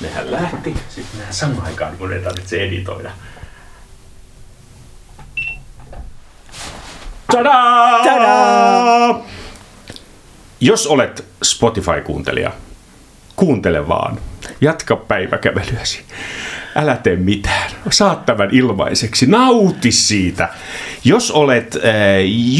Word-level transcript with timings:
Nehän 0.00 0.30
lähti, 0.30 0.74
sitten 0.88 1.18
nehän 1.18 1.34
samaan 1.34 1.66
aikaan, 1.66 1.96
kun 1.96 2.12
ei 2.12 2.22
tarvitse 2.22 2.64
editoida. 2.64 3.10
Tadaa! 7.32 8.04
Tadaa! 8.04 9.24
Jos 10.60 10.86
olet 10.86 11.24
Spotify-kuuntelija, 11.44 12.52
kuuntele 13.36 13.88
vaan. 13.88 14.18
Jatka 14.60 14.96
päiväkävelyäsi. 14.96 16.04
Älä 16.76 16.96
tee 16.96 17.16
mitään. 17.16 17.70
Saat 17.90 18.26
tämän 18.26 18.48
ilmaiseksi. 18.52 19.26
Nauti 19.26 19.92
siitä. 19.92 20.48
Jos 21.04 21.30
olet 21.30 21.76
äh, 21.76 21.82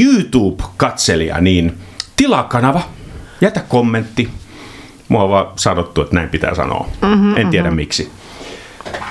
YouTube-katselija, 0.00 1.40
niin 1.40 1.78
tilaa 2.16 2.44
kanava. 2.44 2.82
Jätä 3.40 3.60
kommentti. 3.60 4.30
Mua 5.08 5.22
on 5.22 5.30
vaan 5.30 5.46
sanottu, 5.56 6.02
että 6.02 6.14
näin 6.14 6.28
pitää 6.28 6.54
sanoa. 6.54 6.88
Mm-hmm, 7.02 7.36
en 7.36 7.48
tiedä 7.48 7.64
mm-hmm. 7.64 7.76
miksi. 7.76 8.10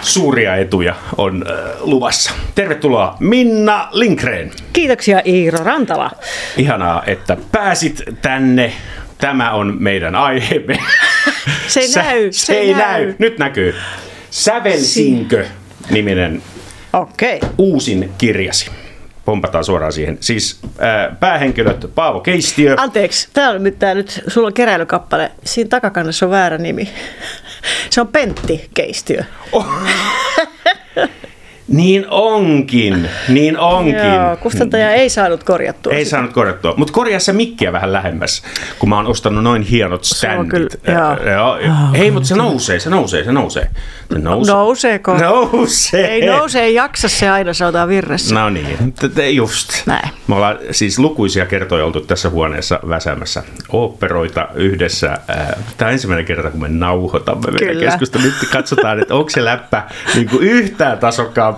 Suuria 0.02 0.56
etuja 0.56 0.96
on 1.18 1.46
äh, 1.50 1.56
luvassa. 1.80 2.32
Tervetuloa 2.56 3.18
Minna 3.20 3.88
Linkreen. 3.92 4.52
Kiitoksia 4.74 5.22
Iiro 5.26 5.64
Rantala. 5.64 6.12
Ihanaa, 6.58 7.04
että 7.08 7.38
pääsit 7.52 8.04
tänne. 8.22 8.74
Tämä 9.18 9.52
on 9.52 9.76
meidän 9.80 10.16
aiheemme. 10.16 10.78
Se 11.68 11.80
ei 11.80 11.88
Sä- 11.88 12.04
näy, 12.04 12.28
Se, 12.32 12.54
ei 12.54 12.74
näy. 12.74 13.16
Nyt 13.20 13.40
näkyy. 13.40 13.76
Sävelsinkö 14.30 15.46
niminen 15.90 16.42
Okei. 16.94 17.40
uusin 17.58 18.12
kirjasi. 18.18 18.72
Pompataan 19.28 19.64
suoraan 19.64 19.94
siihen. 19.94 20.18
Siis 20.20 20.60
äh, 20.64 21.20
päähenkilöt 21.20 21.92
Paavo 21.96 22.20
Keistiö. 22.20 22.76
Anteeksi, 22.78 23.30
tää 23.34 23.50
on 23.50 23.64
nyt, 23.64 23.80
tää 23.80 23.94
nyt, 23.94 24.24
sulla 24.28 24.48
on 24.48 24.54
keräilykappale. 24.54 25.32
Siinä 25.44 25.68
takakannessa 25.68 26.26
on 26.26 26.30
väärä 26.30 26.58
nimi. 26.58 26.90
Se 27.90 28.02
on 28.02 28.08
Pentti 28.08 28.70
Keistiö. 28.74 29.24
Niin 31.68 32.06
onkin, 32.10 33.10
niin 33.30 33.58
onkin. 33.60 33.96
Joo, 33.96 34.38
kustantaja 34.42 34.92
ei 34.92 35.10
saanut 35.10 35.44
korjattua 35.44 35.94
Ei 35.94 36.06
sitä. 36.06 36.12
saanut 36.16 36.34
korjattua. 36.34 36.74
Mutta 36.78 36.94
korjaa 36.94 37.20
se 37.20 37.34
mikkiä 37.34 37.74
vähän 37.74 37.94
lähemmäs, 37.94 38.44
kun 38.80 38.90
mä 38.90 38.96
oon 38.96 39.08
ostanut 39.08 39.44
noin 39.44 39.62
hienot 39.62 40.04
standit. 40.04 40.50
kyllä- 40.50 40.70
joo. 41.00 41.32
Joo. 41.34 41.58
Ah, 41.72 41.96
Ei, 41.96 42.12
mutta 42.12 42.28
se 42.28 42.36
nousee, 42.36 42.80
se 42.80 42.90
nousee, 42.90 43.24
se 43.24 43.32
nousee. 43.32 43.70
Se 44.14 44.20
nousee. 44.20 44.54
Nouseeko? 44.56 45.18
Nousee. 45.18 46.08
Ei 46.08 46.26
nouse, 46.26 46.60
ei 46.62 46.74
jaksa 46.74 47.10
se 47.10 47.30
aina, 47.30 47.54
se 47.54 47.66
otetaan 47.66 47.90
virressä. 47.90 48.36
No 48.36 48.50
niin, 48.50 48.78
just. 49.36 49.70
Näin. 49.86 50.10
Me 50.28 50.36
ollaan 50.36 50.58
siis 50.72 51.00
lukuisia 51.00 51.46
kertoja 51.46 51.86
oltu 51.86 52.02
tässä 52.02 52.30
huoneessa 52.30 52.80
väsäämässä 52.90 53.44
oopperoita 53.70 54.48
yhdessä. 54.56 55.18
Tämä 55.78 55.88
on 55.88 55.94
ensimmäinen 55.94 56.26
kerta, 56.26 56.52
kun 56.52 56.62
me 56.62 56.68
nauhoitamme 56.70 57.52
meidän 57.52 57.78
keskustelua. 57.78 58.26
Nyt 58.26 58.50
katsotaan, 58.52 59.00
että 59.00 59.16
onko 59.16 59.30
se 59.30 59.46
läppä 59.46 59.84
niin 60.16 60.30
yhtään 60.40 60.98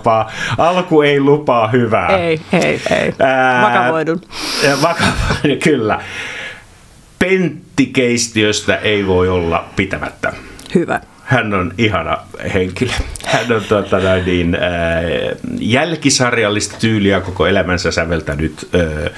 tasokkaampaa. 0.02 0.30
Alku 0.58 1.02
ei 1.02 1.20
lupaa 1.20 1.68
hyvää. 1.68 2.08
Ei, 2.08 2.40
ei, 2.52 2.80
ei. 2.90 3.14
Ää, 3.18 3.62
Vakavoidun. 3.62 4.20
kyllä. 5.64 6.00
Pentti 7.18 7.86
Keistiöstä 7.86 8.76
ei 8.76 9.06
voi 9.06 9.28
olla 9.28 9.64
pitämättä. 9.76 10.32
Hyvä. 10.74 11.00
Hän 11.24 11.54
on 11.54 11.74
ihana 11.78 12.18
henkilö. 12.54 12.90
Hän 13.24 13.52
on 13.52 13.62
tuota, 13.68 13.98
noin 13.98 14.24
niin, 14.24 14.54
äh, 14.54 14.60
jälkisarjallista 15.60 16.76
tyyliä 16.80 17.20
koko 17.20 17.46
elämänsä 17.46 17.90
säveltänyt. 17.90 18.68
Äh, 18.74 19.12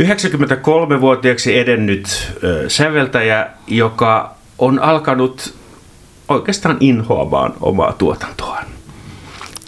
93-vuotiaaksi 0.00 1.58
edennyt 1.58 2.06
äh, 2.06 2.50
säveltäjä, 2.68 3.46
joka 3.66 4.34
on 4.58 4.78
alkanut 4.78 5.54
oikeastaan 6.28 6.76
inhoamaan 6.80 7.52
omaa 7.60 7.92
tuotantoaan. 7.92 8.73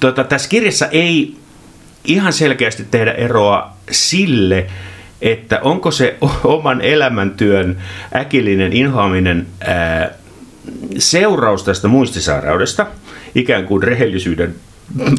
Tota, 0.00 0.25
tässä 0.25 0.48
kirjassa 0.48 0.86
ei 0.86 1.36
ihan 2.05 2.33
selkeästi 2.33 2.84
tehdä 2.91 3.12
eroa 3.12 3.76
sille, 3.91 4.66
että 5.22 5.60
onko 5.62 5.91
se 5.91 6.16
oman 6.44 6.81
elämäntyön 6.81 7.82
äkillinen 8.16 8.72
inhoaminen 8.72 9.47
ää, 9.60 10.10
seuraus 10.98 11.65
tästä 11.65 11.88
muistisairaudesta, 11.88 12.87
ikään 13.34 13.65
kuin 13.65 13.82
rehellisyyden 13.82 14.54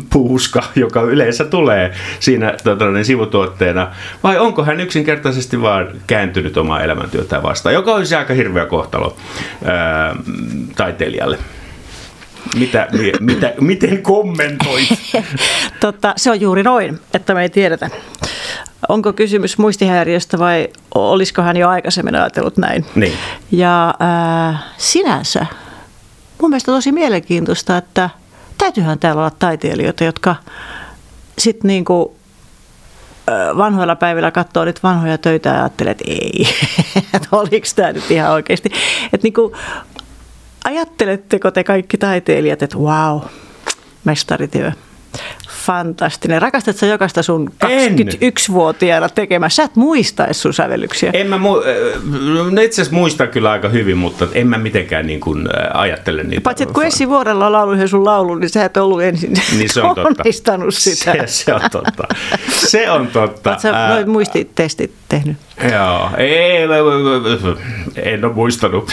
puuska, 0.10 0.64
joka 0.76 1.02
yleensä 1.02 1.46
tulee 1.46 1.94
siinä 2.20 2.54
tota, 2.64 2.92
niin 2.92 3.06
sivutuotteena, 3.06 3.92
vai 4.24 4.38
onko 4.38 4.64
hän 4.64 4.80
yksinkertaisesti 4.80 5.62
vaan 5.62 5.88
kääntynyt 6.08 6.58
omaa 6.58 6.84
elämäntyötään 6.84 7.44
vastaan, 7.44 7.76
joka 7.76 7.94
olisi 7.94 8.16
aika 8.16 8.34
hirveä 8.34 8.66
kohtalo 8.66 9.18
ää, 9.66 10.16
taiteilijalle. 10.76 11.38
Mitä, 12.56 12.88
mi- 12.92 13.12
mitä, 13.20 13.54
miten 13.62 14.04
kommentoit? 14.04 14.88
Totta, 15.80 16.14
se 16.18 16.32
on 16.32 16.42
juuri 16.42 16.64
noin, 16.64 17.00
että 17.14 17.34
me 17.34 17.42
ei 17.42 17.50
tiedetä. 17.50 17.90
Onko 18.90 19.14
kysymys 19.14 19.58
muistihäiriöstä 19.58 20.40
vai 20.40 20.68
olisiko 20.96 21.42
hän 21.42 21.58
jo 21.58 21.70
aikaisemmin 21.70 22.16
ajatellut 22.16 22.58
näin? 22.58 22.86
Niin. 22.96 23.14
Ja 23.52 23.94
äh, 24.52 24.64
sinänsä 24.78 25.46
mun 26.42 26.50
mielestä 26.50 26.72
tosi 26.72 26.92
mielenkiintoista, 26.92 27.78
että 27.78 28.10
täytyyhän 28.58 29.00
täällä 29.00 29.20
olla 29.22 29.32
taiteilijoita, 29.40 30.04
jotka 30.04 30.36
sitten 31.40 31.68
niinku 31.68 32.16
äh, 33.30 33.58
vanhoilla 33.58 33.96
päivillä 33.96 34.32
katsoo 34.32 34.66
nyt 34.66 34.84
vanhoja 34.84 35.18
töitä 35.18 35.50
ja 35.50 35.56
ajattelee, 35.56 35.92
että 35.92 36.04
ei, 36.08 36.48
että 37.14 37.28
oliko 37.32 37.68
tämä 37.76 37.92
nyt 37.92 38.12
ihan 38.12 38.32
oikeasti. 38.32 38.72
Että 39.14 39.26
niinku, 39.26 39.56
ajatteletteko 40.68 41.52
te 41.52 41.64
kaikki 41.64 41.98
taiteilijat, 41.98 42.64
että 42.64 42.78
wow, 42.78 43.20
mestarityö, 44.06 44.72
fantastinen. 45.50 46.42
Rakastatko 46.42 46.86
jokaista 46.86 47.24
sun 47.24 47.52
En. 47.70 47.96
21-vuotiaana 48.00 49.10
tekemään? 49.10 49.52
Sä 49.52 49.64
et 49.64 49.76
muistaisi 49.76 50.40
sun 50.40 50.54
sävellyksiä. 50.54 51.12
En 51.14 51.28
mä 51.28 51.38
mu- 51.38 51.68
äh, 51.68 52.52
no 52.52 52.62
itse 52.62 52.82
asiassa 52.82 52.96
muistan 52.96 53.28
kyllä 53.28 53.52
aika 53.52 53.70
hyvin, 53.70 53.98
mutta 53.98 54.28
en 54.34 54.48
mä 54.48 54.58
mitenkään 54.58 55.08
niin 55.08 55.20
kuin 55.20 55.48
äh, 55.48 55.82
ajattele 55.82 56.24
niitä. 56.24 56.42
Paitsi, 56.42 56.64
että 56.64 56.74
kun 56.74 56.86
Essi 56.86 57.10
Vuorella 57.10 57.52
laulu 57.52 57.72
yhden 57.72 57.88
sun 57.90 58.06
laulun, 58.06 58.40
niin 58.40 58.50
sä 58.50 58.66
et 58.66 58.78
ollut 58.78 59.02
ensin 59.02 59.34
Niin 59.58 59.70
se 59.74 59.82
on 59.82 59.96
totta. 59.96 60.24
sitä. 60.70 61.14
Se, 61.14 61.44
se 61.44 61.54
on 61.54 61.62
totta. 61.72 62.08
Se 62.68 62.92
on 62.92 63.08
totta. 63.08 63.50
Oletko 63.50 63.62
sä 63.62 63.88
noin 63.90 64.10
muistitestit 64.10 64.92
tehnyt? 65.10 65.38
Joo, 65.72 66.10
ei, 66.18 66.58
en 67.96 68.26
ole 68.26 68.34
muistanut. 68.34 68.92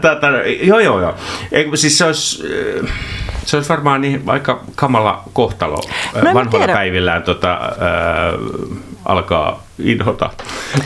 Tätä- 0.00 0.30
Joo, 0.62 0.78
joo, 0.78 1.00
joo. 1.00 1.14
Ei, 1.52 1.70
siis 1.74 1.98
se 1.98 2.04
olisi, 2.04 2.42
se 3.44 3.56
olisi 3.56 3.68
varmaan 3.70 4.00
niin 4.00 4.22
aika 4.26 4.60
kamala 4.74 5.22
kohtalo 5.32 5.76
No 6.14 6.20
vanhoilla 6.24 6.50
tiedä. 6.50 6.72
päivillään 6.72 7.22
tota, 7.22 7.52
ää, 7.52 8.32
alkaa 9.04 9.63
inhota 9.78 10.30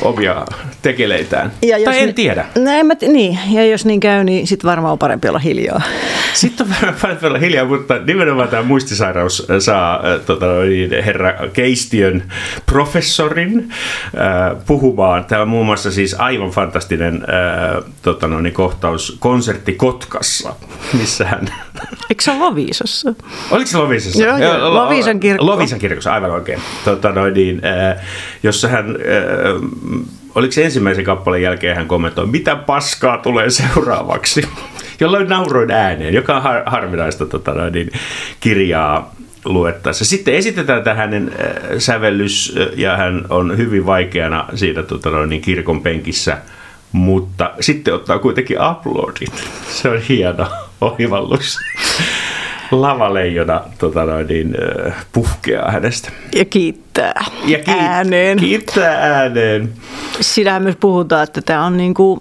omia 0.03 0.45
tekeleitään. 0.83 1.53
tai 1.85 1.99
en 2.01 2.07
ni- 2.07 2.13
tiedä. 2.13 2.47
No 2.59 2.71
en 2.71 2.87
mä 2.87 2.95
t- 2.95 3.03
niin, 3.03 3.39
ja 3.51 3.67
jos 3.67 3.85
niin 3.85 4.01
käy, 4.01 4.25
niin 4.25 4.47
sitten 4.47 4.71
varmaan 4.71 4.93
on 4.93 4.99
parempi 4.99 5.29
olla 5.29 5.39
hiljaa. 5.39 5.83
Sitten 6.35 6.67
on 6.89 6.95
parempi 7.03 7.27
olla 7.27 7.39
hiljaa, 7.39 7.65
mutta 7.65 7.99
nimenomaan 8.07 8.49
tämä 8.49 8.63
muistisairaus 8.63 9.47
saa 9.59 9.95
äh, 9.95 10.21
tota, 10.27 10.47
niin, 10.69 11.05
herra 11.05 11.35
Keistiön 11.53 12.23
professorin 12.67 13.69
äh, 14.05 14.65
puhumaan. 14.67 15.25
Tämä 15.25 15.43
on 15.43 15.49
muun 15.49 15.67
muassa 15.67 15.91
siis 15.91 16.15
aivan 16.19 16.51
fantastinen 16.51 17.15
äh, 17.15 17.85
tota, 18.03 18.27
no, 18.29 18.41
niin, 18.41 18.55
kohtaus 18.55 19.17
konsertti 19.21 19.73
Kotkassa, 19.73 20.55
missä 20.93 21.25
hän... 21.27 21.49
Eikö 22.11 22.23
se 22.23 22.31
ole 22.31 22.39
Loviisassa? 22.39 23.15
Oliko 23.51 23.67
se 23.71 23.79
Lovisassa? 23.79 24.23
Joo, 24.23 24.39
joo, 24.39 24.59
Lo- 24.59 24.75
Loviisan 24.75 25.21
kirkko. 25.21 25.47
Loviisan 25.47 25.79
kirkossa, 25.79 26.15
aivan 26.15 26.31
oikein. 26.31 26.61
Tota, 26.85 27.13
noin, 27.13 27.35
niin, 27.35 27.61
äh, 27.65 27.97
jossa 28.43 28.69
hän, 28.69 28.78
äh, 28.79 30.25
oliko 30.35 30.53
se 30.53 30.65
ensimmäisen 30.65 31.05
kappaleen 31.05 31.43
jälkeen 31.43 31.77
hän 31.77 31.89
kommentoi, 31.89 32.27
mitä 32.27 32.57
paskaa 32.57 33.19
tulee 33.19 33.51
seuraavaksi, 33.51 34.43
jolloin 35.01 35.29
nauroin 35.29 35.71
ääneen, 35.71 36.15
joka 36.15 36.37
on 36.37 36.43
har, 36.43 36.63
harvinaista 36.67 37.27
tota, 37.27 37.71
niin, 37.71 37.91
kirjaa 38.41 39.15
luettaessa. 39.45 40.05
Sitten 40.05 40.35
esitetään 40.35 40.83
tämä 40.83 40.97
hänen 40.97 41.33
äh, 41.41 41.79
sävellys 41.79 42.55
äh, 42.61 42.79
ja 42.79 42.97
hän 42.97 43.25
on 43.31 43.57
hyvin 43.57 43.87
vaikeana 43.87 44.45
siinä 44.55 44.83
tota, 44.83 45.27
niin, 45.27 45.43
kirkon 45.43 45.83
penkissä, 45.83 46.39
mutta 46.93 47.51
sitten 47.61 47.95
ottaa 47.95 48.19
kuitenkin 48.19 48.57
uploadit. 48.71 49.51
Se 49.69 49.89
on 49.89 50.01
hieno 50.01 50.47
oivallus. 50.81 51.59
Lavaleijona 52.71 53.61
tota 53.79 54.05
noin, 54.05 54.27
niin, 54.27 54.55
äh, 54.87 55.07
puhkeaa 55.13 55.71
hänestä. 55.71 56.11
Ja 56.35 56.45
kiittää 56.45 57.25
Ja 57.45 57.59
kiit- 57.59 57.71
ääneen. 57.81 58.39
kiittää 58.39 58.99
ääneen. 59.21 59.73
Siinähän 60.21 60.63
myös 60.63 60.77
puhutaan, 60.77 61.23
että 61.25 61.43
tämä 61.43 61.65
on 61.67 61.77
niin 61.77 61.95
kuin, 61.95 62.21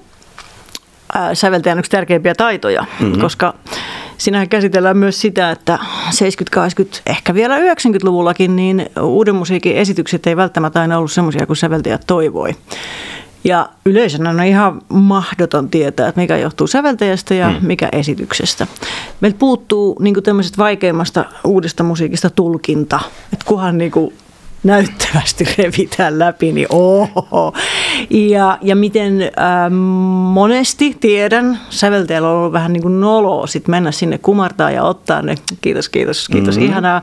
ää, 1.14 1.36
säveltäjän 1.36 1.80
yksi 1.80 1.92
tärkeimpiä 1.92 2.36
taitoja, 2.36 2.86
mm-hmm. 3.00 3.22
koska 3.22 3.54
Siinähän 4.18 4.50
käsitellään 4.50 4.98
myös 4.98 5.22
sitä, 5.22 5.52
että 5.52 5.80
70, 6.12 6.56
80, 6.56 7.02
ehkä 7.06 7.34
vielä 7.34 7.58
90-luvullakin, 7.60 8.56
niin 8.56 8.90
uuden 9.02 9.36
musiikin 9.36 9.76
esitykset 9.78 10.28
ei 10.28 10.38
välttämättä 10.38 10.82
aina 10.82 10.98
ollut 10.98 11.12
semmoisia 11.12 11.46
kuin 11.46 11.58
säveltäjät 11.58 12.02
toivoi. 12.08 12.56
Ja 13.44 13.70
yleisönä 13.86 14.30
on 14.30 14.44
ihan 14.44 14.82
mahdoton 14.90 15.70
tietää, 15.70 16.08
että 16.08 16.22
mikä 16.22 16.38
johtuu 16.38 16.68
säveltäjästä 16.68 17.34
ja 17.34 17.50
hmm. 17.50 17.68
mikä 17.68 17.90
esityksestä. 17.92 18.68
Meiltä 19.22 19.38
puuttuu 19.38 19.98
niin 20.00 20.24
tämmöisestä 20.24 20.58
vaikeimmasta 20.58 21.26
uudesta 21.44 21.84
musiikista 21.84 22.30
tulkinta. 22.30 23.00
Että 23.34 23.46
kunhan 23.46 23.78
niin 23.78 23.92
kuin 23.92 24.14
näyttävästi 24.64 25.46
revitään 25.58 26.20
läpi, 26.20 26.52
niin 26.52 26.68
oho. 26.70 27.54
Ja, 28.10 28.58
ja 28.62 28.76
miten 28.76 29.22
äh, 29.22 29.72
monesti 30.32 30.98
tiedän, 31.00 31.60
säveltäjällä 31.70 32.30
on 32.30 32.38
ollut 32.38 32.54
vähän 32.54 32.74
niin 32.74 32.84
kuin 32.84 33.00
noloa 33.00 33.48
sit 33.48 33.68
mennä 33.68 33.92
sinne 33.92 34.18
kumartaa 34.18 34.72
ja 34.72 34.84
ottaa 34.84 35.22
ne, 35.22 35.36
kiitos, 35.62 35.90
kiitos, 35.90 36.28
kiitos, 36.30 36.56
mm-hmm. 36.56 36.70
ihanaa. 36.70 37.02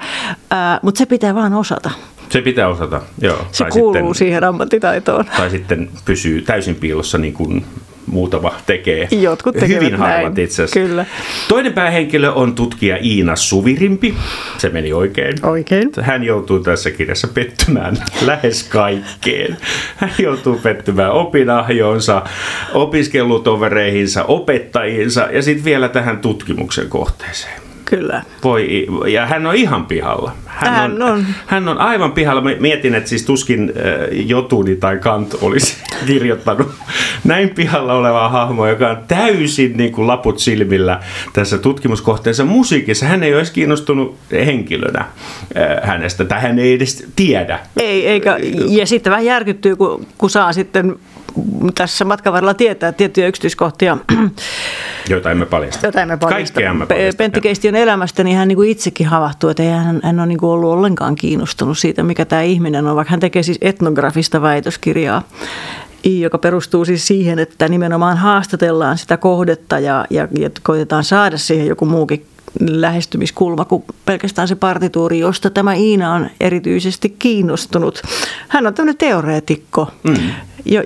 Äh, 0.53 0.81
Mutta 0.83 0.99
se 0.99 1.07
pitää 1.07 1.35
vaan 1.35 1.55
osata. 1.55 1.91
Se 2.29 2.43
pitää 2.43 2.69
osata, 2.69 3.03
joo. 3.21 3.47
Se 3.53 3.65
tai 3.65 3.71
kuuluu 3.71 3.95
sitten, 3.95 4.15
siihen 4.15 4.45
ammattitaitoon. 4.45 5.25
Tai 5.37 5.51
sitten 5.51 5.91
pysyy 6.05 6.43
täysin 6.43 6.75
piilossa 6.75 7.19
niin 7.19 7.33
kuin 7.35 7.65
muutama 8.07 8.55
tekee. 8.67 9.09
Jotkut 9.11 9.55
tekevät 9.55 9.83
Hyvin 9.83 9.99
harvat 9.99 10.39
itse 10.39 10.63
asiassa. 10.63 10.81
Kyllä. 10.81 11.07
Toinen 11.49 11.73
päähenkilö 11.73 12.31
on 12.31 12.55
tutkija 12.55 12.99
Iina 13.03 13.37
Suvirimpi. 13.37 14.15
Se 14.59 14.69
meni 14.69 14.93
oikein. 14.93 15.47
Oikein. 15.47 15.91
Hän 16.01 16.25
joutuu 16.25 16.59
tässä 16.59 16.91
kirjassa 16.91 17.29
pettymään 17.29 17.97
lähes 18.27 18.63
kaikkeen. 18.63 19.57
Hän 19.97 20.11
joutuu 20.19 20.59
pettymään 20.63 21.13
opinahjoonsa, 21.13 22.23
opiskelutovereihinsa, 22.75 24.25
opettajiinsa 24.25 25.29
ja 25.33 25.43
sitten 25.43 25.65
vielä 25.65 25.89
tähän 25.89 26.19
tutkimuksen 26.19 26.89
kohteeseen. 26.89 27.74
Kyllä. 27.85 28.23
Voi, 28.45 28.87
ja 29.07 29.27
hän 29.27 29.47
on 29.47 29.55
ihan 29.55 29.87
pihalla. 29.87 30.33
Hän, 30.47 30.75
hän, 30.75 31.03
on, 31.03 31.13
on. 31.13 31.27
hän 31.47 31.69
on 31.69 31.79
aivan 31.79 32.13
pihalla. 32.13 32.43
Mietin, 32.61 32.95
että 32.95 33.09
siis 33.09 33.25
tuskin 33.25 33.73
äh, 33.77 34.27
Jotuni 34.27 34.77
tai 34.77 34.99
Kant 34.99 35.35
olisi 35.43 35.77
kirjoittanut 36.07 36.73
näin 37.25 37.49
pihalla 37.49 37.95
olevaa 37.95 38.29
hahmoa, 38.29 38.69
joka 38.69 38.91
on 38.91 38.99
täysin 39.09 39.77
niin 39.77 39.93
kuin 39.93 40.07
laput 40.07 40.39
silmillä 40.39 41.01
tässä 41.33 41.59
tutkimuskohteensa 41.59 42.45
musiikissa. 42.45 43.07
Hän 43.07 43.23
ei 43.23 43.31
ole 43.33 43.39
edes 43.39 43.51
kiinnostunut 43.51 44.17
henkilönä 44.33 45.01
äh, 45.01 45.09
hänestä, 45.83 46.25
tai 46.25 46.41
hän 46.41 46.59
ei 46.59 46.73
edes 46.73 47.07
tiedä. 47.17 47.59
Ei, 47.77 48.07
eikä, 48.07 48.39
ja 48.69 48.87
sitten 48.87 49.11
vähän 49.11 49.25
järkyttyy, 49.25 49.77
kun, 49.77 50.07
kun 50.19 50.31
saa 50.31 50.53
sitten 50.53 50.97
tässä 51.75 52.05
matkan 52.05 52.33
varrella 52.33 52.55
tietää 52.55 52.93
tiettyjä 52.93 53.29
yksityiskohtia. 53.29 53.97
Joita 55.09 55.31
emme 55.31 55.47
paljasta. 55.47 55.87
Joita 55.87 56.03
emme 56.03 56.17
paljasta. 56.17 56.35
Kaikkea 56.35 56.71
emme 56.71 56.87
paljasta. 56.87 57.19
Pentti 57.19 57.41
Keistion 57.41 57.75
elämästä, 57.75 58.25
niin 58.25 58.37
hän 58.37 58.49
niin 58.49 58.57
kuin 58.57 58.71
itsekin 58.71 59.07
havahtuu, 59.07 59.51
että 59.51 59.63
hän, 59.63 60.01
hän 60.03 60.21
on 60.21 60.29
niin 60.29 60.39
kuin 60.39 60.51
ollut 60.51 60.73
ollenkaan 60.73 61.15
kiinnostunut 61.15 61.79
siitä, 61.79 62.03
mikä 62.03 62.25
tämä 62.25 62.43
ihminen 62.43 62.87
on, 62.87 62.97
vaikka 62.97 63.11
hän 63.11 63.21
tekee 63.21 63.43
siis 63.43 63.59
etnografista 63.61 64.43
väitöskirjaa 64.43 65.23
joka 66.05 66.39
perustuu 66.39 66.85
siis 66.85 67.07
siihen, 67.07 67.39
että 67.39 67.69
nimenomaan 67.69 68.17
haastatellaan 68.17 68.99
sitä 68.99 69.17
kohdetta 69.17 69.79
ja, 69.79 70.05
ja, 70.11 70.29
ja 70.39 70.51
koitetaan 70.63 71.05
saada 71.05 71.39
siihen 71.39 71.67
joku 71.67 71.87
muukin 71.87 72.27
lähestymiskulma 72.61 73.65
kuin 73.65 73.85
pelkästään 74.05 74.49
se 74.49 74.55
partituuri, 74.55 75.19
josta 75.19 75.51
tämä 75.51 75.75
Iina 75.75 76.13
on 76.13 76.31
erityisesti 76.41 77.17
kiinnostunut. 77.19 78.03
Hän 78.49 78.67
on 78.67 78.75
tämmöinen 78.75 78.99
teoreetikko, 78.99 79.91
mm. 80.03 80.15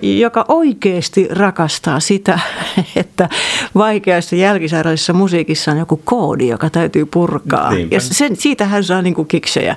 Joka 0.02 0.44
oikeasti 0.48 1.28
rakastaa 1.30 2.00
sitä, 2.00 2.38
että 2.96 3.28
vaikeassa 3.74 4.36
jälkisairaallisessa 4.36 5.12
musiikissa 5.12 5.70
on 5.70 5.78
joku 5.78 6.00
koodi, 6.04 6.48
joka 6.48 6.70
täytyy 6.70 7.06
purkaa. 7.06 7.70
Niinpä. 7.70 7.94
Ja 7.94 8.00
sen, 8.00 8.36
siitä 8.36 8.64
hän 8.64 8.84
saa 8.84 9.02
niin 9.02 9.14
kuin 9.14 9.28
kiksejä. 9.28 9.76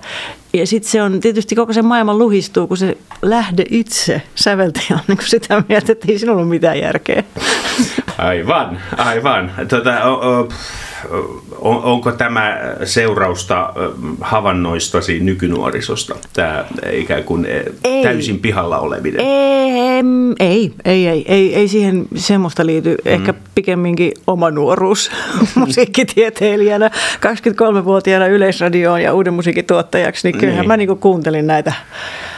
Ja 0.53 0.67
sitten 0.67 0.91
se 0.91 1.03
on 1.03 1.19
tietysti 1.19 1.55
koko 1.55 1.73
se 1.73 1.81
maailma 1.81 2.17
luhistuu, 2.17 2.67
kun 2.67 2.77
se 2.77 2.97
lähde 3.21 3.65
itse 3.69 4.21
säveltäjä 4.35 4.85
on 4.89 4.99
niin 5.07 5.17
sitä 5.21 5.63
mieltä, 5.69 5.91
että 5.91 6.07
ei 6.09 6.19
sinulla 6.19 6.41
ole 6.41 6.49
mitään 6.49 6.79
järkeä. 6.79 7.23
Aivan, 8.17 8.79
aivan. 8.97 9.51
Tota, 9.67 10.03
o, 10.03 10.13
o, 10.13 10.49
on, 11.61 11.83
onko 11.83 12.11
tämä 12.11 12.57
seurausta 12.83 13.73
havainnoistasi 14.21 15.19
nykynuorisosta, 15.19 16.15
tämä 16.33 16.65
ikään 16.91 17.23
kuin 17.23 17.45
e, 17.45 17.63
ei. 17.83 18.03
täysin 18.03 18.39
pihalla 18.39 18.79
oleminen? 18.79 19.19
Ei, 19.19 19.71
ei, 20.39 20.73
ei, 20.85 21.07
ei, 21.07 21.25
ei, 21.27 21.55
ei 21.55 21.67
siihen 21.67 22.05
semmoista 22.15 22.65
liity. 22.65 22.95
Ehkä 23.05 23.31
mm. 23.31 23.37
pikemminkin 23.55 24.11
oma 24.27 24.51
nuoruus 24.51 25.11
musiikkitieteilijänä, 25.55 26.91
23-vuotiaana 27.15 28.27
yleisradioon 28.27 29.01
ja 29.01 29.13
uuden 29.13 29.33
musiikituottajaksi, 29.33 30.27
niin 30.27 30.39
kyllähän 30.39 30.61
niin. 30.61 30.67
mä 30.67 30.77
niinku 30.77 30.95
kuuntelin 30.95 31.47
näitä, 31.47 31.73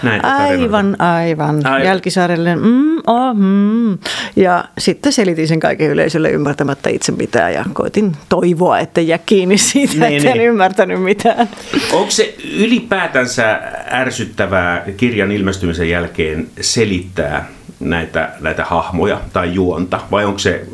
näitä 0.03 0.27
aivan, 0.27 1.01
aivan, 1.01 1.65
aivan. 1.65 1.83
Jälkisaarelle. 1.85 2.55
Mm, 2.55 2.97
oh, 3.07 3.35
mm. 3.35 3.97
Ja 4.35 4.65
sitten 4.77 5.13
selitin 5.13 5.47
sen 5.47 5.59
kaiken 5.59 5.89
yleisölle 5.89 6.29
ymmärtämättä 6.29 6.89
itse 6.89 7.11
mitään 7.11 7.53
ja 7.53 7.65
koitin 7.73 8.11
toivoa, 8.29 8.79
että 8.79 9.01
jää 9.01 9.19
kiinni 9.25 9.57
siitä, 9.57 9.93
niin, 9.93 10.17
että 10.17 10.29
niin. 10.29 10.41
en 10.41 10.47
ymmärtänyt 10.47 11.03
mitään. 11.03 11.49
Onko 11.93 12.11
se 12.11 12.35
ylipäätänsä 12.57 13.61
ärsyttävää 13.91 14.83
kirjan 14.97 15.31
ilmestymisen 15.31 15.89
jälkeen 15.89 16.47
selittää 16.61 17.47
näitä, 17.79 18.29
näitä 18.39 18.65
hahmoja 18.65 19.21
tai 19.33 19.53
juonta, 19.53 19.99
vai 20.11 20.25
onko 20.25 20.39
se, 20.39 20.65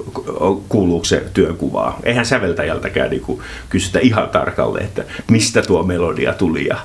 kuuluuko 0.69 1.05
se 1.05 1.23
työnkuvaa? 1.33 1.99
Eihän 2.03 2.25
säveltäjältäkään 2.25 3.09
niin 3.09 3.39
kysytä 3.69 3.99
ihan 3.99 4.29
tarkalleen, 4.29 4.85
että 4.85 5.03
mistä 5.31 5.61
tuo 5.61 5.83
melodia 5.83 6.33
tuli 6.33 6.65
ja 6.65 6.77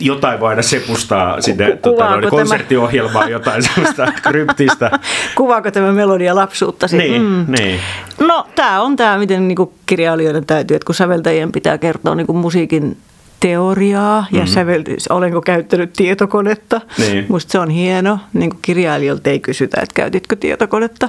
jotain 0.00 0.40
voi 0.40 0.48
aina 0.48 0.62
sepustaa 0.62 1.40
sinne 1.40 1.76
tota, 1.76 2.10
noin, 2.10 2.28
konserttiohjelmaan, 2.28 3.30
jotain 3.30 3.62
sellaista 3.62 4.12
kryptistä. 4.28 4.90
Kuvaako 5.34 5.70
tämä 5.70 5.92
melodia 5.92 6.34
lapsuutta? 6.34 6.86
Niin, 6.92 7.22
mm. 7.22 7.44
niin. 7.58 7.80
No 8.20 8.46
tämä 8.54 8.82
on 8.82 8.96
tämä, 8.96 9.18
miten 9.18 9.48
niin 9.48 9.58
kirjailijoiden 9.86 10.46
täytyy, 10.46 10.74
että 10.74 10.86
kun 10.86 10.94
säveltäjien 10.94 11.52
pitää 11.52 11.78
kertoa 11.78 12.14
niin 12.14 12.36
musiikin 12.36 12.96
teoriaa 13.42 14.26
ja 14.30 14.38
mm-hmm. 14.38 14.52
sävel, 14.52 14.84
olenko 15.10 15.40
käyttänyt 15.40 15.92
tietokonetta. 15.92 16.80
Niin. 16.98 17.26
Musta 17.28 17.52
se 17.52 17.58
on 17.58 17.70
hieno. 17.70 18.18
Niin 18.32 18.50
kuin 18.50 18.58
kirjailijoilta 18.62 19.30
ei 19.30 19.40
kysytä, 19.40 19.80
että 19.80 19.94
käytitkö 19.94 20.36
tietokonetta. 20.36 21.08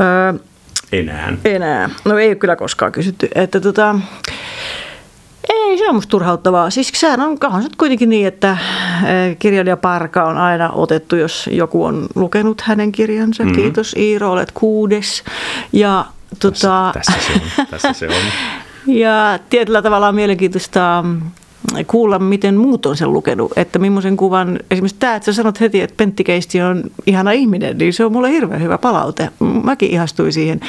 Öö, 0.00 0.32
enää. 0.92 1.32
Enää. 1.44 1.90
No 2.04 2.18
ei 2.18 2.28
ole 2.28 2.34
kyllä 2.34 2.56
koskaan 2.56 2.92
kysytty. 2.92 3.28
Että 3.34 3.60
tota, 3.60 3.94
ei, 5.76 5.84
se 5.84 5.88
on 5.88 5.94
musta 5.94 6.10
turhauttavaa. 6.10 6.70
Siis 6.70 6.92
sehän 6.94 7.20
on, 7.20 7.38
on 7.44 7.62
se 7.62 7.68
kuitenkin 7.78 8.08
niin, 8.08 8.26
että 8.26 8.56
kirjailija 9.38 9.76
Parka 9.76 10.24
on 10.24 10.36
aina 10.36 10.70
otettu, 10.70 11.16
jos 11.16 11.50
joku 11.52 11.84
on 11.84 12.06
lukenut 12.14 12.60
hänen 12.60 12.92
kirjansa. 12.92 13.42
Mm-hmm. 13.42 13.56
Kiitos 13.62 13.94
Iiro, 13.98 14.30
olet 14.30 14.52
kuudes. 14.54 15.24
Ja, 15.72 16.04
tota, 16.38 16.90
tässä, 16.94 17.12
tässä 17.12 17.26
se 17.26 17.32
on. 17.34 17.66
Tässä 17.70 17.92
se 17.92 18.08
on. 18.08 18.14
ja 19.02 19.38
tietyllä 19.50 19.82
tavalla 19.82 20.08
on 20.08 20.14
mielenkiintoista 20.14 21.04
kuulla, 21.86 22.18
miten 22.18 22.56
muut 22.56 22.86
on 22.86 22.96
sen 22.96 23.12
lukenut. 23.12 23.52
Että 23.56 23.78
millaisen 23.78 24.16
kuvan, 24.16 24.58
esimerkiksi 24.70 24.96
tämä, 24.98 25.14
että 25.14 25.26
sä 25.26 25.32
sanot 25.32 25.60
heti, 25.60 25.80
että 25.80 25.94
Pentti 25.96 26.24
Keisti 26.24 26.62
on 26.62 26.82
ihana 27.06 27.30
ihminen, 27.30 27.78
niin 27.78 27.92
se 27.92 28.04
on 28.04 28.12
mulle 28.12 28.30
hirveän 28.30 28.62
hyvä 28.62 28.78
palaute. 28.78 29.28
Mäkin 29.62 29.90
ihastuin 29.90 30.32
siihen. 30.32 30.60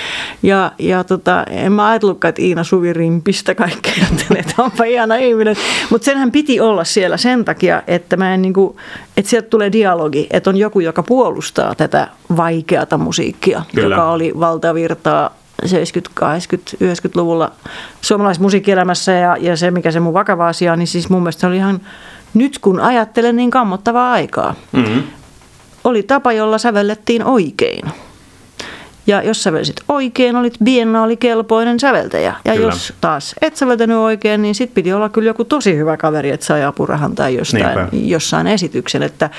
Ja, 0.44 0.72
ja 0.80 1.04
tota, 1.04 1.44
en 1.44 1.72
mä 1.72 1.88
ajatellutkaan, 1.88 2.30
että 2.30 2.42
Iina 2.42 2.63
Suvirimpistä 2.63 3.56
kaikkea 3.56 4.06
että 4.36 4.63
onpa 4.63 4.84
ihana 4.84 5.16
ihminen. 5.16 5.56
Mutta 5.89 6.06
senhän 6.06 6.32
piti 6.32 6.60
olla 6.60 6.84
siellä 6.84 7.18
sen 7.18 7.46
takia, 7.46 7.84
että 7.88 8.18
mä 8.18 8.34
en 8.34 8.42
niin 8.42 8.54
kuin, 8.54 8.77
että 9.18 9.30
sieltä 9.30 9.50
tulee 9.50 9.72
dialogi, 9.72 10.27
että 10.32 10.50
on 10.50 10.58
joku, 10.58 10.80
joka 10.80 11.04
puolustaa 11.04 11.75
tätä 11.75 12.08
vaikeata 12.38 12.98
musiikkia, 12.98 13.62
Kyllä. 13.75 13.96
joka 13.96 14.12
oli 14.12 14.34
valtavirtaa 14.39 15.36
70-, 15.66 15.68
80-, 15.70 16.78
90-luvulla 16.84 17.52
suomalaisessa 18.02 18.44
musiikkielämässä 18.44 19.12
ja, 19.12 19.38
ja 19.40 19.58
se, 19.58 19.72
mikä 19.72 19.92
se 19.92 20.00
mun 20.00 20.14
vakava 20.14 20.48
asia 20.48 20.74
on, 20.74 20.80
niin 20.80 20.88
siis 20.88 21.10
mun 21.10 21.22
mielestä 21.22 21.42
se 21.42 21.48
oli 21.48 21.56
ihan 21.56 21.82
nyt 22.34 22.60
kun 22.60 22.80
ajattelen 22.80 23.36
niin 23.36 23.52
kammottavaa 23.52 24.12
aikaa. 24.12 24.56
Mm-hmm. 24.72 25.04
Oli 25.84 26.04
tapa, 26.04 26.34
jolla 26.34 26.58
sävellettiin 26.58 27.24
oikein. 27.24 27.92
Ja 29.08 29.24
jos 29.24 29.44
sävelsit 29.44 29.76
oikein, 29.88 30.36
olit 30.36 30.54
biennaalikelpoinen 30.64 31.80
säveltäjä. 31.80 32.36
Ja 32.46 32.54
kyllä. 32.54 32.68
jos 32.68 32.94
taas 33.02 33.36
et 33.42 33.56
säveltänyt 33.56 33.98
oikein, 33.98 34.42
niin 34.42 34.56
sit 34.56 34.74
piti 34.74 34.94
olla 34.94 35.10
kyllä 35.10 35.30
joku 35.30 35.44
tosi 35.44 35.76
hyvä 35.76 35.98
kaveri, 35.98 36.30
että 36.30 36.46
sai 36.46 36.64
apurahan 36.64 37.16
tai 37.16 37.36
jostain, 37.36 37.90
jossain 37.92 38.48
esityksen. 38.48 39.04
Että 39.04 39.30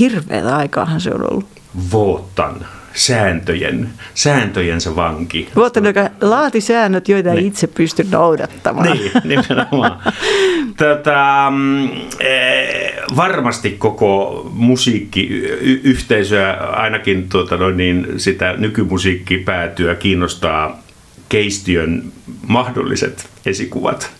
hirveätä 0.00 0.56
aikaahan 0.56 1.00
se 1.00 1.10
on 1.14 1.30
ollut. 1.32 1.46
Votan 1.92 2.66
sääntöjen, 2.98 3.90
sääntöjensä 4.14 4.96
vanki. 4.96 5.48
Vuotta, 5.56 5.80
joka 5.80 6.10
laati 6.20 6.60
säännöt, 6.60 7.08
joita 7.08 7.28
niin. 7.28 7.38
ei 7.38 7.46
itse 7.46 7.66
pysty 7.66 8.06
noudattamaan. 8.10 8.90
Niin, 8.90 9.12
nimenomaan. 9.24 10.12
Tätä, 10.76 11.46
mm, 11.50 11.84
eh, 12.20 12.94
varmasti 13.16 13.70
koko 13.70 14.42
musiikkiyhteisöä, 14.54 16.52
ainakin 16.52 17.28
tuota, 17.28 17.56
no 17.56 17.70
niin, 17.70 18.06
sitä 18.16 18.54
nykymusiikkipäätyä 18.56 19.94
kiinnostaa 19.94 20.82
keistiön 21.28 22.12
mahdolliset 22.46 23.28
esikuvat. 23.46 24.10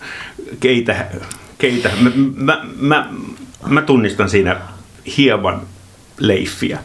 Keitä, 0.61 1.07
keitä. 1.59 1.91
Mä, 2.01 2.11
mä, 2.37 2.65
mä, 2.81 3.11
mä 3.69 3.83
tunnistan 3.83 4.31
siinä 4.31 4.57
hieman 5.17 5.61
leiffiä. 6.19 6.79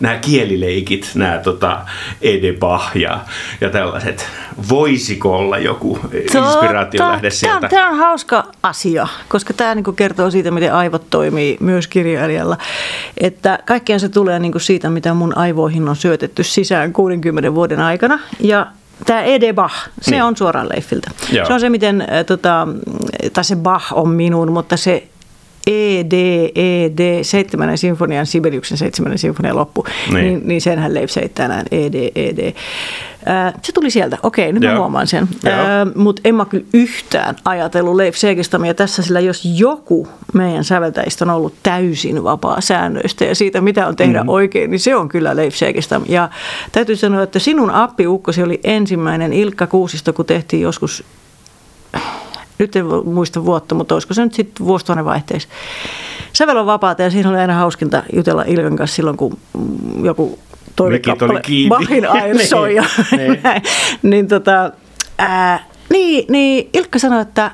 Nämä 0.00 0.18
kielileikit, 0.18 1.10
nämä 1.14 1.38
tota, 1.38 1.80
Edebah 2.22 2.90
ja, 2.94 3.20
ja 3.60 3.70
tällaiset. 3.70 4.26
Voisiko 4.68 5.36
olla 5.36 5.58
joku 5.58 5.98
inspiraatiolähde 6.12 7.30
sieltä? 7.30 7.68
Tämä 7.68 7.88
on 7.90 7.96
hauska 7.96 8.44
asia, 8.62 9.08
koska 9.28 9.54
tämä 9.54 9.74
niinku 9.74 9.92
kertoo 9.92 10.30
siitä, 10.30 10.50
miten 10.50 10.74
aivot 10.74 11.10
toimii 11.10 11.56
myös 11.60 11.86
kirjailijalla. 11.86 12.58
Että 13.18 13.58
kaikkien 13.66 14.00
se 14.00 14.08
tulee 14.08 14.38
niinku 14.38 14.58
siitä, 14.58 14.90
mitä 14.90 15.14
mun 15.14 15.36
aivoihin 15.38 15.88
on 15.88 15.96
syötetty 15.96 16.44
sisään 16.44 16.92
60 16.92 17.54
vuoden 17.54 17.80
aikana. 17.80 18.18
Ja 18.40 18.66
Tämä 19.06 19.22
Ede 19.22 19.52
Bach, 19.52 19.74
se 20.00 20.10
niin. 20.10 20.22
on 20.22 20.36
suoraan 20.36 20.68
Leifiltä. 20.68 21.10
Joo. 21.32 21.46
Se 21.46 21.52
on 21.52 21.60
se, 21.60 21.70
miten, 21.70 22.06
tota, 22.26 22.68
tai 23.32 23.44
se 23.44 23.56
Bach 23.56 23.92
on 23.92 24.08
minun, 24.08 24.52
mutta 24.52 24.76
se 24.76 25.08
ED, 25.66 26.12
ED, 26.54 27.24
seitsemännen 27.24 27.78
sinfonian, 27.78 28.26
Sibeliuksen 28.26 28.78
seitsemännen 28.78 29.18
sinfonian 29.18 29.56
loppu, 29.56 29.86
niin, 30.12 30.24
niin, 30.24 30.42
niin 30.44 30.60
senhän 30.60 30.94
Leif 30.94 31.10
seittää 31.10 31.48
näin, 31.48 31.66
ED, 31.70 32.10
ED. 32.14 32.54
se 33.62 33.72
tuli 33.72 33.90
sieltä, 33.90 34.18
okei, 34.22 34.52
nyt 34.52 34.62
Joo. 34.62 34.72
mä 34.72 34.78
huomaan 34.78 35.06
sen. 35.06 35.28
Mutta 35.94 36.22
en 36.24 36.34
mä 36.34 36.44
kyllä 36.44 36.64
yhtään 36.74 37.36
ajatellut 37.44 37.96
Leif 37.96 38.14
Seegestamia 38.14 38.74
tässä, 38.74 39.02
sillä 39.02 39.20
jos 39.20 39.42
joku 39.58 40.08
meidän 40.34 40.64
säveltäjistä 40.64 41.24
on 41.24 41.30
ollut 41.30 41.54
täysin 41.62 42.24
vapaa 42.24 42.60
säännöistä 42.60 43.24
ja 43.24 43.34
siitä, 43.34 43.60
mitä 43.60 43.86
on 43.86 43.96
tehdä 43.96 44.22
mm. 44.22 44.28
oikein, 44.28 44.70
niin 44.70 44.80
se 44.80 44.96
on 44.96 45.08
kyllä 45.08 45.36
Leif 45.36 45.54
Seegestam. 45.54 46.02
Ja 46.08 46.28
täytyy 46.72 46.96
sanoa, 46.96 47.22
että 47.22 47.38
sinun 47.38 47.70
appiukkosi 47.70 48.42
oli 48.42 48.60
ensimmäinen 48.64 49.32
Ilkka 49.32 49.66
Kuusisto, 49.66 50.12
kun 50.12 50.24
tehtiin 50.24 50.62
joskus 50.62 51.04
nyt 52.58 52.76
en 52.76 52.86
muista 53.04 53.44
vuotta, 53.44 53.74
mutta 53.74 53.94
olisiko 53.94 54.14
se 54.14 54.24
nyt 54.24 54.34
sitten 54.34 54.66
vuosituhannen 54.66 55.04
vaihteessa. 55.04 55.48
Sävel 56.32 56.56
on 56.56 56.66
vapaata 56.66 57.02
ja 57.02 57.10
siinä 57.10 57.30
oli 57.30 57.38
aina 57.38 57.54
hauskinta 57.54 58.02
jutella 58.12 58.44
Ilkan 58.46 58.76
kanssa 58.76 58.96
silloin, 58.96 59.16
kun 59.16 59.38
joku 60.02 60.38
toivekappale 60.76 61.42
Bachin 61.68 62.08
Air 62.10 62.38
soi. 62.38 62.74
ja 62.74 62.84
niin, 64.02 64.28
tota, 64.28 64.70
ää, 65.18 65.66
niin, 65.90 66.24
niin 66.28 66.70
Ilkka 66.72 66.98
sanoi, 66.98 67.22
että 67.22 67.50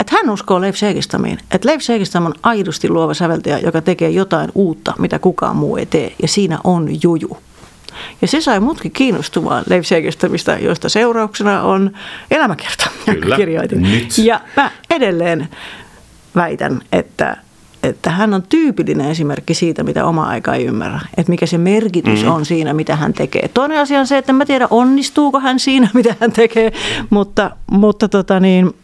että 0.00 0.16
hän 0.16 0.30
uskoo 0.30 0.60
Leif 0.60 0.76
Seegistamiin. 0.76 1.38
Että 1.50 1.68
Leif 1.68 1.82
Seegistam 1.82 2.26
on 2.26 2.34
aidosti 2.42 2.88
luova 2.88 3.14
säveltäjä, 3.14 3.58
joka 3.58 3.82
tekee 3.82 4.10
jotain 4.10 4.50
uutta, 4.54 4.94
mitä 4.98 5.18
kukaan 5.18 5.56
muu 5.56 5.76
ei 5.76 5.86
tee. 5.86 6.12
Ja 6.22 6.28
siinä 6.28 6.58
on 6.64 6.88
juju. 7.02 7.38
Ja 8.22 8.28
se 8.28 8.40
sai 8.40 8.60
mutkin 8.60 8.92
kiinnostumaan 8.92 9.64
Leif 9.68 9.86
Seegestamista, 9.86 10.52
joista 10.52 10.88
seurauksena 10.88 11.62
on 11.62 11.90
elämäkerta, 12.30 12.90
Kyllä, 13.04 13.36
kirjoitin. 13.36 13.82
Nyt. 13.82 14.18
Ja 14.18 14.40
mä 14.56 14.70
edelleen 14.90 15.48
väitän, 16.34 16.80
että 16.92 17.36
että 17.82 18.10
hän 18.10 18.34
on 18.34 18.42
tyypillinen 18.42 19.10
esimerkki 19.10 19.54
siitä, 19.54 19.84
mitä 19.84 20.04
oma 20.04 20.24
aika 20.24 20.54
ei 20.54 20.64
ymmärrä. 20.64 21.00
Että 21.16 21.30
mikä 21.30 21.46
se 21.46 21.58
merkitys 21.58 22.20
mm-hmm. 22.20 22.34
on 22.34 22.46
siinä, 22.46 22.74
mitä 22.74 22.96
hän 22.96 23.12
tekee. 23.12 23.48
Toinen 23.48 23.80
asia 23.80 24.00
on 24.00 24.06
se, 24.06 24.18
että 24.18 24.32
mä 24.32 24.46
tiedä, 24.46 24.68
onnistuuko 24.70 25.40
hän 25.40 25.58
siinä, 25.58 25.88
mitä 25.94 26.14
hän 26.20 26.32
tekee, 26.32 26.72
mutta, 27.10 27.50
mutta 27.70 28.08
tota 28.08 28.40
niin, 28.40 28.74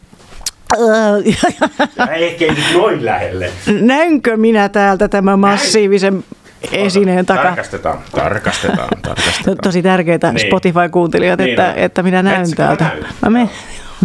Ehkä 2.16 2.44
ei 2.44 2.56
noin 2.74 3.04
lähelle. 3.04 3.50
Näynkö 3.80 4.36
minä 4.36 4.68
täältä 4.68 5.08
tämän 5.08 5.38
massiivisen 5.38 6.24
esineen 6.72 7.26
takaa. 7.26 7.44
Tarkastetaan, 7.44 7.98
tarkastetaan, 8.14 8.88
tarkastetaan. 9.02 9.56
Tosi 9.62 9.82
tärkeää 9.82 10.18
niin. 10.22 10.46
Spotify-kuuntelijat, 10.46 11.38
niin 11.38 11.50
että, 11.50 11.72
että 11.72 12.02
minä 12.02 12.22
näen 12.22 12.40
Etsikö 12.40 12.62
täältä. 12.62 12.86
Mä 13.22 13.30
menen. 13.30 13.50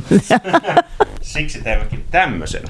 Siksi 1.22 1.62
teemmekin 1.62 2.06
tämmöisen. 2.12 2.62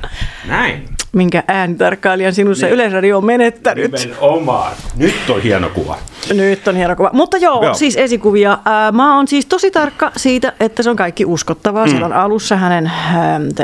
Näin. 0.48 0.86
Minkä 1.14 1.44
äänitarkkailijan 1.48 2.34
sinussa 2.34 2.66
niin. 2.66 2.74
Yleisradio 2.74 3.18
on 3.18 3.26
menettänyt. 3.26 3.92
Nimenomaan. 3.92 4.74
Nyt 4.96 5.30
on 5.30 5.42
hieno 5.42 5.70
kuva. 5.70 5.98
Nyt 6.34 6.68
on 6.68 6.76
hieno 6.76 6.96
kuva. 6.96 7.10
Mutta 7.14 7.38
joo, 7.38 7.64
joo. 7.64 7.74
siis 7.74 7.98
esikuvia. 7.98 8.58
Mä 8.94 9.16
oon 9.16 9.28
siis 9.28 9.46
tosi 9.46 9.72
tarkka 9.72 10.12
siitä, 10.18 10.54
että 10.60 10.84
se 10.84 10.90
on 10.90 10.96
kaikki 10.96 11.26
uskottavaa. 11.26 11.86
Mm. 11.86 11.90
Siellä 11.90 12.06
on 12.06 12.14
alussa 12.14 12.56
hänen 12.56 12.92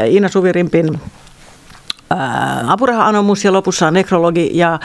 Iina 0.08 0.30
Suvirimpin 0.30 1.00
apuraha-anomus 2.68 3.46
ja 3.46 3.54
lopussa 3.54 3.88
on 3.88 3.94
nekrologi 3.94 4.50
ja, 4.54 4.80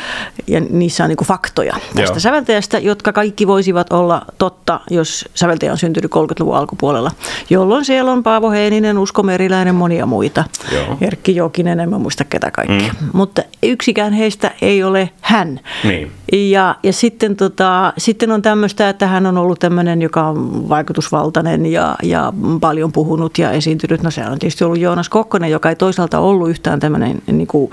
ja 0.47 0.61
niissä 0.61 1.05
on 1.05 1.09
niin 1.09 1.27
faktoja 1.27 1.77
tästä 1.95 2.01
Joo. 2.01 2.21
säveltäjästä, 2.21 2.79
jotka 2.79 3.13
kaikki 3.13 3.47
voisivat 3.47 3.93
olla 3.93 4.23
totta, 4.39 4.81
jos 4.91 5.25
säveltäjä 5.35 5.73
on 5.73 5.79
syntynyt 5.79 6.11
30-luvun 6.11 6.57
alkupuolella, 6.57 7.11
jolloin 7.51 7.85
siellä 7.85 8.13
on 8.13 8.23
Paavo 8.23 8.51
Heininen, 8.51 8.99
Usko 8.99 9.23
Meriläinen, 9.23 9.75
monia 9.75 10.07
muita. 10.07 10.45
Joo. 10.73 10.99
Erkki 11.01 11.37
Jokinen, 11.37 11.81
en 11.81 11.91
mä 11.91 11.99
muista 11.99 12.25
ketä 12.25 12.51
kaikki. 12.51 12.91
Mm. 13.01 13.09
Mutta 13.13 13.43
yksikään 13.63 14.13
heistä 14.13 14.51
ei 14.63 14.83
ole 14.83 15.11
hän. 15.21 15.61
Niin. 15.85 16.13
Ja, 16.33 16.75
ja 16.83 16.93
sitten, 16.93 17.37
tota, 17.37 17.93
sitten 17.99 18.31
on 18.33 18.43
tämmöistä, 18.43 18.89
että 18.89 19.07
hän 19.07 19.27
on 19.27 19.39
ollut 19.39 19.59
tämmöinen, 19.59 20.03
joka 20.03 20.27
on 20.27 20.69
vaikutusvaltainen 20.69 21.67
ja, 21.67 21.97
ja 22.03 22.33
paljon 22.61 22.93
puhunut 22.93 23.39
ja 23.39 23.51
esiintynyt. 23.51 24.03
No 24.03 24.11
se 24.11 24.27
on 24.27 24.39
tietysti 24.39 24.65
ollut 24.65 24.79
Joonas 24.79 25.09
Kokkonen, 25.09 25.51
joka 25.51 25.69
ei 25.69 25.77
toisaalta 25.77 26.19
ollut 26.19 26.51
yhtään 26.51 26.81
tämmöinen 26.81 27.08
niin 27.27 27.47
kuin 27.47 27.71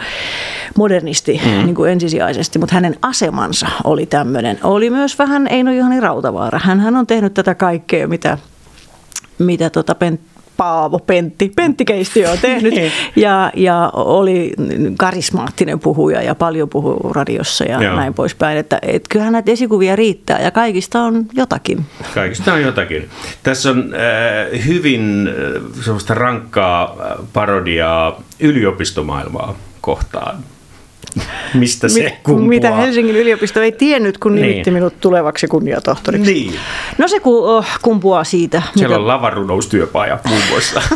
modernisti 0.78 1.42
mm. 1.46 1.66
niin 1.66 1.76
kuin 1.76 1.92
ensisijaisesti, 1.92 2.60
mutta 2.60 2.76
hänen 2.76 2.96
asemansa 3.02 3.68
oli 3.84 4.06
tämmöinen. 4.06 4.60
Oli 4.64 4.90
myös 4.90 5.20
vähän 5.20 5.48
Eino 5.48 5.72
Juhani 5.72 6.00
Rautavaara. 6.00 6.60
Hän 6.64 6.96
on 6.96 7.08
tehnyt 7.08 7.34
tätä 7.34 7.56
kaikkea, 7.56 8.08
mitä, 8.08 8.38
mitä 9.40 9.70
tota 9.70 9.96
Paavo 10.58 11.00
Pentti, 11.00 11.52
Pentti 11.56 11.86
Keisti 11.86 12.26
on 12.26 12.38
tehnyt 12.42 12.74
niin. 12.74 12.92
ja, 13.16 13.52
ja 13.56 13.92
oli 13.94 14.54
karismaattinen 14.98 15.80
puhuja 15.80 16.22
ja 16.22 16.36
paljon 16.36 16.70
puhuu 16.70 17.14
radiossa 17.14 17.64
ja 17.64 17.84
Joo. 17.84 17.96
näin 17.96 18.14
poispäin. 18.14 18.58
Että, 18.58 18.80
et 18.82 19.08
kyllähän 19.08 19.34
näitä 19.34 19.52
esikuvia 19.52 19.96
riittää 19.96 20.42
ja 20.42 20.52
kaikista 20.52 21.02
on 21.02 21.26
jotakin. 21.34 21.86
Kaikista 22.14 22.54
on 22.54 22.62
jotakin. 22.62 23.10
Tässä 23.44 23.70
on 23.70 23.94
äh, 23.94 24.66
hyvin 24.66 25.30
äh, 25.30 25.84
sellaista 25.84 26.14
rankkaa 26.14 26.84
äh, 26.84 27.26
parodiaa 27.34 28.22
yliopistomaailmaa 28.40 29.56
kohtaan. 29.82 30.44
Mistä 31.54 31.90
se 31.90 32.04
Mit, 32.04 32.14
kumpuaa? 32.24 32.50
Mitä 32.50 32.72
Helsingin 32.72 33.16
yliopisto 33.16 33.62
ei 33.62 33.72
tiennyt, 33.72 34.18
kun 34.18 34.36
nimitti 34.36 34.62
niin. 34.66 34.74
minut 34.74 35.02
tulevaksi 35.02 35.48
kunniatohtoriksi. 35.48 36.34
Niin. 36.34 36.56
No 36.98 37.08
se 37.08 37.22
oh, 37.24 37.66
kumpuaa 37.82 38.24
siitä. 38.24 38.62
Siellä 38.76 38.96
mitä... 38.96 39.02
on 39.02 39.08
lavarunoustyöpaja 39.08 40.20
muun 40.28 40.42
muassa. 40.50 40.82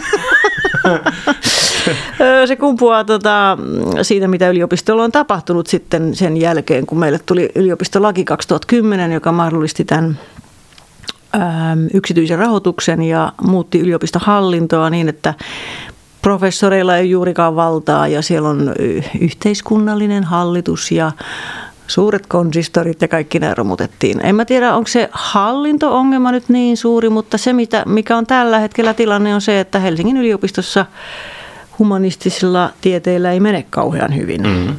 se 2.45 2.55
kumpuaa 2.55 3.03
tota, 3.03 3.57
siitä, 4.01 4.27
mitä 4.27 4.49
yliopistolla 4.49 5.03
on 5.03 5.11
tapahtunut 5.11 5.67
sitten 5.67 6.15
sen 6.15 6.37
jälkeen, 6.37 6.85
kun 6.85 6.99
meille 6.99 7.19
tuli 7.25 7.49
yliopistolaki 7.55 8.25
2010, 8.25 9.11
joka 9.11 9.31
mahdollisti 9.31 9.85
tämän 9.85 10.19
yksityisen 11.93 12.39
rahoituksen 12.39 13.01
ja 13.01 13.33
muutti 13.41 13.79
yliopistohallintoa 13.79 14.89
niin, 14.89 15.09
että 15.09 15.33
professoreilla 16.21 16.97
ei 16.97 17.09
juurikaan 17.09 17.55
valtaa 17.55 18.07
ja 18.07 18.21
siellä 18.21 18.49
on 18.49 18.73
yhteiskunnallinen 19.19 20.23
hallitus 20.23 20.91
ja 20.91 21.11
suuret 21.87 22.27
konsistorit 22.27 23.01
ja 23.01 23.07
kaikki 23.07 23.39
nämä 23.39 23.53
romutettiin. 23.53 24.25
En 24.25 24.35
mä 24.35 24.45
tiedä, 24.45 24.75
onko 24.75 24.87
se 24.87 25.09
hallinto-ongelma 25.11 26.31
nyt 26.31 26.49
niin 26.49 26.77
suuri, 26.77 27.09
mutta 27.09 27.37
se 27.37 27.53
mitä, 27.53 27.83
mikä 27.85 28.17
on 28.17 28.27
tällä 28.27 28.59
hetkellä 28.59 28.93
tilanne 28.93 29.35
on 29.35 29.41
se, 29.41 29.59
että 29.59 29.79
Helsingin 29.79 30.17
yliopistossa 30.17 30.85
humanistisilla 31.79 32.69
tieteillä 32.81 33.31
ei 33.31 33.39
mene 33.39 33.65
kauhean 33.69 34.15
hyvin. 34.15 34.41
Mm-hmm. 34.41 34.75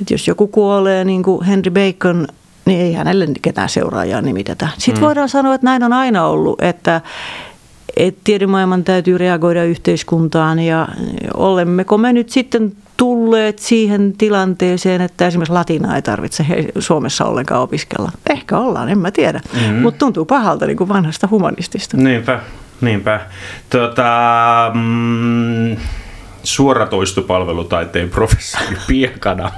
Et 0.00 0.10
jos 0.10 0.28
joku 0.28 0.46
kuolee 0.46 1.04
niin 1.04 1.22
kuin 1.22 1.44
Henry 1.44 1.70
Bacon, 1.70 2.26
niin 2.64 2.80
ei 2.80 2.92
hänelle 2.92 3.28
ketään 3.42 3.68
seuraajaa 3.68 4.20
nimitetä. 4.20 4.68
Sitten 4.78 5.02
mm. 5.02 5.06
voidaan 5.06 5.28
sanoa, 5.28 5.54
että 5.54 5.64
näin 5.64 5.82
on 5.82 5.92
aina 5.92 6.26
ollut, 6.26 6.62
että 6.62 7.00
että 7.96 8.20
tiedemaailman 8.24 8.84
täytyy 8.84 9.18
reagoida 9.18 9.64
yhteiskuntaan 9.64 10.58
ja 10.58 10.88
olemmeko 11.34 11.98
me 11.98 12.12
nyt 12.12 12.30
sitten 12.30 12.72
tulleet 12.96 13.58
siihen 13.58 14.12
tilanteeseen, 14.18 15.00
että 15.00 15.26
esimerkiksi 15.26 15.52
latinaa 15.52 15.96
ei 15.96 16.02
tarvitse 16.02 16.46
Suomessa 16.78 17.24
ollenkaan 17.24 17.60
opiskella. 17.60 18.12
Ehkä 18.30 18.58
ollaan, 18.58 18.88
en 18.88 18.98
mä 18.98 19.10
tiedä, 19.10 19.40
mm-hmm. 19.54 19.74
mutta 19.74 19.98
tuntuu 19.98 20.24
pahalta 20.24 20.66
niin 20.66 20.76
kuin 20.76 20.88
vanhasta 20.88 21.28
humanistista. 21.30 21.96
Niinpä, 21.96 22.40
niinpä. 22.80 23.20
Tota, 23.70 24.70
mm, 24.74 25.76
suoratoistopalvelutaiteen 26.42 28.08
professori 28.08 28.76
Piekana 28.88 29.50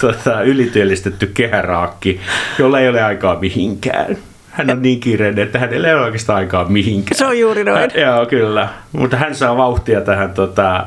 tota, 0.00 0.42
ylityöllistetty 0.42 1.26
kehäraakki, 1.26 2.20
jolla 2.58 2.80
ei 2.80 2.88
ole 2.88 3.02
aikaa 3.02 3.40
mihinkään 3.40 4.16
hän 4.58 4.70
on 4.70 4.82
niin 4.82 5.00
kiireinen, 5.00 5.44
että 5.44 5.58
hänellä 5.58 5.88
ei 5.88 5.94
ole 5.94 6.04
oikeastaan 6.04 6.38
aikaa 6.38 6.64
mihinkään. 6.64 7.18
Se 7.18 7.26
on 7.26 7.38
juuri 7.38 7.64
noin. 7.64 7.78
Hän, 7.78 7.90
joo, 7.94 8.26
kyllä. 8.26 8.68
Mutta 8.92 9.16
hän 9.16 9.34
saa 9.34 9.56
vauhtia 9.56 10.00
tähän 10.00 10.30
tota, 10.34 10.86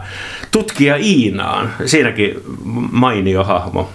tutkija 0.51 0.95
Iinaan. 0.95 1.69
Siinäkin 1.85 2.41
mainio 2.91 3.43
hahmo. 3.43 3.89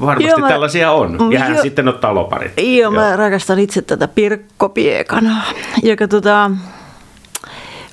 Varmasti 0.00 0.30
joo, 0.30 0.38
mä, 0.38 0.48
tällaisia 0.48 0.92
on. 0.92 1.32
Ja 1.32 1.40
hän 1.40 1.54
jo, 1.56 1.62
sitten 1.62 1.88
ottaa 1.88 2.14
loparit. 2.14 2.52
Joo, 2.56 2.66
joo, 2.66 2.90
mä 2.90 3.16
rakastan 3.16 3.58
itse 3.58 3.82
tätä 3.82 4.08
Pirkko 4.08 4.68
Piekanaa, 4.68 5.42
joka 5.82 6.08
tota, 6.08 6.50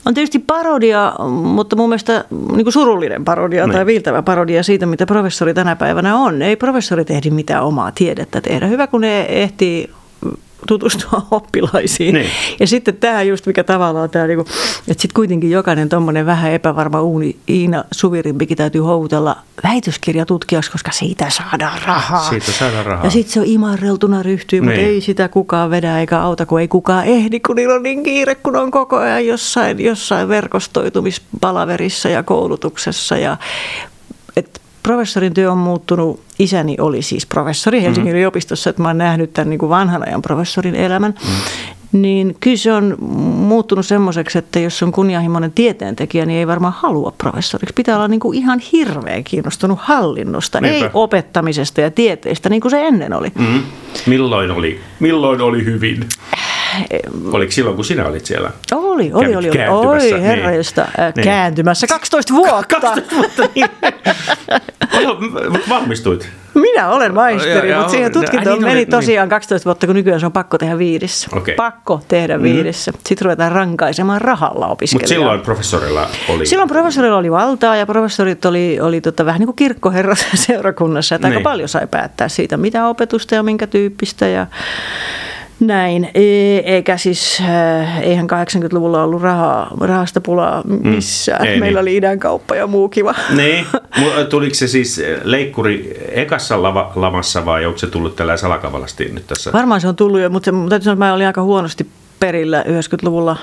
on 0.05 0.13
tietysti 0.13 0.39
parodia, 0.39 1.13
mutta 1.29 1.75
mun 1.75 1.89
mielestä 1.89 2.25
niin 2.31 2.65
kuin 2.65 2.73
surullinen 2.73 3.25
parodia 3.25 3.67
Niin. 3.67 3.75
tai 3.75 3.85
viiltävä 3.85 4.21
parodia 4.21 4.63
siitä, 4.63 4.85
mitä 4.85 5.05
professori 5.05 5.53
tänä 5.53 5.75
päivänä 5.75 6.15
on. 6.15 6.41
Ei 6.41 6.55
professori 6.55 7.05
ehdi 7.09 7.29
mitään 7.29 7.63
omaa 7.63 7.91
tiedettä 7.91 8.41
tehdä. 8.41 8.67
Hyvä, 8.67 8.87
kun 8.87 9.01
ne 9.01 9.21
ehtii 9.21 9.89
tutustua 10.67 11.21
oppilaisiin. 11.31 12.13
Niin. 12.13 12.29
Ja 12.59 12.67
sitten 12.67 12.97
tämä 12.97 13.23
just, 13.23 13.45
mikä 13.45 13.63
tavallaan 13.63 14.09
tämä, 14.09 14.27
niinku, 14.27 14.41
että 14.87 15.01
sitten 15.01 15.15
kuitenkin 15.15 15.51
jokainen 15.51 15.89
tuommoinen 15.89 16.25
vähän 16.25 16.51
epävarma 16.51 17.01
uuni 17.01 17.35
Iina 17.49 17.83
Suvirimpikin 17.91 18.57
täytyy 18.57 18.81
houtella 18.81 19.35
väitöskirjatutkijaksi, 19.63 20.71
koska 20.71 20.91
siitä 20.91 21.29
saadaan 21.29 21.81
rahaa. 21.85 22.29
Siitä 22.29 22.51
saadaan 22.51 22.85
rahaa. 22.85 23.05
Ja 23.05 23.11
sitten 23.11 23.33
se 23.33 23.39
on 23.39 23.45
imarreltuna 23.45 24.23
ryhtyy, 24.23 24.61
mutta 24.61 24.75
Niin. 24.77 24.87
ei 24.87 25.01
sitä 25.01 25.27
kukaan 25.29 25.69
vedä 25.69 25.99
eikä 25.99 26.21
auta, 26.21 26.45
kun 26.45 26.59
ei 26.61 26.67
kukaan 26.67 27.05
ehdi, 27.05 27.39
kun 27.39 27.55
niillä 27.55 27.73
on 27.75 27.83
niin 27.83 28.03
kiire, 28.03 28.35
kun 28.35 28.55
on 28.55 28.71
koko 28.71 28.97
ajan 28.97 29.25
jossain, 29.27 29.79
jossain 29.79 30.27
verkostoitumispalaverissa 30.27 32.09
ja 32.09 32.23
koulutuksessa. 32.23 33.17
Ja, 33.17 33.37
et 34.35 34.60
professorin 34.83 35.33
työ 35.33 35.51
on 35.51 35.57
muuttunut. 35.57 36.19
Isäni 36.39 36.75
oli 36.79 37.01
siis 37.01 37.25
professori 37.25 37.81
Helsingin 37.81 38.03
mm-hmm. 38.03 38.17
yliopistossa, 38.17 38.69
että 38.69 38.81
mä 38.81 38.89
oon 38.89 38.97
nähnyt 38.97 39.33
tämän 39.33 39.49
niin 39.49 39.59
kuin 39.59 39.69
vanhan 39.69 40.07
ajan 40.07 40.21
professorin 40.21 40.75
elämän. 40.75 41.11
Mm-hmm. 41.11 41.71
Niin 41.91 42.37
kyllä 42.39 42.57
se 42.57 42.73
on 42.73 42.95
muuttunut 43.35 43.85
semmoiseksi, 43.85 44.37
että 44.37 44.59
jos 44.59 44.83
on 44.83 44.91
kunnianhimoinen 44.91 45.51
tieteentekijä, 45.51 46.25
niin 46.25 46.39
ei 46.39 46.47
varmaan 46.47 46.73
halua 46.77 47.13
professoriksi. 47.17 47.73
Pitää 47.73 47.95
olla 47.95 48.07
niin 48.07 48.19
kuin 48.19 48.37
ihan 48.37 48.59
hirveän 48.59 49.23
kiinnostunut 49.23 49.79
hallinnosta, 49.81 50.61
Niinpä. 50.61 50.85
ei 50.85 50.91
opettamisesta 50.93 51.81
ja 51.81 51.91
tieteestä, 51.91 52.49
niin 52.49 52.61
kuin 52.61 52.71
se 52.71 52.87
ennen 52.87 53.13
oli. 53.13 53.31
Mm. 53.35 53.63
Milloin, 54.05 54.51
oli, 54.51 54.79
milloin 54.99 55.41
oli 55.41 55.65
hyvin? 55.65 56.05
Oliko 57.31 57.51
silloin, 57.51 57.75
kun 57.75 57.85
sinä 57.85 58.05
olit 58.07 58.25
siellä? 58.25 58.51
Oli, 58.71 59.11
oli, 59.13 59.35
oli. 59.35 59.49
Oi 59.69 60.21
herra, 60.21 60.47
niin. 60.47 60.57
josta, 60.57 60.81
äh, 60.81 61.13
Niin. 61.15 61.23
kääntymässä 61.23 61.87
12 61.87 62.33
vuotta. 62.33 62.63
12 62.81 63.15
vuotta, 63.15 63.43
niin. 63.55 63.69
Mutta 65.49 65.69
valmistuit. 65.69 66.29
Minä 66.53 66.89
olen 66.89 67.13
maisteri, 67.13 67.53
Ja- 67.57 67.65
ja- 67.65 67.77
mutta 67.77 67.91
siihen 67.91 68.11
tutkintoon 68.11 68.53
niin 68.55 68.63
meni 68.67 68.75
oli, 68.79 68.85
tosiaan 68.85 69.29
12 69.29 69.65
vuotta, 69.65 69.85
kun 69.87 69.95
nykyään 69.95 70.19
se 70.19 70.25
on 70.25 70.31
pakko 70.31 70.57
tehdä 70.57 70.77
viidessä. 70.77 71.27
Okei. 71.35 71.55
Pakko 71.55 72.01
tehdä 72.07 72.41
viidessä. 72.41 72.91
Sitten 73.07 73.25
ruvetaan 73.25 73.51
rankaisemaan 73.51 74.21
rahalla 74.21 74.59
Mutta 74.59 74.73
opiskelijaa. 74.73 75.07
silloin 75.07 75.41
professorilla 75.41 76.09
oli... 76.29 76.45
Silloin 76.45 76.69
professorilla 76.69 77.17
oli 77.17 77.31
valtaa 77.31 77.75
ja 77.75 77.85
professorit 77.85 78.45
oli, 78.45 78.79
oli 78.81 79.01
tota, 79.01 79.25
vähän 79.25 79.39
niin 79.39 79.47
kuin 79.47 79.55
kirkkoherrat 79.55 80.25
seurakunnassa, 80.47 81.15
että 81.15 81.27
aika 81.27 81.37
Niin. 81.37 81.43
paljon 81.43 81.69
sai 81.69 81.87
päättää 81.91 82.29
siitä, 82.29 82.57
mitä 82.57 82.87
opetusta 82.87 83.35
ja 83.35 83.43
minkä 83.43 83.67
tyyppistä 83.67 84.27
ja 84.27 84.47
näin. 85.61 86.09
E- 86.13 86.57
Eikä 86.57 86.97
siis, 86.97 87.43
eihän 88.01 88.27
80-luvulla 88.29 89.03
ollut 89.03 89.21
rahaa, 89.21 89.77
rahasta 89.81 90.21
pulaa 90.21 90.61
missään. 90.65 91.41
Mm. 91.41 91.47
Ei 91.47 91.59
Meillä 91.59 91.79
niin. 91.79 91.81
oli 91.81 91.95
idänkauppa 91.95 92.55
ja 92.55 92.67
muu 92.67 92.89
kiva. 92.89 93.15
Niin, 93.35 93.65
tuliko 94.29 94.55
se 94.55 94.67
siis 94.67 95.01
leikkuri 95.23 95.97
ekassa 96.11 96.63
lava, 96.63 96.91
lamassa 96.95 97.45
vai 97.45 97.65
onko 97.65 97.77
se 97.77 97.87
tullut 97.87 98.15
tällä 98.15 98.37
salakavalasti 98.37 99.05
nyt 99.05 99.27
tässä? 99.27 99.51
Varmaan 99.53 99.81
se 99.81 99.87
on 99.87 99.95
tullut 99.95 100.19
jo, 100.21 100.29
mutta 100.29 100.51
se, 100.51 100.57
täytyy 100.69 100.83
sanoa, 100.83 100.93
että 100.93 101.05
mä 101.05 101.13
olin 101.13 101.27
aika 101.27 101.41
huonosti 101.41 101.87
perillä 102.19 102.63
90-luvulla 102.67 103.37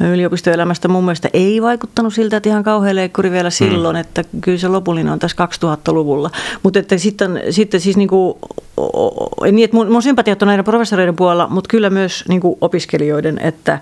yliopistoelämästä. 0.00 0.88
Mun 0.88 1.04
mielestä 1.04 1.28
ei 1.32 1.62
vaikuttanut 1.62 2.14
siltä, 2.14 2.36
että 2.36 2.48
ihan 2.48 2.62
kauhean 2.62 2.96
leikkuri 2.96 3.30
vielä 3.30 3.50
silloin, 3.50 3.96
mm. 3.96 4.00
että 4.00 4.24
kyllä 4.40 4.58
se 4.58 4.68
lopullinen 4.68 5.12
on 5.12 5.18
tässä 5.18 5.36
2000-luvulla. 5.64 6.30
Mutta 6.62 6.78
että 6.78 6.98
sitten, 6.98 7.42
sitten 7.50 7.80
siis 7.80 7.96
o- 8.10 8.38
o- 8.76 9.44
niin, 9.44 9.64
että 9.64 9.76
mun, 9.76 9.92
mun 9.92 10.02
sympatiat 10.02 10.42
on 10.42 10.48
näiden 10.48 10.64
professoreiden 10.64 11.16
puolella, 11.16 11.48
mutta 11.50 11.68
kyllä 11.68 11.90
myös 11.90 12.24
niinku 12.28 12.58
opiskelijoiden, 12.60 13.38
että 13.38 13.78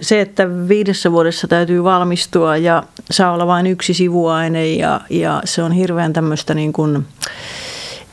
se, 0.00 0.20
että 0.20 0.68
viidessä 0.68 1.12
vuodessa 1.12 1.48
täytyy 1.48 1.84
valmistua 1.84 2.56
ja 2.56 2.82
saa 3.10 3.32
olla 3.32 3.46
vain 3.46 3.66
yksi 3.66 3.94
sivuaine 3.94 4.66
ja, 4.66 5.00
ja 5.10 5.42
se 5.44 5.62
on 5.62 5.72
hirveän 5.72 6.12
tämmöistä 6.12 6.54
niin 6.54 6.72
kuin, 6.72 7.06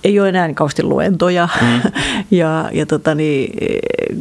ei 0.04 0.20
ole 0.20 0.30
enää 0.30 0.48
niin 0.48 0.56
kauheasti 0.56 0.84
luentoja 0.84 1.50
mm. 1.62 1.82
ja, 2.32 2.70
ja 2.74 2.86
tota 2.86 3.16
niin, 3.16 3.54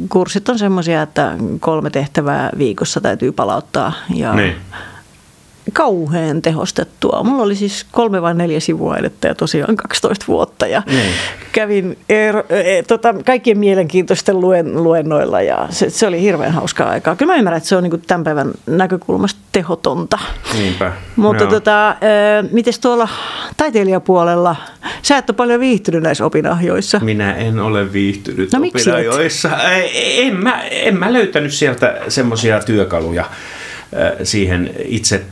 kurssit 0.08 0.48
on 0.48 0.58
semmoisia, 0.58 1.02
että 1.02 1.32
kolme 1.60 1.90
tehtävää 1.90 2.50
viikossa 2.58 3.00
täytyy 3.00 3.32
palauttaa 3.32 3.92
ja 4.14 4.34
Niin. 4.34 4.54
Kauhean 5.72 6.42
tehostettua. 6.42 7.22
Mulla 7.22 7.42
oli 7.42 7.56
siis 7.56 7.86
kolme 7.92 8.22
vai 8.22 8.34
neljä 8.34 8.60
sivuainetta 8.60 9.26
ja 9.26 9.34
tosiaan 9.34 9.76
12 9.76 10.24
vuotta 10.28 10.66
ja 10.66 10.82
Niin. 10.86 11.12
kävin 11.52 11.98
er, 12.08 12.36
e, 12.50 12.82
tota, 12.82 13.14
kaikkien 13.26 13.58
mielenkiintoisten 13.58 14.40
luen, 14.40 14.82
luennoilla 14.82 15.42
ja 15.42 15.66
se, 15.70 15.90
se 15.90 16.06
oli 16.06 16.20
hirveän 16.20 16.52
hauskaa 16.52 16.88
aikaa. 16.90 17.16
Kyllä 17.16 17.32
mä 17.32 17.38
ymmärrän, 17.38 17.56
että 17.56 17.68
se 17.68 17.76
on 17.76 17.82
niin 17.82 18.02
tämän 18.06 18.24
päivän 18.24 18.50
näkökulmasta 18.66 19.40
tehotonta. 19.52 20.18
Niinpä. 20.58 20.92
Mutta 21.16 21.42
Joo. 21.44 21.50
tota, 21.52 21.96
miten 22.52 22.74
tuolla 22.80 23.08
taiteilijapuolella, 23.56 24.56
sä 25.02 25.18
et 25.18 25.30
ole 25.30 25.36
paljon 25.36 25.60
viihtynyt 25.60 26.02
näissä 26.02 26.24
opinahjoissa. 26.24 27.00
Minä 27.00 27.34
en 27.34 27.60
ole 27.60 27.92
viihtynyt 27.92 28.52
No 28.52 28.58
et? 28.64 28.70
opinahjoissa. 28.76 29.50
En 29.94 30.36
mä, 30.36 30.62
en 30.70 30.96
mä 30.98 31.12
löytänyt 31.12 31.52
sieltä 31.52 31.96
semmoisia 32.08 32.60
työkaluja 32.60 33.22
äh, 33.22 33.28
siihen 34.22 34.70
itse 34.84 35.22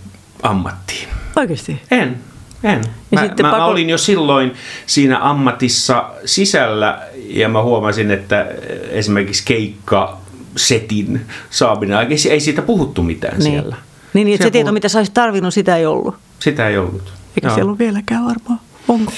ammattiin. 0.42 1.08
Oikeasti? 1.36 1.82
En. 1.90 2.18
En. 2.64 2.80
Ja 3.10 3.20
Mä, 3.20 3.26
sitten 3.26 3.46
mä, 3.46 3.52
pako- 3.52 3.58
mä 3.58 3.64
olin 3.64 3.90
jo 3.90 3.98
silloin 3.98 4.54
siinä 4.86 5.18
ammatissa 5.18 6.10
sisällä 6.24 7.02
ja 7.28 7.48
mä 7.48 7.62
huomasin, 7.62 8.10
että 8.10 8.46
esimerkiksi 8.90 9.42
keikka 9.46 10.18
setin 10.56 11.26
saaminen, 11.50 11.98
ei, 11.98 12.16
ei 12.30 12.40
siitä 12.40 12.62
puhuttu 12.62 13.02
mitään 13.02 13.38
Niin. 13.38 13.52
siellä. 13.52 13.76
Niin, 14.14 14.24
niin 14.24 14.34
että 14.34 14.36
se 14.36 14.42
Siellä 14.44 14.52
tieto, 14.52 14.64
puhut- 14.70 14.74
mitä 14.74 14.88
sä 14.88 14.98
olisit 14.98 15.14
tarvinnut, 15.14 15.54
sitä 15.54 15.76
ei 15.76 15.86
ollut. 15.86 16.14
Sitä 16.38 16.68
ei 16.68 16.78
ollut. 16.78 17.12
Eikä 17.36 17.46
Joo. 17.48 17.54
siellä 17.54 17.70
ole 17.70 17.78
vieläkään 17.78 18.24
varmaan. 18.26 18.60
Onko? 18.88 19.12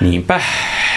Niinpä. 0.00 0.40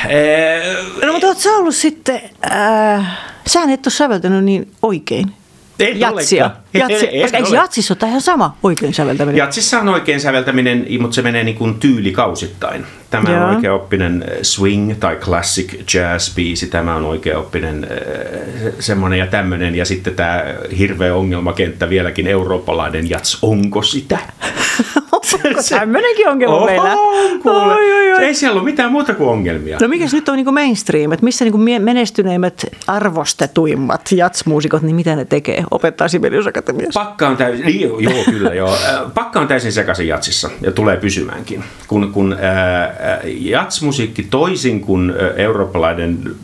Ee, 0.10 0.74
No 1.06 1.12
mutta 1.14 1.28
oot 1.28 1.38
sä 1.38 1.50
ollut 1.50 1.76
sitten, 1.76 2.22
äh, 2.52 3.18
sä 3.48 3.62
et 3.62 3.86
ole 3.88 3.92
säveltänyt 3.94 4.44
niin 4.44 4.72
oikein. 4.82 5.34
En 5.82 6.00
Jatsia. 6.00 6.52
Jatsia. 6.74 7.10
En 7.10 7.22
Koska 7.22 7.38
eikö 7.38 7.56
jatsissa 7.56 7.96
ole 8.02 8.10
ihan 8.10 8.22
sama 8.22 8.58
oikein 8.64 8.94
säveltäminen? 8.94 9.38
Jatsissa 9.38 9.80
on 9.80 9.90
oikein 9.90 10.22
säveltäminen, 10.22 10.88
mutta 11.00 11.16
se 11.16 11.22
menee 11.22 11.44
niin 11.44 11.58
kuin 11.58 11.80
tyylikausittain. 11.80 12.86
Tämä 13.12 13.30
Joo. 13.30 13.44
on 13.44 13.56
oikeaoppinen 13.56 14.26
äh, 14.28 14.38
swing 14.42 14.94
tai 15.00 15.16
classic 15.16 15.94
jazz 15.94 16.36
biisi, 16.36 16.68
tämä 16.68 16.96
on 16.96 17.06
oikeaoppinen 17.06 17.88
äh, 17.92 18.74
semmoinen 18.80 19.20
ja 19.20 19.28
tämmöinen. 19.28 19.76
Ja 19.76 19.86
sitten 19.86 20.16
tämä 20.16 20.44
hirveä 20.78 21.16
ongelmakenttä 21.16 21.90
vieläkin 21.90 22.28
eurooppalainen 22.28 23.10
jats, 23.10 23.38
onko 23.42 23.82
sitä? 23.82 24.20
Onko 25.22 25.62
tämmöinenkin 25.70 26.28
ongelma 26.28 26.56
Oho, 26.56 26.66
meillä? 26.66 26.96
kuule. 27.42 27.74
Oi, 27.74 27.94
oi, 27.94 28.14
oi. 28.14 28.24
Ei 28.24 28.36
siellä 28.36 28.62
ole 28.62 28.66
mitään 28.66 28.92
muuta 28.92 29.14
kuin 29.14 29.30
ongelmia. 29.30 29.78
No 29.82 29.88
mikäs 29.88 30.14
nyt 30.14 30.30
on 30.30 30.36
niin 30.36 30.54
mainstream, 30.54 31.12
että 31.12 31.24
missä 31.24 31.46
niin 31.46 31.84
menestyneimmät, 31.84 32.66
arvostetuimmat 32.88 34.12
jatsmuusikot, 34.12 34.82
niin 34.82 34.96
mitä 34.96 35.16
ne 35.16 35.26
tekee? 35.26 35.64
Opettaa 35.72 36.08
Sibelius 36.08 36.48
Akatemiassa. 36.48 37.00
Pakka 37.00 37.28
on 37.28 37.38
täysin, 37.38 37.66
niin, 37.66 37.82
joo, 37.82 38.00
joo, 38.00 38.24
kyllä 38.24 38.54
joo. 38.54 38.74
Äh, 38.74 39.14
Pakka 39.14 39.40
on 39.40 39.48
täysin 39.48 39.72
sekaisin 39.72 40.08
jatsissa 40.08 40.50
ja 40.62 40.72
tulee 40.72 40.98
pysymäänkin. 40.98 41.64
Kun, 41.88 42.12
kun 42.12 42.38
ää, 42.42 42.96
jatsmusiikki 43.26 44.24
toisin 44.24 44.82
kuin 44.82 45.10
ää, 45.10 45.30
eurooppalainen 45.30 46.36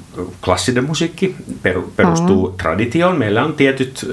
klassinen 0.46 0.84
musiikki 0.84 1.36
peru, 1.62 1.94
perustuu 1.96 2.46
mm-hmm. 2.46 2.58
traditioon. 2.58 3.18
Meillä 3.18 3.44
on 3.44 3.54
tietyt, 3.54 4.06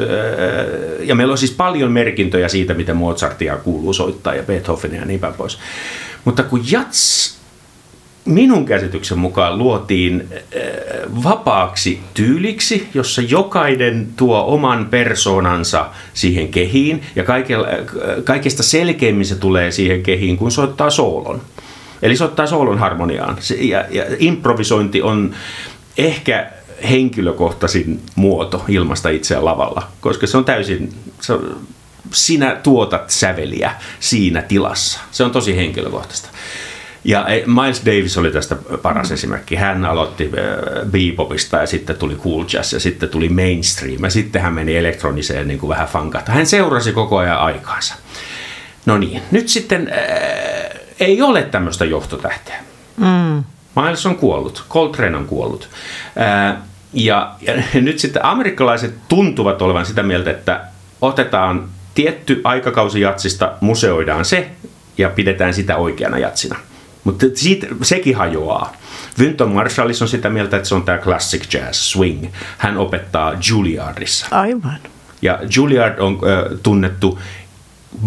ja 1.01 1.15
meillä 1.15 1.33
on 1.33 1.39
siis 1.39 1.53
paljon 1.53 1.93
merkintöjä 1.93 2.49
siitä, 2.49 2.75
miten 2.75 2.97
Mozartia 2.97 3.57
kuuluu 3.57 3.93
soittaa 3.93 4.35
ja 4.35 4.43
Beethovenia 4.43 5.01
ja 5.01 5.07
niin 5.07 5.21
päin 5.21 5.35
pois. 5.35 5.59
Mutta 6.25 6.43
kun 6.43 6.65
jats 6.71 7.35
minun 8.25 8.65
käsityksen 8.65 9.19
mukaan 9.19 9.59
luotiin 9.59 10.29
äh, 10.33 10.63
vapaaksi 11.25 12.01
tyyliksi, 12.15 12.89
jossa 12.95 13.23
jokainen 13.23 14.09
tuo 14.17 14.45
oman 14.47 14.87
persoonansa 14.87 15.87
siihen 16.15 16.49
kehiin 16.49 17.03
ja 17.17 17.25
kaikella, 17.25 17.69
äh, 17.69 17.77
kaikesta 18.25 18.63
selkeimmin 18.63 19.27
se 19.27 19.35
tulee 19.35 19.71
siihen 19.71 20.03
kehiin, 20.03 20.37
kun 20.37 20.51
soittaa 20.51 20.91
soolon. 20.91 21.41
Eli 22.05 22.17
soittaa 22.17 22.47
soolon 22.47 22.79
harmoniaan. 22.79 23.37
Se- 23.41 23.55
Ja, 23.55 23.85
ja 23.91 24.05
improvisointi 24.19 25.03
on 25.03 25.35
ehkä 25.99 26.51
henkilökohtaisin 26.91 28.01
muoto 28.15 28.65
ilmasta 28.69 29.09
itseään 29.09 29.45
lavalla, 29.45 29.89
koska 30.01 30.27
se 30.27 30.37
on 30.37 30.45
täysin, 30.45 30.93
se 31.21 31.33
on, 31.33 31.57
sinä 32.13 32.57
tuotat 32.63 33.11
säveliä 33.11 33.73
siinä 34.01 34.43
tilassa. 34.43 35.01
Se 35.11 35.25
on 35.25 35.31
tosi 35.31 35.57
henkilökohtaista. 35.57 36.29
Ja 37.05 37.27
eh, 37.27 37.43
Miles 37.47 37.83
Davis 37.87 38.19
oli 38.19 38.31
tästä 38.31 38.57
paras 38.83 39.13
esimerkki. 39.13 39.55
Hän 39.57 39.85
aloitti 39.85 40.25
äh, 40.25 40.91
bebopista 40.91 41.57
ja 41.57 41.67
sitten 41.67 41.97
tuli 41.97 42.15
cool 42.17 42.45
jazz 42.53 42.73
ja 42.73 42.81
sitten 42.81 43.09
tuli 43.09 43.29
mainstream 43.29 44.05
ja 44.05 44.11
sitten 44.11 44.43
hän 44.43 44.53
meni 44.53 44.77
elektroniseen 44.77 45.49
niin 45.49 45.59
kuin 45.61 45.69
vähän 45.69 45.89
fankata. 45.89 46.33
Hän 46.33 46.47
seurasi 46.47 46.93
koko 46.93 47.19
ajan 47.19 47.39
aikaansa. 47.39 47.95
No 48.87 48.99
niin, 48.99 49.23
nyt 49.31 49.49
sitten 49.49 49.93
äh, 49.93 50.81
ei 51.01 51.23
ole 51.23 51.43
tämmöistä 51.43 51.85
johtotähteä. 51.85 52.57
Mm. 52.97 53.45
Miles 53.83 54.07
on 54.07 54.17
kuollut, 54.17 54.65
Coltrane 54.71 55.17
on 55.17 55.27
kuollut. 55.27 55.69
Ää, 56.17 56.63
ja, 56.93 57.35
ja 57.41 57.53
nyt 57.81 57.99
sitten 57.99 58.25
amerikkalaiset 58.25 58.95
tuntuvat 59.09 59.63
olevan 59.63 59.87
sitä 59.87 60.03
mieltä, 60.03 60.31
että 60.31 60.61
otetaan 61.01 61.69
tietty 61.95 62.41
aikakausi 62.45 63.01
jatsista, 63.01 63.53
museoidaan 63.61 64.25
se 64.25 64.51
ja 64.99 65.11
pidetään 65.11 65.55
sitä 65.55 65.77
oikeana 65.77 66.19
jatsina. 66.19 66.57
Mutta 67.05 67.27
siitä, 67.35 67.67
sekin 67.83 68.17
hajoaa. 68.17 68.73
Wynton 69.19 69.55
Marshallis 69.55 70.03
on 70.03 70.09
sitä 70.09 70.31
mieltä, 70.31 70.57
että 70.57 70.69
se 70.69 70.75
on 70.75 70.83
tämä 70.83 70.99
classic 70.99 71.55
jazz 71.55 71.79
swing. 71.79 72.27
Hän 72.59 72.77
opettaa 72.77 73.35
Juilliardissa. 73.51 74.27
Aivan. 74.31 74.79
Ja 75.23 75.39
Juilliard 75.57 75.99
on 75.99 76.13
äh, 76.13 76.59
tunnettu 76.63 77.19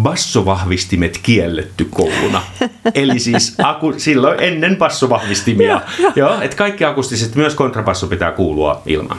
bassovahvistimet 0.02 1.18
kielletty 1.22 1.84
kouluna. 1.84 2.42
Eli 2.94 3.18
siis 3.18 3.54
aku, 3.62 3.94
silloin 3.96 4.40
ennen 4.40 4.76
bassovahvistimia. 4.76 5.80
Joo, 6.16 6.40
että 6.40 6.56
kaikki 6.56 6.84
akustiset, 6.84 7.34
myös 7.34 7.54
kontrabasso 7.54 8.06
pitää 8.06 8.32
kuulua 8.32 8.82
ilman. 8.86 9.18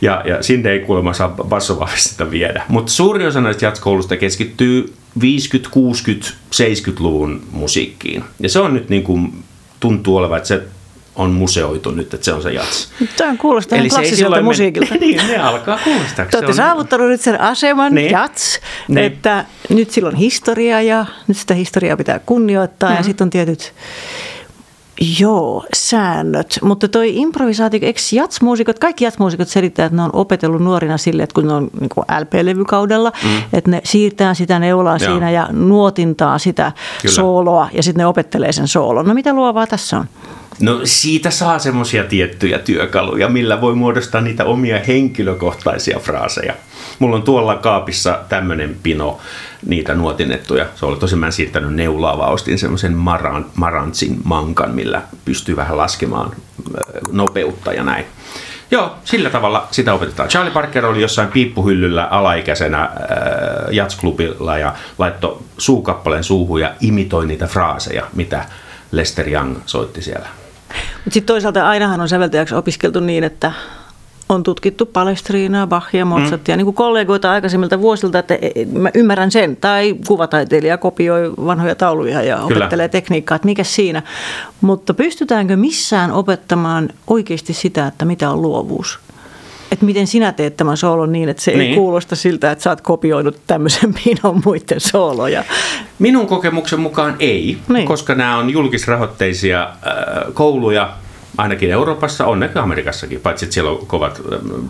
Ja, 0.00 0.22
ja 0.26 0.42
sinne 0.42 0.70
ei 0.70 0.80
kuulemma 0.80 1.12
saa 1.12 1.28
bassovahvistita 1.28 2.30
viedä. 2.30 2.62
Mutta 2.68 2.92
suuri 2.92 3.26
osa 3.26 3.40
näistä 3.40 3.64
jatskoulusta 3.64 4.16
keskittyy 4.16 4.94
50, 5.20 5.70
60, 5.72 6.30
70-luvun 6.54 7.42
musiikkiin. 7.50 8.24
Ja 8.40 8.48
se 8.48 8.58
on 8.58 8.74
nyt 8.74 8.88
niin 8.88 9.02
kuin, 9.02 9.44
tuntuu 9.80 10.16
olevan, 10.16 10.36
että 10.36 10.48
se 10.48 10.62
on 11.16 11.30
museoitu 11.30 11.90
nyt, 11.90 12.14
että 12.14 12.24
se 12.24 12.32
on 12.32 12.42
se 12.42 12.52
jats. 12.52 12.88
Tämä 13.16 13.36
kuulostaa 13.36 13.78
Eli 13.78 13.88
klassiselta 13.88 14.42
musiikilta. 14.42 14.94
niin, 15.00 15.16
ne 15.16 15.38
alkaa 15.38 15.78
kuulostaa. 15.84 16.24
Te 16.24 16.36
olette 16.36 16.50
on... 16.50 16.54
saavuttanut 16.54 17.08
nyt 17.08 17.20
sen 17.20 17.40
aseman, 17.40 17.94
niin. 17.94 18.10
jats, 18.10 18.60
niin. 18.88 18.98
että 18.98 19.44
nyt 19.68 19.90
sillä 19.90 20.08
on 20.08 20.16
historia 20.16 20.82
ja 20.82 21.06
nyt 21.28 21.36
sitä 21.36 21.54
historiaa 21.54 21.96
pitää 21.96 22.18
kunnioittaa 22.18 22.88
mm-hmm. 22.88 23.00
ja 23.00 23.04
sitten 23.04 23.24
on 23.24 23.30
tietyt 23.30 23.74
Joo, 25.20 25.64
säännöt. 25.76 26.58
Mutta 26.62 26.88
toi 26.88 27.16
improvisaatio, 27.16 27.80
eikö 27.82 28.00
jatsmuusikot, 28.12 28.78
kaikki 28.78 29.04
jatsmuusikot 29.04 29.48
selittää, 29.48 29.86
että 29.86 29.96
ne 29.96 30.02
on 30.02 30.10
opetellut 30.12 30.62
nuorina 30.62 30.98
sille, 30.98 31.22
että 31.22 31.34
kun 31.34 31.46
ne 31.46 31.52
on 31.52 31.70
niin 31.80 31.90
LP-levykaudella, 32.20 33.12
mm. 33.24 33.42
että 33.52 33.70
ne 33.70 33.80
siirtää 33.84 34.34
sitä 34.34 34.58
neulaa 34.58 34.96
Joo. 34.96 35.10
siinä 35.10 35.30
ja 35.30 35.48
nuotintaa 35.52 36.38
sitä 36.38 36.72
Kyllä. 37.02 37.14
sooloa 37.14 37.68
ja 37.72 37.82
sitten 37.82 38.00
ne 38.00 38.06
opettelee 38.06 38.52
sen 38.52 38.68
soolon. 38.68 39.06
No 39.06 39.14
mitä 39.14 39.32
luovaa 39.32 39.66
tässä 39.66 39.98
on? 39.98 40.06
No 40.60 40.80
siitä 40.84 41.30
saa 41.30 41.58
semmoisia 41.58 42.04
tiettyjä 42.04 42.58
työkaluja, 42.58 43.28
millä 43.28 43.60
voi 43.60 43.74
muodostaa 43.74 44.20
niitä 44.20 44.44
omia 44.44 44.80
henkilökohtaisia 44.86 45.98
fraaseja. 45.98 46.54
Mulla 46.98 47.16
on 47.16 47.22
tuolla 47.22 47.56
kaapissa 47.56 48.20
tämmöinen 48.28 48.76
pino 48.82 49.18
niitä 49.66 49.94
nuotinettuja. 49.94 50.66
Se 50.74 50.86
oli 50.86 50.96
tosi 50.96 51.16
mä 51.16 51.26
en 51.26 51.32
siirtänyt 51.32 51.74
neulaa, 51.74 52.18
vaan 52.18 52.32
ostin 52.32 52.58
semmoisen 52.58 52.92
Maran, 52.92 53.46
Marantsin 53.54 54.20
mankan, 54.24 54.74
millä 54.74 55.02
pystyy 55.24 55.56
vähän 55.56 55.76
laskemaan 55.76 56.32
nopeutta 57.12 57.72
ja 57.72 57.84
näin. 57.84 58.04
Joo, 58.70 58.96
sillä 59.04 59.30
tavalla 59.30 59.68
sitä 59.70 59.94
opetetaan. 59.94 60.28
Charlie 60.28 60.52
Parker 60.52 60.86
oli 60.86 61.02
jossain 61.02 61.28
piippuhyllyllä 61.28 62.04
alaikäisenä 62.04 62.82
äh, 62.82 62.90
jatsklubilla 63.70 64.58
ja 64.58 64.74
laittoi 64.98 65.38
suukappaleen 65.58 66.24
suuhun 66.24 66.60
ja 66.60 66.74
imitoi 66.80 67.26
niitä 67.26 67.46
fraaseja, 67.46 68.06
mitä 68.14 68.44
Lester 68.92 69.28
Young 69.28 69.56
soitti 69.66 70.02
siellä. 70.02 70.28
Mutta 70.94 71.14
sitten 71.14 71.26
toisaalta 71.26 71.68
ainahan 71.68 72.00
on 72.00 72.08
säveltäjäksi 72.08 72.54
opiskeltu 72.54 73.00
niin, 73.00 73.24
että 73.24 73.52
on 74.28 74.42
tutkittu 74.42 74.86
Palestriinaa, 74.86 75.66
Bachia, 75.66 76.04
Mozartia, 76.04 76.54
mm. 76.54 76.58
niin 76.58 76.64
kuin 76.64 76.74
kollegoita 76.74 77.30
aikaisemmilta 77.30 77.80
vuosilta, 77.80 78.18
että 78.18 78.34
e, 78.34 78.50
e, 78.54 78.64
mä 78.64 78.90
ymmärrän 78.94 79.30
sen. 79.30 79.56
Tai 79.56 79.96
kuvataiteilija 80.06 80.78
kopioi 80.78 81.32
vanhoja 81.46 81.74
tauluja 81.74 82.22
ja 82.22 82.36
Kyllä. 82.36 82.56
opettelee 82.56 82.88
tekniikkaa, 82.88 83.36
että 83.36 83.46
mikä 83.46 83.64
siinä. 83.64 84.02
Mutta 84.60 84.94
pystytäänkö 84.94 85.56
missään 85.56 86.12
opettamaan 86.12 86.90
oikeasti 87.06 87.52
sitä, 87.52 87.86
että 87.86 88.04
mitä 88.04 88.30
on 88.30 88.42
luovuus? 88.42 88.98
Että 89.72 89.84
miten 89.84 90.06
sinä 90.06 90.32
teet 90.32 90.56
tämän 90.56 90.76
soolon 90.76 91.12
niin, 91.12 91.28
että 91.28 91.42
se 91.42 91.50
niin. 91.50 91.60
ei 91.60 91.74
kuulosta 91.74 92.16
siltä, 92.16 92.50
että 92.50 92.62
sä 92.62 92.70
oot 92.70 92.80
kopioinut 92.80 93.40
tämmöisen 93.46 93.94
pinon 94.04 94.42
muiden 94.44 94.80
sooloja. 94.80 95.44
Minun 95.98 96.26
kokemuksen 96.26 96.80
mukaan 96.80 97.16
ei, 97.18 97.58
niin. 97.68 97.86
koska 97.86 98.14
nämä 98.14 98.36
on 98.36 98.50
julkisrahoitteisia 98.50 99.62
äh, 99.62 100.34
kouluja, 100.34 100.92
ainakin 101.36 101.70
Euroopassa, 101.70 102.26
onneksi 102.26 102.58
Amerikassakin, 102.58 103.20
paitsi 103.20 103.44
että 103.44 103.54
siellä 103.54 103.70
on 103.70 103.86
kovat 103.86 104.22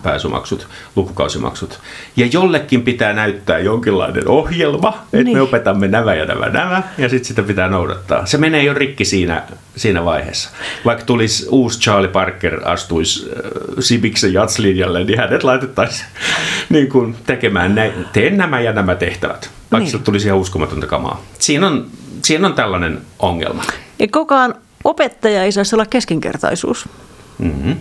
pääsumaksut, 0.03 0.69
lukukausimaksut. 0.97 1.81
Ja 2.17 2.27
jollekin 2.27 2.83
pitää 2.83 3.13
näyttää 3.13 3.59
jonkinlainen 3.59 4.29
ohjelma, 4.29 4.89
että 4.89 5.25
niin. 5.25 5.37
me 5.37 5.41
opetamme 5.41 5.89
nämä 5.89 6.15
ja 6.15 6.25
nämä 6.25 6.49
nämä, 6.49 6.83
ja 6.99 7.09
sitten 7.09 7.25
sitä 7.25 7.43
pitää 7.43 7.69
noudattaa. 7.69 8.27
Se 8.27 8.39
menee 8.39 8.63
jo 8.63 8.75
rikki 8.75 9.05
siinä, 9.05 9.43
siinä 9.77 10.05
vaiheessa. 10.05 10.51
Vaikka 10.85 11.05
tulisi 11.05 11.47
uusi 11.51 11.81
Charlie 11.81 12.11
Parker, 12.11 12.61
astuisi 12.69 13.31
äh, 13.31 13.51
Sibiksen 13.81 14.33
jatslinjalle, 14.33 15.05
niin 15.05 15.19
hänet 15.19 15.45
laitettaisiin 15.45 16.09
niin 16.69 16.89
kuin 16.89 17.17
tekemään, 17.27 17.75
nä- 17.75 17.93
teen 18.13 18.37
nämä 18.37 18.61
ja 18.61 18.73
nämä 18.73 18.95
tehtävät. 18.95 19.51
Vaikka 19.73 19.91
niin. 19.91 20.05
tulisi 20.05 20.27
ihan 20.27 20.39
uskomatonta 20.39 20.87
kamaa. 20.87 21.23
Siinä 21.39 21.67
on, 21.67 21.87
siinä 22.23 22.47
on 22.47 22.55
tällainen 22.55 23.01
ongelma. 23.19 23.63
Ja 23.99 24.09
kukaan 24.13 24.55
opettaja 24.85 25.45
ei 25.45 25.53
saisi 25.53 25.77
olla 25.77 25.87
keskinkertaisuus. 25.87 26.89
Mm-hmm. 27.39 27.77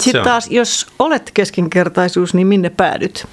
Sitten 0.00 0.22
taas, 0.22 0.50
jos 0.50 0.86
olet 0.98 1.30
keskinkertaisuus, 1.34 2.34
niin 2.34 2.46
minne 2.46 2.70
päädyt? 2.70 3.26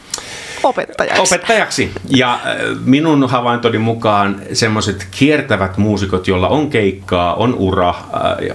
Opettajaksi. 0.64 1.22
Opettajaksi. 1.22 1.92
Ja 2.10 2.34
äh, 2.34 2.42
minun 2.86 3.30
havaintoni 3.30 3.78
mukaan 3.78 4.42
semmoiset 4.54 5.08
kiertävät 5.12 5.78
muusikot, 5.78 6.28
joilla 6.28 6.48
on 6.48 6.70
keikkaa, 6.70 7.36
on 7.36 7.54
ura, 7.54 7.90
äh, 7.90 7.96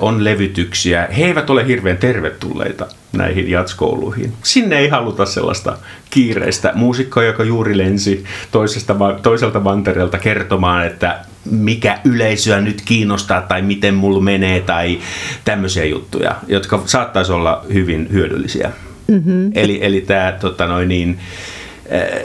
on 0.00 0.24
levytyksiä, 0.24 1.08
he 1.16 1.24
eivät 1.24 1.50
ole 1.50 1.66
hirveän 1.66 1.96
tervetulleita 1.96 2.86
näihin 3.12 3.50
jatskouluihin. 3.50 4.32
Sinne 4.42 4.78
ei 4.78 4.88
haluta 4.88 5.26
sellaista 5.26 5.78
kiireistä 6.10 6.72
muusikkoa, 6.74 7.24
joka 7.24 7.44
juuri 7.44 7.78
lensi 7.78 8.24
toisesta, 8.50 8.96
toiselta 9.22 9.60
mantereelta 9.60 10.18
kertomaan, 10.18 10.86
että 10.86 11.24
mikä 11.44 11.98
yleisöä 12.04 12.60
nyt 12.60 12.82
kiinnostaa 12.84 13.40
tai 13.40 13.62
miten 13.62 13.94
mulla 13.94 14.20
menee 14.20 14.60
tai 14.60 14.98
tämmöisiä 15.44 15.84
juttuja, 15.84 16.36
jotka 16.46 16.82
saattaisi 16.86 17.32
olla 17.32 17.64
hyvin 17.72 18.08
hyödyllisiä. 18.12 18.70
Mm-hmm. 19.08 19.50
Eli, 19.54 19.78
eli 19.82 20.00
tämä 20.00 20.32
tota 20.40 20.66
noin 20.66 20.88
niin, 20.88 21.18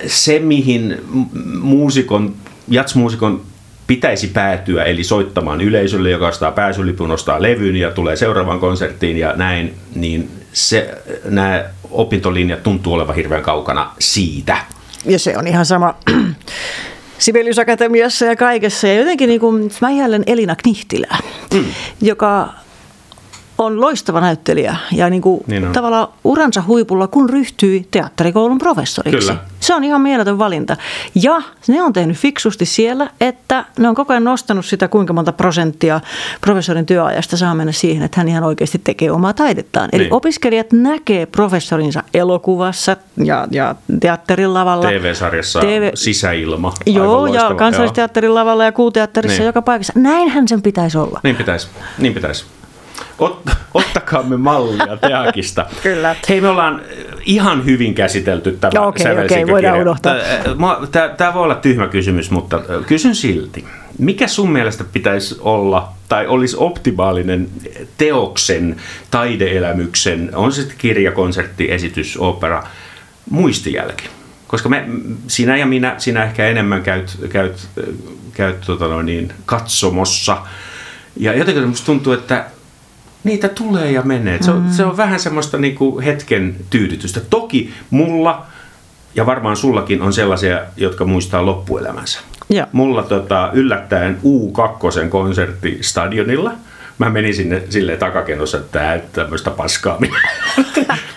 se, 0.08 0.40
mihin 0.40 0.98
muusikon, 1.62 2.36
jatsmuusikon 2.68 3.42
pitäisi 3.88 4.28
päätyä, 4.28 4.84
eli 4.84 5.04
soittamaan 5.04 5.62
yleisölle, 5.62 6.10
joka 6.10 6.28
ostaa 6.28 6.52
pääsylipun, 6.52 7.12
ostaa 7.12 7.42
levyn 7.42 7.76
ja 7.76 7.92
tulee 7.92 8.16
seuraavaan 8.16 8.60
konserttiin 8.60 9.18
ja 9.18 9.34
näin, 9.36 9.74
niin 9.96 10.30
se, 10.54 10.98
nämä 11.26 11.64
opintolinjat 11.92 12.64
tuntuu 12.64 12.94
olevan 12.94 13.16
hirveän 13.16 13.44
kaukana 13.44 13.92
siitä. 14.00 14.58
Ja 15.06 15.20
se 15.20 15.38
on 15.38 15.48
ihan 15.48 15.66
sama 15.66 15.96
Sibelius 17.20 17.60
Akatemiassa 17.60 18.26
ja 18.26 18.36
kaikessa. 18.36 18.88
Ja 18.88 18.94
jotenkin 18.94 19.30
niin 19.30 19.40
kuin, 19.40 19.72
mä 19.82 19.90
Elina 20.28 20.56
Knihtilää, 20.56 21.18
mm. 21.54 21.66
joka 22.02 22.54
on 23.58 23.82
loistava 23.82 24.22
näyttelijä 24.22 24.76
ja 24.92 25.10
niin 25.10 25.22
kuin 25.22 25.44
niin 25.48 25.72
tavallaan 25.72 26.08
uransa 26.24 26.64
huipulla, 26.68 27.08
kun 27.08 27.30
ryhtyi 27.30 27.88
teatterikoulun 27.92 28.58
professoriksi. 28.58 29.18
Kyllä. 29.18 29.38
Se 29.60 29.74
on 29.74 29.84
ihan 29.84 30.02
mieletön 30.02 30.40
valinta. 30.40 30.78
Ja 31.16 31.42
ne 31.68 31.84
on 31.84 31.94
tehnyt 31.94 32.18
fiksusti 32.18 32.66
siellä, 32.66 33.10
että 33.22 33.66
ne 33.80 33.90
on 33.90 33.96
koko 33.96 34.14
ajan 34.14 34.24
nostanut 34.24 34.66
sitä, 34.66 34.88
kuinka 34.88 35.14
monta 35.14 35.32
prosenttia 35.32 36.02
professorin 36.42 36.86
työajasta 36.86 37.38
saa 37.38 37.56
mennä 37.56 37.72
siihen, 37.72 38.04
että 38.04 38.20
hän 38.20 38.28
ihan 38.28 38.44
oikeasti 38.44 38.82
tekee 38.84 39.12
omaa 39.12 39.34
taidettaan. 39.34 39.90
Eli 39.94 40.04
niin. 40.04 40.14
opiskelijat 40.14 40.72
näkee 40.72 41.26
professorinsa 41.26 42.04
elokuvassa 42.14 42.98
ja, 43.24 43.48
ja 43.52 43.76
teatterin 44.00 44.54
lavalla. 44.54 44.88
TV-sarjassa 44.88 45.60
TV... 45.60 45.92
Sisäilma. 45.94 46.74
Joo, 46.86 47.26
ja 47.26 47.56
kansallisteatterin 47.58 48.36
lavalla 48.36 48.64
ja 48.64 48.72
kuuteatterissa 48.72 49.40
niin. 49.40 49.46
joka 49.46 49.62
paikassa. 49.62 49.94
Näinhän 49.96 50.48
sen 50.48 50.62
pitäisi 50.62 50.98
olla. 50.98 51.20
Niin 51.24 51.36
pitäisi, 51.36 51.68
niin 51.98 52.14
pitäisi. 52.14 52.46
Ot, 53.20 53.42
ottakaamme 53.74 54.38
mallia 54.38 54.98
Teakista. 55.02 55.66
Kyllä. 55.84 56.16
Hei, 56.30 56.42
me 56.42 56.50
ollaan 56.50 56.82
ihan 57.26 57.66
hyvin 57.66 57.96
käsitelty 57.96 58.58
tämä 58.62 58.72
no, 58.76 58.88
okay, 58.88 59.26
okay, 59.26 59.48
voidaan 59.48 59.80
unohtaa. 59.80 60.16
Tämä 61.18 61.34
voi 61.34 61.44
olla 61.44 61.56
tyhmä 61.56 61.88
kysymys, 61.88 62.32
mutta 62.32 62.62
kysyn 62.88 63.16
silti. 63.16 63.66
Mikä 64.00 64.28
sun 64.28 64.52
mielestä 64.52 64.84
pitäisi 64.84 65.38
olla 65.40 65.94
tai 66.10 66.28
olisi 66.28 66.56
optimaalinen 66.60 67.48
teoksen, 67.98 68.76
taideelämyksen, 69.12 70.30
on 70.34 70.52
se 70.52 70.62
sitten 70.62 70.78
kirja, 70.78 71.12
konsertti, 71.12 71.72
esitys, 71.72 72.18
opera, 72.18 72.64
muistijälki? 73.30 74.06
Koska 74.48 74.70
me, 74.70 74.86
sinä 75.28 75.58
ja 75.58 75.66
minä, 75.66 75.96
sinä 75.98 76.24
ehkä 76.24 76.48
enemmän 76.48 76.84
käyt, 76.84 77.18
käyt, 77.30 77.68
käyt 78.34 78.62
tota 78.62 78.88
noin 78.88 79.06
niin, 79.06 79.34
katsomossa. 79.46 80.38
Ja 81.18 81.34
jotenkin 81.38 81.68
musta 81.68 81.86
tuntuu, 81.86 82.14
että 82.14 82.46
niitä 83.26 83.50
tulee 83.50 83.92
ja 83.92 84.02
menee. 84.02 84.44
Se 84.44 84.52
on, 84.52 84.62
mm. 84.62 84.72
se 84.72 84.86
on 84.86 84.98
vähän 84.98 85.20
semmoista 85.20 85.58
niin 85.58 85.76
kuin 85.76 86.04
hetken 86.04 86.56
tyydytystä. 86.70 87.20
Toki 87.30 87.74
mulla 87.90 88.46
ja 89.16 89.26
varmaan 89.26 89.58
sullakin 89.58 90.02
on 90.02 90.14
sellaisia, 90.14 90.62
jotka 90.78 91.06
muistaa 91.06 91.46
loppuelämänsä. 91.46 92.20
Ja. 92.50 92.68
Mulla 92.72 93.04
tota, 93.04 93.50
yllättäen 93.54 94.18
U2 94.24 95.10
konsertti 95.10 95.78
stadionilla 95.82 96.52
Mä 96.98 97.10
menin 97.10 97.36
sinne 97.36 97.64
silleen 97.70 98.00
takakenossa, 98.00 98.58
että 98.58 98.80
tää 98.80 99.00
tämmöistä 99.14 99.52
paskaa. 99.52 99.98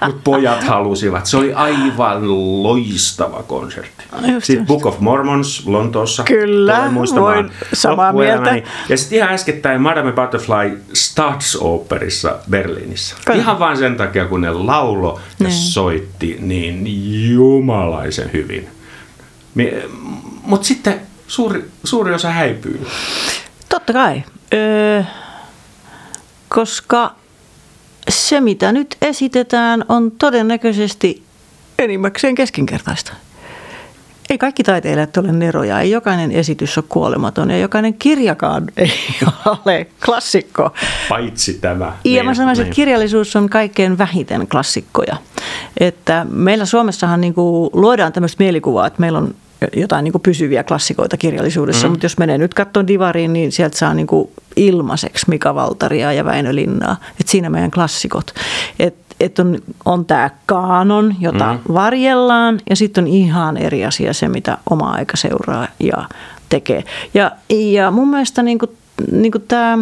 Mutta 0.06 0.20
pojat 0.24 0.64
halusivat. 0.64 1.26
Se 1.26 1.36
oli 1.36 1.54
aivan 1.54 2.22
loistava 2.62 3.42
konsertti. 3.42 4.04
Just, 4.32 4.46
Sitten 4.46 4.56
just. 4.56 4.66
Book 4.68 4.86
of 4.86 5.00
Mormons 5.00 5.66
Lontoossa. 5.66 6.22
Kyllä, 6.22 6.90
voin 7.14 7.50
samaa 7.72 8.12
mieltä. 8.12 8.62
Ja 8.88 8.96
sitten 8.96 9.18
ihan 9.18 9.32
äskettäin 9.32 9.80
Madame 9.80 10.12
Butterfly 10.12 10.80
Staatsoperissa 10.92 12.38
Berliinissä. 12.50 13.16
Kyllä. 13.26 13.38
Ihan 13.38 13.58
vain 13.58 13.76
sen 13.76 13.96
takia, 13.96 14.24
kun 14.26 14.40
ne 14.40 14.50
laulo 14.50 15.20
ja 15.40 15.46
Niin. 15.46 15.52
soitti 15.58 16.36
niin 16.40 16.82
jumalaisen 17.34 18.30
hyvin. 18.32 18.68
Mutta 20.42 20.66
sitten 20.66 21.00
suuri, 21.26 21.64
suuri 21.84 22.14
osa 22.14 22.30
häipyy. 22.30 22.86
Totta 23.68 23.92
kai, 23.92 24.22
öö, 24.54 25.02
koska 26.48 27.14
se 28.08 28.40
mitä 28.40 28.72
nyt 28.72 28.96
esitetään 29.02 29.84
on 29.88 30.10
todennäköisesti 30.10 31.22
enimmäkseen 31.78 32.34
keskinkertaista. 32.34 33.12
Ei 34.30 34.38
kaikki 34.38 34.62
taiteilijat 34.62 35.16
ole 35.16 35.32
neroja, 35.32 35.80
ei 35.80 35.90
jokainen 35.90 36.32
esitys 36.32 36.78
ole 36.78 36.84
kuolematon 36.88 37.50
ja 37.50 37.58
jokainen 37.58 37.94
kirjakaan 37.94 38.66
ei 38.76 38.92
ole 39.46 39.86
klassikko. 40.06 40.72
Paitsi 41.08 41.54
tämä. 41.54 41.96
Ja 42.04 42.24
mä 42.24 42.34
sanoisin, 42.34 42.64
että 42.64 42.74
kirjallisuus 42.74 43.36
on 43.36 43.48
kaikkein 43.48 43.98
vähiten 43.98 44.46
klassikkoja. 44.46 45.16
Että 45.80 46.26
meillä 46.30 46.64
Suomessahan 46.64 47.20
niin 47.20 47.34
kuin 47.34 47.70
luodaan 47.72 48.12
tämmöistä 48.12 48.44
mielikuvaa, 48.44 48.86
että 48.86 49.00
meillä 49.00 49.18
on 49.18 49.34
jotain 49.76 50.04
niin 50.04 50.12
pysyviä 50.22 50.64
klassikoita 50.64 51.16
kirjallisuudessa, 51.16 51.86
mm. 51.86 51.90
mutta 51.90 52.04
jos 52.04 52.18
menee 52.18 52.38
nyt 52.38 52.54
katsomaan 52.54 52.86
Divariin, 52.86 53.32
niin 53.32 53.52
sieltä 53.52 53.78
saa 53.78 53.94
niin 53.94 54.06
ilmaiseksi 54.56 55.26
Mika 55.28 55.54
Valtaria 55.54 56.12
ja 56.12 56.24
Väinö 56.24 56.54
Linnaa. 56.54 56.96
Että 57.20 57.30
siinä 57.30 57.50
meidän 57.50 57.70
klassikot. 57.70 58.34
Että 58.78 59.08
et 59.20 59.38
on, 59.38 59.58
on 59.84 60.04
tämä 60.04 60.30
kaanon, 60.46 61.14
jota 61.20 61.52
mm. 61.52 61.74
varjellaan, 61.74 62.60
ja 62.70 62.76
sitten 62.76 63.04
on 63.04 63.08
ihan 63.08 63.56
eri 63.56 63.84
asia 63.84 64.12
se, 64.12 64.28
mitä 64.28 64.58
oma 64.70 64.90
aika 64.90 65.16
seuraa 65.16 65.68
ja 65.80 66.08
tekee. 66.48 66.84
Ja, 67.14 67.30
ja 67.50 67.90
mun 67.90 68.08
mielestä 68.08 68.42
niin 68.42 68.58
kuin, 68.58 68.70
niin 69.12 69.32
kuin 69.32 69.44
tämä 69.48 69.78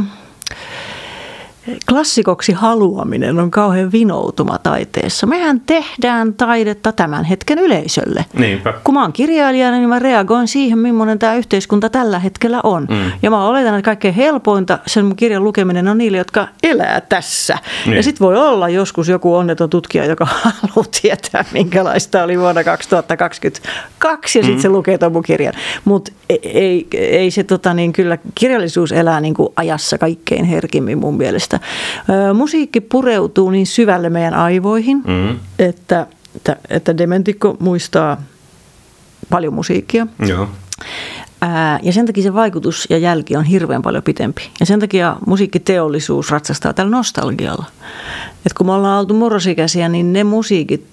klassikoksi 1.88 2.52
haluaminen 2.52 3.38
on 3.38 3.50
kauhean 3.50 3.92
vinoutuma 3.92 4.58
taiteessa. 4.58 5.26
Mehän 5.26 5.60
tehdään 5.60 6.34
taidetta 6.34 6.92
tämän 6.92 7.24
hetken 7.24 7.58
yleisölle. 7.58 8.24
Niinpä. 8.38 8.74
Kun 8.84 8.94
mä 8.94 9.02
oon 9.02 9.12
kirjailijana, 9.12 9.76
niin 9.76 9.88
mä 9.88 9.98
reagoin 9.98 10.48
siihen, 10.48 10.78
millainen 10.78 11.18
tämä 11.18 11.34
yhteiskunta 11.34 11.90
tällä 11.90 12.18
hetkellä 12.18 12.60
on. 12.62 12.86
Mm. 12.90 13.12
Ja 13.22 13.30
mä 13.30 13.46
oletan, 13.46 13.74
että 13.74 13.82
kaikkein 13.82 14.14
helpointa 14.14 14.78
sen 14.86 15.04
mun 15.04 15.16
kirjan 15.16 15.44
lukeminen 15.44 15.88
on 15.88 15.98
niille, 15.98 16.18
jotka 16.18 16.48
elää 16.62 17.00
tässä. 17.00 17.58
Niin. 17.86 17.96
Ja 17.96 18.02
sitten 18.02 18.26
voi 18.26 18.36
olla 18.36 18.68
joskus 18.68 19.08
joku 19.08 19.34
onneton 19.34 19.70
tutkija, 19.70 20.04
joka 20.04 20.24
haluaa 20.62 20.90
tietää, 21.02 21.44
minkälaista 21.52 22.22
oli 22.22 22.38
vuonna 22.38 22.64
2022, 22.64 24.38
ja 24.38 24.42
sitten 24.42 24.58
mm. 24.58 24.62
se 24.62 24.68
lukee 24.68 24.98
tuon 24.98 25.12
mun 25.12 25.22
kirjan. 25.22 25.54
Mutta 25.84 26.12
ei, 26.42 26.86
ei 26.92 27.30
se 27.30 27.44
tota, 27.44 27.74
niin 27.74 27.92
kyllä, 27.92 28.18
kirjallisuus 28.34 28.92
elää 28.92 29.20
niin 29.20 29.34
kuin 29.34 29.48
ajassa 29.56 29.98
kaikkein 29.98 30.44
herkimmin 30.44 30.98
mun 30.98 31.16
mielestä. 31.16 31.55
Ö, 32.30 32.34
musiikki 32.34 32.80
pureutuu 32.80 33.50
niin 33.50 33.66
syvälle 33.66 34.10
meidän 34.10 34.34
aivoihin, 34.34 35.02
Mm. 35.06 35.38
että, 35.58 36.06
että, 36.36 36.56
että 36.70 36.98
dementikko 36.98 37.56
muistaa 37.60 38.22
paljon 39.30 39.54
musiikkia. 39.54 40.06
Joo. 40.26 40.48
Ää, 41.40 41.78
ja 41.82 41.92
sen 41.92 42.06
takia 42.06 42.22
se 42.22 42.34
vaikutus 42.34 42.86
ja 42.90 42.98
jälki 42.98 43.36
on 43.36 43.44
hirveän 43.44 43.82
paljon 43.82 44.02
pitempi. 44.02 44.42
Ja 44.60 44.66
sen 44.66 44.80
takia 44.80 45.16
musiikkiteollisuus 45.26 46.30
ratsastaa 46.30 46.72
tällä 46.72 46.90
nostalgialla. 46.90 47.64
Et 48.46 48.52
kun 48.52 48.66
me 48.66 48.72
ollaan 48.72 49.00
oltu 49.00 49.14
murrosikäisiä, 49.14 49.88
niin 49.88 50.12
ne 50.12 50.24
musiikit 50.24 50.86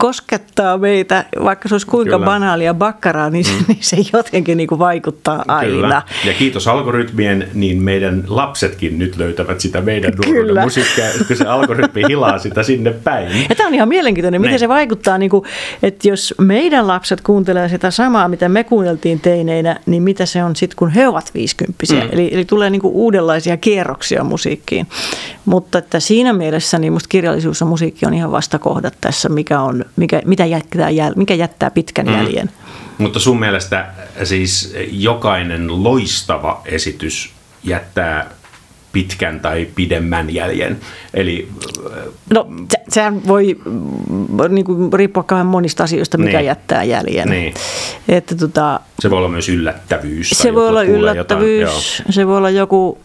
koskettaa 0.00 0.78
meitä, 0.78 1.24
vaikka 1.44 1.68
se 1.68 1.74
olisi 1.74 1.86
kuinka 1.86 2.14
Kyllä. 2.16 2.24
banaalia 2.24 2.74
bakkaraa, 2.74 3.30
niin, 3.30 3.46
mm. 3.46 3.64
niin 3.68 3.78
se 3.80 3.96
jotenkin 4.12 4.56
niin 4.56 4.66
kuin 4.68 4.78
vaikuttaa 4.78 5.44
aina. 5.48 5.70
Kyllä. 5.72 6.02
Ja 6.24 6.32
kiitos 6.32 6.68
algoritmien, 6.68 7.48
niin 7.54 7.82
meidän 7.82 8.24
lapsetkin 8.26 8.98
nyt 8.98 9.16
löytävät 9.16 9.60
sitä 9.60 9.80
meidän 9.80 10.12
nuoruuden 10.26 10.64
musiikkia, 10.64 11.04
kun 11.26 11.36
se 11.36 11.44
algoritmi 11.44 12.02
hilaa 12.08 12.38
sitä 12.38 12.62
sinne 12.62 12.90
päin. 12.90 13.46
Ja 13.48 13.54
tämä 13.54 13.66
on 13.66 13.74
ihan 13.74 13.88
mielenkiintoinen, 13.88 14.40
miten 14.40 14.52
Niin. 14.52 14.60
se 14.60 14.68
vaikuttaa, 14.68 15.18
niin 15.18 15.30
kuin, 15.30 15.44
että 15.82 16.08
jos 16.08 16.34
meidän 16.38 16.86
lapset 16.86 17.20
kuuntelee 17.20 17.68
sitä 17.68 17.90
samaa, 17.90 18.28
mitä 18.28 18.48
me 18.48 18.64
kuunneltiin 18.64 19.20
teineinä, 19.20 19.80
niin 19.86 20.02
mitä 20.02 20.26
se 20.26 20.44
on 20.44 20.56
sitten, 20.56 20.76
kun 20.76 20.90
he 20.90 21.08
ovat 21.08 21.30
viisikymppisiä. 21.34 22.04
Mm. 22.04 22.08
Eli, 22.12 22.30
eli 22.32 22.44
tulee 22.44 22.70
niin 22.70 22.82
kuin 22.82 22.94
uudenlaisia 22.94 23.56
kierroksia 23.56 24.24
musiikkiin. 24.24 24.86
Mutta 25.44 25.78
että 25.78 26.00
siinä 26.00 26.32
mielessä 26.32 26.78
niin 26.78 26.92
musta 26.92 27.08
kirjallisuus 27.08 27.60
ja 27.60 27.66
musiikki 27.66 28.06
on 28.06 28.14
ihan 28.14 28.32
vastakohdat 28.32 28.94
tässä, 29.00 29.28
mikä, 29.28 29.60
on, 29.60 29.84
mikä, 29.96 30.22
mitä 30.24 30.46
jättää, 30.46 30.90
jäl- 30.90 31.16
mikä 31.16 31.34
jättää 31.34 31.70
pitkän 31.70 32.06
mm. 32.06 32.12
jäljen. 32.12 32.50
Mutta 32.98 33.18
sun 33.18 33.40
mielestä 33.40 33.86
siis 34.24 34.74
jokainen 34.90 35.84
loistava 35.84 36.62
esitys 36.64 37.32
jättää 37.64 38.26
pitkän 38.92 39.40
tai 39.40 39.68
pidemmän 39.74 40.34
jäljen. 40.34 40.80
Eli 41.14 41.48
No 42.34 42.46
se, 42.70 42.78
sehän 42.88 43.26
voi 43.26 43.58
mm, 43.64 44.54
niin 44.54 44.64
kuin, 44.64 44.92
riippua 44.92 45.22
kauhean 45.22 45.46
monista 45.46 45.84
asioista, 45.84 46.18
mikä 46.18 46.38
Niin. 46.38 46.46
jättää 46.46 46.84
jäljen. 46.84 47.28
Niin. 47.28 47.54
Että 48.08 48.34
tota, 48.34 48.80
se 49.00 49.10
voi 49.10 49.18
olla 49.18 49.28
myös 49.28 49.48
yllättävyys. 49.48 50.30
Se 50.30 50.54
voi 50.54 50.68
olla 50.68 50.82
yllättävyys, 50.82 51.98
Jotain, 51.98 52.12
se 52.14 52.26
voi 52.26 52.36
olla 52.36 52.50
joku, 52.50 52.98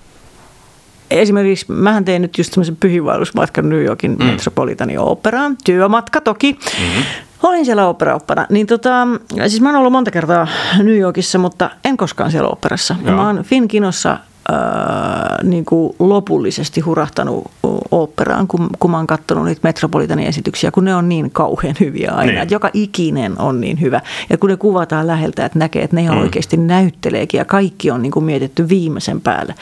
esimerkiksi 1.21 1.65
mähän 1.71 2.05
tein 2.05 2.21
nyt 2.21 2.37
just 2.37 2.51
tämmöisen 2.51 2.75
pyhiinvaellusmatkan 2.75 3.69
New 3.69 3.83
Yorkin 3.83 4.15
mm. 4.19 4.25
Metropolitanin 4.25 4.99
operaan, 4.99 5.57
työmatka 5.63 6.21
toki. 6.21 6.53
Mm-hmm. 6.53 7.03
Olin 7.43 7.65
siellä 7.65 7.87
operaoppana, 7.87 8.45
niin 8.49 8.67
tota, 8.67 9.07
siis 9.47 9.61
mä 9.61 9.69
oon 9.69 9.75
ollut 9.75 9.91
monta 9.91 10.11
kertaa 10.11 10.47
New 10.77 10.97
Yorkissa, 10.97 11.37
mutta 11.37 11.69
en 11.85 11.97
koskaan 11.97 12.31
siellä 12.31 12.49
operassa. 12.49 12.95
Joo. 13.05 13.15
Mä 13.15 13.27
oon 13.27 13.43
Finkinossa 13.43 14.17
äh, 14.49 15.43
niin 15.43 15.65
kuin 15.65 15.95
lopullisesti 15.99 16.81
hurahtanut 16.81 17.51
oopperaan, 17.91 18.47
kun, 18.47 18.69
kun 18.79 18.91
mä 18.91 18.97
oon 18.97 19.07
katsonut 19.07 19.45
niitä 19.45 19.61
Metropolitanin 19.63 20.27
esityksiä, 20.27 20.71
kun 20.71 20.85
ne 20.85 20.95
on 20.95 21.09
niin 21.09 21.31
kauhean 21.31 21.75
hyviä 21.79 22.11
aina. 22.11 22.31
Niin. 22.31 22.41
Että 22.41 22.55
joka 22.55 22.69
ikinen 22.73 23.41
on 23.41 23.61
niin 23.61 23.81
hyvä. 23.81 24.01
Ja 24.29 24.37
kun 24.37 24.49
ne 24.49 24.57
kuvataan 24.57 25.07
läheltä, 25.07 25.45
että 25.45 25.59
näkee, 25.59 25.83
että 25.83 25.95
ne 25.95 26.01
ihan 26.01 26.17
mm. 26.17 26.23
oikeasti 26.23 26.57
näytteleekin 26.57 27.37
ja 27.37 27.45
kaikki 27.45 27.91
on 27.91 28.01
niin 28.01 28.11
kuin 28.11 28.25
mietitty 28.25 28.69
viimeisen 28.69 29.21
päälle. 29.21 29.55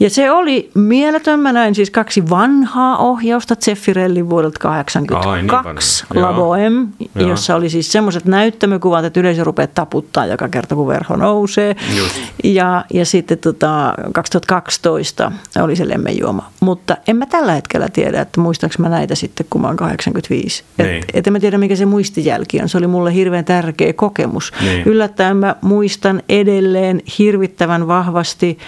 Ja 0.00 0.10
se 0.10 0.30
oli 0.30 0.70
mieletön. 0.74 1.40
Mä 1.40 1.52
näin 1.52 1.74
siis 1.74 1.90
kaksi 1.90 2.30
vanhaa 2.30 2.96
ohjausta 2.96 3.56
Zeffirellin 3.56 4.30
vuodelta 4.30 4.58
82, 4.58 5.28
Ai, 5.28 5.42
niin 5.42 5.52
vanha. 5.52 5.72
La. 6.14 6.38
Bohème, 6.38 7.06
jossa 7.28 7.54
oli 7.54 7.70
siis 7.70 7.92
semmoiset 7.92 8.24
näyttämökuvat, 8.24 9.04
että 9.04 9.20
yleisö 9.20 9.44
rupeaa 9.44 9.66
taputtaa 9.66 10.26
joka 10.26 10.48
kerta, 10.48 10.74
kun 10.74 10.86
verho 10.86 11.16
nousee. 11.16 11.76
Just. 11.98 12.20
Ja, 12.44 12.84
ja 12.92 13.06
sitten 13.06 13.38
tota, 13.38 13.94
2012 14.12 15.32
oli 15.62 15.76
se 15.76 15.88
lemmenjuoma. 15.88 16.50
Mutta 16.60 16.96
en 17.08 17.16
mä 17.16 17.26
tällä 17.26 17.52
hetkellä 17.52 17.88
tiedä, 17.88 18.20
että 18.20 18.40
muistaaks 18.40 18.78
mä 18.78 18.88
näitä 18.88 19.14
sitten, 19.14 19.46
kun 19.50 19.60
mä 19.60 19.66
oon 19.66 19.76
85. 19.76 20.64
Niin. 20.78 20.90
Et, 20.90 21.04
et 21.14 21.26
en 21.26 21.32
mä 21.32 21.40
tiedä, 21.40 21.58
mikä 21.58 21.76
se 21.76 21.86
muistijälki 21.86 22.60
on. 22.62 22.68
Se 22.68 22.78
oli 22.78 22.86
mulle 22.86 23.14
hirveän 23.14 23.44
tärkeä 23.44 23.92
kokemus. 23.92 24.52
Niin. 24.60 24.82
Yllättäen 24.86 25.36
mä 25.36 25.56
muistan 25.60 26.22
edelleen 26.28 27.00
hirvittävän 27.18 27.88
vahvasti 27.88 28.58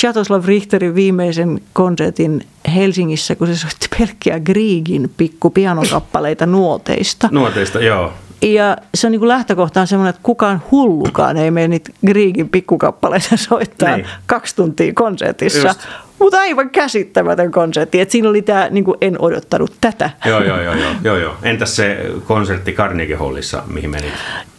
Shatoslav 0.00 0.44
Richterin 0.44 0.94
viimeisen 0.94 1.60
konsertin 1.72 2.46
Helsingissä, 2.74 3.34
kun 3.34 3.46
se 3.46 3.56
soitti 3.56 3.86
pelkkiä 3.98 4.40
Griegin 4.40 5.10
pikkupianokappaleita 5.16 6.46
nuoteista. 6.46 7.28
Nuoteista, 7.32 7.80
joo. 7.80 8.12
Ja 8.42 8.76
se 8.94 9.06
on 9.06 9.10
niin 9.10 9.20
kuin 9.20 9.28
lähtökohtaan 9.28 9.86
semmoinen, 9.86 10.10
että 10.10 10.20
kukaan 10.22 10.62
hullukaan 10.70 11.36
ei 11.36 11.50
mene 11.50 11.68
niitä 11.68 11.90
Griegin 12.06 12.48
pikkukappaleita 12.48 13.36
soittaa 13.36 13.96
Niin. 13.96 14.06
kaksi 14.26 14.56
tuntia 14.56 14.92
konsertissa. 14.94 15.68
Just. 15.68 15.80
Mutta 16.18 16.38
aivan 16.40 16.70
käsittämätön 16.70 17.50
konsertti. 17.52 18.00
Et 18.00 18.10
siinä 18.10 18.28
oli 18.28 18.42
tämä, 18.42 18.68
niin 18.70 18.84
kuin 18.84 18.96
en 19.00 19.20
odottanut 19.20 19.72
tätä. 19.80 20.10
Joo, 20.24 20.44
joo, 20.44 20.60
joo, 20.60 20.74
joo, 20.74 20.90
joo, 21.04 21.16
joo. 21.16 21.34
Entäs 21.42 21.76
se 21.76 22.06
konsertti 22.26 22.72
Carnegie 22.72 23.16
Hallissa, 23.16 23.62
mihin 23.66 23.90
menit? 23.90 24.12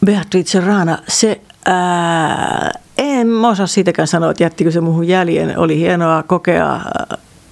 Beatrice 0.05 0.59
Rana, 0.61 0.97
se, 1.07 1.41
ää, 1.65 2.71
en 2.97 3.27
mä 3.27 3.49
osaa 3.49 3.67
siitäkään 3.67 4.07
sanoa, 4.07 4.31
että 4.31 4.43
jättikö 4.43 4.71
se 4.71 4.81
muuhun 4.81 5.07
jäljen. 5.07 5.57
Oli 5.57 5.77
hienoa 5.79 6.23
kokea 6.23 6.79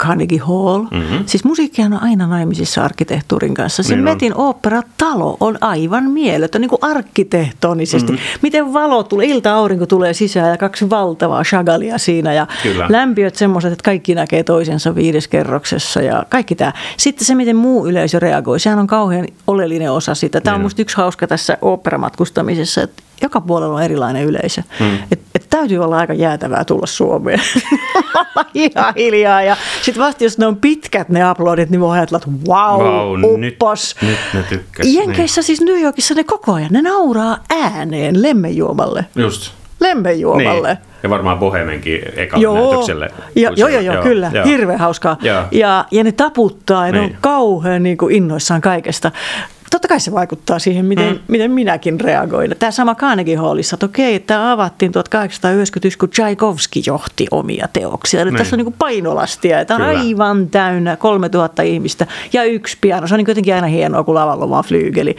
Carnegie 0.07 0.39
Hall. 0.39 0.81
Mm-hmm. 0.91 1.23
Siis 1.25 1.43
musiikkihan 1.43 1.93
on 1.93 2.03
aina 2.03 2.27
naimisissa 2.27 2.83
arkkitehtuurin 2.83 3.53
kanssa. 3.53 3.83
Se 3.83 3.95
Niin. 3.95 4.03
Metin 4.03 4.33
oopperatalo 4.35 5.37
on 5.39 5.57
aivan 5.61 6.03
mieletön, 6.03 6.61
niin 6.61 6.69
kuin 6.69 6.79
arkkitehtonisesti. 6.81 8.11
Mm-hmm. 8.11 8.39
Miten 8.41 8.73
valo 8.73 9.03
tulee, 9.03 9.27
ilta-aurinko 9.27 9.85
tulee 9.85 10.13
sisään 10.13 10.49
ja 10.49 10.57
kaksi 10.57 10.89
valtavaa 10.89 11.43
Chagalia 11.43 11.97
siinä 11.97 12.33
ja 12.33 12.47
Kyllä. 12.63 12.85
lämpiöt 12.89 13.35
semmoiset, 13.35 13.71
että 13.71 13.83
kaikki 13.83 14.15
näkee 14.15 14.43
toisensa 14.43 14.95
viides 14.95 15.27
kerroksessa 15.27 16.01
ja 16.01 16.25
kaikki 16.29 16.55
tämä. 16.55 16.73
Sitten 16.97 17.25
se, 17.25 17.35
miten 17.35 17.55
muu 17.55 17.87
yleisö 17.87 18.19
reagoi, 18.19 18.59
sehän 18.59 18.79
on 18.79 18.87
kauhean 18.87 19.27
oleellinen 19.47 19.91
osa 19.91 20.15
sitä. 20.15 20.41
Tämä 20.41 20.53
on 20.53 20.59
Niin 20.59 20.61
on. 20.61 20.65
musta 20.65 20.81
yksi 20.81 20.97
hauska 20.97 21.27
tässä 21.27 21.57
oopperamatustamisessa, 21.61 22.81
että 22.81 23.03
joka 23.23 23.41
puolella 23.41 23.75
on 23.75 23.83
erilainen 23.83 24.23
yleisö. 24.23 24.61
Mm. 24.79 24.97
Et, 25.11 25.19
et 25.35 25.47
täytyy 25.49 25.77
olla 25.77 25.97
aika 25.97 26.13
jäätävää 26.13 26.65
tulla 26.65 26.85
Suomeen. 26.85 27.41
Ihan 28.53 28.93
hiljaa. 28.97 29.41
Ja 29.41 29.57
sitten 29.81 30.03
vasta 30.03 30.23
jos 30.23 30.37
ne 30.37 30.45
on 30.47 30.57
pitkät 30.57 31.09
ne 31.09 31.31
uploadit, 31.31 31.69
niin 31.69 31.81
voi 31.81 31.97
ajatella, 31.97 32.17
että 32.17 32.51
wow, 32.51 32.81
wow 32.81 33.45
uppos. 33.47 33.95
Nyt, 34.01 34.09
nyt 34.09 34.19
ne 34.33 34.43
tykkäs. 34.49 34.87
Jenkeissä 34.93 35.39
niin. 35.39 35.45
siis 35.45 35.61
New 35.61 35.81
Yorkissa 35.81 36.13
ne 36.13 36.23
koko 36.23 36.53
ajan, 36.53 36.71
ne 36.71 36.81
nauraa 36.81 37.37
ääneen 37.49 38.21
lemmenjuomalle. 38.21 39.05
Just. 39.15 39.51
Lemmenjuomalle. 39.79 40.67
Niin. 40.67 40.93
Ja 41.03 41.09
varmaan 41.09 41.39
Bohemenkin 41.39 42.01
ekalle 42.15 42.43
joo. 42.43 42.69
näytökselle. 42.69 43.11
Ja, 43.35 43.51
joo, 43.55 43.69
joo, 43.69 43.81
joo, 43.81 44.03
kyllä. 44.03 44.31
Joo. 44.33 44.45
Hirveän 44.45 44.79
hauskaa. 44.79 45.17
Joo. 45.21 45.43
Ja, 45.51 45.85
ja 45.91 46.03
ne 46.03 46.11
taputtaa 46.11 46.87
ja 46.87 46.91
niin. 46.91 46.99
ne 46.99 47.05
on 47.05 47.09
niin. 47.09 47.17
kauhean 47.21 47.83
niin 47.83 47.97
kuin 47.97 48.15
innoissaan 48.15 48.61
kaikesta 48.61 49.11
totta 49.73 49.87
kai 49.87 49.99
se 49.99 50.11
vaikuttaa 50.11 50.59
siihen, 50.59 50.85
miten, 50.85 51.13
mm. 51.13 51.19
miten 51.27 51.51
minäkin 51.51 51.99
reagoin. 51.99 52.55
Tämä 52.59 52.71
sama 52.71 52.95
Carnegie 52.95 53.35
Hallissa, 53.35 53.75
että 53.75 53.85
okei, 53.85 54.19
tämä 54.19 54.51
avattiin 54.51 54.91
1891, 54.91 55.97
kun 55.97 56.09
Tchaikovsky 56.09 56.81
johti 56.85 57.27
omia 57.31 57.67
teoksia. 57.73 58.25
Niin. 58.25 58.35
Tässä 58.35 58.55
on 58.55 58.63
niin 58.63 58.75
painolastia, 58.79 59.59
että 59.59 59.75
on 59.75 59.81
Kyllä. 59.81 59.99
aivan 59.99 60.47
täynnä 60.47 60.95
3000 60.95 61.61
ihmistä 61.61 62.07
ja 62.33 62.43
yksi 62.43 62.77
piano. 62.81 63.07
Se 63.07 63.13
on 63.13 63.17
niin 63.17 63.27
jotenkin 63.27 63.55
aina 63.55 63.67
hienoa, 63.67 64.03
kun 64.03 64.15
lavalla 64.15 64.43
on 64.43 64.49
vaan 64.49 64.63
flyygeli. 64.63 65.15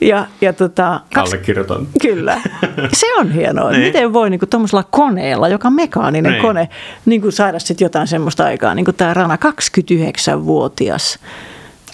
Ja, 0.00 0.26
ja 0.40 0.52
tota, 0.52 1.00
kaksi, 1.14 1.34
Allekirjoitan. 1.34 1.88
Kyllä, 2.02 2.40
se 3.00 3.14
on 3.14 3.32
hienoa. 3.32 3.70
niin. 3.70 3.82
Miten 3.82 4.12
voi 4.12 4.30
niin 4.30 4.40
tuommoisella 4.50 4.84
koneella, 4.90 5.48
joka 5.48 5.68
on 5.68 5.74
mekaaninen 5.74 6.32
niin. 6.32 6.42
kone, 6.42 6.68
niin 7.06 7.20
kuin 7.20 7.32
saada 7.32 7.58
sitten 7.58 7.84
jotain 7.84 8.06
semmoista 8.06 8.44
aikaa, 8.44 8.74
niin 8.74 8.84
kuin 8.84 8.94
tämä 8.94 9.14
Rana, 9.14 9.36
29-vuotias 9.36 11.18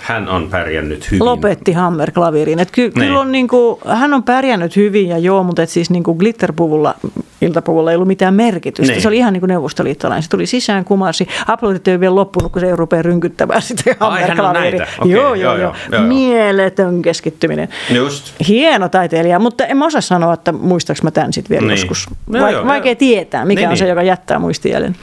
hän 0.05 0.29
on 0.29 0.49
pärjännyt 0.51 1.11
hyvin. 1.11 1.25
Lopetti 1.25 1.73
Hammer-klavirin. 1.73 2.61
Et 2.61 2.71
ky- 2.71 2.83
niin. 2.83 2.93
kyllä 2.93 3.21
on 3.21 3.33
niin 3.33 3.49
kuin, 3.49 3.81
hän 3.89 4.15
on 4.15 4.23
pärjännyt 4.23 4.77
hyvin 4.77 5.09
ja 5.09 5.19
joo, 5.19 5.43
mutta 5.43 5.63
et 5.63 5.71
siis 5.71 5.91
niin 5.91 6.03
kuin 6.03 6.19
glitterpuvulla, 6.19 6.95
iltapuvulla 7.41 7.91
ei 7.91 7.97
ollut 7.97 8.09
mitään 8.09 8.35
merkitystä. 8.35 8.93
Niin. 8.93 9.03
Se 9.03 9.09
oli 9.09 9.17
ihan 9.17 9.33
niin 9.33 9.41
kuin 9.41 9.49
neuvostoliittolainen. 9.49 10.23
Se 10.23 10.31
tuli 10.31 10.47
sisään, 10.47 10.85
kumarsi. 10.85 11.29
Aplodit 11.47 11.89
ei 11.89 12.01
vielä 12.01 12.15
loppunut, 12.15 12.53
kun 12.53 12.61
se 12.61 12.67
ei 12.67 12.77
rupea 12.77 13.03
rynkyttämään 13.03 13.63
sitä 13.73 13.97
Hammer-klaviria. 14.01 14.87
Okay, 14.99 15.13
joo, 15.13 15.35
joo, 15.35 15.57
joo, 15.57 15.75
joo. 15.93 16.03
Mieletön 16.03 17.03
keskittyminen. 17.03 17.69
Just. 17.91 18.35
Hieno 18.49 18.89
taiteilija, 18.89 19.39
mutta 19.39 19.67
en 19.67 19.77
mä 19.77 19.87
osaa 19.87 20.01
sanoa, 20.01 20.35
että 20.35 20.53
muistaaks 20.53 21.03
mä 21.03 21.11
tämän 21.11 21.33
sitten 21.33 21.55
vielä 21.55 21.67
niin. 21.67 21.79
joskus. 21.79 22.07
Va- 22.33 22.51
joo, 22.51 22.67
vaikea 22.67 22.93
joo. 22.93 22.99
tietää, 22.99 23.45
mikä 23.45 23.61
niin, 23.61 23.71
on 23.71 23.77
se, 23.77 23.85
niin. 23.85 23.91
joka 23.91 24.03
jättää 24.03 24.39
muistijäljen 24.39 24.97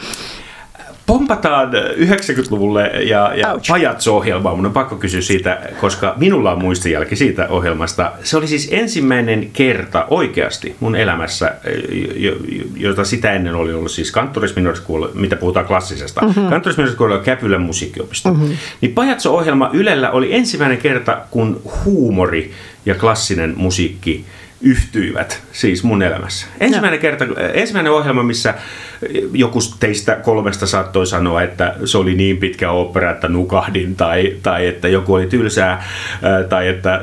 pompataan 1.12 1.72
90-luvulle 1.98 2.88
ja, 2.88 3.32
ja 3.36 3.58
Pajatso-ohjelmaa. 3.68 4.56
Mun 4.56 4.66
on 4.66 4.74
pakko 4.74 4.96
kysyä 4.96 5.22
siitä, 5.22 5.60
koska 5.82 6.14
minulla 6.18 6.52
on 6.52 6.62
muistijälki 6.62 7.16
siitä 7.16 7.48
ohjelmasta. 7.50 8.12
Se 8.24 8.38
oli 8.38 8.48
siis 8.48 8.70
ensimmäinen 8.72 9.50
kerta 9.54 10.06
oikeasti 10.10 10.76
mun 10.80 10.96
elämässä, 10.96 11.56
jota 12.76 13.06
sitä 13.06 13.32
ennen 13.32 13.56
oli 13.56 13.74
ollut 13.74 13.92
siis 13.92 14.14
School, 14.76 15.08
mitä 15.14 15.36
puhutaan 15.36 15.66
klassisesta. 15.66 16.22
Mm-hmm. 16.22 16.88
School 16.94 17.12
on 17.12 17.24
Käpylän 17.24 17.62
musiikkiopisto. 17.62 18.34
Mm-hmm. 18.34 18.58
Niin 18.82 18.94
Pajatso-ohjelma 18.94 19.70
Ylellä 19.74 20.12
oli 20.12 20.36
ensimmäinen 20.36 20.78
kerta, 20.78 21.18
kun 21.32 21.62
huumori 21.86 22.52
ja 22.86 22.96
klassinen 22.96 23.54
musiikki 23.58 24.26
yhtyivät 24.62 25.42
siis 25.52 25.84
mun 25.84 26.04
elämässä. 26.04 26.48
Ensimmäinen, 26.60 26.98
no. 26.98 27.02
kerta, 27.02 27.26
ensimmäinen 27.54 27.92
ohjelma, 27.92 28.24
missä 28.24 28.54
joku 29.34 29.60
teistä 29.80 30.16
kolmesta 30.16 30.68
saattoi 30.68 31.08
sanoa, 31.08 31.42
että 31.42 31.76
se 31.86 31.98
oli 31.98 32.16
niin 32.16 32.38
pitkä 32.38 32.72
opera, 32.72 33.12
että 33.12 33.28
nukahdin, 33.28 33.96
tai, 33.96 34.38
tai 34.44 34.68
että 34.68 34.88
joku 34.88 35.14
oli 35.14 35.28
tylsää, 35.28 35.84
tai 36.50 36.68
että 36.68 37.02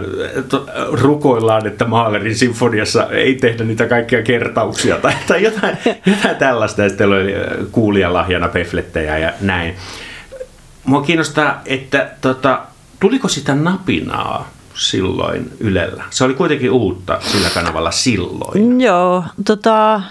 rukoillaan, 0.92 1.66
että 1.66 1.84
Mahlerin 1.84 2.36
sinfoniassa 2.36 3.08
ei 3.10 3.34
tehdä 3.34 3.64
niitä 3.64 3.86
kaikkia 3.86 4.22
kertauksia, 4.22 4.96
tai, 4.96 5.12
tai 5.26 5.42
jotain, 5.42 5.76
jotain 6.06 6.36
tällaista, 6.36 6.82
ja 6.82 6.88
sitten 6.88 7.08
oli 7.08 7.34
kuulijalahjana 7.72 8.48
peflettejä 8.48 9.18
ja 9.18 9.32
näin. 9.40 9.74
Mua 10.84 11.02
kiinnostaa, 11.02 11.62
että 11.66 12.10
tota, 12.20 12.60
tuliko 13.00 13.28
sitä 13.28 13.54
napinaa 13.54 14.57
silloin 14.78 15.50
Ylellä? 15.60 16.04
Se 16.10 16.24
oli 16.24 16.34
kuitenkin 16.34 16.70
uutta 16.70 17.18
sillä 17.20 17.50
kanavalla 17.50 17.90
silloin. 17.90 18.80
Joo, 18.80 19.24
tota, 19.44 20.02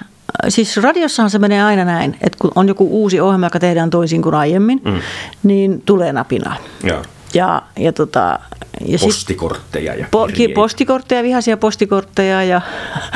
siis 0.49 0.77
radiossahan 0.77 1.29
se 1.29 1.39
menee 1.39 1.63
aina 1.63 1.85
näin, 1.85 2.17
että 2.21 2.37
kun 2.41 2.51
on 2.55 2.67
joku 2.67 2.87
uusi 2.91 3.19
ohjelma, 3.19 3.45
joka 3.45 3.59
tehdään 3.59 3.89
toisin 3.89 4.21
kuin 4.21 4.35
aiemmin, 4.35 4.81
mm. 4.85 4.99
niin 5.43 5.81
tulee 5.85 6.13
napinaa. 6.13 6.55
Joo. 6.83 7.01
Ja, 7.33 7.61
ja, 7.79 7.93
tota, 7.93 8.39
ja 8.85 8.99
postikortteja 9.01 9.95
ja 9.95 10.07
po, 10.11 10.27
Postikortteja, 10.55 11.23
vihaisia 11.23 11.57
postikortteja 11.57 12.43
ja 12.43 12.61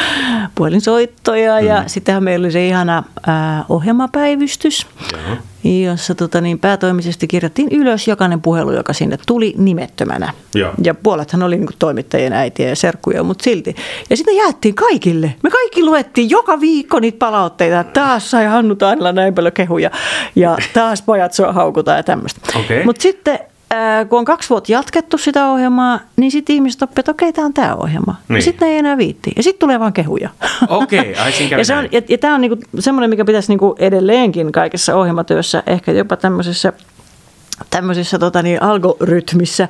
puhelinsoittoja. 0.56 1.62
Mm. 1.62 1.68
Ja 1.68 1.84
sittenhän 1.88 2.24
meillä 2.24 2.46
oli 2.46 2.52
se 2.52 2.68
ihana 2.68 3.04
äh, 3.28 3.66
ohjelmapäivystys, 3.70 4.88
Joo. 5.14 5.38
jossa 5.92 6.16
tota, 6.16 6.42
niin, 6.42 6.60
päätoimisesti 6.60 7.28
kirjattiin 7.28 7.68
ylös 7.72 8.08
jokainen 8.08 8.42
puhelu, 8.42 8.72
joka 8.72 8.94
sinne 8.94 9.18
tuli 9.28 9.54
nimettömänä. 9.58 10.34
Joo. 10.56 10.74
Ja 10.84 10.94
puolethan 10.94 11.44
oli 11.44 11.56
niin 11.56 11.68
kuin, 11.68 11.76
toimittajien 11.80 12.34
äitiä 12.34 12.70
ja 12.70 12.76
serkkuja, 12.76 13.24
mutta 13.24 13.44
silti. 13.44 13.76
Ja 14.10 14.18
sitten 14.18 14.36
jaettiin 14.36 14.76
kaikille. 14.76 15.36
Me 15.44 15.50
kaikki 15.50 15.84
luettiin 15.84 16.30
joka 16.30 16.60
viikko 16.60 17.00
niitä 17.00 17.20
palautteita. 17.20 17.84
Taas 17.84 18.32
sai 18.32 18.46
Hannu 18.46 18.76
Tainilla 18.76 19.12
näin 19.12 19.36
paljon 19.36 19.54
kehuja 19.54 19.92
ja 20.36 20.58
taas 20.74 21.02
pojat 21.02 21.34
sua 21.34 21.54
haukutaan 21.54 21.98
ja 21.98 22.04
tämmöistä. 22.04 22.42
Okay. 22.60 22.84
Mutta 22.84 23.02
sitten 23.02 23.40
kun 24.10 24.20
on 24.20 24.26
kaksi 24.26 24.50
vuotta 24.50 24.72
jatkettu 24.72 25.18
sitä 25.18 25.48
ohjelmaa, 25.48 26.00
niin 26.16 26.32
sitten 26.32 26.56
ihmiset 26.56 26.82
oppivat, 26.82 27.00
että 27.00 27.12
okei, 27.12 27.30
okay, 27.30 27.34
tämä 27.36 27.46
on 27.46 27.54
tämä 27.54 27.76
ohjelma. 27.76 28.16
Niin. 28.28 28.36
Ja 28.36 28.42
sitten 28.42 28.66
ne 28.66 28.74
ei 28.74 28.80
enää 28.80 28.98
viitti. 28.98 29.32
Ja 29.36 29.44
sitten 29.44 29.60
tulee 29.60 29.80
vaan 29.80 29.94
kehuja. 29.94 30.30
Okei, 30.68 31.00
okay, 31.00 31.48
ja, 31.58 31.66
se 31.66 31.76
on, 31.76 31.88
ja, 31.92 32.02
ja 32.10 32.18
tämä 32.18 32.36
on 32.36 32.42
niinku 32.42 32.58
semmoinen, 32.80 33.10
mikä 33.10 33.26
pitäisi 33.26 33.52
niinku 33.52 33.76
edelleenkin 33.80 34.52
kaikessa 34.52 34.96
ohjelmatyössä, 34.96 35.64
ehkä 35.68 35.92
jopa 35.92 36.18
tämmöisessä, 36.18 36.74
tämmöisessä 37.70 38.20
tota 38.20 38.42
niin, 38.42 38.64
algorytmissä, 38.64 39.68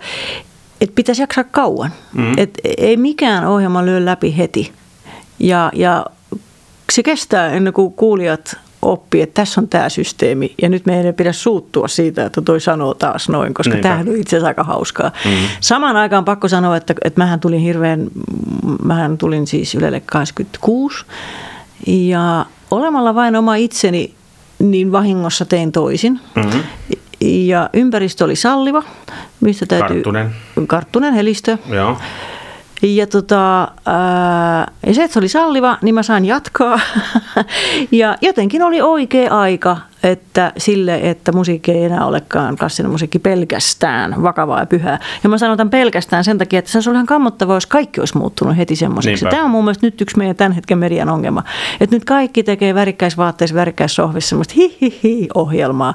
että 0.81 0.95
pitäisi 0.95 1.21
jaksaa 1.21 1.43
kauan. 1.43 1.91
Mm. 2.13 2.33
Et 2.37 2.59
ei 2.77 2.97
mikään 2.97 3.47
ohjelma 3.47 3.85
lyö 3.85 4.05
läpi 4.05 4.37
heti. 4.37 4.71
Ja, 5.39 5.71
ja 5.73 6.05
se 6.91 7.03
kestää 7.03 7.49
ennen 7.49 7.73
kuin 7.73 7.93
kuulijat 7.93 8.57
oppi, 8.81 9.21
että 9.21 9.41
tässä 9.41 9.61
on 9.61 9.67
tämä 9.67 9.89
systeemi 9.89 10.53
ja 10.61 10.69
nyt 10.69 10.85
meidän 10.85 11.05
ei 11.05 11.13
pidä 11.13 11.33
suuttua 11.33 11.87
siitä, 11.87 12.25
että 12.25 12.41
toi 12.41 12.59
sanoo 12.59 12.93
taas 12.93 13.29
noin, 13.29 13.53
koska 13.53 13.73
Niinpä. 13.73 13.83
tämähän 13.87 14.09
on 14.09 14.15
itse 14.15 14.35
asiassa 14.35 14.47
aika 14.47 14.63
hauskaa. 14.63 15.11
Mm-hmm. 15.25 15.47
Samaan 15.59 15.95
aikaan 15.95 16.25
pakko 16.25 16.47
sanoa, 16.47 16.77
että, 16.77 16.93
että 17.03 17.21
mähän 17.21 17.39
tulin 17.39 17.59
hirveän, 17.59 18.07
mähän 18.83 19.17
tulin 19.17 19.47
siis 19.47 19.75
Ylelle 19.75 19.99
26 20.05 21.05
ja 21.87 22.45
olemalla 22.71 23.15
vain 23.15 23.35
oma 23.35 23.55
itseni, 23.55 24.13
niin 24.59 24.91
vahingossa 24.91 25.45
tein 25.45 25.71
toisin. 25.71 26.19
Mm-hmm. 26.35 26.63
Ja 27.21 27.69
ympäristö 27.73 28.25
oli 28.25 28.35
salliva. 28.35 28.83
Mistä 29.41 29.65
täytyy, 29.65 29.87
Karttunen. 29.87 30.31
Karttunen, 30.67 31.13
helistö. 31.13 31.57
Joo. 31.69 31.97
Ja, 32.81 33.07
tota, 33.07 33.67
ää, 33.85 34.71
ja 34.87 34.93
se, 34.93 35.03
että 35.03 35.13
se 35.13 35.19
oli 35.19 35.27
salliva, 35.27 35.77
niin 35.81 35.95
mä 35.95 36.03
sain 36.03 36.25
jatkaa. 36.25 36.79
ja 37.91 38.17
jotenkin 38.21 38.63
oli 38.63 38.81
oikea 38.81 39.39
aika 39.39 39.77
että 40.03 40.53
sille, 40.57 40.99
että 41.03 41.31
musiikki 41.31 41.71
ei 41.71 41.83
enää 41.83 42.05
olekaan 42.05 42.57
klassinen 42.57 42.91
musiikki 42.91 43.19
pelkästään 43.19 44.23
vakavaa 44.23 44.59
ja 44.59 44.65
pyhää. 44.65 44.99
Ja 45.23 45.29
mä 45.29 45.37
sanon 45.37 45.57
tämän 45.57 45.69
pelkästään 45.69 46.23
sen 46.23 46.37
takia, 46.37 46.59
että 46.59 46.71
se 46.71 46.77
olisi 46.77 46.91
ihan 46.91 47.05
kammottavaa, 47.05 47.55
jos 47.55 47.65
kaikki 47.65 47.99
olisi 47.99 48.17
muuttunut 48.17 48.57
heti 48.57 48.75
semmoiseksi. 48.75 49.25
Tämä 49.25 49.43
on 49.43 49.51
mun 49.51 49.63
mielestä 49.63 49.87
nyt 49.87 50.01
yksi 50.01 50.17
meidän 50.17 50.35
tämän 50.35 50.51
hetken 50.51 50.77
median 50.77 51.09
ongelma. 51.09 51.43
Että 51.79 51.95
nyt 51.95 52.05
kaikki 52.05 52.43
tekee 52.43 52.75
värikkäisvaatteissa, 52.75 53.55
värikkäissohvissa 53.55 54.29
semmoista 54.29 54.53
hi-hi-hi-ohjelmaa 54.57 55.93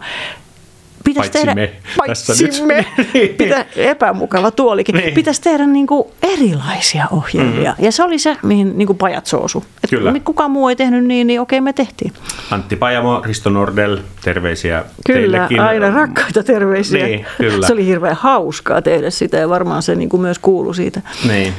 pitäisi 1.07 1.31
paitsi 1.31 1.39
tehdä, 1.39 1.55
me. 1.55 1.73
Paitsi 1.97 2.63
me. 2.63 2.87
Pitä, 3.39 3.67
epämukava 3.77 4.51
tuolikin. 4.51 4.95
Niin. 4.95 5.15
Pitäisi 5.15 5.43
tehdä 5.43 5.67
niin 5.67 5.87
kuin 5.87 6.09
erilaisia 6.23 7.07
ohjelmia. 7.11 7.75
Mm. 7.79 7.85
Ja 7.85 7.93
se 7.93 8.05
oli 8.05 8.19
se, 8.19 8.37
mihin 8.43 8.79
niin 8.79 8.87
kuin 8.87 8.99
pajat 8.99 9.27
soosu. 9.27 9.65
Et 9.85 9.91
Kyllä. 9.91 10.15
Kukaan 10.25 10.51
muu 10.51 10.69
ei 10.69 10.77
tehnyt 10.77 11.05
niin, 11.05 11.27
niin 11.27 11.41
okei 11.41 11.61
me 11.61 11.73
tehtiin. 11.73 12.13
Antti 12.51 12.77
Pajamo, 12.77 13.23
Risto 13.25 13.51
Nordel, 13.51 13.99
terveisiä 14.25 14.85
Kyllä, 15.07 15.21
teillekin. 15.21 15.61
aina 15.61 15.91
rakkaita 15.91 16.43
terveisiä. 16.43 17.07
Niin, 17.07 17.27
kyllä. 17.39 17.67
Se 17.67 17.73
oli 17.73 17.87
hirveän 17.87 18.17
hauskaa 18.17 18.83
tehdä 18.83 19.11
sitä 19.11 19.37
ja 19.37 19.49
varmaan 19.49 19.83
se 19.83 19.95
niin 19.95 20.09
kuin 20.09 20.21
myös 20.21 20.39
kuulu 20.39 20.75
siitä. 20.75 21.01
Niin. 21.29 21.55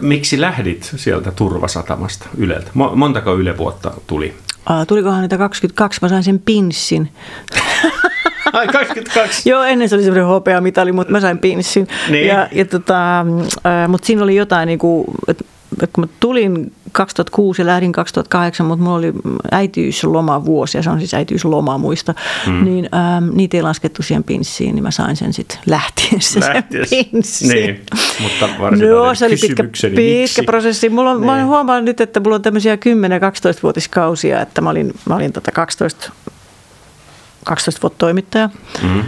Miksi 0.00 0.40
lähdit 0.40 0.92
sieltä 0.96 1.30
Turvasatamasta 1.30 2.26
Yleltä? 2.36 2.70
Montako 2.74 3.34
Yle 3.34 3.58
vuotta 3.58 3.92
tuli? 4.06 4.34
Aa, 4.66 4.86
tulikohan 4.86 5.22
niitä 5.22 5.38
22? 5.38 5.98
Mä 6.02 6.08
sain 6.08 6.24
sen 6.24 6.38
pinssin. 6.38 7.08
Ai 8.52 8.66
22. 8.66 9.48
Joo, 9.48 9.62
ennen 9.62 9.88
se 9.88 9.94
oli 9.94 10.02
semmoinen 10.02 10.26
hopeamitali, 10.26 10.92
mutta 10.92 11.12
mä 11.12 11.20
sain 11.20 11.38
pinssin. 11.38 11.88
Niin. 12.10 12.26
Ja, 12.26 12.48
ja 12.52 12.64
tota, 12.64 13.20
äh, 13.20 13.88
mutta 13.88 14.06
siinä 14.06 14.22
oli 14.22 14.36
jotain, 14.36 14.66
niin 14.66 14.78
kuin, 14.78 15.04
että 15.28 15.44
kun 15.92 16.04
mä 16.04 16.08
tulin 16.20 16.72
2006 16.92 17.62
ja 17.62 17.66
lähdin 17.66 17.92
2008, 17.92 18.66
mutta 18.66 18.84
mulla 18.84 18.96
oli 18.96 19.12
äitiysloma 19.50 20.44
vuosi, 20.44 20.78
ja 20.78 20.82
se 20.82 20.90
on 20.90 20.98
siis 20.98 21.14
äitiysloma 21.14 21.78
muista, 21.78 22.14
mm. 22.46 22.64
niin 22.64 22.88
ähm, 22.94 23.36
niitä 23.36 23.56
ei 23.56 23.62
laskettu 23.62 24.02
siihen 24.02 24.24
pinssiin, 24.24 24.74
niin 24.74 24.82
mä 24.82 24.90
sain 24.90 25.16
sen 25.16 25.32
sitten 25.32 25.58
lähtiessä, 25.66 26.40
sen 26.40 26.64
pinssin. 26.90 27.48
Niin, 27.48 27.80
mutta 28.22 28.48
no, 28.70 29.14
se 29.14 29.26
oli 29.26 29.36
pitkä, 29.36 29.64
pitkä 29.96 30.42
prosessi. 30.46 30.88
Mulla 30.88 31.10
on, 31.10 31.20
niin. 31.20 31.26
Mä 31.26 31.44
huomaan 31.44 31.84
nyt, 31.84 32.00
että 32.00 32.20
mulla 32.20 32.34
on 32.36 32.42
tämmöisiä 32.42 32.76
10-12-vuotiskausia, 32.76 34.40
että 34.40 34.60
mä 34.60 34.70
olin, 34.70 34.94
mä 35.08 35.14
olin 35.14 35.32
tota 35.32 35.52
12, 35.52 36.12
12 37.44 37.82
vuotta 37.82 37.98
toimittaja. 37.98 38.50
Mm 38.82 39.04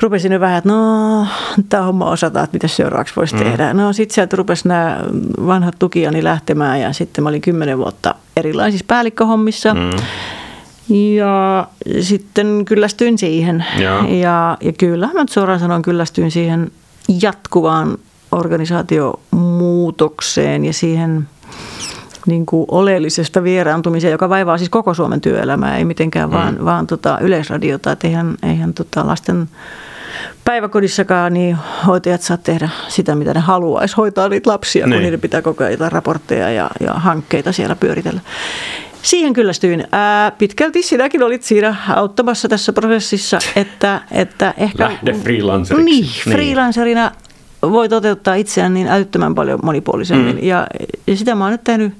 rupesin 0.00 0.32
jo 0.32 0.40
vähän, 0.40 0.58
että 0.58 0.70
no, 0.70 1.26
tämä 1.68 1.82
homma 1.82 2.10
osataan, 2.10 2.44
että 2.44 2.54
mitä 2.54 2.68
seuraavaksi 2.68 3.16
voisi 3.16 3.34
mm. 3.34 3.40
tehdä. 3.40 3.74
No 3.74 3.92
sitten 3.92 4.14
sieltä 4.14 4.36
rupesi 4.36 4.68
nämä 4.68 5.00
vanhat 5.46 5.78
tukijani 5.78 6.24
lähtemään 6.24 6.80
ja 6.80 6.92
sitten 6.92 7.24
mä 7.24 7.28
olin 7.28 7.40
kymmenen 7.40 7.78
vuotta 7.78 8.14
erilaisissa 8.36 8.84
päällikköhommissa. 8.88 9.74
Mm. 9.74 9.90
Ja 11.16 11.68
sitten 12.00 12.64
kyllästyin 12.64 13.18
siihen. 13.18 13.64
Ja, 13.78 14.04
ja, 14.08 14.58
ja 14.60 14.72
kyllä 14.72 15.08
mä 15.14 15.24
suoraan 15.30 15.60
sanon, 15.60 15.82
kyllästyin 15.82 16.30
siihen 16.30 16.70
jatkuvaan 17.22 17.98
organisaatiomuutokseen 18.32 20.64
ja 20.64 20.72
siihen 20.72 21.28
niin 22.26 22.46
kuin 22.46 22.64
oleellisesta 22.68 23.42
vieraantumiseen, 23.42 24.12
joka 24.12 24.28
vaivaa 24.28 24.58
siis 24.58 24.70
koko 24.70 24.94
Suomen 24.94 25.20
työelämää, 25.20 25.78
ei 25.78 25.84
mitenkään 25.84 26.28
mm. 26.28 26.34
vaan, 26.34 26.64
vaan 26.64 26.86
tota 26.86 27.18
yleisradiota. 27.20 27.92
Että 27.92 28.08
eihän, 28.08 28.34
eihän 28.42 28.74
tota 28.74 29.06
lasten 29.06 29.48
päiväkodissakaan 30.44 31.34
niin 31.34 31.56
hoitajat 31.86 32.22
saa 32.22 32.36
tehdä 32.36 32.68
sitä, 32.88 33.14
mitä 33.14 33.34
ne 33.34 33.40
haluaisi 33.40 33.96
hoitaa 33.96 34.28
niitä 34.28 34.50
lapsia, 34.50 34.86
niin. 34.86 34.94
kun 34.94 35.02
niiden 35.02 35.20
pitää 35.20 35.42
koko 35.42 35.64
ajan 35.64 35.92
raportteja 35.92 36.50
ja, 36.50 36.70
ja 36.80 36.94
hankkeita 36.94 37.52
siellä 37.52 37.76
pyöritellä. 37.76 38.20
Siihen 39.02 39.32
kyllästyin. 39.32 39.86
Ää, 39.92 40.30
pitkälti 40.30 40.82
sinäkin 40.82 41.22
olit 41.22 41.42
siinä 41.42 41.76
auttamassa 41.88 42.48
tässä 42.48 42.72
prosessissa, 42.72 43.38
että, 43.56 44.00
että 44.10 44.54
ehkä... 44.56 44.84
Lähde 44.84 45.12
freelanceriksi. 45.12 45.84
Niin, 45.84 46.02
niin, 46.02 46.34
freelancerina 46.36 47.12
voi 47.72 47.88
toteuttaa 47.88 48.34
itseään 48.34 48.74
niin 48.74 48.88
älyttömän 48.88 49.34
paljon 49.34 49.60
monipuolisemmin. 49.62 50.36
Mm. 50.36 50.42
Ja, 50.42 50.66
ja 51.06 51.16
sitä 51.16 51.34
mä 51.34 51.44
oon 51.44 51.52
nyt 51.52 51.64
tehnyt 51.64 51.94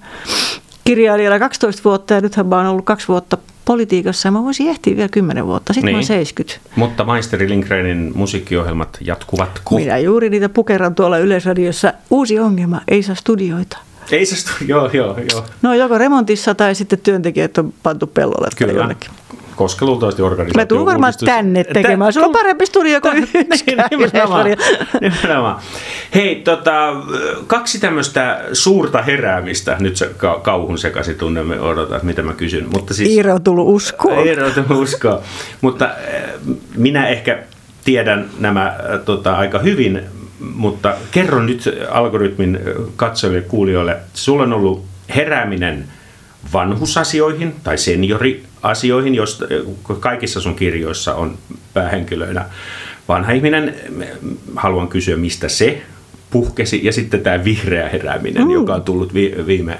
kirjailijalla 0.85 1.39
12 1.39 1.85
vuotta 1.85 2.15
ja 2.15 2.21
nythän 2.21 2.47
mä 2.47 2.57
oon 2.57 2.67
ollut 2.67 2.85
kaksi 2.85 3.09
vuotta 3.09 3.39
politiikassa 3.65 4.29
ja 4.29 4.33
mä 4.33 4.45
voisin 4.45 4.69
ehtiä 4.69 4.97
vielä 4.97 5.09
10 5.09 5.47
vuotta, 5.47 5.73
sitten 5.73 5.87
niin. 5.87 5.95
mä 5.95 5.99
oon 5.99 6.05
70. 6.05 6.71
Mutta 6.77 7.05
Maisteri 7.05 7.49
Lindgrenin 7.49 8.13
musiikkiohjelmat 8.15 8.99
jatkuvat. 9.01 9.63
Minä 9.71 9.99
juuri 9.99 10.31
niitä 10.31 10.49
pukeran 10.49 10.95
tuolla 10.95 11.19
Yleisradiossa. 11.19 11.93
Uusi 12.11 12.39
ongelma, 12.39 12.81
ei 12.89 13.03
saa 13.03 13.15
studioita. 13.15 13.79
Ei 14.11 14.27
saa 14.27 14.39
studioita, 14.39 14.97
joo, 14.97 15.17
joo, 15.17 15.27
joo. 15.33 15.45
No 15.63 15.75
joko 15.75 15.99
remontissa 15.99 16.55
tai 16.55 16.75
sitten 16.75 16.99
työntekijät 16.99 17.59
on 17.59 17.75
pantu 17.83 18.07
pellolle 18.07 18.49
Kyllä. 18.57 18.73
tai 18.73 18.81
jonnekin 18.81 19.11
koska 19.57 19.87
luultavasti 19.87 20.23
organisaatio 20.23 20.63
Mä 20.63 20.67
tulen 20.67 20.87
varmaan 20.87 21.13
tänne 21.25 21.65
tekemään. 21.65 22.13
Sulla 22.13 22.27
on 22.27 22.33
parempi 22.33 22.67
studio 22.67 23.01
kuin 23.01 23.15
niin, 23.35 23.47
yksikään 23.47 23.89
nimenomaan, 23.91 24.47
nimenomaan. 25.01 25.61
Hei, 26.15 26.37
tota, 26.37 26.93
kaksi 27.47 27.81
tämmöistä 27.81 28.45
suurta 28.53 29.03
heräämistä. 29.03 29.77
Nyt 29.81 29.97
se 29.97 30.11
kauhun 30.43 30.79
sekaisin 30.79 31.15
tunnemme 31.15 31.61
odotat, 31.61 32.03
mitä 32.03 32.23
mä 32.23 32.33
kysyn. 32.33 32.67
Mutta 32.73 32.95
siis, 32.95 33.11
Iiro 33.11 33.35
on 33.35 33.43
tullut 33.43 33.69
uskoon. 33.69 34.27
Iiro 34.27 34.47
on 34.47 34.53
tullut 34.53 34.83
uskoon. 34.83 35.21
Mutta 35.61 35.91
eh, 35.97 36.23
minä 36.77 37.07
ehkä 37.07 37.43
tiedän 37.85 38.31
nämä 38.39 38.67
eh, 38.67 39.01
tota, 39.05 39.37
aika 39.37 39.59
hyvin, 39.59 40.03
mutta 40.41 40.95
kerron 41.11 41.47
nyt 41.47 41.79
algoritmin 41.91 42.61
katsojille 42.97 43.39
ja 43.39 43.49
kuulijoille. 43.49 43.97
Sulla 44.15 44.43
on 44.43 44.53
ollut 44.53 44.85
herääminen 45.17 45.85
vanhusasioihin 46.53 47.55
tai 47.65 47.79
senioriasioihin, 47.79 49.15
josta 49.15 49.45
kaikissa 50.01 50.41
sun 50.41 50.55
kirjoissa 50.55 51.15
on 51.15 51.39
päähenkilöinä 51.75 52.45
vanha 53.09 53.33
ihminen. 53.33 53.75
Haluan 54.57 54.89
kysyä, 54.89 55.17
mistä 55.17 55.49
se 55.49 55.83
puhkesi, 56.31 56.81
ja 56.85 56.93
sitten 56.93 57.21
tämä 57.21 57.45
vihreä 57.45 57.89
herääminen, 57.89 58.45
mm. 58.45 58.51
joka 58.51 58.75
on 58.75 58.83
tullut 58.83 59.15
viime, 59.47 59.79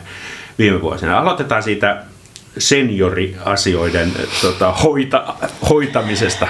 viime 0.59 0.83
vuosina. 0.83 1.19
Aloitetaan 1.19 1.63
siitä 1.63 2.05
senioriasioiden 2.59 4.13
tota, 4.43 4.73
hoita, 4.73 5.35
hoitamisesta. 5.71 6.49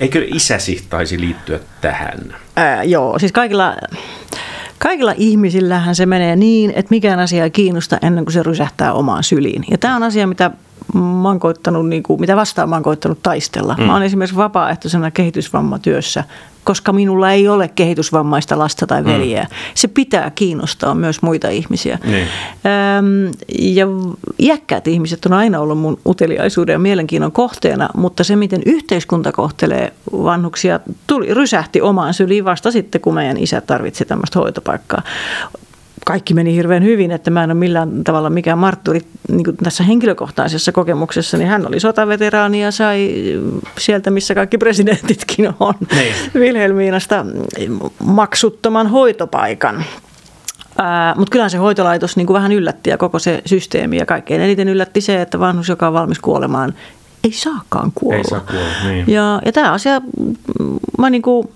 Eikö 0.00 0.26
isäsi 0.34 0.84
taisi 0.90 1.20
liittyä 1.20 1.60
tähän? 1.80 2.36
Ää, 2.56 2.84
joo, 2.84 3.18
siis 3.18 3.32
kaikilla 3.32 3.74
Kaikilla 4.78 5.14
ihmisillähän 5.16 5.94
se 5.94 6.06
menee 6.06 6.36
niin, 6.36 6.70
että 6.70 6.90
mikään 6.90 7.18
asia 7.20 7.44
ei 7.44 7.50
kiinnosta 7.50 7.98
ennen 8.02 8.24
kuin 8.24 8.32
se 8.32 8.42
rysähtää 8.42 8.92
omaan 8.92 9.24
syliin. 9.24 9.64
Ja 9.70 9.78
tämä 9.78 9.96
on 9.96 10.02
asia, 10.02 10.26
mitä 10.26 10.50
mä 10.94 11.28
oon 11.28 11.40
koittanut, 11.40 11.88
niin 11.88 12.02
kuin, 12.02 12.20
mitä 12.20 12.36
vastaan 12.36 12.68
mä 12.68 12.76
oon 12.76 12.82
koittanut 12.82 13.22
taistella. 13.22 13.74
Mm. 13.78 13.84
Mä 13.84 13.92
oon 13.92 14.02
esimerkiksi 14.02 14.36
vapaaehtoisena 14.36 15.10
kehitysvammatyössä 15.10 16.24
koska 16.64 16.92
minulla 16.92 17.30
ei 17.30 17.48
ole 17.48 17.68
kehitysvammaista 17.68 18.58
lasta 18.58 18.86
tai 18.86 19.04
veljeä. 19.04 19.42
Mm. 19.42 19.48
Se 19.74 19.88
pitää 19.88 20.30
kiinnostaa 20.30 20.94
myös 20.94 21.22
muita 21.22 21.48
ihmisiä. 21.48 21.98
Niin. 22.04 22.28
Ja 23.58 23.86
iäkkäät 24.38 24.86
ihmiset 24.86 25.26
on 25.26 25.32
aina 25.32 25.60
ollut 25.60 25.78
mun 25.78 25.98
uteliaisuuden 26.06 26.72
ja 26.72 26.78
mielenkiinnon 26.78 27.32
kohteena, 27.32 27.88
mutta 27.96 28.24
se, 28.24 28.36
miten 28.36 28.62
yhteiskunta 28.66 29.32
kohtelee 29.32 29.92
vanhuksia, 30.12 30.80
tuli, 31.06 31.34
rysähti 31.34 31.80
omaan 31.80 32.14
syliin 32.14 32.44
vasta 32.44 32.70
sitten, 32.70 33.00
kun 33.00 33.14
meidän 33.14 33.36
isä 33.36 33.60
tarvitsi 33.60 34.04
tämmöistä 34.04 34.38
hoitopaikkaa 34.38 35.02
kaikki 36.04 36.34
meni 36.34 36.54
hirveän 36.54 36.84
hyvin, 36.84 37.10
että 37.10 37.30
mä 37.30 37.44
en 37.44 37.50
ole 37.50 37.58
millään 37.58 38.04
tavalla 38.04 38.30
mikään 38.30 38.58
martturi 38.58 39.00
niin 39.28 39.44
kuin 39.44 39.56
tässä 39.56 39.84
henkilökohtaisessa 39.84 40.72
kokemuksessa, 40.72 41.36
niin 41.36 41.48
hän 41.48 41.66
oli 41.66 41.80
sotaveteraani 41.80 42.62
ja 42.62 42.70
sai 42.70 43.14
sieltä, 43.78 44.10
missä 44.10 44.34
kaikki 44.34 44.58
presidentitkin 44.58 45.48
on, 45.60 45.74
niin. 45.94 46.14
Wilhelmiinasta 46.34 47.26
maksuttoman 48.04 48.86
hoitopaikan. 48.86 49.84
Mutta 51.16 51.30
kyllä 51.30 51.48
se 51.48 51.58
hoitolaitos 51.58 52.16
niin 52.16 52.26
kuin 52.26 52.34
vähän 52.34 52.52
yllätti 52.52 52.90
ja 52.90 52.98
koko 52.98 53.18
se 53.18 53.42
systeemi 53.46 53.96
ja 53.96 54.06
kaikkein 54.06 54.40
eniten 54.40 54.68
yllätti 54.68 55.00
se, 55.00 55.22
että 55.22 55.40
vanhus, 55.40 55.68
joka 55.68 55.86
on 55.86 55.92
valmis 55.92 56.18
kuolemaan, 56.18 56.74
ei 57.24 57.32
saakaan 57.32 57.92
kuolla. 57.94 58.18
Ei 58.18 58.24
saa 58.24 58.40
kuolla, 58.40 58.88
niin. 58.88 59.04
Ja, 59.08 59.40
ja 59.44 59.52
tämä 59.52 59.72
asia, 59.72 60.00
mä 60.98 61.10
niin 61.10 61.22
kuin, 61.22 61.48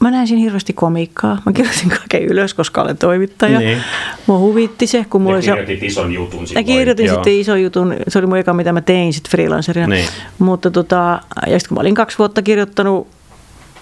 Mä 0.00 0.10
näin 0.10 0.26
siinä 0.26 0.40
hirveästi 0.40 0.72
komiikkaa. 0.72 1.42
Mä 1.46 1.52
kirjoitin 1.52 1.88
kaiken 1.88 2.24
ylös, 2.24 2.54
koska 2.54 2.82
olen 2.82 2.98
toimittaja. 2.98 3.58
Niin. 3.58 3.78
Mua 4.26 4.38
huvitti 4.38 4.86
se, 4.86 5.06
kun 5.10 5.22
mulla 5.22 5.36
oli 5.36 5.42
se... 5.42 5.52
ison 5.82 6.12
jutun 6.12 6.46
silloin. 6.46 6.66
Ja 6.66 6.74
kirjoitin 6.74 7.06
Joo. 7.06 7.14
sitten 7.14 7.32
ison 7.32 7.62
jutun. 7.62 7.96
Se 8.08 8.18
oli 8.18 8.26
mun 8.26 8.38
eka, 8.38 8.54
mitä 8.54 8.72
mä 8.72 8.80
tein 8.80 9.12
sitten 9.12 9.30
freelancerina. 9.30 9.86
Niin. 9.86 10.08
Mutta 10.38 10.70
tota, 10.70 11.20
ja 11.46 11.58
sitten 11.58 11.68
kun 11.68 11.76
mä 11.76 11.80
olin 11.80 11.94
kaksi 11.94 12.18
vuotta 12.18 12.42
kirjoittanut 12.42 13.06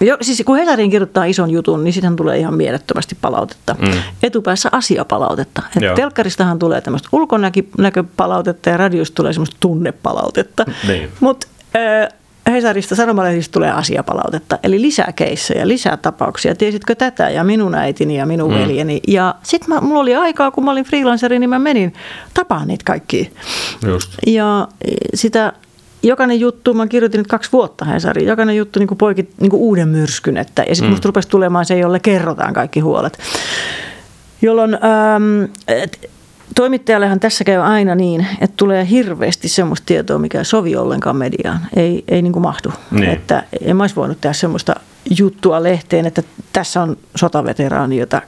jo, 0.01 0.17
siis 0.21 0.43
kun 0.45 0.57
Hesarin 0.57 0.89
kirjoittaa 0.89 1.25
ison 1.25 1.49
jutun, 1.49 1.83
niin 1.83 1.93
sitten 1.93 2.15
tulee 2.15 2.37
ihan 2.37 2.53
mielettömästi 2.53 3.17
palautetta. 3.21 3.75
Mm. 3.79 3.91
Etupäässä 4.23 4.69
asiapalautetta. 4.71 5.61
Et 5.75 5.95
telkkaristahan 5.95 6.59
tulee 6.59 6.81
tämmöistä 6.81 7.09
ulkonäköpalautetta 7.11 8.69
ja 8.69 8.77
radiosta 8.77 9.15
tulee 9.15 9.33
semmoista 9.33 9.57
tunnepalautetta. 9.59 10.65
Niin. 10.87 11.09
Mutta 11.19 11.47
Hesarista 12.51 12.95
sanomalehdistä 12.95 13.53
tulee 13.53 13.71
asiapalautetta, 13.71 14.59
eli 14.63 14.81
lisää 14.81 15.13
keissejä, 15.15 15.67
lisää 15.67 15.97
tapauksia. 15.97 16.55
Tiesitkö 16.55 16.95
tätä 16.95 17.29
ja 17.29 17.43
minun 17.43 17.75
äitini 17.75 18.17
ja 18.17 18.25
minun 18.25 18.51
mm. 18.51 18.59
veljeni. 18.59 19.01
Ja 19.07 19.35
sitten 19.43 19.83
mulla 19.83 19.99
oli 19.99 20.15
aikaa, 20.15 20.51
kun 20.51 20.65
mä 20.65 20.71
olin 20.71 20.85
freelanceri, 20.85 21.39
niin 21.39 21.49
mä 21.49 21.59
menin 21.59 21.93
tapaan 22.33 22.67
niitä 22.67 22.83
kaikki. 22.85 23.33
Just. 23.85 24.11
Ja 24.27 24.67
sitä 25.13 25.53
jokainen 26.03 26.39
juttu, 26.39 26.73
mä 26.73 26.87
kirjoitin 26.87 27.17
nyt 27.17 27.27
kaksi 27.27 27.51
vuotta 27.51 27.85
Hesariin, 27.85 28.27
jokainen 28.27 28.55
juttu 28.57 28.79
niin 28.79 28.97
poikit 28.97 29.29
niin 29.39 29.53
uuden 29.53 29.87
myrskyn, 29.87 30.37
että, 30.37 30.63
ja 30.69 30.75
sitten 30.75 30.89
mm. 30.89 30.93
musta 30.93 31.07
rupesi 31.07 31.29
tulemaan 31.29 31.65
se, 31.65 31.77
jolle 31.77 31.99
kerrotaan 31.99 32.53
kaikki 32.53 32.79
huolet. 32.79 33.19
Jolloin 34.41 34.73
ähm, 34.73 35.43
Toimittajallehan 36.55 37.19
tässä 37.19 37.43
käy 37.43 37.61
aina 37.61 37.95
niin, 37.95 38.27
että 38.41 38.53
tulee 38.57 38.89
hirveästi 38.89 39.49
semmoista 39.49 39.85
tietoa, 39.85 40.17
mikä 40.17 40.37
ei 40.37 40.45
sovi 40.45 40.75
ollenkaan 40.75 41.15
mediaan. 41.15 41.59
Ei, 41.75 42.03
ei 42.07 42.21
niin 42.21 42.33
kuin 42.33 42.43
mahdu. 42.43 42.73
Niin. 42.91 43.09
Että 43.09 43.43
en 43.61 43.75
mä 43.77 43.83
olisi 43.83 43.95
voinut 43.95 44.21
tehdä 44.21 44.33
semmoista 44.33 44.75
juttua 45.19 45.63
lehteen, 45.63 46.05
että 46.05 46.23
tässä 46.53 46.81
on 46.81 46.97
sotaveteraani, 47.15 47.97
jota 47.97 48.21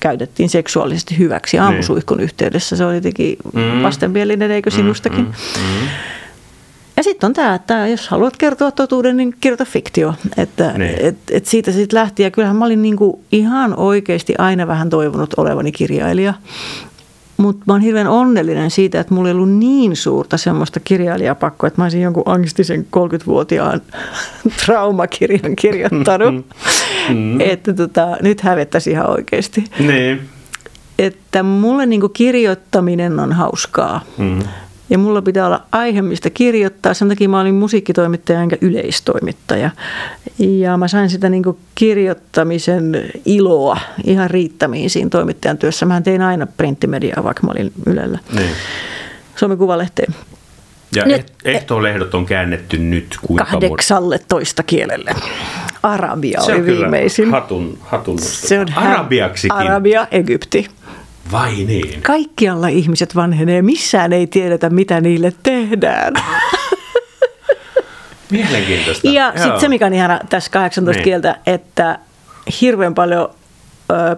käytettiin 0.00 0.48
seksuaalisesti 0.48 1.18
hyväksi 1.18 1.56
niin. 1.56 1.62
aamusuihkun 1.62 2.16
niin. 2.16 2.24
yhteydessä. 2.24 2.76
Se 2.76 2.84
oli 2.84 2.94
jotenkin 2.94 3.36
mm. 3.54 3.82
vastenmielinen, 3.82 4.50
eikö 4.50 4.70
mm, 4.70 4.76
sinustakin? 4.76 5.24
Mm, 5.24 5.26
mm, 5.26 5.80
mm. 5.80 5.88
Ja 7.00 7.04
sitten 7.04 7.26
on 7.26 7.32
tämä, 7.32 7.54
että 7.54 7.86
jos 7.86 8.08
haluat 8.08 8.36
kertoa 8.36 8.70
totuuden, 8.70 9.16
niin 9.16 9.34
kirjoita 9.40 9.64
fiktio. 9.64 10.14
Että 10.36 10.78
niin. 10.78 10.96
et, 11.00 11.16
et 11.30 11.46
siitä 11.46 11.72
sitten 11.72 11.98
lähti. 11.98 12.22
Ja 12.22 12.30
kyllähän 12.30 12.56
mä 12.56 12.64
olin 12.64 12.82
niinku 12.82 13.24
ihan 13.32 13.76
oikeasti 13.76 14.34
aina 14.38 14.66
vähän 14.66 14.90
toivonut 14.90 15.34
olevani 15.36 15.72
kirjailija. 15.72 16.34
Mutta 17.40 17.64
mä 17.66 17.72
oon 17.72 17.80
hirveän 17.80 18.08
onnellinen 18.08 18.70
siitä, 18.70 19.00
että 19.00 19.14
mulla 19.14 19.28
ei 19.28 19.34
ollut 19.34 19.50
niin 19.50 19.96
suurta 19.96 20.36
semmoista 20.36 20.80
kirjailijapakkoa, 20.80 21.66
että 21.66 21.80
mä 21.80 21.84
olisin 21.84 22.02
jonkun 22.02 22.22
angstisen 22.26 22.86
30-vuotiaan 22.96 23.80
traumakirjan 24.66 25.56
kirjoittanut. 25.56 26.34
Mm. 27.08 27.40
että 27.40 27.72
tota, 27.72 28.16
nyt 28.22 28.40
hävettäisi 28.40 28.90
ihan 28.90 29.10
oikeasti. 29.10 29.64
Niin. 29.78 30.20
että 30.98 31.42
mulle 31.42 31.86
niin 31.86 32.00
kuin 32.00 32.12
kirjoittaminen 32.12 33.20
on 33.20 33.32
hauskaa. 33.32 34.04
Mm. 34.18 34.38
Ja 34.90 34.98
mulla 34.98 35.22
pitää 35.22 35.46
olla 35.46 35.62
aihe, 35.72 36.02
mistä 36.02 36.30
kirjoittaa. 36.30 36.94
Sen 36.94 37.08
takia 37.08 37.28
mä 37.28 37.40
olin 37.40 37.54
musiikkitoimittaja 37.54 38.40
enkä 38.42 38.56
yleistoimittaja. 38.60 39.70
Ja 40.38 40.76
mä 40.76 40.88
sain 40.88 41.10
sitä 41.10 41.28
niin 41.28 41.44
kirjoittamisen 41.74 43.10
iloa 43.24 43.78
ihan 44.04 44.30
riittämiin 44.30 44.90
siinä 44.90 45.10
toimittajan 45.10 45.58
työssä. 45.58 45.86
Mä 45.86 46.00
tein 46.00 46.22
aina 46.22 46.46
printtimediaa, 46.46 47.24
vaikka 47.24 47.46
mä 47.46 47.52
olin 47.52 47.72
Ylellä. 47.86 48.18
Niin. 48.36 48.50
Suomen 49.36 49.58
Kuvalehteen. 49.58 50.14
Ja 50.96 51.04
Nyt, 51.06 51.32
ehtoolehdot 51.44 52.14
on 52.14 52.26
käännetty 52.26 52.78
nyt 52.78 53.16
kuinka 53.22 53.44
18 53.44 54.62
kielelle. 54.62 55.14
Arabia 55.82 56.40
se 56.40 56.52
oli 56.52 56.66
viimeisin. 56.66 57.30
Hatun, 57.30 57.78
hatun 57.82 58.18
se 58.18 58.60
on 58.60 58.66
Arabiaksikin. 58.76 59.56
Arabia, 59.56 60.06
Egypti. 60.10 60.68
Vai 61.32 61.54
niin? 61.54 62.02
Kaikkialla 62.02 62.68
ihmiset 62.68 63.16
vanhenee, 63.16 63.62
missään 63.62 64.12
ei 64.12 64.26
tiedetä, 64.26 64.70
mitä 64.70 65.00
niille 65.00 65.32
tehdään. 65.42 66.14
Mielenkiintoista. 68.30 69.08
Ja 69.08 69.32
sitten 69.36 69.60
se, 69.60 69.68
mikä 69.68 69.86
on 69.86 69.94
ihana 69.94 70.20
tässä 70.28 70.50
18 70.50 70.98
niin. 70.98 71.04
kieltä, 71.04 71.36
että 71.46 71.98
hirveän 72.60 72.94
paljon 72.94 73.30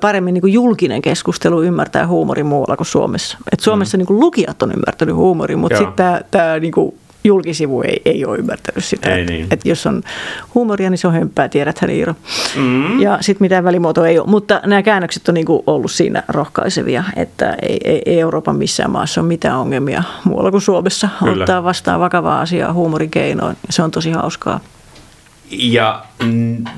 paremmin 0.01 0.35
niin 0.35 0.53
julkinen 0.53 1.03
keskustelu 1.03 1.63
ymmärtää 1.63 2.07
huumorin 2.07 2.47
muualla 2.47 2.77
kuin 2.77 2.87
Suomessa. 2.87 3.39
Et 3.53 3.61
Suomessa 3.61 3.99
mm. 3.99 4.05
niin 4.09 4.21
lukijat 4.21 4.63
on 4.63 4.73
ymmärtänyt 4.73 5.15
huumorin, 5.15 5.59
mutta 5.59 5.79
sitten 5.79 6.25
tämä, 6.31 6.59
niin 6.59 6.73
julkisivu 7.25 7.83
ei, 7.83 8.03
ei 8.05 8.25
ole 8.25 8.39
ymmärtänyt 8.39 8.85
sitä. 8.85 9.15
Ei 9.15 9.27
niin. 9.27 9.47
että 9.51 9.69
jos 9.69 9.87
on 9.87 10.03
huumoria, 10.55 10.91
niin 10.91 10.99
se 10.99 11.07
on 11.07 11.15
hömpää, 11.15 11.49
tiedäthän 11.49 11.91
Iiro. 11.91 12.15
Mm. 12.57 13.01
Ja 13.01 13.19
sitten 13.21 13.45
mitään 13.45 13.65
välimuotoa 13.65 14.09
ei 14.09 14.19
ole. 14.19 14.27
Mutta 14.29 14.61
nämä 14.67 14.83
käännökset 14.83 15.29
on 15.29 15.35
niinku 15.35 15.63
ollut 15.67 15.91
siinä 15.91 16.23
rohkaisevia, 16.29 17.05
että 17.17 17.57
ei, 17.63 17.81
ei, 17.85 18.03
ei 18.07 18.21
Euroopan 18.21 18.57
missään 18.57 18.91
maassa 18.91 19.21
ole 19.21 19.29
mitään 19.29 19.59
ongelmia 19.59 20.03
muualla 20.25 20.51
kuin 20.51 20.63
Suomessa 20.63 21.09
Kyllä. 21.19 21.43
ottaa 21.43 21.65
vastaan 21.65 22.01
vakavaa 22.01 22.41
asiaa 22.41 22.73
huumorin 22.73 23.11
keinoin. 23.11 23.57
Se 23.71 23.83
on 23.83 23.91
tosi 23.91 24.11
hauskaa. 24.11 24.61
Ja 25.51 26.05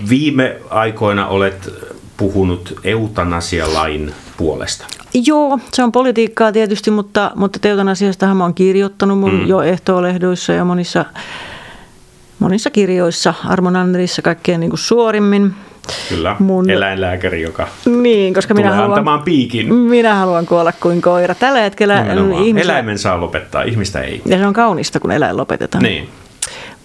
viime 0.08 0.56
aikoina 0.70 1.26
olet 1.26 1.70
puhunut 2.16 2.80
eutanasialain 2.84 4.12
puolesta. 4.36 4.86
Joo, 5.26 5.58
se 5.72 5.82
on 5.82 5.92
politiikkaa 5.92 6.52
tietysti, 6.52 6.90
mutta, 6.90 7.30
mutta 7.34 7.68
eutanasiastahan 7.68 8.36
mä 8.36 8.44
oon 8.44 8.54
kirjoittanut 8.54 9.18
mun 9.18 9.34
mm. 9.34 9.46
jo 9.46 9.62
ehtoolehdoissa 9.62 10.52
ja 10.52 10.64
monissa, 10.64 11.04
monissa 12.38 12.70
kirjoissa, 12.70 13.34
Armon 13.44 13.76
Annerissa 13.76 14.22
kaikkein 14.22 14.60
niin 14.60 14.70
kuin 14.70 14.80
suorimmin. 14.80 15.54
Kyllä, 16.08 16.36
mun... 16.38 16.70
eläinlääkäri, 16.70 17.42
joka 17.42 17.68
niin, 17.86 18.34
koska 18.34 18.54
minä 18.54 18.70
haluan, 18.70 18.90
antamaan 18.90 19.22
piikin. 19.22 19.74
Minä 19.74 20.14
haluan 20.14 20.46
kuolla 20.46 20.72
kuin 20.72 21.02
koira. 21.02 21.34
Tällä 21.34 21.60
hetkellä 21.60 22.06
ihmisen... 22.44 22.70
Eläimen 22.70 22.98
saa 22.98 23.20
lopettaa, 23.20 23.62
ihmistä 23.62 24.00
ei. 24.00 24.22
Ja 24.26 24.38
se 24.38 24.46
on 24.46 24.52
kaunista, 24.52 25.00
kun 25.00 25.12
eläin 25.12 25.36
lopetetaan. 25.36 25.84
Niin. 25.84 26.08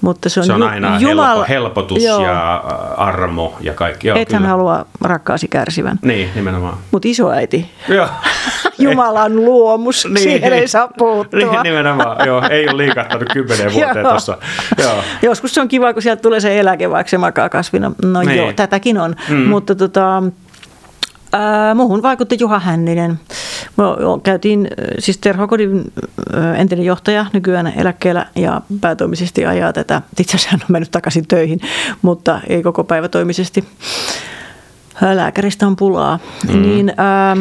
Mutta 0.02 0.30
se 0.30 0.40
on, 0.40 0.46
se 0.46 0.54
on 0.54 0.64
aina 0.64 1.00
Jumal... 1.00 1.44
helpotus 1.50 2.04
joo. 2.04 2.26
ja 2.26 2.56
armo 2.98 3.58
ja 3.62 3.74
kaikki. 3.74 4.08
Joo, 4.08 4.18
Ethän 4.18 4.42
kyllä. 4.42 4.50
halua 4.50 4.86
rakkaasi 5.02 5.48
kärsivän. 5.48 6.00
Niin, 6.02 6.30
nimenomaan. 6.36 6.78
Mutta 6.92 7.08
isoäiti. 7.08 7.72
Joo. 7.88 8.08
Jumalan 8.80 9.36
luomus, 9.36 10.06
niin, 10.06 10.20
siihen 10.20 10.54
ei 10.54 10.68
saa 10.68 10.88
puuttua. 10.98 11.40
Niin, 11.40 11.64
nimenomaan, 11.64 12.28
joo, 12.28 12.44
ei 12.50 12.70
ole 12.70 12.78
liikahtanut 12.78 13.30
kymmenen 13.34 13.74
vuoteen 13.74 14.06
tuossa. 14.06 14.38
Joskus 15.22 15.54
se 15.54 15.62
on 15.62 15.68
kiva, 15.68 15.94
kun 15.94 16.02
sieltä 16.02 16.22
tulee 16.22 16.40
se 16.40 16.60
eläke, 16.60 16.90
vaikka 16.90 17.10
se 17.10 17.18
makaa 17.18 17.50
kasvina. 17.50 17.92
No 18.04 18.22
niin. 18.22 18.38
joo, 18.38 18.54
tätäkin 18.54 18.98
on. 18.98 19.16
Mm. 19.30 19.48
Mutta 19.48 19.76
tota, 19.76 20.24
Ää, 21.34 21.76
muuhun 21.76 22.02
vaikutti 22.02 22.38
Juha 22.40 22.60
Hänninen. 22.60 23.20
Me 23.78 23.84
käytiin, 24.24 24.68
siis 25.00 25.18
Terho 25.18 25.48
Kodin 25.48 25.94
entinen 26.58 26.86
johtaja 26.86 27.26
nykyään 27.34 27.74
eläkkeellä 27.78 28.26
ja 28.36 28.62
päätoimisesti 28.82 29.46
ajaa 29.46 29.74
tätä. 29.74 30.02
Itse 30.20 30.38
asiassa 30.38 30.50
hän 30.52 30.62
on 30.62 30.72
mennyt 30.72 30.92
takaisin 30.92 31.28
töihin, 31.28 31.60
mutta 32.02 32.42
ei 32.48 32.64
koko 32.64 32.84
päivä 32.84 33.08
toimisesti. 33.08 33.64
Lääkäristä 35.14 35.68
on 35.68 35.76
pulaa. 35.76 36.20
Mm. 36.54 36.62
Niin, 36.62 36.94
ää, 36.98 37.38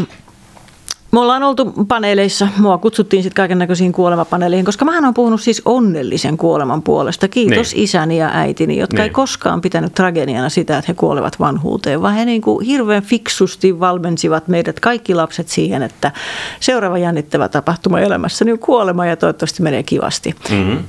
me 1.10 1.20
ollaan 1.20 1.42
oltu 1.42 1.72
paneeleissa, 1.88 2.48
mua 2.58 2.78
kutsuttiin 2.78 3.22
sitten 3.22 3.36
kaiken 3.36 3.58
näköisiin 3.58 3.92
kuolemapaneeleihin, 3.92 4.64
koska 4.64 4.84
mähän 4.84 5.04
on 5.04 5.14
puhunut 5.14 5.40
siis 5.40 5.62
onnellisen 5.64 6.36
kuoleman 6.36 6.82
puolesta. 6.82 7.28
Kiitos 7.28 7.74
niin. 7.74 7.84
isäni 7.84 8.18
ja 8.18 8.30
äitini, 8.32 8.78
jotka 8.78 8.96
niin. 8.96 9.02
ei 9.02 9.10
koskaan 9.10 9.60
pitänyt 9.60 9.94
tragediana 9.94 10.48
sitä, 10.48 10.78
että 10.78 10.92
he 10.92 10.94
kuolevat 10.94 11.40
vanhuuteen, 11.40 12.02
vaan 12.02 12.14
he 12.14 12.24
niin 12.24 12.42
kuin 12.42 12.66
hirveän 12.66 13.02
fiksusti 13.02 13.80
valmensivat 13.80 14.48
meidät 14.48 14.80
kaikki 14.80 15.14
lapset 15.14 15.48
siihen, 15.48 15.82
että 15.82 16.12
seuraava 16.60 16.98
jännittävä 16.98 17.48
tapahtuma 17.48 18.00
elämässä 18.00 18.44
niin 18.44 18.52
on 18.52 18.58
kuolema 18.58 19.06
ja 19.06 19.16
toivottavasti 19.16 19.62
menee 19.62 19.82
kivasti. 19.82 20.34
Mm-hmm. 20.50 20.84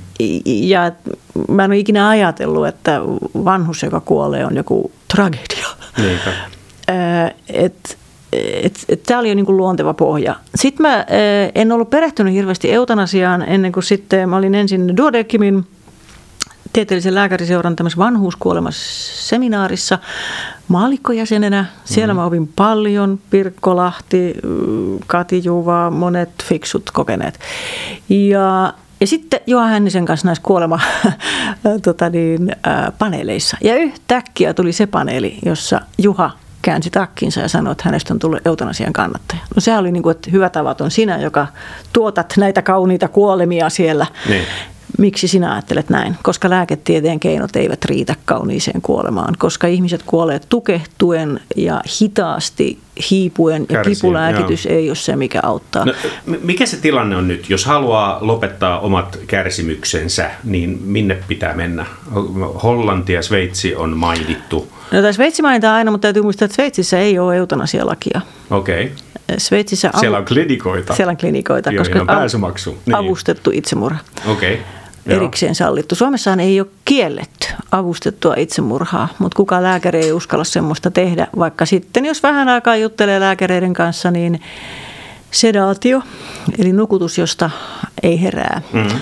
Ja 0.46 0.92
mä 1.48 1.64
en 1.64 1.72
ole 1.72 1.78
ikinä 1.78 2.10
ajatellut, 2.10 2.68
että 2.68 3.02
vanhus, 3.46 3.84
joka 3.84 4.00
kuolee, 4.00 4.46
on 4.46 4.56
joku 4.56 4.92
tragedia. 5.08 5.68
Niinpä. 5.98 6.32
että 7.50 7.96
tämä 9.06 9.20
oli 9.20 9.30
jo 9.30 9.36
niin 9.36 9.46
kuin 9.46 9.58
luonteva 9.58 9.94
pohja. 9.94 10.36
Sitten 10.56 10.88
mä 10.88 11.06
en 11.56 11.72
ollut 11.72 11.90
perehtynyt 11.90 12.34
hirveästi 12.34 12.72
eutanasiaan 12.72 13.42
ennen 13.42 13.72
kuin 13.72 13.84
sitten 13.84 14.30
mä 14.30 14.38
olin 14.38 14.56
ensin 14.56 14.98
Duodekimin 14.98 15.66
tieteellisen 16.74 17.16
lääkäriseuran 17.16 17.76
vanhuuskuolemasseminaarissa 17.98 20.00
maalikkojäsenenä. 20.68 21.66
Siellä 21.86 22.14
mm. 22.14 22.20
mä 22.20 22.26
opin 22.26 22.50
paljon, 22.56 23.20
Pirkko 23.30 23.76
Lahti, 23.76 24.36
Kati 25.08 25.42
Juva, 25.44 25.90
monet 25.90 26.30
fiksut 26.44 26.92
kokeneet. 26.92 27.40
Ja 28.10 28.74
ja 29.02 29.08
sitten 29.08 29.40
Juha 29.48 29.66
Hännisen 29.66 30.06
kanssa 30.06 30.28
näissä 30.28 30.44
kuolema 30.44 30.80
tota 31.84 32.10
niin, 32.10 32.56
äh, 32.68 32.94
paneeleissa. 33.00 33.58
Ja 33.62 33.76
yhtäkkiä 33.76 34.54
tuli 34.54 34.74
se 34.74 34.88
paneeli, 34.88 35.40
jossa 35.46 35.82
Juha 35.98 36.32
käänsi 36.62 36.90
takkinsa 36.90 37.42
ja 37.42 37.48
sanoi, 37.48 37.72
että 37.72 37.84
hänestä 37.86 38.14
on 38.14 38.20
tullut 38.20 38.48
eutanasian 38.48 38.94
kannattaja. 38.94 39.42
No 39.56 39.62
sehän 39.62 39.80
oli 39.80 39.92
niin 39.92 40.04
kuin, 40.04 40.12
että 40.12 40.32
hyvä 40.32 40.50
tavaton 40.50 40.92
sinä, 40.92 41.18
joka 41.18 41.48
tuotat 41.94 42.34
näitä 42.38 42.62
kauniita 42.62 43.08
kuolemia 43.08 43.70
siellä. 43.70 44.06
Niin. 44.30 44.46
Miksi 44.98 45.28
sinä 45.28 45.52
ajattelet 45.54 45.90
näin? 45.90 46.16
Koska 46.24 46.50
lääketieteen 46.50 47.20
keinot 47.20 47.56
eivät 47.56 47.86
riitä 47.86 48.16
kauniiseen 48.26 48.82
kuolemaan, 48.82 49.34
koska 49.38 49.68
ihmiset 49.68 50.04
kuolee 50.06 50.42
tukehtuen 50.50 51.40
ja 51.56 51.82
hitaasti 52.02 52.80
hiipuen 53.12 53.66
ja 53.70 53.76
Kärsii, 53.76 53.96
kipulääkitys 53.96 54.66
joo. 54.66 54.76
ei 54.76 54.90
ole 54.90 54.96
se, 54.96 55.16
mikä 55.16 55.40
auttaa. 55.44 55.86
No, 55.86 55.94
mikä 56.44 56.66
se 56.66 56.78
tilanne 56.78 57.16
on 57.16 57.28
nyt? 57.28 57.50
Jos 57.50 57.66
haluaa 57.66 58.18
lopettaa 58.22 58.80
omat 58.80 59.20
kärsimyksensä, 59.28 60.32
niin 60.44 60.80
minne 60.84 61.18
pitää 61.28 61.54
mennä? 61.54 61.86
Hollanti 62.64 63.14
ja 63.14 63.22
Sveitsi 63.22 63.76
on 63.76 63.98
mainittu. 63.98 64.68
No 64.92 65.02
tässä 65.02 65.14
Sveitsi 65.14 65.42
mainitaan 65.42 65.76
aina, 65.76 65.92
mutta 65.92 66.06
täytyy 66.06 66.22
muistaa, 66.22 66.46
että 66.46 66.56
Sveitsissä 66.56 67.00
ei 67.00 67.20
ole 67.20 67.38
eutanasialakia. 67.38 68.22
Okei. 68.50 68.84
Okay. 68.84 68.96
Sveitsissä 69.38 69.92
siellä 70.00 70.18
on 70.18 70.26
klinikoita. 70.26 70.96
Siellä 70.96 71.12
on 71.12 71.18
klinikoita, 71.18 71.72
koska 71.78 72.02
on 72.02 72.08
pääsymaksu. 72.08 72.78
Niin. 72.86 72.96
avustettu 72.96 73.52
itsemurha. 73.54 74.00
Okei. 74.28 74.54
Okay 74.54 74.79
erikseen 75.12 75.56
sallittu. 75.56 75.96
Suomessahan 75.96 76.40
ei 76.40 76.60
ole 76.60 76.68
kielletty 76.86 77.48
avustettua 77.72 78.34
itsemurhaa, 78.38 79.08
mutta 79.20 79.36
kuka 79.36 79.64
lääkäri 79.64 80.00
ei 80.00 80.12
uskalla 80.12 80.44
semmoista 80.44 80.92
tehdä, 80.92 81.28
vaikka 81.40 81.66
sitten 81.66 82.06
jos 82.06 82.24
vähän 82.24 82.50
aikaa 82.50 82.76
juttelee 82.76 83.20
lääkäreiden 83.20 83.74
kanssa, 83.74 84.12
niin 84.12 84.42
sedaatio, 85.32 86.02
eli 86.58 86.74
nukutus, 86.74 87.18
josta 87.18 87.50
ei 88.04 88.22
herää, 88.22 88.62
mm-hmm. 88.74 89.00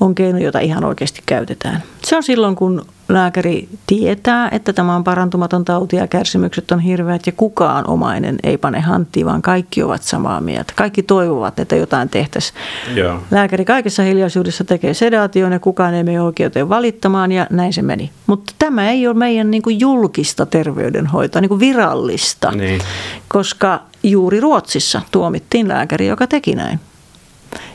on 0.00 0.14
keino, 0.14 0.38
jota 0.38 0.58
ihan 0.58 0.84
oikeasti 0.84 1.22
käytetään. 1.26 1.82
Se 2.04 2.16
on 2.16 2.22
silloin, 2.22 2.56
kun 2.56 2.86
lääkäri 3.12 3.68
tietää, 3.86 4.48
että 4.52 4.72
tämä 4.72 4.96
on 4.96 5.04
parantumaton 5.04 5.64
tauti 5.64 5.96
ja 5.96 6.06
kärsimykset 6.06 6.70
on 6.70 6.80
hirveät 6.80 7.26
ja 7.26 7.32
kukaan 7.36 7.90
omainen 7.90 8.38
ei 8.42 8.58
pane 8.58 8.80
hanttiin, 8.80 9.26
vaan 9.26 9.42
kaikki 9.42 9.82
ovat 9.82 10.02
samaa 10.02 10.40
mieltä. 10.40 10.72
Kaikki 10.76 11.02
toivovat, 11.02 11.60
että 11.60 11.76
jotain 11.76 12.08
tehtäisiin. 12.08 12.58
Lääkäri 13.30 13.64
kaikessa 13.64 14.02
hiljaisuudessa 14.02 14.64
tekee 14.64 14.94
sedaation 14.94 15.52
ja 15.52 15.58
kukaan 15.58 15.94
ei 15.94 16.04
mene 16.04 16.20
oikeuteen 16.20 16.68
valittamaan 16.68 17.32
ja 17.32 17.46
näin 17.50 17.72
se 17.72 17.82
meni. 17.82 18.10
Mutta 18.26 18.52
tämä 18.58 18.90
ei 18.90 19.06
ole 19.06 19.16
meidän 19.16 19.50
niin 19.50 19.62
kuin 19.62 19.80
julkista 19.80 20.46
terveydenhoitoa, 20.46 21.40
niin 21.40 21.48
kuin 21.48 21.60
virallista, 21.60 22.50
niin. 22.52 22.80
koska 23.28 23.80
juuri 24.02 24.40
Ruotsissa 24.40 25.02
tuomittiin 25.12 25.68
lääkäri, 25.68 26.06
joka 26.06 26.26
teki 26.26 26.54
näin. 26.54 26.80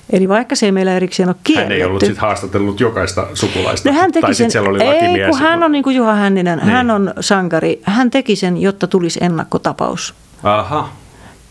Eli 0.10 0.30
vaikka 0.30 0.56
se 0.56 0.66
ei 0.66 0.72
meillä 0.72 0.93
erikseen 0.93 1.30
ole 1.30 1.36
kielletty. 1.43 1.74
Hän 1.74 1.80
ei 1.82 1.84
ollut 1.84 2.06
sit 2.06 2.18
haastatellut 2.18 2.80
jokaista 2.80 3.28
sukulaista. 3.34 3.89
No 3.89 3.95
hän 3.95 4.12
teki 4.12 4.22
tai 4.22 4.36
sen, 4.36 4.51
siellä 4.51 4.70
oli 4.70 4.84
ei, 4.84 5.30
kun 5.30 5.39
hän 5.39 5.64
on 5.64 5.72
niin 5.72 5.84
kuin 5.84 5.95
Juha 5.95 6.16
Hänninen, 6.16 6.58
niin. 6.58 6.70
hän 6.70 6.91
on 6.91 7.14
sankari. 7.20 7.82
Hän 7.84 8.12
teki 8.12 8.36
sen, 8.36 8.62
jotta 8.62 8.88
tulisi 8.88 9.20
ennakkotapaus. 9.24 10.14
Aha. 10.43 10.89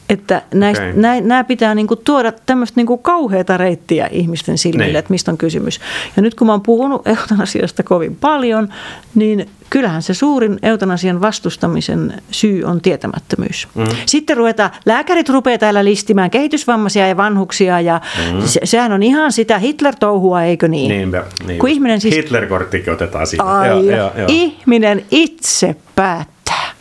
Että 0.08 0.42
näistä, 0.54 0.84
okay. 0.84 1.20
nämä 1.20 1.44
pitää 1.44 1.74
niinku 1.74 1.96
tuoda 1.96 2.32
tämmöistä 2.46 2.78
niinku 2.78 2.96
kauheata 2.98 3.56
reittiä 3.56 4.08
ihmisten 4.12 4.58
silmille, 4.58 4.86
Niin. 4.86 4.96
että 4.96 5.10
mistä 5.10 5.30
on 5.30 5.38
kysymys. 5.38 5.80
Ja 6.16 6.22
nyt 6.22 6.34
kun 6.34 6.46
mä 6.46 6.52
oon 6.52 6.60
puhunut 6.60 7.06
eutanasiasta 7.18 7.82
kovin 7.82 8.16
paljon, 8.16 8.68
niin 9.14 9.48
kyllähän 9.70 10.02
se 10.02 10.14
suurin 10.14 10.58
eutanasian 10.62 11.20
vastustamisen 11.20 12.22
syy 12.30 12.64
on 12.64 12.80
tietämättömyys. 12.80 13.68
Mm. 13.74 13.84
Sitten 14.06 14.36
ruvetaan, 14.36 14.70
lääkärit 14.86 15.28
rupeaa 15.28 15.58
täällä 15.58 15.84
listimään 15.84 16.30
kehitysvammaisia 16.30 17.08
ja 17.08 17.16
vanhuksia 17.16 17.80
ja 17.80 18.00
mm. 18.32 18.42
se, 18.46 18.60
sehän 18.64 18.92
on 18.92 19.02
ihan 19.02 19.32
sitä 19.32 19.58
Hitler-touhua, 19.58 20.42
eikö 20.42 20.68
niin? 20.68 20.88
Niinpä, 20.88 21.24
niin 21.46 21.58
Kun 21.58 21.68
ihminen 21.68 22.00
siis, 22.00 22.14
Hitler-korttikin 22.14 22.92
otetaan 22.92 23.26
siihen. 23.26 23.46
ai, 23.46 23.68
Joo, 23.68 23.80
joo, 23.80 24.10
joo. 24.16 24.26
ihminen 24.28 25.04
itse 25.10 25.76
päättää. 25.94 26.34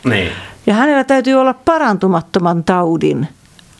Niin, 0.04 0.30
Ja 0.66 0.74
hänellä 0.74 1.04
täytyy 1.04 1.34
olla 1.34 1.54
parantumattoman 1.54 2.64
taudin 2.64 3.28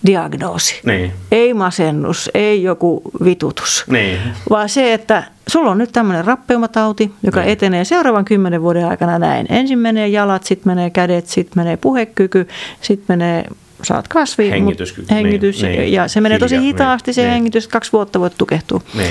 diagnoosi. 0.06 0.80
niin, 0.86 1.12
Ei 1.32 1.54
masennus, 1.54 2.30
ei 2.34 2.62
joku 2.62 3.02
vitutus, 3.24 3.84
niin. 3.88 4.18
vaan 4.50 4.68
se, 4.68 4.92
että 4.94 5.22
sulla 5.48 5.70
on 5.70 5.78
nyt 5.78 5.92
tämmöinen 5.92 6.24
rappeumatauti, 6.24 7.12
joka 7.22 7.40
Niin. 7.40 7.50
etenee 7.52 7.84
seuraavan 7.84 8.24
kymmenen 8.24 8.62
vuoden 8.62 8.86
aikana 8.88 9.18
näin. 9.18 9.46
Ensin 9.50 9.78
menee 9.78 10.08
jalat, 10.08 10.44
sitten 10.44 10.70
menee 10.70 10.90
kädet, 10.90 11.26
sitten 11.26 11.60
menee 11.62 11.76
puhekyky, 11.76 12.48
sitten 12.80 13.16
menee 13.18 13.44
saat 13.82 14.08
kasvi, 14.08 14.44
mut- 14.48 14.52
Hengityskyky, 14.52 15.06
hengitys 15.14 15.62
niin, 15.62 15.78
niin. 15.80 15.92
ja 15.92 16.08
se 16.08 16.20
menee 16.20 16.38
tosi 16.38 16.60
hitaasti 16.60 17.08
niin, 17.08 17.14
se 17.14 17.22
niin. 17.22 17.32
hengitys, 17.32 17.68
kaksi 17.68 17.92
vuotta 17.92 18.20
voit 18.20 18.34
tukehtua. 18.38 18.80
Niin. 18.94 19.10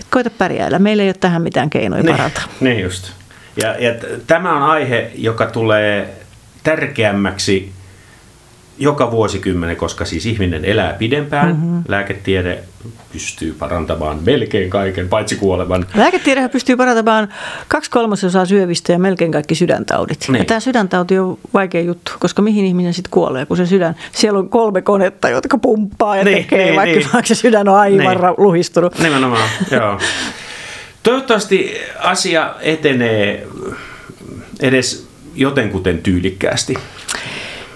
Et 0.00 0.06
koita 0.10 0.30
pärjäillä, 0.30 0.78
meillä 0.78 1.02
ei 1.02 1.08
ole 1.08 1.14
tähän 1.20 1.42
mitään 1.42 1.70
keinoja 1.70 2.02
Niin, 2.02 2.16
parata. 2.16 2.42
niin 2.60 2.80
just. 2.80 3.12
Ja, 3.62 3.76
ja 3.78 3.94
t- 3.94 4.26
tämä 4.26 4.56
on 4.56 4.62
aihe, 4.62 5.10
joka 5.14 5.46
tulee 5.46 6.14
tärkeämmäksi 6.62 7.72
joka 8.78 9.10
vuosikymmenen, 9.10 9.76
koska 9.76 10.04
siis 10.04 10.26
ihminen 10.26 10.64
elää 10.64 10.92
pidempään. 10.92 11.48
Mm-hmm. 11.56 11.82
Lääketiede 11.88 12.58
pystyy 13.12 13.52
parantamaan 13.58 14.18
melkein 14.26 14.70
kaiken, 14.70 15.08
paitsi 15.08 15.36
kuolevan. 15.36 15.86
Lääketiedehän 15.94 16.50
pystyy 16.50 16.76
parantamaan 16.76 17.28
kaksi 17.68 17.90
kolmasosaa 17.90 18.46
syövistä 18.46 18.92
ja 18.92 18.98
melkein 18.98 19.32
kaikki 19.32 19.54
sydäntaudit. 19.54 20.24
Niin. 20.28 20.38
Ja 20.38 20.44
tämä 20.44 20.60
sydäntauti 20.60 21.18
on 21.18 21.38
vaikea 21.54 21.80
juttu, 21.80 22.12
koska 22.20 22.42
mihin 22.42 22.64
ihminen 22.64 22.94
sitten 22.94 23.10
kuolee, 23.10 23.46
kun 23.46 23.56
se 23.56 23.66
sydän, 23.66 23.96
siellä 24.12 24.38
on 24.38 24.48
kolme 24.48 24.82
konetta, 24.82 25.28
jotka 25.28 25.58
pumppaa 25.58 26.16
ja 26.16 26.24
Niin, 26.24 26.36
tekee, 26.36 26.64
niin, 26.64 26.76
vaikka, 26.76 26.98
niin. 26.98 27.08
vaikka 27.12 27.28
se 27.28 27.34
sydän 27.34 27.68
on 27.68 27.76
aivan 27.76 27.98
Niin. 27.98 28.34
luhistunut. 28.36 28.98
Nimenomaan, 28.98 29.48
joo. 29.70 29.98
Toivottavasti 31.02 31.74
asia 31.98 32.54
etenee 32.60 33.46
edes 34.60 35.09
jotenkuten 35.40 35.98
tyylikkäästi. 35.98 36.74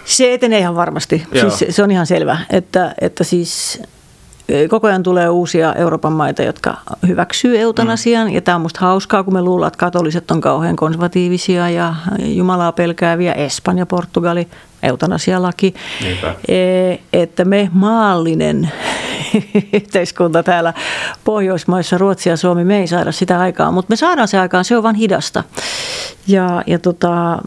Se 0.04 0.34
etenee 0.34 0.58
ihan 0.58 0.76
varmasti. 0.76 1.26
Joo. 1.32 1.50
Siis 1.50 1.76
se, 1.76 1.82
on 1.82 1.90
ihan 1.90 2.06
selvä, 2.06 2.38
että, 2.50 2.94
että 3.00 3.24
siis 3.24 3.82
koko 4.68 4.86
ajan 4.86 5.02
tulee 5.02 5.28
uusia 5.28 5.74
Euroopan 5.74 6.12
maita, 6.12 6.42
jotka 6.42 6.76
hyväksyy 7.06 7.58
eutanasian. 7.58 8.28
Mm. 8.28 8.34
Ja 8.34 8.40
tämä 8.40 8.54
on 8.54 8.60
musta 8.60 8.80
hauskaa, 8.80 9.22
kun 9.24 9.32
me 9.32 9.42
luullaan, 9.42 9.68
että 9.68 9.78
katoliset 9.78 10.30
on 10.30 10.40
kauhean 10.40 10.76
konservatiivisia 10.76 11.70
ja 11.70 11.94
Jumalaa 12.18 12.72
pelkääviä. 12.72 13.32
Espanja, 13.32 13.86
Portugali, 13.86 14.48
eutanasialaki. 14.84 15.74
Niinpä. 16.02 16.34
E, 16.48 16.56
että 17.12 17.44
me 17.44 17.70
maallinen 17.72 18.72
yhteiskunta 19.72 20.42
täällä 20.42 20.74
Pohjoismaissa, 21.24 21.98
Ruotsi 21.98 22.28
ja 22.28 22.36
Suomi, 22.36 22.64
me 22.64 22.78
ei 22.78 22.86
saada 22.86 23.12
sitä 23.12 23.40
aikaa, 23.40 23.70
mutta 23.70 23.92
me 23.92 23.96
saadaan 23.96 24.28
se 24.28 24.38
aikaan, 24.38 24.64
se 24.64 24.76
on 24.76 24.82
vaan 24.82 24.94
hidasta. 24.94 25.44
Ja, 26.26 26.62
ja 26.66 26.78
tota, 26.78 27.38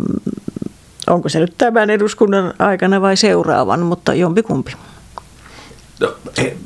onko 1.07 1.29
se 1.29 1.39
nyt 1.39 1.53
tämän 1.57 1.89
eduskunnan 1.89 2.53
aikana 2.59 3.01
vai 3.01 3.17
seuraavan, 3.17 3.79
mutta 3.79 4.13
jompikumpi. 4.13 4.73
No, 5.99 6.13
he, 6.38 6.57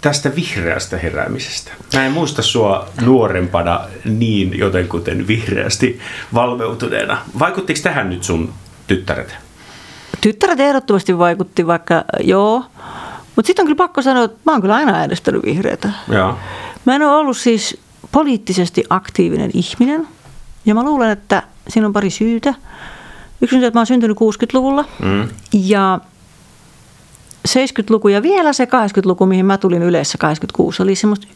tästä 0.00 0.34
vihreästä 0.36 0.98
heräämisestä. 0.98 1.72
Mä 1.94 2.06
en 2.06 2.12
muista 2.12 2.42
sua 2.42 2.88
nuorempana 3.00 3.80
niin 4.04 4.58
jotenkuten 4.58 5.26
vihreästi 5.26 6.00
valveutuneena. 6.34 7.18
Vaikuttiko 7.38 7.80
tähän 7.82 8.10
nyt 8.10 8.22
sun 8.22 8.52
tyttäret? 8.86 9.45
Tyttäret 10.26 10.60
ehdottomasti 10.60 11.18
vaikutti 11.18 11.66
vaikka, 11.66 12.04
joo, 12.20 12.64
mutta 13.36 13.46
sitten 13.46 13.62
on 13.62 13.66
kyllä 13.66 13.76
pakko 13.76 14.02
sanoa, 14.02 14.24
että 14.24 14.38
mä 14.44 14.52
oon 14.52 14.60
kyllä 14.60 14.74
aina 14.74 14.94
äänestänyt 14.94 15.44
vihreätä. 15.44 15.90
Joo. 16.12 16.38
Mä 16.84 16.94
en 16.94 17.02
ole 17.02 17.16
ollut 17.16 17.36
siis 17.36 17.80
poliittisesti 18.12 18.84
aktiivinen 18.90 19.50
ihminen. 19.54 20.08
Ja 20.64 20.74
mä 20.74 20.84
luulen, 20.84 21.10
että 21.10 21.42
siinä 21.68 21.86
on 21.86 21.92
pari 21.92 22.10
syytä. 22.10 22.54
Yksi 23.40 23.56
on 23.56 23.62
se, 23.62 23.66
että 23.66 23.76
mä 23.76 23.80
oon 23.80 23.86
syntynyt 23.86 24.16
60-luvulla. 24.16 24.84
Mm. 25.02 25.28
Ja 25.52 26.00
70-luku 27.48 28.08
ja 28.08 28.22
vielä 28.22 28.52
se 28.52 28.64
80-luku, 28.64 29.26
mihin 29.26 29.46
mä 29.46 29.58
tulin 29.58 29.82
yleensä 29.82 30.18
86, 30.18 30.82
oli 30.82 30.94
semmoista 30.94 31.26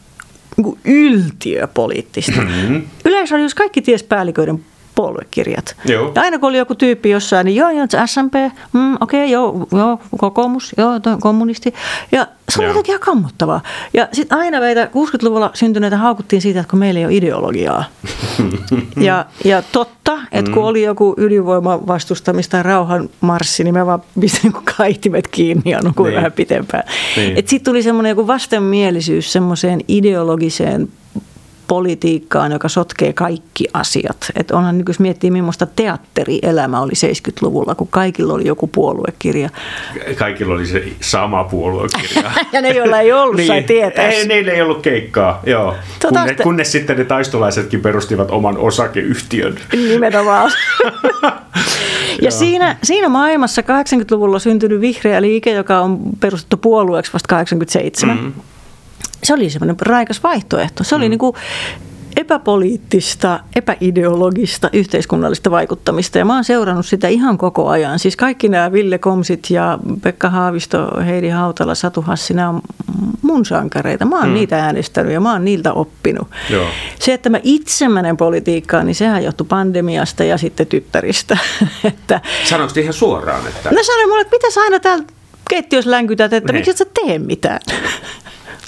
niin 0.57 0.77
yltiöpoliittista. 0.85 2.41
Mm. 2.41 2.83
Yleisradiossa 3.05 3.57
kaikki 3.57 3.81
ties 3.81 4.03
päälliköiden 4.03 4.65
puoluekirjat. 4.95 5.75
Joo. 5.85 6.11
Ja 6.15 6.21
aina 6.21 6.39
kun 6.39 6.49
oli 6.49 6.57
joku 6.57 6.75
tyyppi 6.75 7.09
jossain, 7.09 7.45
niin 7.45 7.55
joo, 7.55 7.69
joo, 7.69 7.87
SMP, 8.05 8.33
mm, 8.73 8.93
okei, 9.01 9.19
okay, 9.23 9.31
joo, 9.31 9.67
joo, 9.71 9.99
kokoomus, 10.17 10.75
joo, 10.77 10.91
kommunisti. 11.19 11.73
Ja 12.11 12.27
se 12.49 12.59
oli 12.59 12.65
Joo. 12.65 12.69
jotenkin 12.69 12.91
ihan 12.91 12.99
kammottavaa. 13.05 13.61
Ja 13.93 14.07
sitten 14.11 14.37
aina 14.37 14.59
meitä 14.59 14.85
60-luvulla 14.85 15.51
syntyneitä 15.53 15.97
haukuttiin 15.97 16.41
siitä, 16.41 16.59
että 16.59 16.69
kun 16.69 16.79
meillä 16.79 16.99
ei 16.99 17.05
ole 17.05 17.13
ideologiaa. 17.15 17.83
ja, 18.97 19.25
ja 19.45 19.61
totta, 19.71 20.19
että 20.31 20.51
kun 20.51 20.63
oli 20.63 20.83
joku 20.83 21.13
ydinvoiman 21.17 21.87
vastustamista 21.87 22.51
tai 22.51 22.63
rauhanmarssi, 22.63 23.63
niin 23.63 23.73
me 23.73 23.85
vaan 23.85 24.01
pistin 24.19 24.53
kaihtimet 24.77 25.27
kiinni 25.27 25.71
ja 25.71 25.79
nukuin 25.83 26.07
Niin. 26.09 26.17
vähän 26.17 26.31
pitempään. 26.31 26.83
Niin. 27.15 27.35
Sitten 27.35 27.63
tuli 27.63 27.83
semmoinen 27.83 28.09
joku 28.09 28.27
vastenmielisyys 28.27 29.33
semmoiseen 29.33 29.81
ideologiseen 29.87 30.87
politiikkaan, 31.71 32.51
joka 32.51 32.69
sotkee 32.69 33.13
kaikki 33.13 33.67
asiat. 33.73 34.31
Et 34.35 34.51
onhan 34.51 34.77
nyt, 34.77 34.87
jos 34.87 34.99
miettii, 34.99 35.31
millaista 35.31 35.65
teatterielämä 35.65 36.81
oli 36.81 36.91
70-luvulla, 36.91 37.75
kun 37.75 37.87
kaikilla 37.87 38.33
oli 38.33 38.47
joku 38.47 38.67
puoluekirja. 38.67 39.49
Kaikilla 40.15 40.53
oli 40.53 40.65
se 40.65 40.83
sama 41.01 41.43
puoluekirja. 41.43 42.31
Ja 42.53 42.61
ne, 42.61 42.69
joilla 42.69 42.99
ei 42.99 43.11
ollut, 43.11 43.41
sai 43.47 43.63
tietää. 43.63 44.07
Ei, 44.09 44.27
niillä 44.27 44.51
ei 44.51 44.61
ollut 44.61 44.81
keikkaa, 44.81 45.41
joo. 45.45 45.75
Tota 45.99 46.13
Kunne, 46.13 46.27
sitten- 46.27 46.43
kunnes 46.43 46.71
sitten 46.71 46.97
ne 46.97 47.05
taistolaisetkin 47.05 47.81
perustivat 47.81 48.31
oman 48.31 48.57
osakeyhtiön. 48.57 49.55
Nimenomaan. 49.73 50.51
ja 52.25 52.31
siinä, 52.31 52.77
siinä 52.83 53.09
maailmassa 53.09 53.61
80-luvulla 53.61 54.39
syntynyt 54.39 54.81
vihreä 54.81 55.21
liike, 55.21 55.51
joka 55.51 55.79
on 55.79 55.99
perustettu 56.19 56.57
puolueeksi 56.57 57.13
vasta 57.13 57.27
87, 57.27 58.17
mm. 58.17 58.33
Se 59.23 59.33
oli 59.33 59.49
semmoinen 59.49 59.75
raikas 59.81 60.23
vaihtoehto. 60.23 60.83
Se 60.83 60.95
oli 60.95 61.09
niin 61.09 61.19
kuin 61.19 61.35
epäpoliittista, 62.17 63.39
epäideologista 63.55 64.69
yhteiskunnallista 64.73 65.51
vaikuttamista. 65.51 66.17
Ja 66.17 66.25
mä 66.25 66.33
oon 66.33 66.43
seurannut 66.43 66.85
sitä 66.85 67.07
ihan 67.07 67.37
koko 67.37 67.67
ajan. 67.67 67.99
Siis 67.99 68.15
kaikki 68.15 68.49
nämä 68.49 68.71
Ville 68.71 68.97
Komsit 68.97 69.49
ja 69.49 69.79
Pekka 70.01 70.29
Haavisto, 70.29 71.01
Heidi 71.05 71.29
Hautala, 71.29 71.75
Satu 71.75 72.01
Hassi, 72.01 72.33
nämä 72.33 72.49
on 72.49 72.61
mun 73.21 73.45
sankareita. 73.45 74.05
Mä 74.05 74.19
oon 74.19 74.27
mm. 74.27 74.33
niitä 74.33 74.65
äänestänyt 74.65 75.13
ja 75.13 75.19
mä 75.19 75.31
oon 75.31 75.45
niiltä 75.45 75.73
oppinut. 75.73 76.27
Joo. 76.49 76.65
Se, 76.99 77.13
että 77.13 77.29
mä 77.29 77.39
itse 77.43 77.89
menen 77.89 78.17
politiikkaan, 78.17 78.85
niin 78.85 78.95
sehän 78.95 79.23
johtui 79.23 79.47
pandemiasta 79.49 80.23
ja 80.23 80.37
sitten 80.37 80.67
tyttäristä. 80.67 81.37
että 81.83 82.21
Sanoiko 82.49 82.79
ihan 82.79 82.93
suoraan, 82.93 83.47
että... 83.47 83.69
ne 83.71 83.83
sanoi 83.83 84.05
mulle, 84.05 84.21
että 84.21 84.35
mitä 84.35 84.51
sä 84.51 84.61
aina 84.61 84.79
täällä 84.79 85.03
keittiössä 85.49 85.91
länkytät, 85.91 86.33
että 86.33 86.53
Niin. 86.53 86.59
miksi 86.59 86.71
et 86.71 86.77
sä 86.77 86.85
tee 86.85 87.19
mitään. 87.19 87.59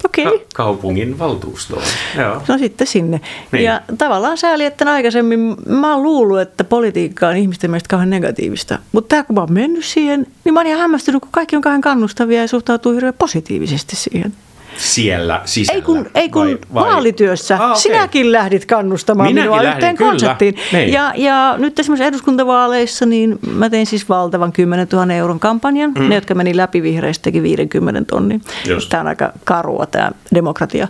Okay. 0.06 0.24
Ka- 0.26 0.46
kaupungin 0.54 1.20
valtuustoon. 1.20 1.84
Joo. 2.18 2.42
No 2.48 2.58
sitten 2.58 2.88
sinne. 2.88 3.22
Niin. 3.52 3.64
Ja 3.64 3.82
tavallaan 3.98 4.38
sääli, 4.38 4.66
että 4.66 4.92
aikaisemmin 4.92 5.56
mä 5.68 5.94
oon 5.94 6.04
luullut, 6.04 6.40
että 6.40 6.64
politiikka 6.64 7.28
on 7.28 7.38
ihmisten 7.38 7.72
mielestä 7.72 7.90
kauhean 7.90 8.10
negatiivista. 8.10 8.80
Mutta 8.92 9.16
tää 9.16 9.24
kun 9.24 9.36
mä 9.36 9.42
oon 9.42 9.54
mennyt 9.54 9.86
siihen, 9.86 10.28
niin 10.44 10.54
mä 10.54 10.60
oon 10.60 10.68
ihan 10.68 10.80
hämmästynyt, 10.82 11.22
kun 11.22 11.32
kaikki 11.32 11.56
on 11.56 11.62
kauhean 11.62 11.82
kannustavia 11.82 12.42
ja 12.42 12.48
suhtautuu 12.48 12.94
hirveän 12.94 13.14
positiivisesti 13.14 13.96
siihen. 13.96 14.34
Siellä 14.78 15.42
sisällä. 15.46 15.76
Ei 15.76 15.82
kun, 15.82 16.10
ei 16.16 16.30
kun 16.30 16.42
vai- 16.46 16.58
vai- 16.74 16.84
vaalityössä. 16.84 17.56
Ah, 17.56 17.72
okei. 17.72 17.82
Sinäkin 17.82 18.32
lähdit 18.32 18.66
kannustamaan 18.66 19.30
Minäkin 19.30 19.44
minua 19.52 19.64
lähdin, 19.64 19.74
yhteen 19.74 19.96
kyllä. 19.96 20.12
konserttiin. 20.12 20.56
Niin. 20.72 20.94
Ja, 20.94 21.14
ja 21.16 21.56
nyt 21.58 21.80
esimerkiksi 21.80 22.08
eduskuntavaaleissa, 22.08 23.06
niin 23.06 23.40
mä 23.52 23.70
tein 23.70 23.86
siis 23.86 24.10
valtavan 24.10 24.52
10 24.52 24.88
000 24.94 25.14
euron 25.14 25.40
kampanjan. 25.40 25.92
Mm. 26.00 26.10
Ne, 26.10 26.16
jotka 26.16 26.36
meni 26.36 26.58
läpi 26.58 26.84
vihreistä, 26.84 27.24
teki 27.24 27.44
50 27.44 28.02
tonnin. 28.08 28.42
Just. 28.68 28.90
Tämä 28.90 29.02
on 29.02 29.08
aika 29.08 29.32
karua 29.44 29.86
tämä 29.86 30.12
demokratia. 30.36 30.88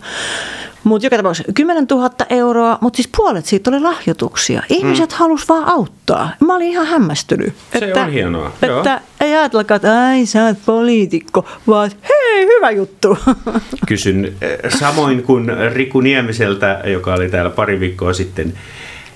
Mutta 0.84 1.05
joka 1.05 1.17
tapauksessa 1.17 1.53
10 1.53 1.86
000 1.91 2.09
euroa, 2.29 2.77
mutta 2.81 2.97
siis 2.97 3.09
puolet 3.17 3.45
siitä 3.45 3.69
oli 3.69 3.79
lahjoituksia. 3.79 4.63
Ihmiset 4.69 5.09
mm. 5.09 5.15
halusivat 5.17 5.49
vaan 5.49 5.69
auttaa. 5.69 6.29
Mä 6.39 6.55
olin 6.55 6.67
ihan 6.67 6.86
hämmästynyt. 6.86 7.53
Se 7.79 7.93
on 8.01 8.11
hienoa, 8.11 8.51
joo. 8.61 8.77
Että 8.77 9.01
ei 9.21 9.36
ajatellakaan, 9.36 9.75
että 9.75 10.07
ai 10.07 10.25
sä 10.25 10.45
oot 10.45 10.57
poliitikko, 10.65 11.45
vaan 11.67 11.91
hei, 12.34 12.45
hyvä 12.45 12.71
juttu. 12.71 13.17
Kysyn 13.88 14.34
eh, 14.41 14.57
samoin 14.79 15.23
kuin 15.23 15.51
Riku 15.73 16.01
Niemiseltä, 16.01 16.81
joka 16.86 17.13
oli 17.13 17.29
täällä 17.29 17.49
pari 17.49 17.79
viikkoa 17.79 18.13
sitten 18.13 18.53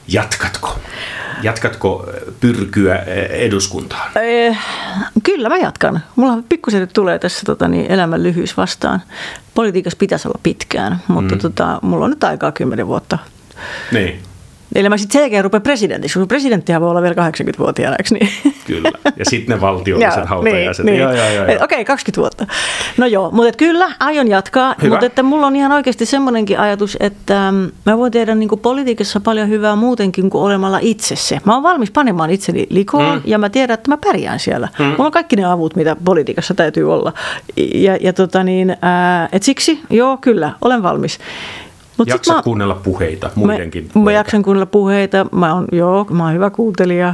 Jatkatko? 0.07 0.79
Jatkatko 1.43 2.09
pyrkyä 2.39 2.95
eduskuntaan? 3.29 4.11
Eh, 4.15 4.57
kyllä 5.23 5.49
mä 5.49 5.57
jatkan. 5.57 6.03
Mulla 6.15 6.43
pikkusen 6.49 6.79
nyt 6.79 6.93
tulee 6.93 7.19
tässä 7.19 7.41
tota, 7.45 7.67
niin, 7.67 7.91
elämän 7.91 8.23
lyhyys 8.23 8.57
vastaan. 8.57 9.01
Politiikassa 9.53 9.97
pitäisi 9.97 10.27
olla 10.27 10.39
pitkään, 10.43 11.01
mutta 11.07 11.35
mm. 11.35 11.41
tota, 11.41 11.79
mulla 11.81 12.05
on 12.05 12.11
nyt 12.11 12.23
aikaa 12.23 12.51
kymmenen 12.51 12.87
vuotta. 12.87 13.17
Niin. 13.91 14.19
Eli 14.75 14.89
mä 14.89 14.97
sitten 14.97 15.13
sen 15.13 15.19
jälkeen 15.19 15.43
rupean 15.43 15.61
presidentiksi, 15.61 16.19
kun 16.19 16.27
presidenttihän 16.27 16.81
voi 16.81 16.89
olla 16.89 17.01
vielä 17.01 17.15
80-vuotiaana, 17.29 17.95
eikö 17.99 18.09
niin? 18.13 18.55
Kyllä, 18.67 18.91
ja 19.17 19.25
sitten 19.25 19.55
ne 19.55 19.61
valtiolliset 19.61 20.25
hautajaiset. 20.29 20.85
Niin, 20.85 20.97
niin. 20.97 21.07
Okei, 21.07 21.55
okay, 21.63 21.85
20 21.85 22.21
vuotta. 22.21 22.47
No 22.97 23.05
joo, 23.05 23.31
mutta 23.31 23.57
kyllä, 23.57 23.91
aion 23.99 24.27
jatkaa, 24.27 24.75
Hyvä. 24.81 24.93
mutta 24.93 25.05
että 25.05 25.23
mulla 25.23 25.47
on 25.47 25.55
ihan 25.55 25.71
oikeasti 25.71 26.05
semmoinenkin 26.05 26.59
ajatus, 26.59 26.97
että 26.99 27.51
mm, 27.51 27.71
mä 27.85 27.97
voin 27.97 28.11
tehdä 28.11 28.35
niin 28.35 28.49
kuin 28.49 28.61
politiikassa 28.61 29.19
paljon 29.19 29.49
hyvää 29.49 29.75
muutenkin 29.75 30.29
kuin 30.29 30.43
olemalla 30.43 30.79
itse 30.81 31.15
se. 31.15 31.39
Mä 31.45 31.53
oon 31.53 31.63
valmis 31.63 31.91
panemaan 31.91 32.29
itseni 32.29 32.67
likoon 32.69 33.15
mm. 33.15 33.21
ja 33.25 33.37
mä 33.37 33.49
tiedän, 33.49 33.73
että 33.73 33.91
mä 33.91 33.97
pärjään 33.97 34.39
siellä. 34.39 34.67
Mm. 34.79 34.85
Mulla 34.85 35.05
on 35.05 35.11
kaikki 35.11 35.35
ne 35.35 35.45
avut, 35.45 35.75
mitä 35.75 35.95
politiikassa 36.03 36.53
täytyy 36.53 36.93
olla. 36.93 37.13
Ja, 37.75 37.97
ja 38.01 38.13
tota 38.13 38.43
niin, 38.43 38.77
ää, 38.81 39.29
et 39.31 39.43
siksi, 39.43 39.79
joo, 39.89 40.17
kyllä, 40.17 40.51
olen 40.61 40.83
valmis. 40.83 41.19
Mut 41.97 42.07
Jaksat 42.07 42.35
mä, 42.35 42.43
kuunnella 42.43 42.75
puheita, 42.75 43.29
muidenkin 43.35 43.89
mä, 43.95 44.01
mä 44.01 44.11
jaksan 44.11 44.43
kuunnella 44.43 44.65
puheita. 44.65 45.25
Mä 45.31 45.53
oon, 45.53 45.67
joo, 45.71 46.05
mä 46.11 46.23
oon 46.23 46.33
hyvä 46.33 46.49
kuuntelija, 46.49 47.13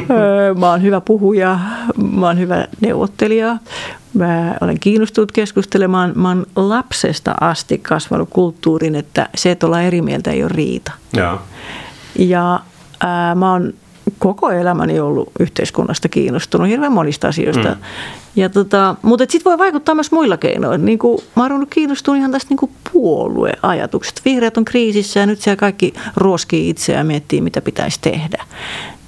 mä 0.60 0.70
oon 0.70 0.82
hyvä 0.82 1.00
puhuja, 1.00 1.58
mä 2.12 2.26
oon 2.26 2.38
hyvä 2.38 2.66
neuvottelija. 2.80 3.56
Mä 4.14 4.54
olen 4.60 4.80
kiinnostunut 4.80 5.32
keskustelemaan. 5.32 6.12
Mä 6.14 6.28
oon 6.28 6.46
lapsesta 6.56 7.34
asti 7.40 7.78
kasvanut 7.78 8.28
kulttuurin, 8.30 8.94
että 8.94 9.28
se, 9.34 9.50
että 9.50 9.66
ollaan 9.66 9.82
eri 9.82 10.02
mieltä, 10.02 10.30
ei 10.30 10.42
ole 10.42 10.52
riita. 10.54 10.92
Ja, 11.16 11.38
ja 12.18 12.60
ää, 13.00 13.34
mä 13.34 13.52
oon 13.52 13.72
koko 14.18 14.50
elämäni 14.50 15.00
ollut 15.00 15.30
yhteiskunnasta 15.40 16.08
kiinnostunut 16.08 16.68
hirveän 16.68 16.92
monista 16.92 17.28
asioista. 17.28 17.68
Mm. 17.68 17.76
Ja 18.36 18.48
tota, 18.48 18.94
mutta 19.02 19.24
sitten 19.28 19.50
voi 19.50 19.58
vaikuttaa 19.58 19.94
myös 19.94 20.12
muilla 20.12 20.36
keinoilla. 20.36 20.78
Niin 20.78 20.98
kuin, 20.98 21.18
mä 21.36 21.42
oon 21.42 21.66
kiinnostunut 21.70 22.18
ihan 22.18 22.32
tästä 22.32 22.54
niin 22.54 22.70
puolueajatukset. 22.92 24.22
Vihreät 24.24 24.56
on 24.56 24.64
kriisissä 24.64 25.20
ja 25.20 25.26
nyt 25.26 25.40
siellä 25.40 25.56
kaikki 25.56 25.94
ruoskii 26.16 26.68
itseään 26.68 26.98
ja 27.00 27.04
miettii, 27.04 27.40
mitä 27.40 27.60
pitäisi 27.60 27.98
tehdä. 28.00 28.44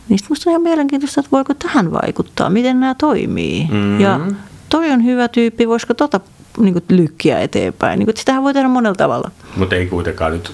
Niin 0.09 0.19
musta 0.29 0.51
on 0.51 0.53
ihan 0.53 0.63
mielenkiintoista, 0.63 1.21
että 1.21 1.31
voiko 1.33 1.55
tähän 1.55 1.93
vaikuttaa, 1.93 2.51
miten 2.51 2.81
nämä 2.81 2.95
toimii. 2.95 3.61
Mm-hmm. 3.71 4.01
Ja 4.01 4.21
toi 4.69 4.91
on 4.91 5.05
hyvä 5.05 5.29
tyyppi, 5.29 5.69
voisiko 5.69 5.95
tota 5.95 6.21
niin 6.59 6.73
kuin 6.73 6.85
lykkiä 6.89 7.41
eteenpäin. 7.41 7.99
Niin 7.99 8.07
kuin, 8.07 8.17
sitähän 8.17 8.43
voi 8.43 8.55
tehdä 8.55 8.69
monella 8.69 8.95
tavalla. 8.95 9.31
Mutta 9.57 9.77
ei 9.77 9.87
kuitenkaan 9.87 10.33
nyt, 10.33 10.53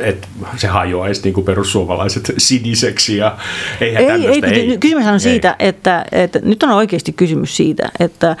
että 0.00 0.28
se 0.56 0.66
hajoaisi 0.66 1.22
niin 1.22 1.34
kuin 1.34 1.44
perussuomalaiset 1.44 2.32
siniseksi 2.38 3.16
ja 3.16 3.38
eihän 3.80 4.04
ei, 4.04 4.26
ei, 4.26 4.42
ei. 4.44 4.78
Kysymys 4.78 5.06
on 5.06 5.12
ei. 5.12 5.20
siitä, 5.20 5.56
että, 5.58 6.04
että 6.12 6.38
nyt 6.42 6.62
on 6.62 6.70
oikeasti 6.70 7.12
kysymys 7.12 7.56
siitä, 7.56 7.90
että 8.00 8.36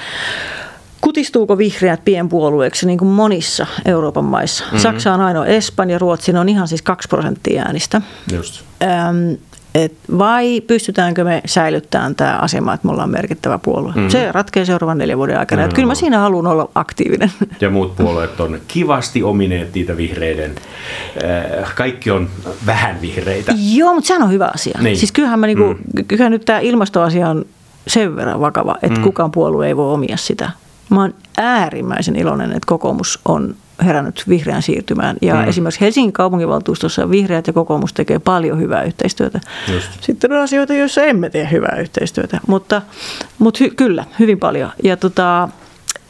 Kutistuuko 1.00 1.58
vihreät 1.58 2.04
pienpuolueeksi 2.04 2.86
niin 2.86 2.98
kuin 2.98 3.08
monissa 3.08 3.66
Euroopan 3.84 4.24
maissa? 4.24 4.64
Mm-hmm. 4.64 4.78
Saksa 4.78 5.14
on 5.14 5.20
ainoa, 5.20 5.46
Espanja, 5.46 5.98
Ruotsi, 5.98 6.32
on 6.32 6.48
ihan 6.48 6.68
siis 6.68 6.82
2 6.82 7.08
prosenttia 7.08 7.62
äänistä. 7.62 8.02
Just. 8.32 8.64
Öm, 8.82 9.38
et 9.74 9.92
vai 10.18 10.60
pystytäänkö 10.60 11.24
me 11.24 11.42
säilyttämään 11.46 12.14
tämä 12.14 12.38
asema, 12.38 12.74
että 12.74 12.86
me 12.86 12.92
ollaan 12.92 13.10
merkittävä 13.10 13.58
puolue. 13.58 13.92
Mm-hmm. 13.92 14.10
Se 14.10 14.32
ratkeaa 14.32 14.66
seuraavan 14.66 14.98
neljän 14.98 15.18
vuoden 15.18 15.38
aikana. 15.38 15.62
Mm-hmm. 15.62 15.74
kyllä 15.74 15.86
mä 15.86 15.94
siinä 15.94 16.18
haluan 16.18 16.46
olla 16.46 16.70
aktiivinen. 16.74 17.32
Ja 17.60 17.70
muut 17.70 17.96
puolueet 17.96 18.40
on 18.40 18.60
kivasti 18.68 19.22
omineet 19.22 19.74
niitä 19.74 19.96
vihreiden. 19.96 20.54
Äh, 21.60 21.74
kaikki 21.74 22.10
on 22.10 22.28
vähän 22.66 23.00
vihreitä. 23.00 23.54
Joo, 23.74 23.94
mutta 23.94 24.08
sehän 24.08 24.22
on 24.22 24.32
hyvä 24.32 24.50
asia. 24.54 24.78
Niin. 24.82 24.96
Siis 24.96 25.12
kyllähän, 25.12 25.40
mä 25.40 25.46
niinku, 25.46 25.64
mm. 25.64 26.04
kyllähän 26.04 26.32
nyt 26.32 26.44
tämä 26.44 26.58
ilmastoasia 26.58 27.28
on 27.28 27.44
sen 27.86 28.16
verran 28.16 28.40
vakava, 28.40 28.76
että 28.82 28.98
mm. 28.98 29.04
kukaan 29.04 29.30
puolue 29.30 29.66
ei 29.66 29.76
voi 29.76 29.92
omia 29.92 30.16
sitä. 30.16 30.50
Mä 30.90 31.00
oon 31.00 31.14
äärimmäisen 31.36 32.16
iloinen, 32.16 32.50
että 32.50 32.66
kokoomus 32.66 33.18
on 33.24 33.54
herännyt 33.84 34.24
vihreän 34.28 34.62
siirtymään. 34.62 35.16
Ja 35.22 35.34
mm. 35.34 35.48
esimerkiksi 35.48 35.80
Helsingin 35.80 36.12
kaupunginvaltuustossa 36.12 37.10
vihreät 37.10 37.46
ja 37.46 37.52
kokoomus 37.52 37.92
tekee 37.92 38.18
paljon 38.18 38.60
hyvää 38.60 38.82
yhteistyötä. 38.82 39.40
Just. 39.74 39.88
Sitten 40.00 40.32
on 40.32 40.38
asioita, 40.38 40.74
joissa 40.74 41.02
emme 41.02 41.30
tee 41.30 41.48
hyvää 41.50 41.76
yhteistyötä, 41.80 42.40
mutta, 42.46 42.82
mutta 43.38 43.58
hy, 43.64 43.70
kyllä, 43.70 44.04
hyvin 44.18 44.38
paljon. 44.38 44.70
Ja 44.82 44.96
tota, 44.96 45.48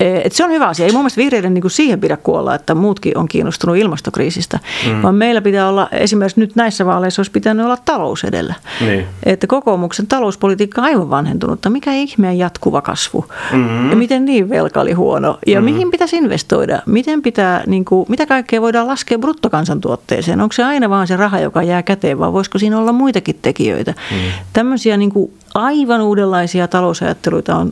et 0.00 0.32
se 0.32 0.44
on 0.44 0.50
hyvä 0.50 0.66
asia. 0.66 0.86
Ei 0.86 0.92
mun 0.92 1.00
mielestä 1.00 1.18
vihreiden 1.18 1.54
niin 1.54 1.62
kuin 1.62 1.70
siihen 1.70 2.00
pidä 2.00 2.16
kuolla, 2.16 2.54
että 2.54 2.74
muutkin 2.74 3.18
on 3.18 3.28
kiinnostunut 3.28 3.76
ilmastokriisistä, 3.76 4.58
mm. 4.86 5.02
vaan 5.02 5.14
meillä 5.14 5.40
pitää 5.40 5.68
olla, 5.68 5.88
esimerkiksi 5.92 6.40
nyt 6.40 6.56
näissä 6.56 6.86
vaaleissa 6.86 7.20
olisi 7.20 7.32
pitänyt 7.32 7.66
olla 7.66 7.76
talous 7.84 8.24
edellä. 8.24 8.54
Niin. 8.80 9.06
Että 9.26 9.46
kokoomuksen 9.46 10.06
talouspolitiikka 10.06 10.80
on 10.80 10.84
aivan 10.84 11.10
vanhentunutta. 11.10 11.70
Mikä 11.70 11.92
ihmeen 11.92 12.38
jatkuva 12.38 12.82
kasvu? 12.82 13.24
Mm. 13.52 13.90
Ja 13.90 13.96
miten 13.96 14.24
niin 14.24 14.48
velka 14.48 14.80
oli 14.80 14.92
huono? 14.92 15.38
Ja 15.46 15.60
mm. 15.60 15.64
mihin 15.64 15.90
pitäisi 15.90 16.16
investoida? 16.16 16.82
Miten 16.86 17.22
pitää, 17.22 17.62
niin 17.66 17.84
kuin, 17.84 18.06
mitä 18.08 18.26
kaikkea 18.26 18.60
voidaan 18.60 18.86
laskea 18.86 19.18
bruttokansantuotteeseen? 19.18 20.40
Onko 20.40 20.52
se 20.52 20.64
aina 20.64 20.90
vaan 20.90 21.06
se 21.06 21.16
raha, 21.16 21.40
joka 21.40 21.62
jää 21.62 21.82
käteen, 21.82 22.18
vai 22.18 22.32
voisiko 22.32 22.58
siinä 22.58 22.78
olla 22.78 22.92
muitakin 22.92 23.38
tekijöitä? 23.42 23.94
Mm. 24.10 24.16
Tämmöisiä 24.52 24.96
niin 24.96 25.10
kuin 25.12 25.32
aivan 25.54 26.00
uudenlaisia 26.00 26.68
talousajatteluita 26.68 27.56
on 27.56 27.70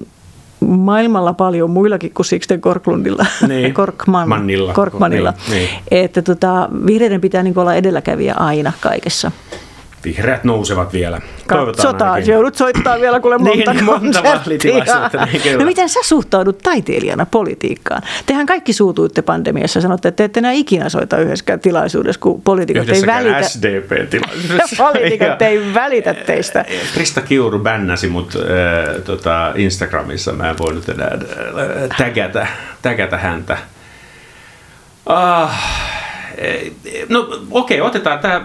maailmalla 0.61 1.33
paljon 1.33 1.71
muillakin 1.71 2.13
kuin 2.15 2.27
Sixten 2.27 2.61
Korklundilla, 2.61 3.27
niin. 3.49 3.75
Korkman, 3.85 4.29
Mannilla. 4.29 4.73
Korkmanilla. 4.73 5.35
Niin, 5.51 5.59
niin. 5.59 5.71
Että 5.91 6.23
tota, 6.23 6.69
vihreiden 6.87 7.21
pitää 7.21 7.43
niin 7.43 7.59
olla 7.59 7.75
edelläkävijä 7.75 8.35
aina 8.35 8.73
kaikessa. 8.81 9.33
Vihreät 10.05 10.45
nousevat 10.45 10.93
vielä. 10.93 11.21
Katsotaan, 11.47 12.27
joudut 12.27 12.55
soittaa 12.55 13.01
vielä 13.01 13.21
kuule 13.21 13.39
monta 13.39 13.73
niin, 13.73 13.85
monta 13.85 14.23
niin, 15.43 15.59
No 15.59 15.65
miten 15.65 15.89
sä 15.89 16.01
suhtaudut 16.03 16.59
taiteilijana 16.59 17.27
politiikkaan? 17.27 18.03
Tehän 18.27 18.47
kaikki 18.47 18.73
suutuitte 18.73 19.23
pandemiassa, 19.23 19.81
sanotte, 19.81 20.09
että 20.09 20.17
te 20.17 20.25
ette 20.25 20.41
enää 20.41 20.53
ikinä 20.53 20.89
soita 20.89 21.19
yhdessäkään 21.19 21.61
tilaisuudessa, 21.61 22.21
kun 22.21 22.43
poliitikot 22.43 22.89
ei 22.89 23.07
välitä. 23.07 23.43
SDP-tilaisuudessa. 23.43 24.77
poliitikot 24.93 25.43
ei 25.43 25.75
välitä 25.75 26.15
teistä. 26.15 26.65
Krista 26.95 27.21
Kiuru 27.21 27.59
bännäsi 27.59 28.09
mut 28.09 28.35
äh, 28.37 29.03
tota 29.05 29.53
Instagramissa, 29.57 30.33
mä 30.33 30.51
en 30.51 30.59
voinut 30.59 30.89
enää 30.89 31.13
äh, 31.13 31.97
tägätä, 31.99 32.47
tägätä 32.83 33.19
häntä. 33.19 33.59
Ah, 35.07 35.51
No 37.09 37.29
okei, 37.51 37.81
okay, 37.81 37.89
otetaan, 37.89 38.19
tämä, 38.19 38.41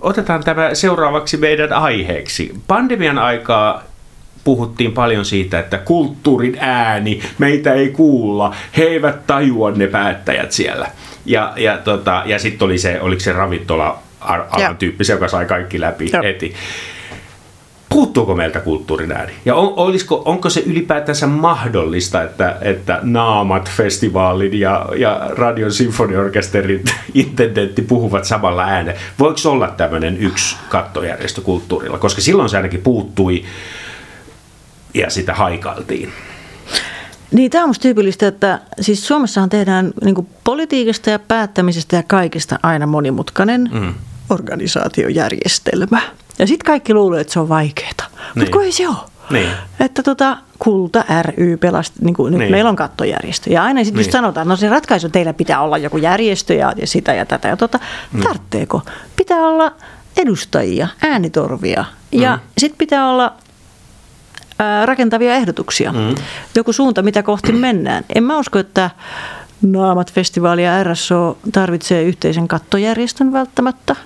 otetaan 0.00 0.44
tämä 0.44 0.74
seuraavaksi 0.74 1.36
meidän 1.36 1.72
aiheeksi. 1.72 2.54
Pandemian 2.66 3.18
aikaa 3.18 3.82
puhuttiin 4.44 4.92
paljon 4.92 5.24
siitä, 5.24 5.58
että 5.58 5.78
kulttuurin 5.78 6.56
ääni, 6.60 7.22
meitä 7.38 7.72
ei 7.72 7.88
kuulla, 7.88 8.54
he 8.76 8.82
eivät 8.82 9.26
tajua 9.26 9.70
ne 9.70 9.86
päättäjät 9.86 10.52
siellä. 10.52 10.90
Ja, 11.24 11.52
ja, 11.56 11.78
tota, 11.78 12.22
ja 12.26 12.38
sitten 12.38 12.66
oli 12.66 12.78
se, 12.78 13.00
oliko 13.00 13.20
se 13.20 13.32
ravintola 13.32 13.98
tyyppi, 14.78 15.04
se, 15.04 15.12
joka 15.12 15.28
sai 15.28 15.46
kaikki 15.46 15.80
läpi 15.80 16.10
ja. 16.12 16.22
heti 16.22 16.54
puuttuuko 17.96 18.34
meiltä 18.34 18.60
kulttuurin 18.60 19.12
ääni? 19.12 19.32
Ja 19.44 19.54
on, 19.54 19.72
olisiko, 19.76 20.22
onko 20.24 20.50
se 20.50 20.62
ylipäätänsä 20.66 21.26
mahdollista, 21.26 22.22
että, 22.22 22.56
että 22.60 23.00
Naamat 23.02 23.70
festivaalin 23.70 24.60
ja, 24.60 24.86
ja 24.96 25.30
Radion 25.30 25.72
sinfoniorkesterin 25.72 26.84
intendentti 27.14 27.82
puhuvat 27.82 28.24
samalla 28.24 28.64
äänellä? 28.64 29.00
Voiko 29.18 29.40
olla 29.44 29.68
tämmöinen 29.68 30.16
yksi 30.16 30.56
kattojärjestö 30.68 31.40
kulttuurilla? 31.40 31.98
Koska 31.98 32.20
silloin 32.20 32.48
se 32.48 32.56
ainakin 32.56 32.82
puuttui 32.82 33.44
ja 34.94 35.10
sitä 35.10 35.34
haikailtiin. 35.34 36.12
Niin, 37.30 37.50
tämä 37.50 37.64
on 37.64 37.70
musta 37.70 37.82
tyypillistä, 37.82 38.26
että 38.26 38.60
siis 38.80 39.06
Suomessahan 39.06 39.48
tehdään 39.48 39.92
niin 40.04 40.28
politiikasta 40.44 41.10
ja 41.10 41.18
päättämisestä 41.18 41.96
ja 41.96 42.02
kaikesta 42.02 42.58
aina 42.62 42.86
monimutkainen 42.86 43.70
mm. 43.72 43.94
Organisaatiojärjestelmä. 44.30 46.00
Ja 46.38 46.46
sitten 46.46 46.66
kaikki 46.66 46.94
luulee, 46.94 47.20
että 47.20 47.32
se 47.32 47.40
on 47.40 47.48
vaikeaa. 47.48 47.90
Niin. 47.98 48.08
Mutta 48.34 48.50
kun 48.52 48.64
ei 48.64 48.72
se 48.72 48.88
ole. 48.88 48.96
Niin. 49.30 49.48
Että 49.80 50.02
tota, 50.02 50.36
Kulta 50.58 51.04
ry 51.22 51.56
pelasti, 51.56 51.98
niin 52.00 52.14
kuin, 52.14 52.30
nyt 52.30 52.38
niin. 52.38 52.50
meillä 52.50 52.70
on 52.70 52.76
kattojärjestö. 52.76 53.52
Ja 53.52 53.62
aina 53.62 53.84
sitten 53.84 54.02
niin. 54.02 54.12
sanotaan, 54.12 54.48
no 54.48 54.56
se 54.56 54.68
ratkaisu 54.68 55.08
teillä 55.08 55.32
pitää 55.32 55.60
olla 55.60 55.78
joku 55.78 55.96
järjestö 55.96 56.54
ja, 56.54 56.72
ja 56.76 56.86
sitä 56.86 57.14
ja 57.14 57.26
tätä. 57.26 57.48
Ja 57.48 57.56
tota, 57.56 57.80
niin. 58.12 58.22
tarvitseeko? 58.22 58.82
Pitää 59.16 59.38
olla 59.38 59.72
edustajia, 60.16 60.88
äänitorvia. 61.02 61.84
Ja 62.12 62.36
mm. 62.36 62.42
sitten 62.58 62.78
pitää 62.78 63.10
olla 63.10 63.34
ää, 64.58 64.86
rakentavia 64.86 65.34
ehdotuksia. 65.34 65.92
Mm. 65.92 66.14
Joku 66.54 66.72
suunta, 66.72 67.02
mitä 67.02 67.22
kohti 67.22 67.52
mennään. 67.52 68.04
En 68.14 68.24
mä 68.24 68.38
usko, 68.38 68.58
että 68.58 68.90
Naamat-festivaali 69.62 70.64
ja 70.64 70.84
RSO 70.84 71.38
tarvitsee 71.52 72.02
yhteisen 72.02 72.48
kattojärjestön 72.48 73.32
välttämättä, 73.32 73.96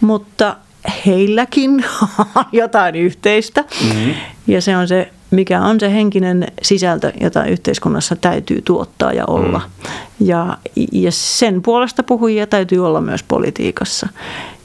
mutta 0.00 0.56
heilläkin 1.06 1.84
on 2.00 2.44
jotain 2.52 2.96
yhteistä. 2.96 3.64
Mm-hmm. 3.88 4.14
Ja 4.46 4.62
se 4.62 4.76
on 4.76 4.88
se, 4.88 5.10
mikä 5.30 5.62
on 5.62 5.80
se 5.80 5.92
henkinen 5.92 6.46
sisältö, 6.62 7.12
jota 7.20 7.44
yhteiskunnassa 7.44 8.16
täytyy 8.16 8.62
tuottaa 8.62 9.12
ja 9.12 9.24
olla. 9.26 9.58
Mm. 9.58 10.26
Ja, 10.26 10.58
ja 10.92 11.12
sen 11.12 11.62
puolesta 11.62 12.02
puhujia 12.02 12.46
täytyy 12.46 12.86
olla 12.86 13.00
myös 13.00 13.22
politiikassa. 13.22 14.08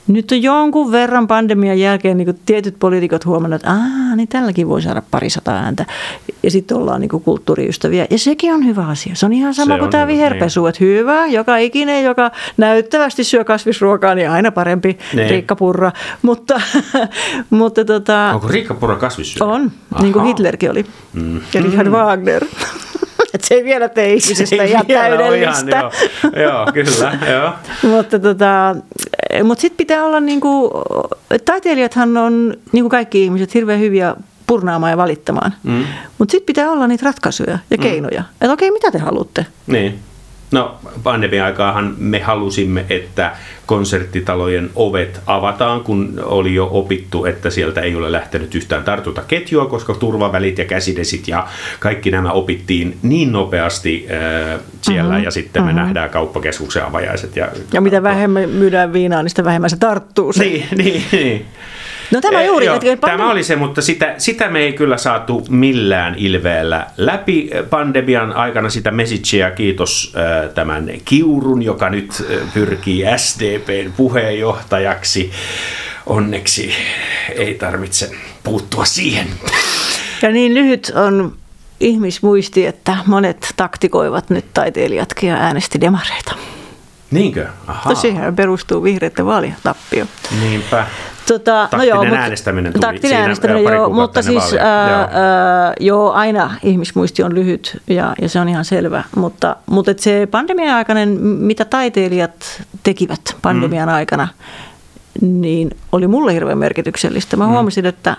Nyt 0.07 0.31
on 0.31 0.41
jonkun 0.41 0.91
verran 0.91 1.27
pandemian 1.27 1.79
jälkeen 1.79 2.17
niin 2.17 2.39
tietyt 2.45 2.75
poliitikot 2.79 3.25
huomannut, 3.25 3.55
että 3.55 3.71
Aa, 3.71 4.15
niin 4.15 4.27
tälläkin 4.27 4.67
voi 4.69 4.81
saada 4.81 5.01
parisataa 5.11 5.55
ääntä. 5.55 5.85
Ja 6.43 6.51
sitten 6.51 6.77
ollaan 6.77 7.01
niin 7.01 7.09
kulttuuriystäviä. 7.09 8.07
Ja 8.09 8.19
sekin 8.19 8.53
on 8.53 8.65
hyvä 8.65 8.87
asia. 8.87 9.15
Se 9.15 9.25
on 9.25 9.33
ihan 9.33 9.53
sama 9.53 9.73
Se 9.75 9.79
kuin 9.79 9.91
tämä 9.91 10.07
viherpesu. 10.07 10.61
niin. 10.61 10.69
Että 10.69 10.83
hyvä, 10.83 11.25
joka 11.25 11.57
ikinen, 11.57 12.03
joka 12.03 12.31
näyttävästi 12.57 13.23
syö 13.23 13.43
kasvisruokaa, 13.43 14.15
niin 14.15 14.29
aina 14.29 14.51
parempi 14.51 14.97
Niin. 15.13 15.29
Riikka 15.29 15.55
Purra. 15.55 15.91
Mutta, 16.21 16.61
mutta 17.49 17.85
tota, 17.85 18.31
Onko 18.33 18.47
Riikka 18.47 18.73
Purra 18.73 18.95
kasvissyöjä? 18.95 19.51
on, 19.51 19.71
niin 20.01 20.13
kuin. 20.13 20.25
Hitlerkin 20.25 20.71
oli. 20.71 20.85
Ja 21.53 21.61
Richard 21.61 21.87
Wagner. 21.87 22.45
Et 23.33 23.43
se 23.43 23.55
ei 23.55 23.63
vielä 23.63 23.89
tee 23.89 24.13
ihmisestä 24.13 24.63
ihan 24.63 24.85
täydellistä. 24.85 25.77
Ihan, 25.79 25.91
joo, 26.35 26.43
joo, 26.43 26.67
kyllä, 26.73 27.17
joo. 27.31 27.53
mutta 27.91 28.19
tota, 28.19 28.75
mut 29.43 29.59
sitten 29.59 29.77
pitää 29.77 30.05
olla, 30.05 30.19
niinku, 30.19 30.71
taiteilijathan 31.45 32.17
on, 32.17 32.53
niin 32.71 32.83
kuin 32.83 32.89
kaikki 32.89 33.23
ihmiset, 33.23 33.53
hirveän 33.53 33.79
hyviä 33.79 34.15
purnaamaan 34.47 34.91
ja 34.91 34.97
valittamaan. 34.97 35.53
Mm. 35.63 35.83
Mutta 36.17 36.31
sitten 36.31 36.45
pitää 36.45 36.71
olla 36.71 36.87
niitä 36.87 37.05
ratkaisuja 37.05 37.59
ja 37.69 37.77
keinoja. 37.77 38.23
Että 38.41 38.53
okei, 38.53 38.71
mitä 38.71 38.91
te 38.91 38.97
haluatte? 38.97 39.45
Niin. 39.67 39.99
No 40.51 40.77
pandemian 41.03 41.45
aikaahan 41.45 41.95
me 41.97 42.19
halusimme, 42.19 42.85
että 42.89 43.31
konserttitalojen 43.65 44.69
ovet 44.75 45.21
avataan, 45.25 45.81
kun 45.81 46.21
oli 46.23 46.53
jo 46.53 46.69
opittu, 46.71 47.25
että 47.25 47.49
sieltä 47.49 47.81
ei 47.81 47.95
ole 47.95 48.11
lähtenyt 48.11 48.55
yhtään 48.55 48.83
tartuntaketjua, 48.83 49.65
koska 49.65 49.93
turvavälit 49.93 50.57
ja 50.57 50.65
käsidesit 50.65 51.27
ja 51.27 51.47
kaikki 51.79 52.11
nämä 52.11 52.31
opittiin 52.31 52.97
niin 53.01 53.31
nopeasti 53.31 54.07
äh, 54.11 54.59
siellä 54.81 55.11
mm-hmm. 55.11 55.23
ja 55.23 55.31
sitten 55.31 55.63
me 55.63 55.73
nähdään 55.73 56.09
kauppakeskuksen 56.09 56.85
avajaiset. 56.85 57.35
Ja, 57.35 57.47
Ja 57.73 57.81
mitä 57.81 58.03
vähemmän 58.03 58.49
myydään 58.49 58.93
viinaa, 58.93 59.23
niin 59.23 59.29
sitä 59.29 59.43
vähemmän 59.43 59.69
se 59.69 59.77
tarttuu. 59.77 60.33
Se. 60.33 60.43
Niin, 60.43 60.67
niin, 60.83 61.03
niin. 61.11 61.45
No 62.11 62.21
tämä 62.21 62.41
Eh, 62.41 62.47
juuri. 62.47 62.65
joo, 62.65 62.79
tämä 63.01 63.31
oli 63.31 63.43
se, 63.43 63.55
mutta 63.55 63.81
sitä, 63.81 64.15
sitä 64.17 64.49
me 64.49 64.59
ei 64.59 64.73
kyllä 64.73 64.97
saatu 64.97 65.45
millään 65.49 66.15
ilveellä 66.17 66.87
läpi 66.97 67.49
pandemian 67.69 68.33
aikana 68.33 68.69
sitä 68.69 68.91
messagea. 68.91 69.51
Kiitos 69.51 70.13
tämän 70.55 70.89
Kiurun, 71.05 71.61
joka 71.63 71.89
nyt 71.89 72.23
pyrkii 72.53 73.03
SDPn 73.17 73.91
puheenjohtajaksi. 73.97 75.31
Onneksi 76.05 76.73
ei 77.35 77.53
tarvitse 77.53 78.11
puuttua 78.43 78.85
siihen. 78.85 79.27
Ja 80.21 80.31
niin 80.31 80.53
lyhyt 80.53 80.91
on 80.95 81.33
ihmismuisti, 81.79 82.65
että 82.65 82.97
monet 83.05 83.53
taktikoivat 83.57 84.29
nyt 84.29 84.45
taiteilijatkin 84.53 85.29
ja 85.29 85.35
äänesti 85.35 85.81
demareita. 85.81 86.35
Niinkö? 87.11 87.47
Ahaa. 87.67 87.95
Siihen 87.95 88.35
perustuu 88.35 88.83
vihreiden 88.83 89.25
vaalitappio. 89.25 90.05
Niinpä. 90.41 90.87
Tota, 91.31 91.67
Taktinen 91.71 92.13
äänestäminen 92.13 92.73
tuli 92.73 92.81
taktinen 92.81 93.09
siinä, 93.09 93.21
äänestäminen, 93.21 93.63
joo, 93.63 93.73
joo, 93.73 93.89
mutta 93.89 94.21
siis 94.21 94.53
ää, 94.59 94.89
joo. 94.89 94.99
ää, 94.99 95.73
joo, 95.79 96.11
aina 96.11 96.55
ihmismuisti 96.63 97.23
on 97.23 97.35
lyhyt 97.35 97.81
ja, 97.87 98.13
ja 98.21 98.29
se 98.29 98.39
on 98.39 98.49
ihan 98.49 98.65
selvä, 98.65 99.03
mutta, 99.15 99.55
mutta 99.65 99.91
et 99.91 99.99
se 99.99 100.27
pandemian 100.31 100.75
aikainen, 100.75 101.09
mitä 101.21 101.65
taiteilijat 101.65 102.63
tekivät 102.83 103.21
pandemian 103.41 103.89
mm. 103.89 103.95
aikana, 103.95 104.27
niin 105.21 105.71
oli 105.91 106.07
mulle 106.07 106.33
hirveän 106.33 106.57
merkityksellistä. 106.57 107.37
Mä 107.37 107.47
huomasin, 107.47 107.85
että 107.85 108.17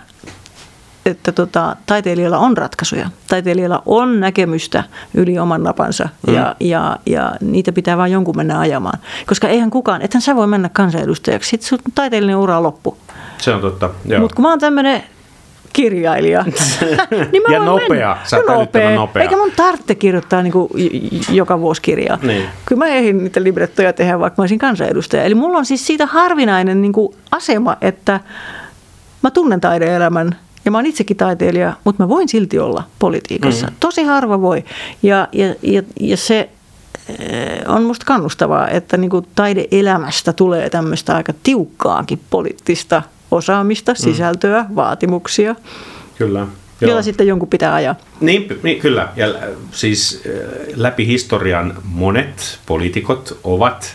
että 1.07 1.33
tota, 1.33 1.77
taiteilijalla 1.87 2.39
on 2.39 2.57
ratkaisuja. 2.57 3.11
Taiteilijalla 3.29 3.83
on 3.87 4.21
näkemystä 4.21 4.85
yli 5.15 5.39
oman 5.39 5.63
napansa 5.63 6.09
mm. 6.27 6.35
ja, 6.35 6.57
ja, 6.61 6.97
ja 7.07 7.33
niitä 7.41 7.73
pitää 7.73 7.97
vain 7.97 8.13
jonkun 8.13 8.37
mennä 8.37 8.59
ajamaan. 8.59 8.99
Koska 9.27 9.49
eihän 9.49 9.71
kukaan, 9.71 10.03
ethän 10.03 10.23
sä 10.23 10.37
voi 10.37 10.47
mennä 10.47 10.69
kansanedustajaksi, 10.69 11.51
sitten 11.51 11.69
sun 11.69 11.79
taiteellinen 11.95 12.37
ura 12.37 12.57
on 12.57 12.63
loppu. 12.63 12.97
Se 13.43 13.55
on 13.55 13.61
totta. 13.61 13.91
Joo. 14.05 14.21
Mutta 14.21 14.35
kun 14.35 14.43
mä 14.43 14.49
oon 14.49 14.59
tämmöinen 14.59 15.03
kirjailija, 15.73 16.45
niin 17.33 17.43
mä 17.49 17.55
Ja 17.55 17.65
nopea. 17.65 17.89
Mennä. 17.89 18.17
Sä 18.25 18.37
älyttömän 18.37 18.95
nopea. 18.95 19.23
Eikä 19.23 19.37
mun 19.37 19.53
tarvitse 19.57 19.95
kirjoittaa 19.95 20.43
niin 20.43 20.53
kuin 20.53 20.69
joka 21.31 21.61
vuosi 21.61 21.83
kirjaa. 21.83 22.19
Niin. 22.23 22.45
Kyllä 22.67 22.85
mä 22.85 22.87
ehdin 22.87 23.25
niitä 23.25 23.43
librettoja 23.43 23.93
tehdä, 23.93 24.21
vaikka 24.21 24.41
mä 24.41 24.43
olisin 24.43 24.59
kansanedustaja. 24.59 25.23
Eli 25.23 25.35
mulla 25.35 25.59
on 25.59 25.67
siis 25.67 25.87
siitä 25.87 26.07
harvinainen 26.07 26.83
niin 26.83 26.93
kuin 26.93 27.15
asema, 27.31 27.77
että 27.81 28.21
mä 29.23 29.31
tunnen 29.31 29.61
taideelämän 29.61 30.37
ja 30.65 30.71
mä 30.71 30.79
oon 30.79 30.87
itsekin 30.87 31.17
taiteilija, 31.17 31.73
mutta 31.85 32.03
mä 32.03 32.09
voin 32.09 32.29
silti 32.29 32.59
olla 32.59 32.85
politiikassa. 32.99 33.67
Mm. 33.67 33.73
Tosi 33.81 34.05
harva 34.05 34.41
voi. 34.41 34.65
Ja, 35.03 35.29
ja, 35.33 35.55
ja, 35.63 35.83
ja 36.01 36.17
se 36.17 36.51
eh, 37.19 37.63
on 37.67 37.83
musta 37.83 38.07
kannustavaa, 38.07 38.69
että 38.69 38.97
niin 38.97 39.11
kuin 39.11 39.27
taideelämästä 39.35 40.33
tulee 40.33 40.71
tämmöistä 40.71 41.17
aika 41.17 41.33
tiukkaakin 41.43 42.21
poliittista 42.31 43.03
osaamista, 43.33 43.95
sisältöä, 43.95 44.65
vaatimuksia, 44.75 45.55
Kyllä. 46.19 46.47
joita 46.81 47.03
sitten 47.03 47.27
jonkun 47.27 47.49
pitää 47.49 47.75
ajaa. 47.75 47.95
Niin, 48.21 48.59
niin 48.63 48.81
kyllä. 48.81 49.09
Ja 49.17 49.27
äh, 49.27 49.35
siis 49.71 50.23
äh, 50.27 50.33
läpi 50.77 51.07
historian 51.07 51.75
monet 51.85 52.59
poliitikot 52.67 53.39
ovat 53.45 53.95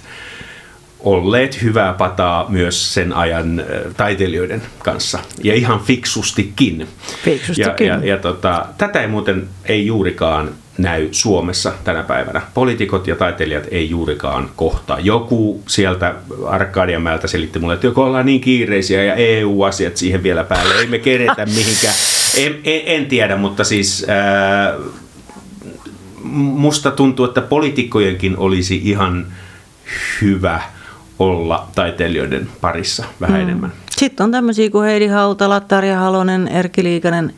olleet 1.00 1.62
hyvää 1.62 1.94
pataa 1.94 2.46
myös 2.50 2.94
sen 2.94 3.14
ajan 3.14 3.60
äh, 3.60 3.66
taiteilijoiden 3.98 4.62
kanssa. 4.80 5.20
Ja 5.44 5.54
ihan 5.54 5.80
fiksustikin. 5.80 6.88
Fiksustikin. 7.24 7.88
Ja, 7.88 7.96
ja, 7.96 8.06
ja 8.06 8.18
tota, 8.18 8.66
tätä 8.78 9.02
ei 9.02 9.08
muuten 9.08 9.50
ei 9.66 9.86
juurikaan 9.86 10.50
näy 10.78 11.08
Suomessa 11.12 11.74
tänä 11.84 12.04
päivänä. 12.04 12.42
Poliitikot 12.54 13.08
ja 13.08 13.16
taiteilijat 13.16 13.64
ei 13.72 13.90
juurikaan 13.90 14.50
kohtaa. 14.56 15.00
Joku 15.00 15.64
sieltä 15.68 16.16
Arkadianmäeltä 16.46 17.28
selitti 17.28 17.60
mulle, 17.60 17.74
että 17.74 17.88
joko 17.88 18.04
ollaan 18.04 18.26
niin 18.26 18.42
kiireisiä 18.42 19.04
ja 19.04 19.16
EU-asiat 19.16 19.98
siihen 19.98 20.24
vielä 20.24 20.44
päälle. 20.44 20.74
Ei 20.74 20.88
me 20.88 21.00
keretä 21.00 21.46
mihinkään. 21.56 21.94
En, 22.38 22.56
en, 22.64 22.82
en 22.86 23.06
tiedä, 23.06 23.36
mutta 23.36 23.64
siis 23.64 24.06
ää, 24.10 24.74
musta 26.34 26.92
tuntuu, 26.92 27.26
että 27.26 27.42
poliitikkojenkin 27.42 28.38
olisi 28.38 28.82
ihan 28.84 29.28
hyvä 30.22 30.62
olla 31.20 31.68
taiteilijoiden 31.76 32.50
parissa 32.62 33.06
vähän 33.22 33.38
mm. 33.42 33.44
enemmän. 33.44 33.74
Sitten 33.98 34.24
on 34.24 34.32
tämmöisiä 34.32 34.70
kuin 34.70 34.86
Heidi 34.86 35.08
Hautala, 35.08 35.60
Tarja 35.60 36.00
Halonen, 36.00 36.48
Erkki 36.48 36.84
Liikanen, 36.84 37.34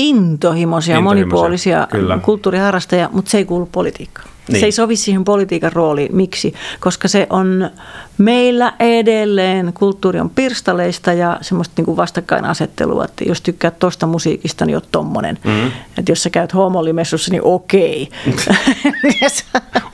intohimoisia, 0.00 0.96
Intohimoisia, 0.96 1.00
monipuolisia 1.00 1.88
kyllä. 1.90 2.18
kulttuuriharrastajia, 2.18 3.08
mutta 3.12 3.30
se 3.30 3.38
ei 3.38 3.44
kuulu 3.44 3.68
politiikkaan. 3.72 4.28
Niin. 4.48 4.60
Se 4.60 4.66
ei 4.66 4.72
sovi 4.72 4.96
siihen 4.96 5.24
politiikan 5.24 5.72
rooliin. 5.72 6.16
Miksi? 6.16 6.54
Koska 6.80 7.08
se 7.08 7.26
on 7.30 7.70
meillä 8.18 8.72
edelleen, 8.80 9.72
kulttuuri 9.72 10.20
on 10.20 10.30
pirstaleista 10.30 11.12
ja 11.12 11.38
semmoista 11.40 11.74
niin 11.76 11.84
kuin 11.84 11.96
vastakkainasettelua, 11.96 13.04
että 13.04 13.24
jos 13.24 13.40
tykkäät 13.40 13.78
tosta 13.78 14.06
musiikista, 14.06 14.66
niin 14.66 14.76
oot 14.76 14.88
tommonen. 14.92 15.38
Mm. 15.44 15.66
Että 15.98 16.12
jos 16.12 16.22
sä 16.22 16.30
käyt 16.30 16.54
homolimessussa, 16.54 17.30
niin 17.30 17.44
okei. 17.44 18.08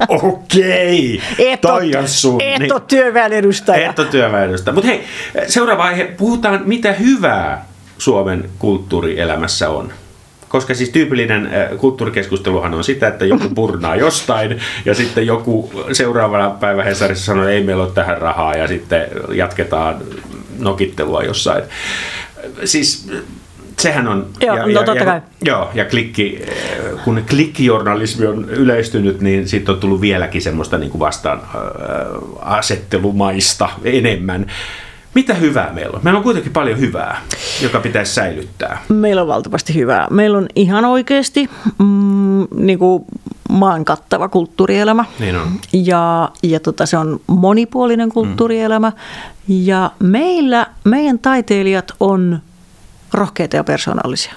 Okei, 0.08 1.22
et 1.38 1.60
toi 1.60 1.96
on 1.96 2.08
sun. 2.08 2.40
Et 2.40 2.58
niin. 2.58 2.72
ole 2.72 2.82
työväen 2.88 3.32
edustaja. 3.32 3.90
Et 3.90 3.98
ole 3.98 4.06
työväenystä. 4.06 4.72
Mutta 4.72 4.88
hei, 4.88 5.04
seuraava 5.48 5.84
aihe. 5.84 6.04
Puhutaan, 6.04 6.62
mitä 6.64 6.92
hyvää 6.92 7.66
Suomen 7.98 8.50
kulttuurielämässä 8.58 9.70
on. 9.70 9.92
Koska 10.48 10.74
siis 10.74 10.90
tyypillinen 10.90 11.46
äh, 11.46 11.78
kulttuurikeskusteluhan 11.78 12.74
on 12.74 12.84
sitä, 12.84 13.08
että 13.08 13.24
joku 13.24 13.48
purnaa 13.54 13.96
jostain 14.06 14.60
ja 14.84 14.94
sitten 14.94 15.26
joku 15.26 15.70
seuraavana 15.92 16.50
päivä 16.50 16.82
Hesarissa 16.82 17.24
sanoo, 17.24 17.44
että 17.44 17.52
ei 17.52 17.64
meillä 17.64 17.84
ole 17.84 17.92
tähän 17.92 18.18
rahaa 18.18 18.54
ja 18.54 18.68
sitten 18.68 19.06
jatketaan 19.34 19.96
nokittelua 20.58 21.22
jossain. 21.22 21.64
Siis 22.64 23.08
äh, 23.14 23.22
sehän 23.78 24.08
on... 24.08 24.26
Joo, 24.40 24.56
ja, 24.56 24.62
no 24.62 24.68
ja, 24.68 24.82
totta 24.82 25.00
ja, 25.00 25.04
kai. 25.04 25.20
Joo, 25.44 25.70
ja 25.74 25.84
klikki, 25.84 26.42
äh, 26.48 27.04
kun 27.04 27.24
klikkijournalismi 27.30 28.26
on 28.26 28.50
yleistynyt, 28.50 29.20
niin 29.20 29.48
siitä 29.48 29.72
on 29.72 29.80
tullut 29.80 30.00
vieläkin 30.00 30.42
semmoista 30.42 30.78
niin 30.78 30.90
kuin 30.90 31.00
vastaan 31.00 31.38
äh, 31.38 31.50
asettelumaista 32.40 33.68
enemmän. 33.84 34.46
Mitä 35.16 35.34
hyvää 35.34 35.72
meillä 35.72 35.96
on? 35.96 36.00
Meillä 36.02 36.18
on 36.18 36.24
kuitenkin 36.24 36.52
paljon 36.52 36.80
hyvää, 36.80 37.22
joka 37.62 37.80
pitäisi 37.80 38.14
säilyttää. 38.14 38.82
Meillä 38.88 39.22
on 39.22 39.28
valtavasti 39.28 39.74
hyvää. 39.74 40.06
Meillä 40.10 40.38
on 40.38 40.46
ihan 40.56 40.84
oikeasti 40.84 41.50
mm, 41.78 42.46
niin 42.56 42.78
kuin 42.78 43.04
maan 43.50 43.84
kattava 43.84 44.28
kulttuurielämä. 44.28 45.04
Niin 45.18 45.36
on. 45.36 45.48
Ja, 45.72 46.30
ja 46.42 46.60
tota, 46.60 46.86
se 46.86 46.96
on 46.96 47.20
monipuolinen 47.26 48.08
kulttuurielämä. 48.08 48.92
Ja 49.48 49.90
meillä, 49.98 50.66
meidän 50.84 51.18
taiteilijat 51.18 51.92
on 52.00 52.38
rohkeita 53.12 53.56
ja 53.56 53.64
persoonallisia. 53.64 54.34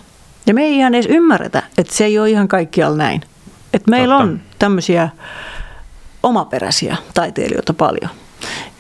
Ja 0.48 0.54
me 0.54 0.62
ei 0.62 0.78
ihan 0.78 0.96
edes 0.96 1.06
ymmärretä, 1.10 1.64
että 1.78 1.96
se 1.96 2.06
ei 2.06 2.20
ole 2.20 2.30
ihan 2.30 2.48
kaikkialla 2.48 2.98
näin. 2.98 3.22
Että 3.74 3.92
meillä 3.92 4.18
Totta. 4.18 4.32
on 4.32 4.42
tämmöisiä 4.60 5.10
omaperäisiä 6.24 6.98
taiteilijoita 7.14 7.74
paljon. 7.74 8.10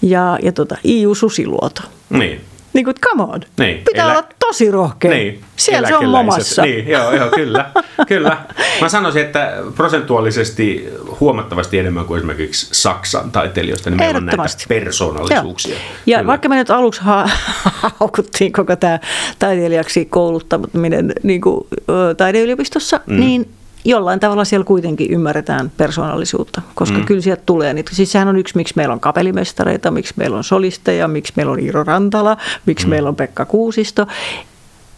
Ja, 0.01 0.39
ja 0.43 0.51
tota, 0.51 0.78
Iu 0.86 1.15
Susiluoto. 1.15 1.82
Niin. 2.09 2.41
Niin 2.74 2.86
kuin, 2.86 2.95
come 3.09 3.24
on. 3.24 3.39
Niin, 3.59 3.78
Pitää 3.78 4.05
elä- 4.05 4.11
olla 4.17 4.28
tosi 4.39 4.72
rohkea. 4.72 5.11
Niin, 5.11 5.41
Siellä 5.55 5.88
se 5.88 5.95
on 5.95 6.09
momassa. 6.09 6.61
Niin, 6.61 6.88
joo, 6.88 7.11
joo, 7.15 7.30
kyllä, 7.30 7.70
kyllä. 8.07 8.38
Mä 8.82 8.89
sanoisin, 8.89 9.22
että 9.22 9.53
prosentuaalisesti 9.76 10.89
huomattavasti 11.20 11.80
enemmän 11.80 12.05
kuin 12.05 12.17
esimerkiksi 12.17 12.67
Saksan 12.72 13.32
taiteilijoista, 13.32 13.89
niin 13.89 13.97
meillä 13.97 14.17
on 14.17 14.26
näitä 14.26 14.43
persoonallisuuksia. 14.67 15.72
Joo. 15.74 15.82
Ja 16.05 16.17
Kyllä. 16.17 16.28
vaikka 16.28 16.49
me 16.49 16.55
nyt 16.55 16.70
aluksi 16.70 17.01
ha- 17.01 17.30
haukuttiin 17.99 18.51
koko 18.53 18.76
tämä 18.76 18.99
taiteilijaksi 19.39 20.05
kouluttaminen 20.05 21.13
niin 21.24 21.41
kuin, 21.41 21.67
taideyliopistossa, 22.17 22.99
mm. 23.05 23.20
niin 23.20 23.49
jollain 23.86 24.19
tavalla 24.19 24.45
siellä 24.45 24.65
kuitenkin 24.65 25.11
ymmärretään 25.11 25.71
persoonallisuutta, 25.77 26.61
koska 26.75 26.97
mm. 26.97 27.05
kyllä 27.05 27.21
sieltä 27.21 27.43
tulee 27.45 27.73
niitä. 27.73 27.95
Siis 27.95 28.11
sehän 28.11 28.27
on 28.27 28.38
yksi, 28.38 28.55
miksi 28.55 28.73
meillä 28.75 28.93
on 28.93 28.99
kapellimestareita, 28.99 29.91
miksi 29.91 30.13
meillä 30.17 30.38
on 30.38 30.43
solisteja, 30.43 31.07
miksi 31.07 31.34
meillä 31.36 31.51
on 31.51 31.59
Iiro 31.59 31.84
Rantala, 31.84 32.38
miksi 32.65 32.86
mm. 32.86 32.89
meillä 32.89 33.09
on 33.09 33.15
Pekka 33.15 33.45
Kuusisto. 33.45 34.07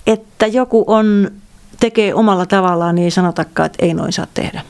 Että 0.08 0.48
joku 0.48 0.84
on, 0.88 1.32
tekee 1.80 2.14
omalla 2.14 2.46
tavallaan, 2.46 2.96
niin 2.96 3.06
ei 3.06 3.12
sanotakaan, 3.12 3.66
että 3.66 3.86
ei 3.86 3.94
noin 3.94 4.14
saa 4.14 4.28
tehdä. 4.34 4.62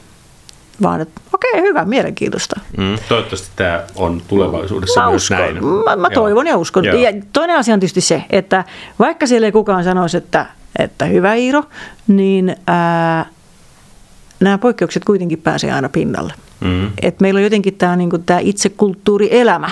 Vaan 0.81 1.01
että 1.01 1.21
okei, 1.33 1.61
hyvä, 1.61 1.85
mielenkiintoista. 1.85 2.59
Mm, 2.77 2.97
toivottavasti 3.09 3.49
tämä 3.55 3.83
on 3.95 4.21
tulevaisuudessa 4.27 5.01
Mä 5.01 5.09
myös 5.09 5.23
uskon. 5.23 5.37
näin. 5.37 5.65
Mä, 5.65 5.95
mä 5.95 6.07
Joo. 6.11 6.21
toivon 6.21 6.47
ja 6.47 6.57
uskon. 6.57 6.85
Joo. 6.85 6.97
Ja 6.97 7.13
toinen 7.33 7.57
asia 7.57 7.73
on 7.73 7.79
tietysti 7.79 8.01
se, 8.01 8.23
että 8.29 8.63
vaikka 8.99 9.27
siellä 9.27 9.45
ei 9.45 9.51
kukaan 9.51 9.83
sanoisi, 9.83 10.17
että, 10.17 10.45
että 10.79 11.05
hyvä 11.05 11.33
Iiro, 11.33 11.63
niin 12.07 12.55
ää, 12.67 13.25
nämä 14.41 14.57
poikkeukset 14.57 15.05
kuitenkin 15.05 15.41
pääsee 15.41 15.71
aina 15.71 15.89
pinnalle. 15.89 16.33
Mm. 16.59 16.89
Et 17.01 17.19
meillä 17.19 17.37
on 17.37 17.43
jotenkin 17.43 17.75
tämä 17.75 17.95
niinku, 17.95 18.17
tää 18.17 18.39
itse 18.39 18.69
kulttuurielämä 18.69 19.69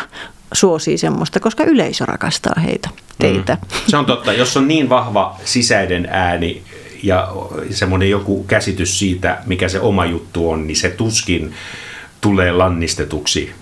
suosii 0.53 0.97
semmoista, 0.97 1.39
koska 1.39 1.63
yleisö 1.63 2.05
rakastaa 2.05 2.53
heitä, 2.63 2.89
teitä. 3.19 3.53
Mm. 3.61 3.77
Se 3.87 3.97
on 3.97 4.05
totta. 4.05 4.33
Jos 4.33 4.57
on 4.57 4.67
niin 4.67 4.89
vahva 4.89 5.35
sisäinen 5.45 6.07
ääni 6.11 6.61
ja 7.03 7.31
semmoinen 7.69 8.09
joku 8.09 8.43
käsitys 8.43 8.99
siitä, 8.99 9.37
mikä 9.45 9.69
se 9.69 9.79
oma 9.79 10.05
juttu 10.05 10.49
on, 10.49 10.67
niin 10.67 10.77
se 10.77 10.89
tuskin 10.89 11.53
tulee 12.21 12.51
lannistetuksi 12.51 13.53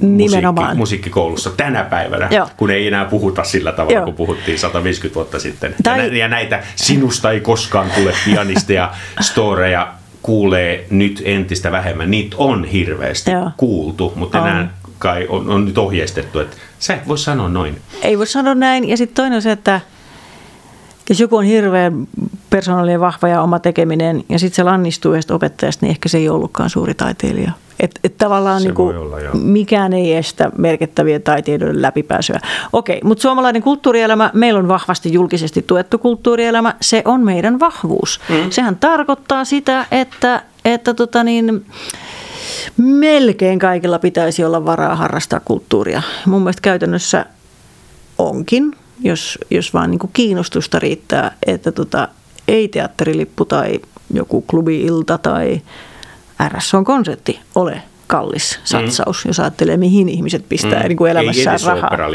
Nimenomaan. 0.00 0.66
Musiikki, 0.66 0.78
musiikkikoulussa 0.78 1.50
tänä 1.50 1.84
päivänä, 1.84 2.28
Joo. 2.30 2.48
kun 2.56 2.70
ei 2.70 2.86
enää 2.86 3.04
puhuta 3.04 3.44
sillä 3.44 3.72
tavalla, 3.72 3.96
Joo. 3.96 4.04
kun 4.04 4.14
puhuttiin 4.14 4.58
150 4.58 5.14
vuotta 5.14 5.38
sitten. 5.38 5.74
Tai- 5.82 6.18
ja 6.18 6.28
näitä 6.28 6.62
sinusta 6.76 7.30
ei 7.30 7.40
koskaan 7.40 7.90
tule 7.90 8.14
pianisteja, 8.24 8.92
storeja 9.20 9.92
kuulee 10.22 10.86
nyt 10.90 11.22
entistä 11.24 11.72
vähemmän. 11.72 12.10
Niitä 12.10 12.36
on 12.38 12.64
hirveästi 12.64 13.30
Joo. 13.30 13.50
kuultu, 13.56 14.12
mutta 14.16 14.38
On. 14.38 14.44
nämä 14.48 14.68
kai 14.98 15.26
on, 15.28 15.50
on 15.50 15.64
nyt 15.64 15.78
ohjeistettu, 15.78 16.40
että 16.40 16.56
sä 16.78 16.94
et 16.94 17.08
voi 17.08 17.18
sanoa 17.18 17.48
noin. 17.48 17.80
Ei 18.02 18.18
voi 18.18 18.26
sanoa 18.26 18.54
näin. 18.54 18.88
Ja 18.88 18.96
sitten 18.96 19.14
toinen 19.14 19.36
on 19.36 19.42
se, 19.42 19.52
että 19.52 19.80
jos 21.08 21.20
joku 21.20 21.36
on 21.36 21.44
hirveän 21.44 22.08
persoonallinen 22.50 23.00
vahva 23.00 23.28
ja 23.28 23.42
oma 23.42 23.58
tekeminen, 23.58 24.24
ja 24.28 24.38
sitten 24.38 24.56
se 24.56 24.62
lannistuu 24.62 25.12
opettajasta, 25.30 25.86
niin 25.86 25.90
ehkä 25.90 26.08
se 26.08 26.18
ei 26.18 26.28
ollutkaan 26.28 26.70
suuri 26.70 26.94
taiteilija. 26.94 27.52
Et, 27.80 27.90
et 28.04 28.18
tavallaan 28.18 28.60
Se 28.60 28.68
niinku, 28.68 28.84
voi 28.84 28.96
olla, 28.96 29.20
joo. 29.20 29.34
mikään 29.34 29.92
ei 29.92 30.14
estä 30.14 30.50
merkittävien 30.58 31.22
taiteilijoiden 31.22 31.82
läpipääsyä. 31.82 32.40
Okei, 32.72 33.00
mutta 33.04 33.22
suomalainen 33.22 33.62
kulttuurielämä, 33.62 34.30
meillä 34.34 34.58
on 34.58 34.68
vahvasti 34.68 35.12
julkisesti 35.12 35.62
tuettu 35.62 35.98
kulttuurielämä, 35.98 36.74
se 36.80 37.02
on 37.04 37.24
meidän 37.24 37.60
vahvuus. 37.60 38.20
Mm. 38.28 38.50
Sehän 38.50 38.76
tarkoittaa 38.76 39.44
sitä, 39.44 39.86
että, 39.90 40.42
että 40.64 40.94
tota 40.94 41.24
niin, 41.24 41.66
melkein 42.76 43.58
kaikilla 43.58 43.98
pitäisi 43.98 44.44
olla 44.44 44.66
varaa 44.66 44.96
harrastaa 44.96 45.40
kulttuuria. 45.40 46.02
Mun 46.26 46.42
mielestä 46.42 46.62
käytännössä 46.62 47.26
onkin, 48.18 48.72
jos, 49.00 49.38
jos 49.50 49.74
vaan 49.74 49.90
niin 49.90 49.98
kuin 49.98 50.10
kiinnostusta 50.12 50.78
riittää, 50.78 51.36
että 51.46 51.72
tota, 51.72 52.08
ei 52.48 52.68
teatterilippu 52.68 53.44
tai 53.44 53.80
joku 54.14 54.40
klubi-ilta 54.40 55.18
tai 55.18 55.60
RSO-konsertti 56.48 57.40
ole 57.54 57.82
kallis 58.10 58.60
satsaus, 58.64 59.24
mm. 59.24 59.28
jos 59.28 59.40
ajattelee, 59.40 59.76
mihin 59.76 60.08
ihmiset 60.08 60.44
pistää 60.48 60.82
mm. 60.82 60.88
niin 60.88 60.96
kuin 60.96 61.10
elämässään 61.10 61.58
ei 61.60 61.66
rahaa. 61.66 62.08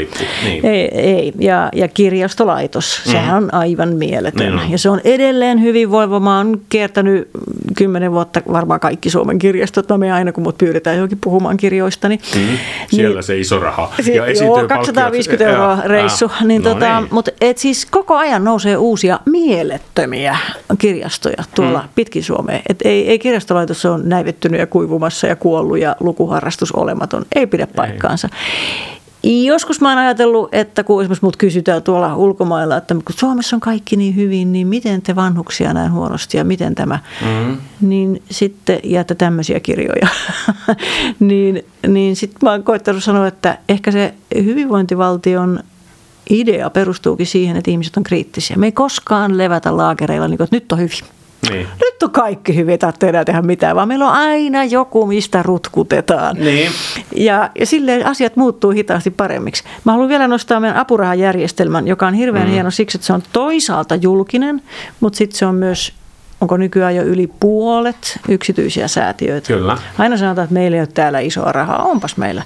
niin. 0.44 0.66
Ei, 0.66 0.88
ei. 0.92 1.32
Ja, 1.38 1.68
ja 1.74 1.88
kirjastolaitos, 1.88 3.02
mm. 3.06 3.12
sehän 3.12 3.36
on 3.36 3.54
aivan 3.54 3.88
mieletön. 3.96 4.46
Niin 4.46 4.64
on. 4.64 4.70
Ja 4.70 4.78
se 4.78 4.90
on 4.90 5.00
edelleen 5.04 5.62
hyvinvoiva. 5.62 6.20
Mä 6.20 6.36
oon 6.36 6.60
kiertänyt 6.68 7.28
kymmenen 7.76 8.12
vuotta 8.12 8.42
varmaan 8.52 8.80
kaikki 8.80 9.10
Suomen 9.10 9.38
kirjastot. 9.38 9.88
Mä 9.88 9.98
menen 9.98 10.14
aina, 10.14 10.32
kun 10.32 10.42
mut 10.42 10.58
pyydetään 10.58 10.96
johonkin 10.96 11.18
puhumaan 11.20 11.56
kirjoistani. 11.56 12.18
Mm, 12.34 12.58
siellä 12.90 13.22
se 13.22 13.38
iso 13.38 13.58
raha. 13.58 13.92
Ja 14.06 14.14
joo, 14.14 14.26
esiintyjäpalkkiot. 14.26 14.68
250 14.68 15.44
Joo, 15.44 15.52
euroa 15.52 15.78
reissu. 15.84 16.24
joo. 16.24 16.46
Niin 16.48 16.62
No 16.62 16.74
tota, 16.74 17.00
niin. 17.00 17.08
mutta 17.10 17.30
et 17.40 17.58
siis 17.58 17.86
koko 17.86 18.16
ajan 18.16 18.44
nousee 18.44 18.76
uusia 18.76 19.20
mielettömiä 19.26 20.36
kirjastoja 20.78 21.44
tuolla 21.54 21.78
mm. 21.78 21.88
pitkin 21.94 22.24
Suomea. 22.24 22.60
Et 22.68 22.78
ei, 22.84 23.08
ei 23.08 23.18
kirjastolaitos 23.18 23.84
ole 23.84 24.02
näivettynyt 24.04 24.60
ja 24.60 24.66
kuivumassa 24.66 25.26
ja 25.26 25.36
kuollut 25.36 25.78
ja 25.86 25.96
lukuharrastus 26.00 26.72
olematon. 26.72 27.24
Ei 27.34 27.46
pidä 27.46 27.66
paikkaansa. 27.66 28.28
Joskus 29.22 29.80
mä 29.80 29.88
oon 29.88 29.98
ajatellut, 29.98 30.48
että 30.52 30.84
kun 30.84 31.02
esimerkiksi 31.02 31.24
mut 31.24 31.36
kysytään 31.36 31.82
tuolla 31.82 32.16
ulkomailla, 32.16 32.76
että 32.76 32.94
kun 32.94 33.14
Suomessa 33.16 33.56
on 33.56 33.60
kaikki 33.60 33.96
niin 33.96 34.16
hyvin, 34.16 34.52
niin 34.52 34.66
miten 34.66 35.02
te 35.02 35.16
vanhuksia 35.16 35.72
näin 35.72 35.92
huonosti 35.92 36.36
ja 36.36 36.44
miten 36.44 36.74
tämä, 36.74 36.98
mm. 37.22 37.56
niin 37.80 38.22
sitten, 38.30 38.80
ja 38.84 39.00
että 39.00 39.14
tämmöisiä 39.14 39.60
kirjoja, 39.60 40.08
niin, 41.20 41.64
niin 41.86 42.16
sitten 42.16 42.38
mä 42.42 42.50
oon 42.50 42.62
koittanut 42.62 43.04
sanoa, 43.04 43.26
että 43.26 43.58
ehkä 43.68 43.90
se 43.90 44.14
hyvinvointivaltion 44.34 45.60
idea 46.30 46.70
perustuukin 46.70 47.26
siihen, 47.26 47.56
että 47.56 47.70
ihmiset 47.70 47.96
on 47.96 48.02
kriittisiä. 48.02 48.56
Me 48.56 48.66
ei 48.66 48.72
koskaan 48.72 49.38
levätä 49.38 49.76
laakereilla, 49.76 50.28
niin 50.28 50.36
kuin, 50.36 50.44
että 50.44 50.56
nyt 50.56 50.72
on 50.72 50.78
hyvin. 50.78 51.16
Niin. 51.50 51.66
Nyt 51.80 52.02
on 52.02 52.10
kaikki 52.10 52.56
hyvin, 52.56 52.72
ei 52.72 52.78
tarvitse 52.78 53.08
enää 53.08 53.24
tehdä 53.24 53.42
mitään, 53.42 53.76
vaan 53.76 53.88
meillä 53.88 54.06
on 54.06 54.12
aina 54.12 54.64
joku, 54.64 55.06
mistä 55.06 55.42
rutkutetaan. 55.42 56.36
Niin. 56.36 56.70
Ja, 57.16 57.50
ja 57.58 57.66
silleen 57.66 58.06
asiat 58.06 58.36
muuttuu 58.36 58.70
hitaasti 58.70 59.10
paremmiksi. 59.10 59.64
Mä 59.84 59.92
haluan 59.92 60.08
vielä 60.08 60.28
nostaa 60.28 60.60
meidän 60.60 60.76
apurahajärjestelmän, 60.76 61.88
joka 61.88 62.06
on 62.06 62.14
hirveän 62.14 62.46
mm. 62.46 62.52
hieno 62.52 62.70
siksi, 62.70 62.98
että 62.98 63.06
se 63.06 63.12
on 63.12 63.22
toisaalta 63.32 63.94
julkinen, 63.94 64.62
mutta 65.00 65.16
sitten 65.16 65.38
se 65.38 65.46
on 65.46 65.54
myös, 65.54 65.92
onko 66.40 66.56
nykyään 66.56 66.96
jo 66.96 67.02
yli 67.02 67.30
puolet 67.40 68.20
yksityisiä 68.28 68.88
säätiöitä. 68.88 69.46
Kyllä. 69.46 69.78
Aina 69.98 70.16
sanotaan, 70.16 70.44
että 70.44 70.54
meillä 70.54 70.74
ei 70.76 70.80
ole 70.80 70.88
täällä 70.94 71.20
isoa 71.20 71.52
rahaa, 71.52 71.82
onpas 71.82 72.16
meillä. 72.16 72.42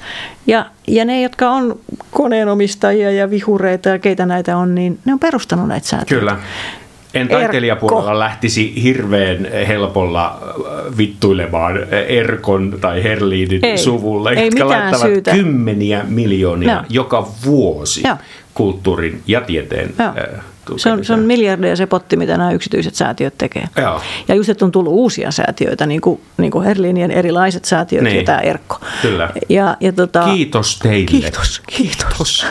Ja, 0.46 0.66
ja 0.86 1.04
ne, 1.04 1.22
jotka 1.22 1.50
on 1.50 1.78
koneenomistajia 2.10 3.10
ja 3.10 3.30
vihureita 3.30 3.88
ja 3.88 3.98
keitä 3.98 4.26
näitä 4.26 4.56
on, 4.56 4.74
niin 4.74 4.98
ne 5.04 5.12
on 5.12 5.18
perustanut 5.18 5.68
näitä 5.68 5.86
säätiöitä. 5.86 6.20
Kyllä. 6.20 6.38
En 7.14 7.28
taiteilijapuolella 7.28 8.18
lähtisi 8.18 8.82
hirveän 8.82 9.48
helpolla 9.68 10.26
äh, 10.42 10.98
vittuilemaan 10.98 11.76
Erkon 12.08 12.78
tai 12.80 13.02
Herliinin 13.02 13.64
Ei. 13.64 13.78
suvulle, 13.78 14.30
Ei 14.30 14.44
jotka 14.46 14.68
laittavat 14.68 15.00
syytä. 15.06 15.30
kymmeniä 15.30 16.04
miljoonia 16.08 16.72
Joo. 16.72 16.82
joka 16.88 17.28
vuosi 17.44 18.02
Joo. 18.06 18.16
kulttuurin 18.54 19.22
ja 19.26 19.40
tieteen 19.40 19.90
Joo. 19.98 20.12
Äh, 20.70 20.74
Se 20.76 20.92
on, 20.92 21.04
se 21.04 21.12
on 21.12 21.20
miljardeja 21.20 21.76
se 21.76 21.86
potti, 21.86 22.16
mitä 22.16 22.36
nämä 22.36 22.52
yksityiset 22.52 22.94
säätiöt 22.94 23.34
tekee. 23.38 23.64
Joo. 23.76 24.00
Ja 24.28 24.34
just, 24.34 24.48
että 24.48 24.64
on 24.64 24.72
tullut 24.72 24.92
uusia 24.92 25.30
säätiöitä, 25.30 25.86
niin 25.86 26.00
kuin, 26.00 26.20
niin 26.36 26.50
kuin 26.50 26.64
Herlinien 26.64 27.10
erilaiset 27.10 27.64
säätiöt 27.64 28.04
Niin. 28.04 28.16
ja 28.16 28.22
tämä 28.24 28.38
Erkko. 28.38 28.78
Kyllä. 29.02 29.30
Ja, 29.48 29.76
ja 29.80 29.92
tota, 29.92 30.24
Kiitos 30.34 30.78
teille. 30.78 31.06
Kiitos, 31.06 31.62
kiitos. 31.66 32.46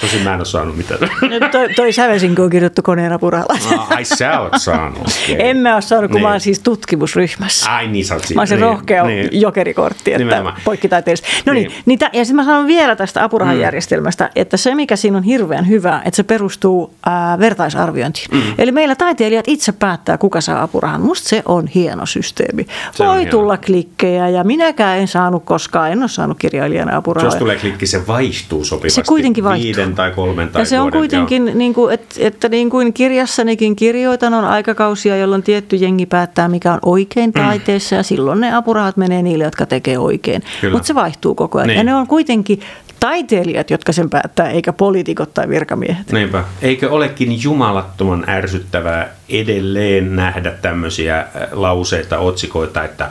Tosin 0.00 0.22
mä 0.22 0.30
en 0.30 0.36
ole 0.40 0.44
saanut 0.44 0.76
mitään. 0.76 1.00
Nyt 1.30 1.50
toi, 1.52 1.74
toi 1.74 1.92
sävelsinkö 1.92 2.42
on 2.42 2.50
kirjoittu 2.50 2.82
koneen 2.82 3.12
apurahalaisen. 3.12 3.78
Ah, 3.78 3.92
Ai 3.92 4.04
sä 4.04 4.40
oot 4.40 4.52
saanut. 4.56 4.98
Okay. 4.98 5.36
En 5.38 5.56
mä 5.56 5.72
ole 5.74 5.82
saanut, 5.82 6.10
kun 6.10 6.14
Niin. 6.16 6.22
mä 6.26 6.30
oon 6.30 6.40
siis 6.40 6.58
tutkimusryhmässä. 6.60 7.70
Ai 7.74 7.86
niin, 7.88 8.04
sä 8.04 8.14
oot 8.14 8.22
Mä 8.34 8.40
oon 8.40 8.46
se 8.46 8.54
siinä. 8.54 8.66
rohkea 8.66 9.04
Niin. 9.04 9.28
jokerikortti, 9.40 10.12
että 10.12 10.18
Nimenomaan. 10.24 10.56
poikkitaiteellista. 10.64 11.28
No 11.46 11.52
niin, 11.52 11.68
Niin. 11.68 11.82
niin 11.86 11.98
ja 12.12 12.24
sitten 12.24 12.36
mä 12.36 12.44
sanon 12.44 12.66
vielä 12.66 12.96
tästä 12.96 13.24
apurahajärjestelmästä, 13.24 14.30
että 14.36 14.56
se 14.56 14.74
mikä 14.74 14.96
siinä 14.96 15.16
on 15.16 15.22
hirveän 15.24 15.68
hyvä, 15.68 16.02
että 16.04 16.16
se 16.16 16.22
perustuu 16.22 16.94
ää, 17.06 17.38
vertaisarviointiin. 17.42 18.28
Mm. 18.32 18.42
Eli 18.58 18.72
meillä 18.72 18.94
taiteilijat 18.94 19.48
itse 19.48 19.72
päättää, 19.72 20.18
kuka 20.18 20.40
saa 20.40 20.62
apurahan. 20.62 21.00
Musta 21.00 21.28
se 21.28 21.42
on 21.46 21.66
hieno 21.66 22.06
systeemi. 22.06 22.66
Se 22.92 23.04
Voi 23.04 23.16
hieno. 23.16 23.30
tulla 23.30 23.56
klikkejä 23.56 24.28
ja 24.28 24.44
minäkään 24.44 24.98
en 24.98 25.08
saanut 25.08 25.44
koskaan, 25.44 25.92
en 25.92 26.00
ole 26.00 26.08
saanut 26.08 26.38
kirjailijana 26.38 26.96
apurahaa. 26.96 27.26
Jos 27.26 27.34
tulee 27.34 27.56
klikki, 27.56 27.86
se 27.86 28.06
vaihtuu 28.06 28.64
sopivasti. 28.64 28.94
Se 28.94 29.02
kuitenkin 29.08 29.44
vaihtuu. 29.44 29.66
Viiden 29.66 29.94
tai 29.94 30.10
kolmen 30.10 30.48
tai 30.48 30.62
Ja 30.62 30.66
se 30.66 30.80
on 30.80 30.90
kuitenkin, 30.92 31.50
niin 31.54 31.74
kuin, 31.74 31.94
että, 31.94 32.14
että 32.18 32.48
niin 32.48 32.70
kuin 32.70 32.92
kirjassanikin 32.92 33.76
kirjoitan, 33.76 34.34
on 34.34 34.44
aikakausia, 34.44 35.16
jolloin 35.16 35.42
tietty 35.42 35.76
jengi 35.76 36.06
päättää, 36.06 36.48
mikä 36.48 36.72
on 36.72 36.78
oikein 36.82 37.32
taiteessa, 37.32 37.94
ja 37.94 38.02
silloin 38.02 38.40
ne 38.40 38.54
apurahat 38.54 38.96
menee 38.96 39.22
niille, 39.22 39.44
jotka 39.44 39.66
tekee 39.66 39.98
oikein. 39.98 40.42
Mutta 40.72 40.86
se 40.86 40.94
vaihtuu 40.94 41.34
koko 41.34 41.58
ajan. 41.58 41.68
Niin. 41.68 41.76
Ja 41.76 41.84
ne 41.84 41.94
on 41.94 42.06
kuitenkin 42.06 42.60
taiteilijat, 43.02 43.70
jotka 43.70 43.92
sen 43.92 44.10
päättää, 44.10 44.50
eikä 44.50 44.72
poliitikot 44.72 45.34
tai 45.34 45.48
virkamiehet. 45.48 46.12
Niinpä. 46.12 46.44
Eikö 46.62 46.90
olekin 46.90 47.42
jumalattoman 47.42 48.24
ärsyttävää 48.28 49.08
edelleen 49.28 50.16
nähdä 50.16 50.50
tämmöisiä 50.50 51.18
äh, 51.18 51.26
lauseita, 51.52 52.18
otsikoita, 52.18 52.84
että 52.84 53.10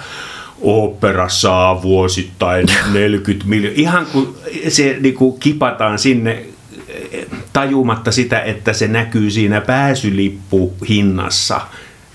opera 0.61 1.29
saa 1.29 1.81
vuosittain 1.81 2.65
40 2.93 3.45
miljoonaa. 3.49 3.81
Ihan 3.81 4.05
kun 4.05 4.35
se 4.67 4.97
niin 4.99 5.15
kuin 5.15 5.39
kipataan 5.39 5.99
sinne 5.99 6.31
äh, 6.31 6.45
tajumatta 7.53 8.11
sitä, 8.11 8.41
että 8.41 8.73
se 8.73 8.87
näkyy 8.87 9.31
siinä 9.31 9.61
pääsylippuhinnassa. 9.61 11.61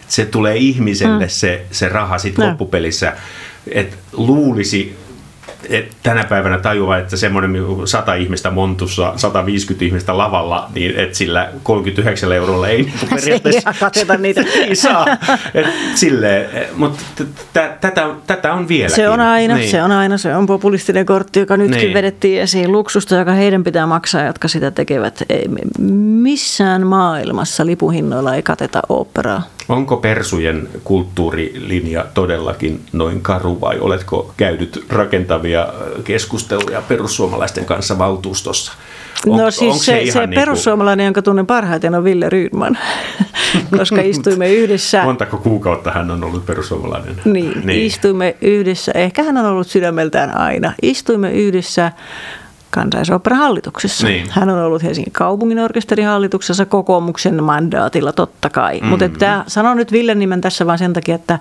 Se 0.09 0.27
tulee 0.27 0.57
ihmiselle 0.57 1.25
mm. 1.25 1.31
se, 1.31 1.67
se 1.71 1.89
raha 1.89 2.19
sitten 2.19 2.45
No. 2.45 2.51
loppupelissä. 2.51 3.13
Et 3.73 3.99
luulisi, 4.13 4.97
et 5.71 5.97
tänä 6.03 6.25
päivänä 6.25 6.59
tajua, 6.59 6.99
että 6.99 7.17
semmoinen 7.17 7.57
100 7.85 8.15
ihmistä 8.15 8.51
montussa, 8.51 9.13
150 9.17 9.85
ihmistä 9.85 10.19
lavalla, 10.19 10.71
niin 10.75 10.97
että 10.97 11.19
sillä 11.19 11.49
39 11.63 12.33
eurolla 12.33 12.69
ei 12.69 12.83
niinku 12.83 13.07
periaatteessa 13.17 13.73
kateta 13.81 14.17
niitä. 14.27 14.41
ei 14.55 14.77
saa. 14.77 15.07
Et 15.55 15.67
silleen, 15.95 16.67
mutta 16.77 17.03
tätä, 17.53 18.09
tätä 18.27 18.53
on 18.55 18.69
vieläkin. 18.69 18.97
Se 18.97 19.09
on 19.09 19.21
aina, 19.21 19.55
Niin. 19.55 19.71
se 19.71 19.83
on 19.83 19.93
aina, 19.93 20.19
se 20.19 20.37
on 20.37 20.47
populistinen 20.47 21.07
kortti, 21.07 21.41
joka 21.41 21.57
nytkin 21.57 21.79
Niin. 21.81 21.95
vedettiin 21.95 22.41
esiin 22.43 22.73
luksusta, 22.73 23.15
joka 23.17 23.33
heidän 23.33 23.65
pitää 23.65 23.87
maksaa, 23.87 24.23
jotka 24.25 24.49
sitä 24.49 24.71
tekevät. 24.71 25.23
Ei, 25.29 25.49
missään 26.23 26.87
maailmassa 26.87 27.67
lipuhinnoilla 27.67 28.35
ei 28.35 28.43
kateta 28.43 28.83
oopperaa. 28.89 29.43
Onko 29.69 29.97
Persujen 29.97 30.69
kulttuurilinja 30.85 32.05
todellakin 32.15 32.81
noin 32.93 33.21
karu 33.21 33.61
vai 33.61 33.79
oletko 33.79 34.35
käynyt 34.37 34.85
rakentavia 34.89 35.69
keskusteluja 36.05 36.83
perussuomalaisten 36.83 37.65
kanssa 37.65 37.99
valtuustossa? 37.99 38.73
On- 39.27 39.39
no 39.39 39.51
siis 39.51 39.85
se, 39.85 40.03
se, 40.05 40.13
se 40.13 40.19
niinku- 40.21 40.35
perussuomalainen, 40.35 41.05
jonka 41.05 41.23
tunnen 41.23 41.47
parhaiten, 41.47 41.95
on 41.95 42.05
Ville 42.05 42.29
Rydman, 42.29 42.79
koska 43.79 44.01
istuimme 44.01 44.53
yhdessä. 44.53 45.05
Montako 45.05 45.37
kuukautta 45.37 45.91
hän 45.91 46.11
on 46.11 46.25
ollut 46.25 46.47
perussuomalainen? 46.47 47.21
Niin, 47.25 47.63
niin, 47.65 47.87
istuimme 47.87 48.37
yhdessä, 48.41 48.93
ehkä 48.95 49.23
hän 49.23 49.37
on 49.37 49.47
ollut 49.47 49.67
sydämeltään 49.67 50.37
aina, 50.37 50.73
istuimme 50.83 51.33
yhdessä 51.33 51.93
kansallisoperan 52.71 53.39
hallituksessa. 53.39 54.07
Niin. 54.07 54.27
Hän 54.31 54.51
on 54.51 54.59
ollut 54.59 54.83
Helsingin 54.83 55.13
kaupungin 55.13 55.59
orkesterin 55.59 56.07
hallituksessa 56.07 56.67
kokoomuksen 56.67 57.45
mandaatilla 57.45 58.13
totta 58.13 58.51
kai. 58.51 58.75
Mm-hmm. 58.75 58.89
Mutta 58.89 59.05
että 59.05 59.45
sanon 59.47 59.77
nyt 59.77 59.93
Villen 59.93 60.19
nimen 60.19 60.41
tässä 60.41 60.67
vain 60.67 60.79
sen 60.79 60.93
takia, 60.93 61.15
että 61.15 61.39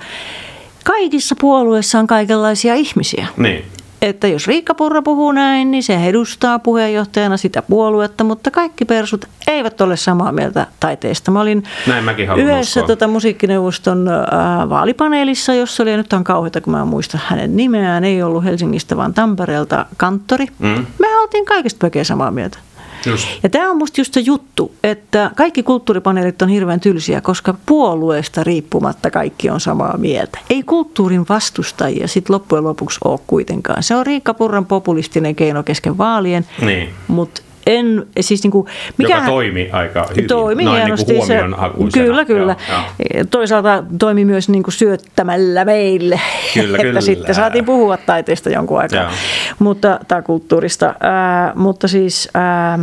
kaikissa 0.83 1.35
puolueissa 1.41 1.99
on 1.99 2.07
kaikenlaisia 2.07 2.75
ihmisiä. 2.75 3.27
Niin. 3.37 3.65
Että 4.01 4.27
jos 4.27 4.47
Riikka 4.47 4.73
Purra 4.73 5.01
puhuu 5.01 5.31
näin, 5.31 5.71
niin 5.71 5.83
se 5.83 5.95
edustaa 6.05 6.59
puheenjohtajana 6.59 7.37
sitä 7.37 7.61
puoluetta, 7.61 8.23
mutta 8.23 8.51
kaikki 8.51 8.85
persut 8.85 9.25
eivät 9.47 9.81
ole 9.81 9.97
samaa 9.97 10.31
mieltä 10.31 10.67
taiteesta. 10.79 11.31
Mä 11.31 11.41
olin 11.41 11.63
Näin 11.87 12.03
mäkin 12.03 12.29
yhdessä 12.35 12.79
uskoa. 12.79 12.87
tota, 12.87 13.07
musiikkineuvoston 13.07 14.07
äh, 14.07 14.69
vaalipaneelissa, 14.69 15.53
jossa 15.53 15.83
oli, 15.83 15.91
ja 15.91 15.97
nyt 15.97 16.13
on 16.13 16.23
kauheita, 16.23 16.61
kun 16.61 16.73
mä 16.73 16.81
en 16.81 16.87
muista 16.87 17.19
hänen 17.25 17.57
nimeään, 17.57 18.03
ei 18.03 18.23
ollut 18.23 18.43
Helsingistä, 18.43 18.97
vaan 18.97 19.13
Tampereelta 19.13 19.85
kanttori. 19.97 20.45
Mm. 20.59 20.85
Oltiin 21.25 21.45
kaikista 21.45 21.77
pökeä 21.81 22.03
samaa 22.03 22.31
mieltä. 22.31 22.57
Just. 23.05 23.27
Ja 23.43 23.49
tämä 23.49 23.69
on 23.71 23.77
musta 23.77 24.01
just 24.01 24.13
se 24.13 24.19
juttu, 24.19 24.71
että 24.83 25.31
kaikki 25.35 25.63
kulttuuripaneelit 25.63 26.41
on 26.41 26.49
hirveän 26.49 26.79
tylsiä, 26.79 27.21
koska 27.21 27.53
puolueesta 27.65 28.43
riippumatta 28.43 29.11
kaikki 29.11 29.49
on 29.49 29.59
samaa 29.59 29.97
mieltä. 29.97 30.39
Ei 30.49 30.63
kulttuurin 30.63 31.25
vastustajia 31.29 32.07
sit 32.07 32.29
loppujen 32.29 32.63
lopuksi 32.63 32.99
ole 33.03 33.19
kuitenkaan. 33.27 33.83
Se 33.83 33.95
on 33.95 34.05
Riikka 34.05 34.33
Purran 34.33 34.65
populistinen 34.65 35.35
keino 35.35 35.63
kesken 35.63 35.97
vaalien, 35.97 36.45
Niin. 36.61 36.89
mutta 37.07 37.41
en, 37.65 38.05
siis 38.19 38.43
niinku, 38.43 38.67
Mikä 38.97 39.15
Joka 39.15 39.25
toimi 39.25 39.69
aika 39.71 40.07
hyvin. 40.09 40.27
Toimi 40.27 40.63
Noin 40.63 40.77
hienosti. 40.77 41.13
Niin 41.13 41.27
kuin 41.77 41.91
se, 41.91 41.99
kyllä, 41.99 42.25
kyllä. 42.25 42.55
Joo, 42.69 42.79
joo. 43.13 43.23
Toisaalta 43.31 43.83
toimi 43.99 44.25
myös 44.25 44.49
niin 44.49 44.63
kuin 44.63 44.73
syöttämällä 44.73 45.65
meille, 45.65 46.21
Kyllä, 46.53 46.75
että 46.77 46.87
kyllä. 46.87 47.01
sitten 47.01 47.35
saatiin 47.35 47.65
puhua 47.65 47.97
taiteesta 47.97 48.49
jonkun 48.49 48.79
aikaa, 48.79 49.01
Joo. 49.01 49.11
mutta, 49.59 49.99
tai 50.07 50.21
kulttuurista. 50.21 50.95
Ää, 50.99 51.51
mutta 51.55 51.87
siis 51.87 52.29
ää, 52.33 52.79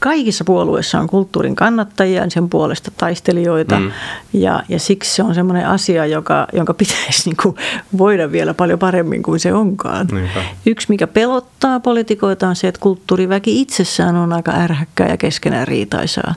kaikissa 0.00 0.44
puolueissa 0.44 1.00
on 1.00 1.06
kulttuurin 1.06 1.56
kannattajia, 1.56 2.30
sen 2.30 2.48
puolesta 2.48 2.90
taistelijoita, 2.96 3.78
Mm. 3.80 3.90
ja, 4.32 4.62
ja 4.68 4.78
siksi 4.78 5.14
se 5.14 5.22
on 5.22 5.34
semmoinen 5.34 5.66
asia, 5.66 6.06
joka, 6.06 6.46
jonka 6.52 6.74
pitäisi 6.74 7.22
niin 7.24 7.36
kuin 7.42 7.56
voida 7.98 8.32
vielä 8.32 8.54
paljon 8.54 8.78
paremmin 8.78 9.22
kuin 9.22 9.40
se 9.40 9.52
onkaan. 9.52 10.06
Niinpä. 10.12 10.40
Yksi, 10.66 10.86
mikä 10.88 11.06
pelottaa 11.06 11.80
poliitikoita, 11.80 12.48
on 12.48 12.56
se, 12.56 12.68
että 12.68 12.80
kulttuuriväki 12.80 13.60
itsessään 13.60 14.16
on 14.16 14.32
aika 14.32 14.52
ärhäkkää 14.52 15.08
ja 15.08 15.16
keskenään 15.16 15.68
riitaisaa. 15.68 16.34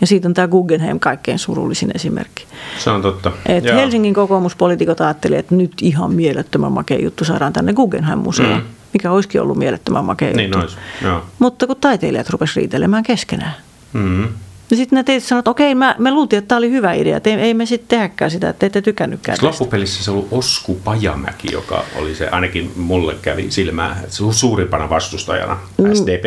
Ja 0.00 0.06
siitä 0.06 0.28
on 0.28 0.34
tämä 0.34 0.48
Guggenheim 0.48 1.00
kaikkein 1.00 1.38
surullisin 1.38 1.90
esimerkki. 1.94 2.44
Se 2.78 2.90
on 2.90 3.02
totta. 3.02 3.32
Et. 3.46 3.64
Helsingin 3.64 4.14
kokoomuspoliitikot 4.14 5.00
ajattelivat, 5.00 5.40
että 5.40 5.54
nyt 5.54 5.72
ihan 5.82 6.12
mielettömän 6.12 6.72
makea 6.72 6.98
juttu 6.98 7.24
saadaan 7.24 7.52
tänne 7.52 7.72
Guggenheim-museoon, 7.72 8.60
Mm. 8.60 8.66
Mikä 8.92 9.10
olisikin 9.12 9.40
ollut 9.42 9.56
mielettömän 9.58 10.04
makea 10.04 10.32
Niin 10.32 10.44
juttu. 10.44 10.58
olisi. 10.58 10.76
Joo. 11.02 11.22
Mutta 11.38 11.66
kun 11.66 11.76
taiteilijat 11.76 12.30
rupesivat 12.30 12.56
riitelemään 12.56 13.02
keskenään. 13.02 13.54
Mm. 13.92 14.28
Ja 14.70 14.76
sitten 14.76 14.96
ne 14.96 15.02
teitä 15.02 15.26
sanoivat, 15.26 15.42
että 15.42 15.50
okei, 15.50 15.74
mä, 15.74 15.94
me 15.98 16.10
luultiin, 16.10 16.38
että 16.38 16.48
tämä 16.48 16.56
oli 16.58 16.70
hyvä 16.70 16.92
idea, 16.92 17.16
että 17.16 17.30
ei, 17.30 17.36
ei 17.36 17.54
me 17.54 17.66
sitten 17.66 17.88
tehdäkään 17.88 18.30
sitä, 18.30 18.48
että 18.48 18.60
te 18.60 18.66
ette 18.66 18.82
tykännytkään 18.82 19.36
tästä. 19.36 19.46
loppupelissä 19.46 20.04
se 20.04 20.10
ollut 20.10 20.28
Osku 20.30 20.80
Pajamäki, 20.84 21.48
joka 21.52 21.84
oli 21.96 22.14
se, 22.14 22.28
ainakin 22.28 22.72
mulle 22.76 23.14
kävi 23.22 23.46
silmään, 23.50 23.96
että 24.04 24.16
se 24.16 24.24
suurimpana 24.30 24.90
vastustajana, 24.90 25.56
Mm. 25.78 25.94
SDP. 25.94 26.24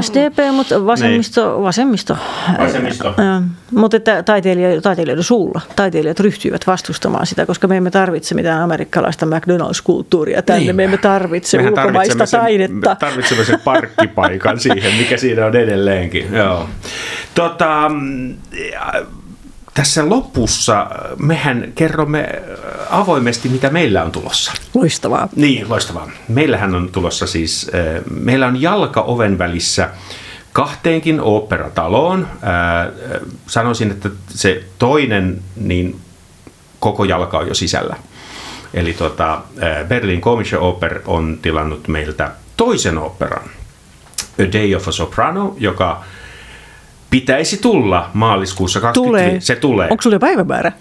SDP, 0.00 0.38
mutta 0.56 0.86
vasemmisto, 0.86 1.62
vasemmisto. 1.62 2.16
Vasemmisto. 2.58 3.08
Ö, 3.08 3.42
Mutta 3.70 3.96
että 3.96 4.22
taiteilijoiden, 4.22 4.82
taiteilijoiden 4.82 5.24
suulla 5.24 5.60
taiteilijat 5.76 6.20
ryhtyivät 6.20 6.66
vastustamaan 6.66 7.26
sitä, 7.26 7.46
koska 7.46 7.68
me 7.68 7.76
emme 7.76 7.90
tarvitse 7.90 8.34
mitään 8.34 8.62
amerikkalaista 8.62 9.26
McDonald's-kulttuuria 9.26 10.42
tänne. 10.42 10.64
Niin. 10.64 10.76
Me 10.76 10.84
emme 10.84 10.96
tarvitse 10.98 11.56
Mehän 11.58 11.72
ulkomaista 11.72 12.14
tarvitsemme 12.16 12.42
taidetta. 12.42 12.90
me 12.90 12.96
Tarvitsemme 12.96 13.44
sen 13.44 13.60
parkkipaikan 13.64 14.60
siihen, 14.60 14.94
mikä 14.94 15.16
siinä 15.16 15.46
on 15.46 15.56
edelleenkin. 15.56 16.34
Joo. 16.36 16.68
Tota, 17.36 17.88
mm, 17.88 18.36
ja, 18.72 18.92
tässä 19.74 20.08
lopussa 20.08 20.86
mehän 21.18 21.72
kerromme 21.74 22.42
avoimesti, 22.90 23.48
mitä 23.48 23.70
meillä 23.70 24.04
on 24.04 24.12
tulossa. 24.12 24.52
Loistavaa. 24.74 25.28
Niin, 25.36 25.68
loistavaa. 25.68 26.10
Meillähän 26.28 26.74
on 26.74 26.88
tulossa 26.92 27.26
siis, 27.26 27.70
äh, 27.74 28.02
meillä 28.10 28.46
on 28.46 28.62
jalka 28.62 29.00
oven 29.00 29.38
välissä 29.38 29.90
kahteenkin 30.52 31.20
oopperataloon. 31.20 32.28
Äh, 32.42 32.80
äh, 32.80 33.20
Sanoisin, 33.46 33.90
että 33.90 34.10
se 34.28 34.64
toinen, 34.78 35.42
niin 35.56 36.00
koko 36.80 37.04
jalka 37.04 37.38
on 37.38 37.48
jo 37.48 37.54
sisällä. 37.54 37.96
Eli 38.74 38.92
tota, 38.92 39.34
äh, 39.34 39.88
Berlin 39.88 40.20
Komische 40.20 40.58
Oper 40.58 41.00
on 41.06 41.38
tilannut 41.42 41.88
meiltä 41.88 42.30
toisen 42.56 42.98
operan, 42.98 43.50
A 44.40 44.52
Day 44.52 44.74
of 44.74 44.88
a 44.88 44.92
Soprano, 44.92 45.56
joka 45.58 46.04
pitäisi 47.10 47.56
tulla 47.56 48.10
maaliskuussa 48.14 48.80
25. 48.80 49.28
Tulee. 49.28 49.40
Se 49.40 49.56
tulee. 49.56 49.88
Onko 49.90 50.02
sulla 50.02 50.14
jo 50.14 50.20
päivämäärä? 50.20 50.72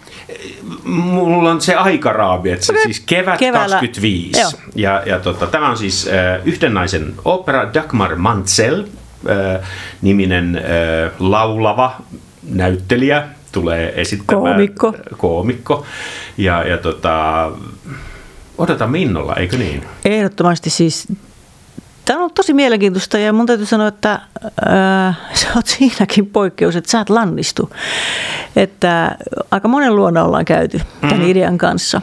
Mulla 0.84 1.52
on 1.52 1.62
se 1.62 1.76
aikaraami, 1.76 2.52
että 2.52 2.66
se 2.66 2.72
Okei. 2.74 2.84
siis 2.84 3.00
kevät 3.00 3.40
Keväällä. 3.40 3.76
25. 3.76 4.42
Joo. 4.42 4.52
Ja, 4.76 5.04
ja 5.06 5.20
tota, 5.20 5.48
tämä 5.48 5.70
on 5.70 5.78
siis 5.78 6.08
äh, 6.08 6.48
yhden 6.48 6.74
naisen 6.74 7.14
opera 7.26 7.74
Dagmar 7.74 8.16
Mansell 8.16 8.80
äh, 8.82 9.70
niminen 10.02 10.56
äh, 10.56 11.12
laulava 11.20 11.96
näyttelijä 12.44 13.28
tulee 13.52 14.02
esittämään. 14.02 14.44
Koomikko. 14.44 14.94
Koomikko. 15.18 15.86
Ja, 16.38 16.68
ja 16.68 16.78
tota, 16.78 17.52
odotamme 18.58 19.00
innolla, 19.00 19.36
eikö 19.36 19.58
niin? 19.58 19.84
Ehdottomasti 20.06 20.70
siis. 20.70 21.08
Tämä 22.06 22.18
on 22.18 22.22
ollut 22.22 22.34
tosi 22.34 22.54
mielenkiintoista 22.54 23.18
ja 23.18 23.34
mun 23.34 23.46
täytyy 23.46 23.66
sanoa, 23.66 23.88
että 23.88 24.12
äh, 24.14 25.18
sä 25.34 25.48
oot 25.56 25.66
siinäkin 25.66 26.28
poikkeus, 26.28 26.76
että 26.76 26.92
sä 26.92 27.00
et 27.00 27.10
lannistu. 27.10 27.70
Että 28.56 29.18
aika 29.52 29.68
monen 29.68 29.96
luona 29.96 30.24
ollaan 30.24 30.46
käyty 30.46 30.82
tämän 31.02 31.20
mm. 31.20 31.28
idean 31.28 31.58
kanssa. 31.58 32.02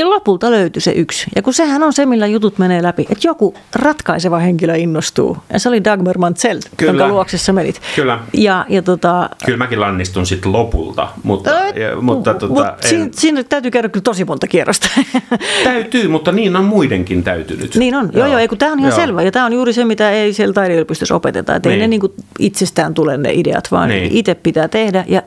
Ja 0.00 0.10
lopulta 0.10 0.50
löytyi 0.50 0.82
se 0.82 0.92
yksi. 0.92 1.26
Ja 1.36 1.42
kun 1.42 1.54
sehän 1.54 1.82
on 1.82 1.92
se, 1.92 2.06
millä 2.06 2.26
jutut 2.26 2.58
menee 2.58 2.82
läpi, 2.82 3.02
että 3.10 3.28
joku 3.28 3.54
ratkaiseva 3.74 4.38
henkilö 4.38 4.76
innostuu. 4.76 5.36
Ja 5.52 5.58
se 5.58 5.68
oli 5.68 5.84
Dagmar 5.84 6.18
Mansell, 6.18 6.60
Kyllä. 6.76 6.90
jonka 6.92 7.08
luoksessa 7.08 7.52
menit. 7.52 7.80
Kyllä. 7.96 8.18
Ja, 8.32 8.66
ja 8.68 8.82
tota, 8.82 9.30
Kyllä 9.44 9.58
mäkin 9.58 9.80
lannistun 9.80 10.26
sitten 10.26 10.52
lopulta, 10.52 11.08
mutta, 11.22 11.50
ja, 11.50 11.96
mutta 12.00 12.34
tota, 12.34 12.54
mut 12.54 12.66
en, 12.66 12.88
siinä, 12.88 13.08
siinä 13.12 13.44
täytyy 13.44 13.70
käydä 13.70 13.88
kyllä 13.88 14.04
tosi 14.04 14.24
monta 14.24 14.46
kierrosta. 14.46 14.88
täytyy, 15.64 16.08
mutta 16.08 16.32
niin 16.32 16.56
on 16.56 16.64
muidenkin 16.64 17.22
täytynyt. 17.24 17.74
Niin 17.76 17.94
on, 17.94 18.10
joo 18.12 18.26
joo, 18.26 18.48
kun 18.48 18.58
tämä 18.58 18.72
on 18.72 18.78
ihan 18.78 18.90
Joo. 18.90 19.00
selvä 19.00 19.22
ja 19.22 19.32
tämä 19.32 19.46
on 19.46 19.52
juuri 19.52 19.72
se, 19.72 19.84
mitä 19.84 20.10
ei 20.10 20.32
siellä 20.32 20.52
taideyliopistossa 20.52 21.14
opeteta, 21.14 21.54
että 21.54 21.68
niin. 21.68 21.72
ei 21.72 21.78
Niin. 21.78 21.82
ne 21.84 21.88
niinku 21.88 22.14
itsestään 22.38 22.94
tule 22.94 23.16
ne 23.16 23.32
ideat, 23.32 23.68
vaan 23.70 23.88
Niin. 23.88 24.02
niin. 24.02 24.16
itse 24.16 24.34
pitää 24.34 24.68
tehdä 24.68 25.04
ja 25.08 25.22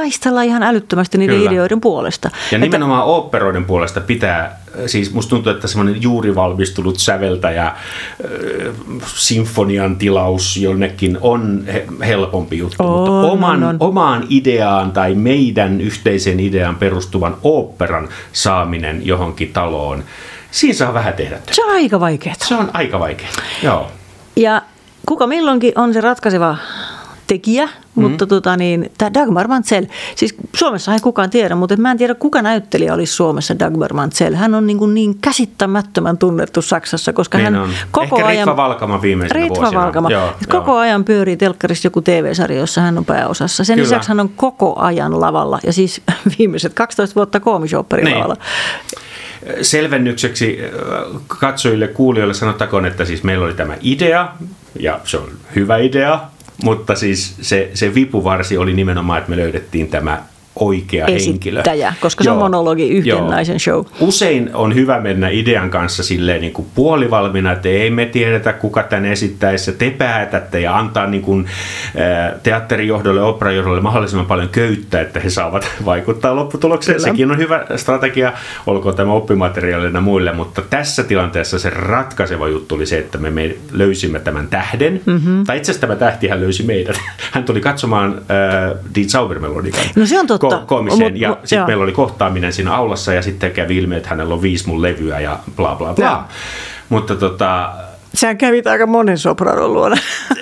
taistella 0.00 0.42
ihan 0.42 0.62
älyttömästi 0.62 1.18
niiden 1.18 1.36
Kyllä. 1.36 1.50
ideoiden 1.50 1.80
puolesta. 1.80 2.30
Ja 2.52 2.58
nimenomaan 2.58 3.04
oopperoiden 3.04 3.64
puolesta 3.64 4.00
pitää, 4.00 4.60
siis 4.86 5.12
musta 5.14 5.30
tuntuu, 5.30 5.52
että 5.52 5.68
semmoinen 5.68 6.02
juuri 6.02 6.34
valmistunut 6.34 6.98
säveltäjä, 6.98 7.66
äh, 7.66 7.74
sinfonian 9.06 9.96
tilaus 9.96 10.56
jonnekin 10.56 11.18
on 11.20 11.64
he- 11.66 11.86
helpompi 12.06 12.58
juttu, 12.58 12.76
On, 12.82 12.90
mutta 13.10 13.32
oman, 13.32 13.62
on, 13.64 13.68
on. 13.68 13.76
omaan 13.80 14.26
ideaan 14.30 14.92
tai 14.92 15.14
meidän 15.14 15.80
yhteiseen 15.80 16.40
ideaan 16.40 16.76
perustuvan 16.76 17.36
oopperan 17.42 18.08
saaminen 18.32 19.06
johonkin 19.06 19.52
taloon, 19.52 20.04
siinä 20.50 20.74
saa 20.74 20.94
vähän 20.94 21.14
tehdä. 21.14 21.36
töitä. 21.36 21.54
Se 21.54 21.64
on 21.64 21.70
aika 21.70 22.00
vaikeaa. 22.00 22.34
Se 22.38 22.54
on 22.54 22.70
aika 22.72 22.98
vaikeaa. 23.00 23.30
Joo. 23.62 23.90
Ja 24.36 24.62
kuka 25.06 25.26
milloinkin 25.26 25.72
on 25.76 25.94
se 25.94 26.00
ratkaiseva 26.00 26.56
tekijä, 27.26 27.66
mm-hmm. 27.66 28.02
mutta 28.02 28.26
tota 28.26 28.56
niin, 28.56 28.90
tämä 28.98 29.14
Dagmar 29.14 29.48
Mansell, 29.48 29.86
siis 30.16 30.34
Suomessa 30.56 30.92
ei 30.92 31.00
kukaan 31.00 31.30
tiedä, 31.30 31.54
mutta 31.54 31.76
mä 31.76 31.90
en 31.90 31.98
tiedä 31.98 32.14
kuka 32.14 32.42
näyttelijä 32.42 32.94
olisi 32.94 33.12
Suomessa 33.12 33.58
Dagmar 33.58 33.92
Mansell. 33.92 34.34
Hän 34.34 34.54
on 34.54 34.66
niin, 34.66 34.78
kuin 34.78 34.94
niin 34.94 35.18
käsittämättömän 35.20 36.18
tunnettu 36.18 36.62
Saksassa, 36.62 37.12
koska 37.12 37.38
Niin 37.38 37.44
hän 37.44 37.62
on. 37.62 37.70
koko 37.90 38.16
Ehkä 38.16 38.28
ajan... 38.28 38.48
Ritva 38.48 38.56
Valkama 38.56 39.02
viimeisenä 39.02 39.40
Ritva 39.40 39.56
vuosina. 39.56 39.80
Valkama. 39.82 40.10
Joo, 40.10 40.32
koko 40.48 40.70
joo. 40.70 40.78
ajan 40.78 41.04
pyörii 41.04 41.36
telkkarissa 41.36 41.86
joku 41.86 42.00
TV-sarja, 42.02 42.58
jossa 42.58 42.80
hän 42.80 42.98
on 42.98 43.04
pääosassa. 43.04 43.64
Sen 43.64 43.74
Kyllä. 43.76 43.84
lisäksi 43.84 44.08
hän 44.08 44.20
on 44.20 44.28
koko 44.28 44.74
ajan 44.78 45.20
lavalla 45.20 45.58
ja 45.66 45.72
siis 45.72 46.02
viimeiset 46.38 46.74
12 46.74 47.14
vuotta 47.14 47.40
koomisopperin 47.40 48.04
Niin. 48.04 48.16
lavalla. 48.16 48.36
Selvennykseksi 49.62 50.58
äh, 50.64 51.20
katsojille, 51.26 51.88
kuulijoille 51.88 52.34
sanottakoon, 52.34 52.86
että 52.86 53.04
siis 53.04 53.22
meillä 53.22 53.44
oli 53.44 53.54
tämä 53.54 53.76
idea, 53.80 54.28
ja 54.80 55.00
se 55.04 55.16
on 55.16 55.28
hyvä 55.54 55.76
idea, 55.76 56.20
mutta 56.62 56.94
siis 56.94 57.36
se, 57.40 57.70
se 57.74 57.94
vipuvarsi 57.94 58.58
oli 58.58 58.74
nimenomaan, 58.74 59.18
että 59.18 59.30
me 59.30 59.36
löydettiin 59.36 59.88
tämä 59.88 60.22
oikea 60.60 61.06
henkilö. 61.06 61.60
Esittäjä, 61.60 61.94
koska 62.00 62.24
se 62.24 62.30
on 62.30 62.38
monologi, 62.38 62.88
yhden 62.88 63.08
Joo. 63.08 63.30
naisen 63.30 63.60
show. 63.60 63.84
Usein 64.00 64.50
on 64.54 64.74
hyvä 64.74 65.00
mennä 65.00 65.28
idean 65.28 65.70
kanssa 65.70 66.02
silleen 66.02 66.40
niin 66.40 66.52
kuin 66.52 66.68
puolivalmiina, 66.74 67.52
että 67.52 67.68
ei 67.68 67.90
me 67.90 68.06
tiedetä, 68.06 68.52
kuka 68.52 68.82
tämän 68.82 69.06
esittäisi, 69.06 69.70
ja 69.70 69.76
te 69.76 69.90
päätätte 69.90 70.60
ja 70.60 70.78
antaa 70.78 71.06
niin 71.06 71.22
kuin, 71.22 71.46
teatterijohdolle, 72.42 73.22
operajohdolle 73.22 73.80
mahdollisimman 73.80 74.26
paljon 74.26 74.48
köyttä, 74.48 75.00
että 75.00 75.20
he 75.20 75.30
saavat 75.30 75.68
vaikuttaa 75.84 76.36
lopputulokseen. 76.36 76.96
Kyllä. 76.96 77.08
Sekin 77.08 77.30
on 77.30 77.38
hyvä 77.38 77.64
strategia, 77.76 78.32
olkoon 78.66 78.94
tämä 78.94 79.12
oppimateriaalina 79.12 80.00
muille, 80.00 80.32
mutta 80.32 80.62
tässä 80.70 81.02
tilanteessa 81.02 81.58
se 81.58 81.70
ratkaiseva 81.70 82.48
juttu 82.48 82.74
oli 82.74 82.86
se, 82.86 82.98
että 82.98 83.18
me, 83.18 83.30
me 83.30 83.56
löysimme 83.72 84.18
tämän 84.18 84.48
tähden, 84.48 85.00
mm-hmm. 85.06 85.44
tai 85.44 85.56
itse 85.56 85.72
asiassa 85.72 85.86
tämä 85.86 85.96
tähtihän 85.96 86.40
löysi 86.40 86.62
meidät. 86.62 86.96
Hän 87.32 87.44
tuli 87.44 87.60
katsomaan 87.60 88.14
äh, 88.14 88.76
Die 88.94 89.04
Zaubermelodikan 89.04 89.80
No 89.96 90.06
se 90.06 90.20
on 90.20 90.26
totta. 90.26 90.45
Ko- 90.52 90.66
koomisen, 90.66 91.12
Mut- 91.12 91.20
ja 91.20 91.36
sitten 91.44 91.66
meillä 91.66 91.82
oli 91.84 91.92
kohtaaminen 91.92 92.52
siinä 92.52 92.74
aulassa, 92.74 93.12
ja 93.12 93.22
sitten 93.22 93.50
kävi 93.50 93.76
ilmi, 93.76 93.96
että 93.96 94.08
hänellä 94.08 94.34
on 94.34 94.42
viisi 94.42 94.68
mun 94.68 94.82
levyä, 94.82 95.20
ja 95.20 95.38
bla 95.56 95.74
bla 95.74 95.94
bla. 95.94 96.24
Mutta 96.88 97.16
tota, 97.16 97.72
Sehän 98.14 98.38
kävit 98.38 98.66
aika 98.66 98.86
monen 98.86 99.18
sopranon 99.18 99.72
luona. 99.72 99.96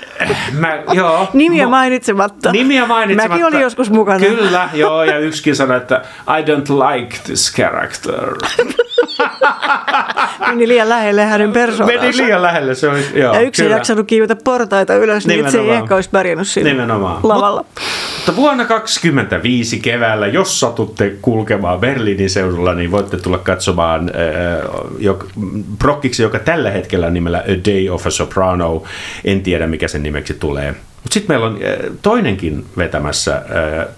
mä, 0.52 0.78
joo. 0.92 1.28
Nimiä 1.32 1.64
mo- 1.66 1.68
mainitsematta. 1.70 2.52
Nimiä 2.52 2.86
mainitsematta. 2.86 3.28
Mäkin 3.28 3.46
olin 3.46 3.60
joskus 3.60 3.90
mukana. 3.90 4.18
Kyllä, 4.18 4.68
joo, 4.74 5.04
ja 5.04 5.18
yksikin 5.18 5.56
sanoi, 5.56 5.76
että 5.76 6.02
I 6.38 6.42
don't 6.42 6.92
like 6.92 7.16
this 7.24 7.52
character. 7.56 8.34
Meni 10.48 10.68
liian 10.68 10.88
lähelle 10.88 11.24
hänen 11.24 11.52
persoonansa. 11.52 12.00
Meni 12.02 12.16
liian 12.16 12.42
lähelle, 12.42 12.74
se 12.74 12.88
oli, 12.88 13.00
joo, 13.14 13.34
Ja 13.34 13.40
yksi 13.40 13.62
ei 13.62 13.66
kyllä. 13.66 13.76
jaksanut 13.76 14.06
kiivetä 14.06 14.36
portaita 14.36 14.94
ylös, 14.94 15.26
niin 15.26 15.40
että 15.40 15.52
se 15.52 15.58
ei 15.58 15.62
Nimenomaan. 15.62 15.84
ehkä 15.84 15.94
olisi 15.94 16.10
pärjännyt 16.10 16.48
siinä 16.48 16.70
Nimenomaan. 16.70 17.18
lavalla. 17.22 17.64
Mutta 18.16 18.36
vuonna 18.36 18.64
2025 18.64 19.80
keväällä, 19.80 20.26
jos 20.26 20.60
satutte 20.60 21.12
kulkemaan 21.22 21.80
Berliinin 21.80 22.30
seudulla, 22.30 22.74
niin 22.74 22.90
voitte 22.90 23.16
tulla 23.16 23.38
katsomaan 23.38 24.10
äh, 24.14 24.70
jok, 24.98 25.26
prokkiksi, 25.78 26.22
joka 26.22 26.38
tällä 26.38 26.70
hetkellä 26.70 27.06
on 27.06 27.14
nimellä 27.14 27.38
A 27.38 27.72
Day 27.72 27.88
of 27.90 28.06
a 28.06 28.10
Soprano. 28.10 28.82
En 29.24 29.42
tiedä, 29.42 29.66
mikä 29.66 29.88
sen 29.88 30.02
nimeksi 30.02 30.34
tulee. 30.34 30.74
Mutta 31.04 31.14
sitten 31.14 31.34
meillä 31.34 31.46
on 31.46 31.54
äh, 31.54 31.96
toinenkin 32.02 32.66
vetämässä 32.76 33.36
äh, 33.36 33.42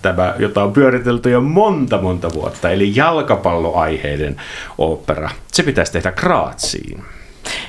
tämä, 0.03 0.35
jota 0.39 0.63
on 0.63 0.73
pyöritelty 0.73 1.31
jo 1.31 1.41
monta 1.41 2.01
monta 2.03 2.31
vuotta, 2.35 2.71
eli 2.71 2.93
jalkapalloaiheiden 2.97 4.37
opera. 4.79 5.31
Se 5.53 5.63
pitäisi 5.63 5.93
tehdä 5.93 6.13
Graatsiin. 6.13 7.05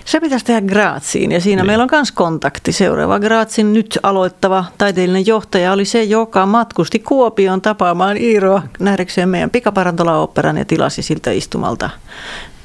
Se 0.05 0.19
pitäisi 0.19 0.45
tehdä 0.45 0.61
Graatsiin 0.61 1.31
ja 1.31 1.41
siinä 1.41 1.61
Niin. 1.61 1.67
meillä 1.67 1.83
on 1.83 1.89
myös 1.91 2.11
kontakti. 2.11 2.71
Seuraava 2.71 3.19
Graatsin 3.19 3.73
nyt 3.73 3.99
aloittava 4.03 4.65
taiteellinen 4.77 5.27
johtaja 5.27 5.71
oli 5.71 5.85
se, 5.85 6.03
joka 6.03 6.45
matkusti 6.45 6.99
Kuopioon 6.99 7.61
tapaamaan 7.61 8.17
Iiroa 8.17 8.61
nähdäkseen 8.79 9.29
meidän 9.29 9.49
pikaparantola-operan 9.49 10.57
ja 10.57 10.65
tilasi 10.65 11.01
siltä 11.01 11.31
istumalta 11.31 11.89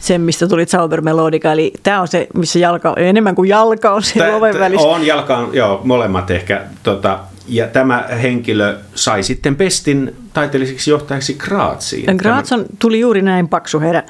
sen, 0.03 0.21
mistä 0.21 0.49
tuli 0.49 0.67
Zaubermelodika. 0.67 1.53
Eli 1.53 1.73
tämä 1.83 2.01
on 2.01 2.09
se, 2.09 2.27
missä 2.35 2.59
jalka, 2.59 2.95
enemmän 2.97 3.35
kuin 3.35 3.49
jalka 3.49 3.91
on 3.91 4.03
siellä 4.03 4.31
Tä- 4.31 4.37
oven 4.37 4.59
välissä. 4.59 4.89
On 4.89 5.07
jalkaan, 5.07 5.49
joo, 5.53 5.81
molemmat 5.85 6.31
ehkä. 6.31 6.63
Tota, 6.83 7.19
ja 7.49 7.67
tämä 7.67 8.09
henkilö 8.23 8.77
sai 8.95 9.23
sitten 9.23 9.57
pestin 9.57 10.17
taiteelliseksi 10.33 10.91
johtajaksi 10.91 11.35
Graatsiin. 11.35 12.17
Graz 12.17 12.53
on, 12.53 12.65
tuli 12.79 13.01
juuri 13.01 13.23
näin 13.23 13.49
paksu 13.49 13.81
heidän 13.81 14.03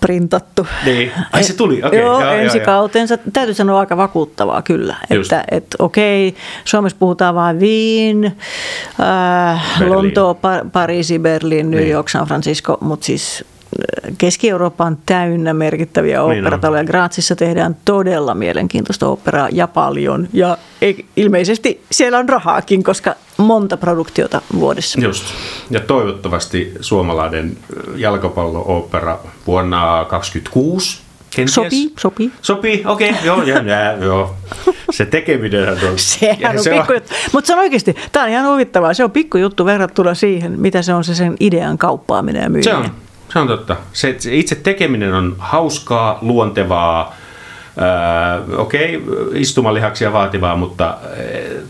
printattu. 0.00 0.66
Niin. 0.84 1.12
Ai, 1.32 1.42
se 1.44 1.52
tuli, 1.56 1.82
okei, 1.84 2.00
Joo, 2.00 2.20
joo, 2.20 2.30
ensi 2.32 2.58
joo, 2.58 2.64
kautensa. 2.64 3.18
Täytyy 3.32 3.54
sanoa 3.54 3.80
aika 3.80 3.96
vakuuttavaa 3.96 4.62
kyllä. 4.62 4.96
Just. 5.14 5.32
Että 5.32 5.44
et, 5.50 5.66
okei, 5.78 6.34
Suomessa 6.64 6.96
puhutaan 7.00 7.34
vain 7.34 7.60
Wien, 7.60 8.24
äh, 8.24 9.78
Berliin. 9.78 9.96
Lontoo, 9.96 10.32
Pa- 10.32 10.68
Pariisi, 10.72 11.18
Berliin, 11.18 11.70
New 11.70 11.80
Niin. 11.80 11.92
York, 11.92 12.08
San 12.08 12.26
Francisco, 12.26 12.78
mutta 12.80 13.06
siis 13.06 13.44
äh, 13.48 13.53
Keski-Eurooppa 14.18 14.84
on 14.84 14.98
täynnä 15.06 15.54
merkittäviä 15.54 16.18
Niin 16.18 16.20
on. 16.20 16.34
oopperataloja. 16.36 16.84
Grazissa 16.84 17.36
tehdään 17.36 17.76
todella 17.84 18.34
mielenkiintoista 18.34 19.08
operaa 19.08 19.48
ja 19.52 19.68
paljon. 19.68 20.28
Ja 20.32 20.58
ei, 20.80 21.04
ilmeisesti 21.16 21.84
siellä 21.90 22.18
on 22.18 22.28
rahaakin, 22.28 22.84
koska 22.84 23.14
monta 23.36 23.76
produktiota 23.76 24.42
vuodessa. 24.54 25.00
Just. 25.00 25.24
Ja 25.70 25.80
toivottavasti 25.80 26.72
suomalainen 26.80 27.56
ö, 27.76 27.82
jalkapallo-opera 27.96 29.18
vuonna 29.46 30.06
2026. 30.08 31.04
Kenties. 31.36 31.54
Sopii, 31.54 31.92
sopii. 31.98 32.32
Sopii, 32.42 32.82
okei, 32.86 33.10
okay, 33.10 33.24
joo, 33.26 33.42
ja, 33.42 33.62
ja, 33.62 33.92
joo. 33.92 34.34
Se 34.90 35.06
tekeminen 35.06 35.68
on... 35.68 35.76
Sehän 35.96 36.56
on 36.56 36.62
se 36.62 36.70
pikkujuttu. 36.70 37.14
Mutta 37.32 37.46
se 37.46 37.52
on 37.52 37.58
oikeasti, 37.58 37.96
tämä 38.12 38.24
on 38.24 38.30
ihan 38.30 38.52
huvittavaa. 38.52 38.94
Se 38.94 39.04
on 39.04 39.10
pikkujuttu 39.10 39.64
verrattuna 39.64 40.14
siihen, 40.14 40.60
mitä 40.60 40.82
se 40.82 40.94
on 40.94 41.04
se 41.04 41.14
sen 41.14 41.36
idean 41.40 41.78
kauppaaminen 41.78 42.42
ja 42.42 42.50
myyminen. 42.50 42.64
Se 42.64 42.90
on, 42.90 42.90
se 43.34 43.38
on 43.38 43.46
totta. 43.46 43.76
Se, 43.92 44.14
se 44.18 44.34
itse 44.36 44.54
tekeminen 44.54 45.14
on 45.14 45.36
hauskaa, 45.38 46.18
luontevaa, 46.22 47.14
Öö, 47.78 48.56
Okei, 48.58 48.96
okay, 48.96 49.14
istumalihaksia 49.34 50.12
vaativaa, 50.12 50.56
mutta 50.56 50.96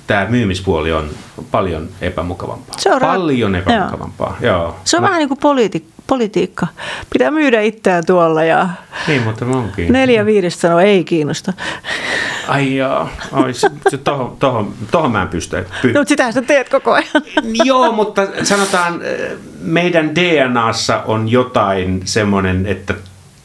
tämä 0.06 0.26
myymispuoli 0.28 0.92
on 0.92 1.08
paljon 1.50 1.88
epämukavampaa. 2.00 2.78
Se 2.78 2.92
on 2.92 3.02
ra- 3.02 3.06
paljon 3.06 3.54
epämukavampaa, 3.54 4.36
joo. 4.40 4.62
joo. 4.62 4.76
Se 4.84 4.96
on 4.96 5.02
vähän 5.02 5.18
niin 5.18 5.28
kuin 5.28 5.40
politi- 5.40 5.93
politiikka. 6.06 6.66
Pitää 7.12 7.30
myydä 7.30 7.60
itseään 7.60 8.06
tuolla 8.06 8.44
ja 8.44 8.68
Niin, 9.08 9.22
mutta 9.22 9.44
onkin. 9.46 9.92
neljä 9.92 10.26
viidestä 10.26 10.60
sanoo 10.60 10.78
ei 10.80 11.04
kiinnosta. 11.04 11.52
Ai 12.48 12.76
jaa, 12.76 13.08
Ai, 13.32 13.54
se, 13.54 13.70
se, 13.88 13.98
tohon, 13.98 14.36
tohon, 14.38 14.74
tohon 14.90 15.12
mä 15.12 15.22
en 15.22 15.28
pysty. 15.28 15.56
Py- 15.82 15.92
No 15.92 16.04
sitähän 16.06 16.32
sä 16.32 16.42
teet 16.42 16.68
koko 16.68 16.92
ajan. 16.92 17.06
Joo, 17.64 17.92
mutta 17.92 18.26
sanotaan, 18.42 19.00
eh, 19.02 19.30
meidän 19.60 20.14
DNAssa 20.14 21.02
on 21.06 21.28
jotain 21.28 22.00
semmoinen, 22.04 22.66
että 22.66 22.94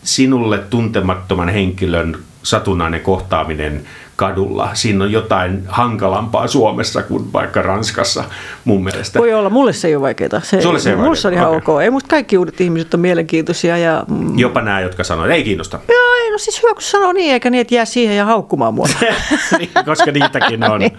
sinulle 0.03 0.57
tuntemattoman 0.57 1.49
henkilön 1.49 2.17
satunnainen 2.43 3.01
kohtaaminen 3.01 3.81
kadulla, 4.19 4.69
siinä 4.73 5.03
on 5.03 5.11
jotain 5.11 5.63
hankalampaa 5.67 6.47
Suomessa 6.47 7.03
kuin 7.03 7.33
vaikka 7.33 7.61
Ranskassa 7.61 8.23
mun 8.65 8.83
mielestä. 8.83 9.19
Voi 9.19 9.33
olla, 9.33 9.49
mulle 9.49 9.73
se 9.73 9.87
ei 9.87 9.95
ole 9.95 10.01
vaikeaa. 10.01 10.41
Se, 10.43 10.61
Sulle 10.61 10.79
se 10.79 10.89
ei 10.89 10.95
mulle 10.95 11.15
se 11.15 11.27
on 11.27 11.33
ihan 11.33 11.51
vaikeaa, 11.51 11.73
ok. 11.75 11.81
Ei 11.81 11.89
musta 11.89 12.09
kaikki 12.09 12.37
uudet 12.37 12.61
ihmiset 12.61 12.93
on 12.93 12.99
mielenkiintoisia 12.99 13.77
ja... 13.77 14.03
mm, 14.07 14.39
Jopa 14.39 14.61
nämä, 14.61 14.81
jotka 14.81 15.03
sanoo, 15.03 15.25
että 15.25 15.35
ei 15.35 15.43
kiinnosta. 15.43 15.79
Joo, 15.87 16.13
ei, 16.23 16.31
no 16.31 16.37
siis 16.37 16.61
hyvä 16.63 16.73
kun 16.73 16.81
sanoo 16.81 17.11
niin, 17.13 17.33
eikä 17.33 17.49
niin, 17.49 17.61
että 17.61 17.75
jää 17.75 17.85
siihen 17.85 18.17
ja 18.17 18.25
haukkumaan 18.25 18.73
mua. 18.73 18.87
Niin, 19.59 19.69
Koska 19.85 20.11
niitäkin 20.11 20.63
on. 20.63 20.79
Niin. 20.83 20.97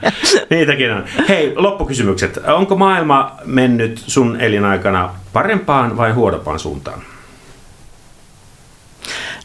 niitäkin 0.50 0.92
on. 0.92 1.04
Hei, 1.28 1.52
loppukysymykset. 1.56 2.40
Onko 2.46 2.76
maailma 2.76 3.32
mennyt 3.44 4.02
sun 4.06 4.40
elinaikana 4.40 5.10
parempaan 5.32 5.96
vai 5.96 6.12
huonompaan 6.12 6.58
suuntaan? 6.58 7.00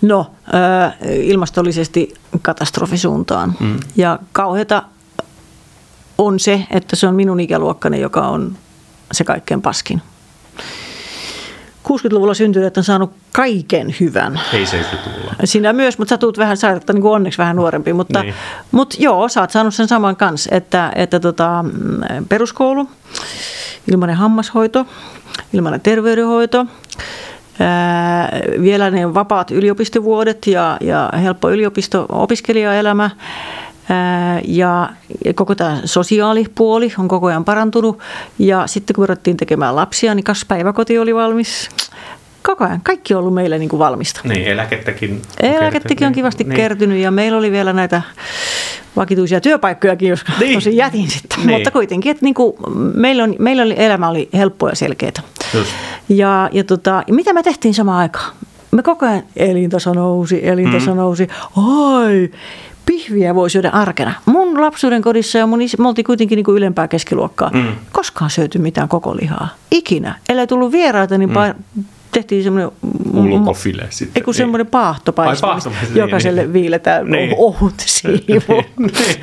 No, 0.02 0.32
ilmastollisesti 1.22 2.14
katastrofisuuntaan. 2.42 3.54
Mm. 3.60 3.80
Ja 3.96 4.20
kauheata 4.32 4.84
on 6.18 6.40
se, 6.40 6.68
että 6.72 6.96
se 6.96 7.08
on 7.08 7.16
minun 7.16 7.40
ikäluokkani, 7.40 8.02
joka 8.02 8.22
on 8.22 8.58
se 9.12 9.24
kaikkein 9.24 9.62
paskin. 9.62 10.02
60-luvulla 11.88 12.34
syntyneet 12.34 12.78
on 12.78 12.84
saanut 12.84 13.14
kaiken 13.32 13.96
hyvän. 14.00 14.40
Ei 14.54 14.66
70-luvulla. 14.66 15.34
Sinä 15.44 15.74
myös, 15.74 15.98
mutta 15.98 16.10
sä 16.10 16.18
tuut 16.18 16.38
vähän, 16.38 16.58
oot 16.74 16.94
niin 16.94 17.04
onneksi 17.06 17.38
vähän 17.38 17.56
nuorempi, 17.56 17.94
mutta, 17.94 18.20
Niin. 18.20 18.26
niin. 18.34 18.68
mutta 18.72 18.96
joo, 19.00 19.30
sä 19.30 19.42
oot 19.42 19.52
saanut 19.52 19.76
sen 19.76 19.88
saman 19.88 20.16
kanssa, 20.16 20.50
että, 20.56 20.92
että 20.96 21.20
tota, 21.20 21.64
mm, 21.64 22.26
peruskoulu, 22.30 22.90
ilmainen 23.92 24.16
hammashoito, 24.16 24.86
ilmainen 25.54 25.82
terveydenhoito, 25.82 26.66
vielä 28.62 28.92
ne 28.92 29.14
vapaat 29.14 29.52
yliopistovuodet 29.52 30.48
ja, 30.48 30.78
ja 30.82 31.10
helppo 31.22 31.50
yliopisto-opiskelijaelämä, 31.50 33.10
ja 34.48 34.90
koko 35.36 35.56
tämä 35.56 35.82
sosiaalipuoli 35.86 36.94
on 37.00 37.08
koko 37.08 37.28
ajan 37.28 37.46
parantunut. 37.46 38.00
Ja 38.40 38.68
sitten 38.68 38.96
kun 38.96 39.10
ruvettiin 39.10 39.38
tekemään 39.38 39.76
lapsia, 39.76 40.16
niin 40.16 40.24
kas 40.24 40.46
päiväkoti 40.48 41.00
oli 41.00 41.16
valmis. 41.16 41.70
Koko 42.46 42.64
ajan. 42.64 42.82
Kaikki 42.84 43.14
on 43.14 43.20
ollut 43.20 43.34
meille 43.34 43.58
niin 43.58 43.70
kuin 43.70 43.80
valmista. 43.80 44.22
Niin, 44.24 44.48
eläkettäkin. 44.48 45.22
on 45.44 45.50
Eläkettäkin 45.50 46.08
on 46.08 46.14
kivasti 46.14 46.44
niin. 46.44 46.56
kertynyt 46.56 47.00
ja 47.00 47.12
meillä 47.12 47.38
oli 47.38 47.52
vielä 47.52 47.74
näitä 47.74 48.02
vakituisia 48.96 49.42
työpaikkojakin, 49.42 50.10
jos 50.10 50.24
Niin. 50.40 50.54
tosin 50.54 50.76
jätin 50.78 51.10
sitten. 51.10 51.40
Niin. 51.40 51.50
Mutta 51.50 51.72
kuitenkin, 51.72 52.12
että 52.12 52.26
niin 52.26 52.34
kuin 52.34 52.54
meillä, 52.94 53.24
on, 53.24 53.36
meillä 53.40 53.64
oli, 53.64 53.74
elämä 53.78 54.10
oli 54.10 54.30
helppoa 54.34 54.70
ja 54.70 54.76
selkeää. 54.76 55.12
Just. 55.54 55.70
Ja, 56.10 56.50
ja, 56.52 56.64
tota, 56.64 57.04
mitä 57.12 57.34
me 57.34 57.44
tehtiin 57.44 57.74
samaan 57.74 57.98
aikaan? 58.00 58.36
Me 58.72 58.84
koko 58.84 59.06
ajan 59.06 59.24
elintaso 59.38 59.94
nousi, 59.94 60.48
elintaso 60.48 60.92
mm. 60.92 60.98
nousi. 60.98 61.28
Ai, 61.58 62.30
pihviä 62.86 63.36
voisi 63.36 63.54
syödä 63.54 63.70
arkena. 63.70 64.14
Mun 64.26 64.62
lapsuuden 64.62 65.02
kodissa 65.02 65.38
ja 65.38 65.48
mun 65.48 65.62
isä, 65.62 65.78
me 65.78 65.88
oltiin 65.88 66.06
kuitenkin 66.06 66.36
niin 66.36 66.46
kuin 66.46 66.58
ylempää 66.58 66.88
keskiluokkaa. 66.88 67.50
Mm. 67.54 67.68
Koskaan 67.92 68.30
syöty 68.30 68.60
mitään 68.60 68.88
koko 68.90 69.16
lihaa. 69.16 69.48
Ikinä. 69.72 70.16
Ellei 70.30 70.48
tullut 70.48 70.72
vieraita, 70.72 71.18
niin 71.18 71.30
mm. 71.30 71.84
Tehtiin 72.16 72.44
semmoinen... 72.44 72.72
Ulkofile 73.14 73.88
sitten. 73.90 74.22
Ei 74.22 74.24
kun 74.26 74.34
semmoinen 74.34 74.68
paahtopaiste, 74.68 75.48
niin, 75.48 75.96
jokaiselle 75.98 76.42
niin. 76.42 76.54
viiletään 76.54 77.10
Niin. 77.10 77.36
ohut 77.38 77.74
siivu. 77.86 78.64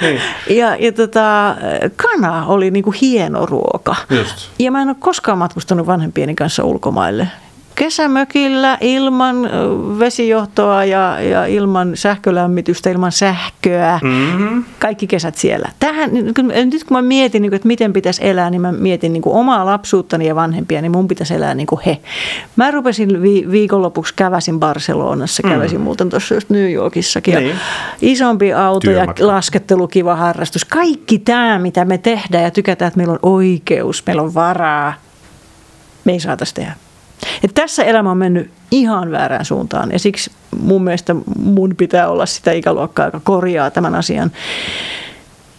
Niin. 0.00 0.20
ja 0.50 0.76
ja 0.76 0.92
tota, 0.92 1.56
kana 1.96 2.46
oli 2.46 2.70
niinku 2.70 2.94
hieno 3.00 3.46
ruoka. 3.46 3.96
Just. 4.10 4.48
Ja 4.58 4.70
mä 4.70 4.82
en 4.82 4.88
ole 4.88 4.96
koskaan 5.00 5.38
matkustanut 5.38 5.86
vanhempieni 5.86 6.34
kanssa 6.34 6.64
ulkomaille. 6.64 7.28
Kesämökillä 7.74 8.78
ilman 8.80 9.36
vesijohtoa 9.98 10.84
ja, 10.84 11.20
ja 11.20 11.46
ilman 11.46 11.90
sähkölämmitystä, 11.94 12.90
ilman 12.90 13.12
sähköä. 13.12 14.00
Mm-hmm. 14.02 14.64
Kaikki 14.78 15.06
kesät 15.06 15.36
siellä. 15.36 15.68
Tähän, 15.78 16.10
nyt 16.12 16.84
kun 16.84 16.96
mä 16.96 17.02
mietin, 17.02 17.42
niin 17.42 17.54
että 17.54 17.68
miten 17.68 17.92
pitäisi 17.92 18.28
elää, 18.28 18.50
niin 18.50 18.60
mä 18.60 18.72
mietin 18.72 19.12
niin 19.12 19.22
kuin 19.22 19.36
omaa 19.36 19.66
lapsuuttani 19.66 20.26
ja 20.26 20.34
vanhempia, 20.34 20.82
niin 20.82 20.92
mun 20.92 21.08
pitäisi 21.08 21.34
elää 21.34 21.54
niin 21.54 21.66
kuin 21.66 21.80
he. 21.86 21.98
Mä 22.56 22.70
rupesin 22.70 23.22
vi- 23.22 23.50
viikonlopuksi, 23.50 24.14
käväsin 24.14 24.60
Barcelonassa, 24.60 25.42
käväsin 25.42 25.80
muuten 25.80 26.10
tuossa 26.10 26.34
just 26.34 26.50
New 26.50 26.72
Yorkissakin. 26.72 27.34
Niin. 27.34 27.48
Ja 27.48 27.56
isompi 28.00 28.52
auto 28.52 28.80
Työmatka. 28.80 29.22
ja 29.22 29.26
laskettelu, 29.26 29.88
kiva 29.88 30.16
harrastus. 30.16 30.64
Kaikki 30.64 31.18
tämä, 31.18 31.58
mitä 31.58 31.84
me 31.84 31.98
tehdään 31.98 32.44
ja 32.44 32.50
tykätään, 32.50 32.86
että 32.88 32.98
meillä 32.98 33.12
on 33.12 33.18
oikeus, 33.22 34.02
meillä 34.06 34.22
on 34.22 34.34
varaa, 34.34 34.94
me 36.04 36.12
ei 36.12 36.20
saataisi 36.20 36.54
tehdä. 36.54 36.74
Et 37.44 37.50
tässä 37.54 37.84
elämä 37.84 38.10
on 38.10 38.16
mennyt 38.16 38.50
ihan 38.70 39.10
väärään 39.10 39.44
suuntaan 39.44 39.92
ja 39.92 39.98
siksi 39.98 40.30
mun 40.60 40.84
mielestä 40.84 41.14
mun 41.38 41.74
pitää 41.76 42.08
olla 42.08 42.26
sitä 42.26 42.52
ikäluokkaa, 42.52 43.06
joka 43.06 43.20
korjaa 43.24 43.70
tämän 43.70 43.94
asian, 43.94 44.30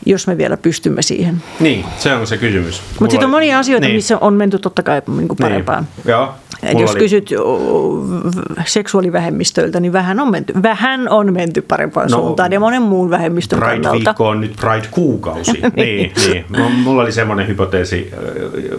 jos 0.05 0.27
me 0.27 0.37
vielä 0.37 0.57
pystymme 0.57 1.01
siihen. 1.01 1.43
Niin, 1.59 1.85
se 1.97 2.13
on 2.13 2.27
se 2.27 2.37
kysymys. 2.37 2.81
Mutta 2.99 3.11
sitten 3.11 3.25
on 3.25 3.31
monia 3.31 3.59
asioita, 3.59 3.87
niin. 3.87 3.95
missä 3.95 4.17
on 4.21 4.33
menty 4.33 4.59
totta 4.59 4.83
kai 4.83 5.01
niin 5.17 5.27
kuin 5.27 5.37
parempaan. 5.37 5.87
Niin. 5.97 6.11
Joo. 6.11 6.33
Jos 6.79 6.91
oli- 6.91 6.99
kysyt 6.99 7.29
seksuaalivähemmistöiltä, 8.65 9.79
niin 9.79 9.93
vähän 9.93 10.19
on 10.19 10.31
menty, 10.31 10.53
vähän 10.63 11.09
on 11.09 11.33
menty 11.33 11.61
parempaan 11.61 12.09
No, 12.09 12.17
suuntaan 12.17 12.51
ja 12.51 12.59
monen 12.59 12.81
muun 12.81 13.09
vähemmistön 13.09 13.59
kannalta. 13.59 13.89
Pride-viikko 13.89 14.27
on 14.27 14.41
nyt 14.41 14.55
Pride-kuukausi. 14.59 15.51
niin, 15.75 16.11
niin. 16.27 16.45
No, 16.49 16.69
Mulla 16.69 17.01
oli 17.01 17.11
semmoinen 17.11 17.47
hypoteesi 17.47 18.11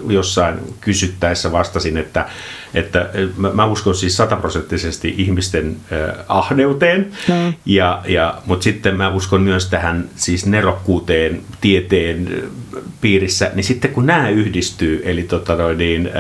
jossain 0.09 0.55
kysyttäessä 0.81 1.53
vastasin, 1.53 1.97
että, 1.97 2.27
että 2.75 3.09
mä, 3.37 3.51
mä 3.53 3.65
uskon 3.65 3.95
siis 3.95 4.17
sataprosenttisesti 4.17 5.15
ihmisten 5.19 5.77
äh, 5.93 6.15
ahneuteen, 6.29 7.07
No. 7.29 7.35
ja, 7.67 8.03
ja, 8.09 8.35
mutta 8.47 8.65
sitten 8.65 8.97
mä 8.97 9.09
uskon 9.09 9.41
myös 9.43 9.69
tähän 9.69 10.05
siis 10.17 10.47
nerokkuuteen 10.47 11.14
tieteen 11.61 12.29
äh, 12.29 12.83
piirissä, 13.01 13.51
niin 13.55 13.65
sitten 13.65 13.91
kun 13.91 14.07
nämä 14.07 14.29
yhdistyy, 14.29 15.03
eli 15.05 15.23
tota 15.23 15.55
noin, 15.57 15.79
niin, 15.79 16.11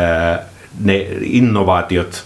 ne 0.81 1.07
innovaatiot, 1.21 2.25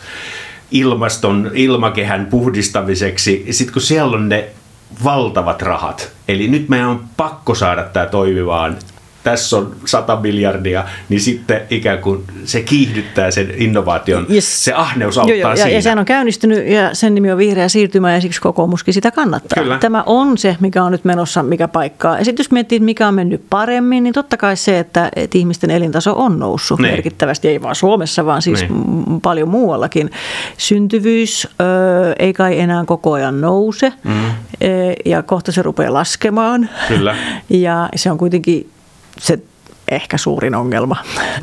ilmaston, 0.71 1.51
ilmakehän 1.55 2.27
puhdistamiseksi, 2.27 3.47
sitten 3.51 3.73
kun 3.73 3.83
siellä 3.83 4.17
on 4.17 4.29
ne 4.29 4.49
valtavat 5.05 5.63
rahat, 5.63 6.13
eli 6.29 6.49
nyt 6.49 6.69
meidän 6.69 6.89
on 6.89 7.05
pakko 7.17 7.55
saada 7.55 7.83
tämä 7.83 8.07
toimivaan, 8.07 8.77
tässä 9.31 9.57
on 9.57 9.77
100 9.85 10.17
miljardia, 10.21 10.85
niin 11.09 11.21
sitten 11.21 11.61
ikään 11.71 11.99
kuin 11.99 12.25
se 12.45 12.63
kiihdyttää 12.63 13.31
sen 13.31 13.51
innovaation, 13.57 14.27
Yes. 14.33 14.65
se 14.65 14.73
ahneus 14.73 15.19
auttaa 15.19 15.35
Joo, 15.37 15.41
joo, 15.41 15.51
ja, 15.51 15.57
siinä. 15.57 15.71
ja 15.71 15.83
sehän 15.83 15.99
on 15.99 16.05
käynnistynyt 16.05 16.67
ja 16.67 16.95
sen 16.95 17.15
nimi 17.15 17.33
on 17.33 17.39
vihreä 17.39 17.69
siirtymä 17.69 18.15
ja 18.15 18.21
siksi 18.21 18.41
kokoomuskin 18.41 18.95
sitä 18.95 19.11
kannattaa. 19.11 19.63
Kyllä. 19.63 19.79
Tämä 19.79 20.03
on 20.07 20.39
se, 20.39 20.57
mikä 20.61 20.85
on 20.85 20.93
nyt 20.93 21.05
menossa, 21.05 21.43
mikä 21.43 21.69
paikkaa. 21.69 22.19
Ja 22.19 22.25
sitten 22.25 22.45
jos 22.45 22.51
miettii, 22.51 22.81
mikä 22.81 23.09
on 23.09 23.15
mennyt 23.15 23.43
paremmin, 23.51 24.03
niin 24.05 24.15
totta 24.15 24.37
kai 24.37 24.57
se, 24.57 24.79
että, 24.79 25.09
että 25.17 25.39
ihmisten 25.39 25.71
elintaso 25.71 26.13
on 26.17 26.39
noussut 26.39 26.81
Niin. 26.81 26.93
merkittävästi, 26.93 27.49
ei 27.49 27.63
vain 27.63 27.75
Suomessa, 27.75 28.27
vaan 28.27 28.43
siis 28.43 28.61
Niin. 28.61 29.21
paljon 29.21 29.49
muuallakin. 29.49 30.11
Syntyvyys 30.57 31.49
ö, 31.61 32.15
ei 32.19 32.33
kai 32.33 32.59
enää 32.61 32.85
koko 32.85 33.13
ajan 33.13 33.41
nouse 33.41 33.93
mm. 34.05 34.13
ja 35.05 35.23
kohta 35.23 35.53
se 35.53 35.63
rupeaa 35.63 35.93
laskemaan. 35.93 36.69
Kyllä. 36.89 37.17
Ja 37.51 37.89
se 37.97 38.11
on 38.11 38.19
kuitenkin 38.19 38.71
se 39.21 39.39
ehkä 39.91 40.19
suurin 40.19 40.55
ongelma. 40.55 40.97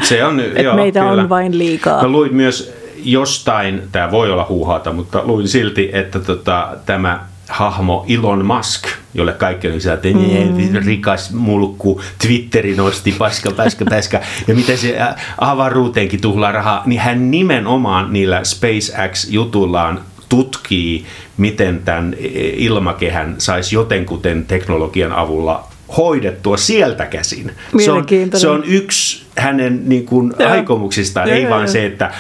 Se 0.04 0.26
on, 0.26 0.42
joo, 0.64 0.76
meitä 0.76 1.00
kyllä. 1.00 1.12
on 1.12 1.30
vain 1.30 1.58
liikaa. 1.58 2.02
Mä 2.02 2.08
luin 2.08 2.36
myös 2.36 2.74
jostain, 3.04 3.82
tämä 3.92 4.12
voi 4.12 4.32
olla 4.32 4.46
huuhaata, 4.50 4.94
mutta 4.94 5.22
luin 5.26 5.48
silti, 5.48 5.90
että 5.94 6.20
tota, 6.20 6.78
tämä 6.86 7.26
hahmo 7.50 8.06
Elon 8.10 8.46
Musk, 8.46 8.84
jolle 9.14 9.34
kaikki 9.34 9.68
oli 9.68 9.82
sieltä, 9.82 10.08
mm. 10.08 10.86
rikas 10.86 11.34
mulkku, 11.34 12.02
Twitteri 12.22 12.76
nosti 12.76 13.12
paska, 13.12 13.52
paska, 13.52 13.86
paska, 13.90 14.20
ja 14.48 14.56
miten 14.56 14.78
se 14.78 14.98
avaruuteenkin 15.38 16.22
tuhlaa 16.22 16.52
rahaa, 16.52 16.84
niin 16.86 17.02
hän 17.02 17.32
nimenomaan 17.32 18.14
niillä 18.14 18.42
SpaceX-jutullaan 18.44 20.00
tutkii, 20.30 21.06
miten 21.38 21.82
tämän 21.86 22.16
ilmakehän 22.58 23.36
saisi 23.38 23.76
jotenkuten 23.76 24.46
teknologian 24.46 25.12
avulla 25.12 25.68
hoidettua 25.98 26.58
sieltä 26.58 27.06
käsin. 27.06 27.52
Se 27.86 27.92
on, 27.92 28.06
se 28.36 28.48
on 28.48 28.64
yksi 28.66 29.25
hänen 29.38 29.82
niin 29.90 30.06
kuin, 30.06 30.34
Joo. 30.40 30.52
aikomuksistaan, 30.52 31.28
Joo, 31.28 31.36
ei 31.36 31.44
joo, 31.44 31.50
vaan 31.50 31.62
joo. 31.62 31.72
se, 31.72 31.86
että 31.86 32.12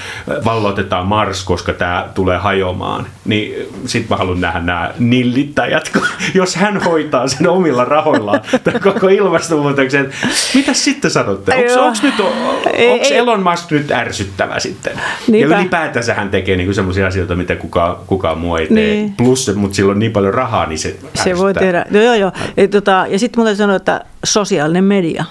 valloitetaan 0.46 1.08
Mars, 1.08 1.44
koska 1.44 1.74
tämä 1.74 2.08
tulee 2.14 2.38
hajoamaan. 2.38 3.08
Niin 3.26 3.68
sit 3.86 4.10
mä 4.10 4.16
haluan 4.16 4.42
nähdä 4.42 4.60
nämä 4.60 4.92
nillittäjät, 5.00 5.92
jos 6.34 6.56
hän 6.56 6.78
hoitaa 6.84 7.28
sen 7.28 7.50
omilla 7.50 7.86
rahoillaan 7.86 8.42
tämän 8.64 8.82
koko 8.82 9.08
ilmastonmuutoksen. 9.08 10.10
Mitä 10.56 10.74
sitten 10.74 11.12
sanotte? 11.12 11.52
Onko 11.80 11.98
nyt. 12.04 12.16
Elon 13.12 13.44
Musk 13.44 13.72
nyt 13.72 13.92
ärsyttävä 13.92 14.60
sitten? 14.60 14.94
Niinpä. 15.28 15.54
Ja 15.56 15.60
ylipäätänsä 15.60 16.14
hän 16.14 16.30
tekee 16.30 16.58
niin 16.58 16.74
sellaisia 16.74 17.08
asioita, 17.08 17.36
mitä 17.36 17.56
kukaan, 17.56 17.96
kukaan 18.08 18.38
muu 18.38 18.56
ei 18.56 18.68
tee. 18.68 18.76
Niin. 18.76 19.14
Plus, 19.18 19.52
mutta 19.56 19.76
sillä 19.76 19.92
on 19.92 20.00
niin 20.00 20.12
paljon 20.12 20.34
rahaa, 20.34 20.66
niin 20.66 20.80
se 20.80 20.96
Se 21.14 21.38
voi 21.38 21.50
ärsyttää. 21.50 21.54
tehdä. 21.54 21.86
Joo, 21.92 22.04
joo, 22.04 22.16
joo. 22.16 22.32
Ja, 22.58 22.68
tota, 22.68 23.06
ja 23.10 23.20
sitten 23.20 23.44
täytyy 23.44 23.58
sanoa, 23.58 23.76
että 23.76 24.02
sosiaalinen 24.26 24.84
media 24.84 25.26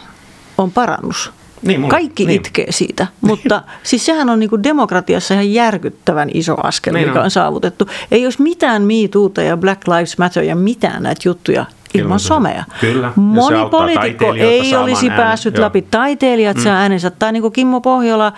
on 0.58 0.70
parannus. 0.72 1.32
Niin, 1.64 1.80
mulla- 1.80 1.90
Kaikki 1.90 2.26
niin. 2.26 2.40
itkee 2.40 2.66
siitä, 2.72 3.06
mutta 3.20 3.62
siis 3.82 4.06
sehän 4.06 4.30
on 4.30 4.38
niinku 4.38 4.62
demokratiassa 4.62 5.34
ihan 5.34 5.52
järkyttävän 5.52 6.28
iso 6.34 6.54
askel, 6.62 6.94
Niin 6.94 7.08
mikä 7.08 7.18
on. 7.18 7.24
on 7.24 7.30
saavutettu. 7.30 7.88
Ei 8.10 8.26
olisi 8.26 8.42
mitään 8.42 8.82
MeToota 8.82 9.42
ja 9.42 9.56
Black 9.56 9.88
Lives 9.88 10.18
Matter 10.18 10.42
ja 10.44 10.56
mitään 10.56 11.02
näitä 11.02 11.20
juttuja 11.28 11.64
ilman 11.94 12.20
somea. 12.20 12.64
Kyllä, 12.80 13.12
Moni 13.16 13.56
poliitikko 13.70 14.34
ei 14.34 14.76
olisi 14.76 15.08
äänen, 15.10 15.24
päässyt 15.24 15.54
joo. 15.56 15.64
läpi. 15.64 15.82
Taiteilijat 15.82 16.58
saa 16.60 16.76
äänensä. 16.76 17.10
Tai 17.10 17.32
niin 17.32 17.40
kuin 17.42 17.52
Kimmo 17.52 17.80
Pohjola, 17.80 18.32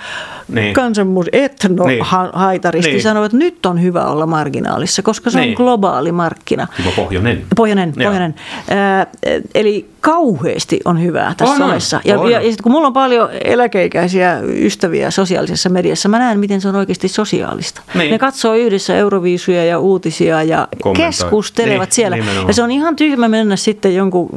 Niin. 0.48 0.74
kansanmuus 0.74 1.26
etno 1.32 1.86
Niin. 1.86 2.04
ha- 2.04 2.30
haitaristi 2.32 2.90
Niin. 2.90 3.02
sanoi, 3.02 3.26
että 3.26 3.38
nyt 3.38 3.66
on 3.66 3.82
hyvä 3.82 4.04
olla 4.06 4.26
marginaalissa, 4.26 5.02
koska 5.02 5.30
se 5.30 5.40
Niin. 5.40 5.48
on 5.50 5.54
globaali 5.56 6.12
markkina. 6.12 6.66
Timo 6.76 6.90
Pohjonen. 6.96 7.44
Pohjonen, 7.56 7.92
Joo. 7.96 8.10
Pohjonen. 8.10 8.34
Ää, 8.70 9.06
eli 9.54 9.90
kauheasti 10.06 10.80
on 10.84 11.02
hyvää 11.02 11.34
tässä 11.36 11.54
On, 11.54 11.62
on. 11.62 11.68
somessa. 11.68 12.00
Ja, 12.04 12.20
On. 12.20 12.30
ja, 12.30 12.40
ja 12.40 12.48
sitten 12.50 12.62
kun 12.62 12.72
mulla 12.72 12.86
on 12.86 12.92
paljon 12.92 13.28
eläkeikäisiä 13.44 14.40
ystäviä 14.44 15.10
sosiaalisessa 15.10 15.68
mediassa, 15.68 16.08
mä 16.08 16.18
näen, 16.18 16.38
miten 16.40 16.60
se 16.60 16.68
on 16.68 16.76
oikeasti 16.76 17.08
sosiaalista. 17.08 17.82
Niin. 17.94 18.10
Ne 18.10 18.18
katsoo 18.18 18.54
yhdessä 18.54 18.96
Euroviisuja 18.96 19.64
ja 19.64 19.78
uutisia 19.78 20.42
ja 20.42 20.68
Kommentoi. 20.82 21.06
keskustelevat 21.06 21.88
Niin, 21.88 21.92
siellä. 21.94 22.16
nimenomaan. 22.16 22.46
Ja 22.48 22.54
se 22.54 22.62
on 22.62 22.70
ihan 22.70 22.96
tyhmä 22.96 23.28
mennä 23.28 23.56
sitten 23.56 23.94
jonkun 23.94 24.28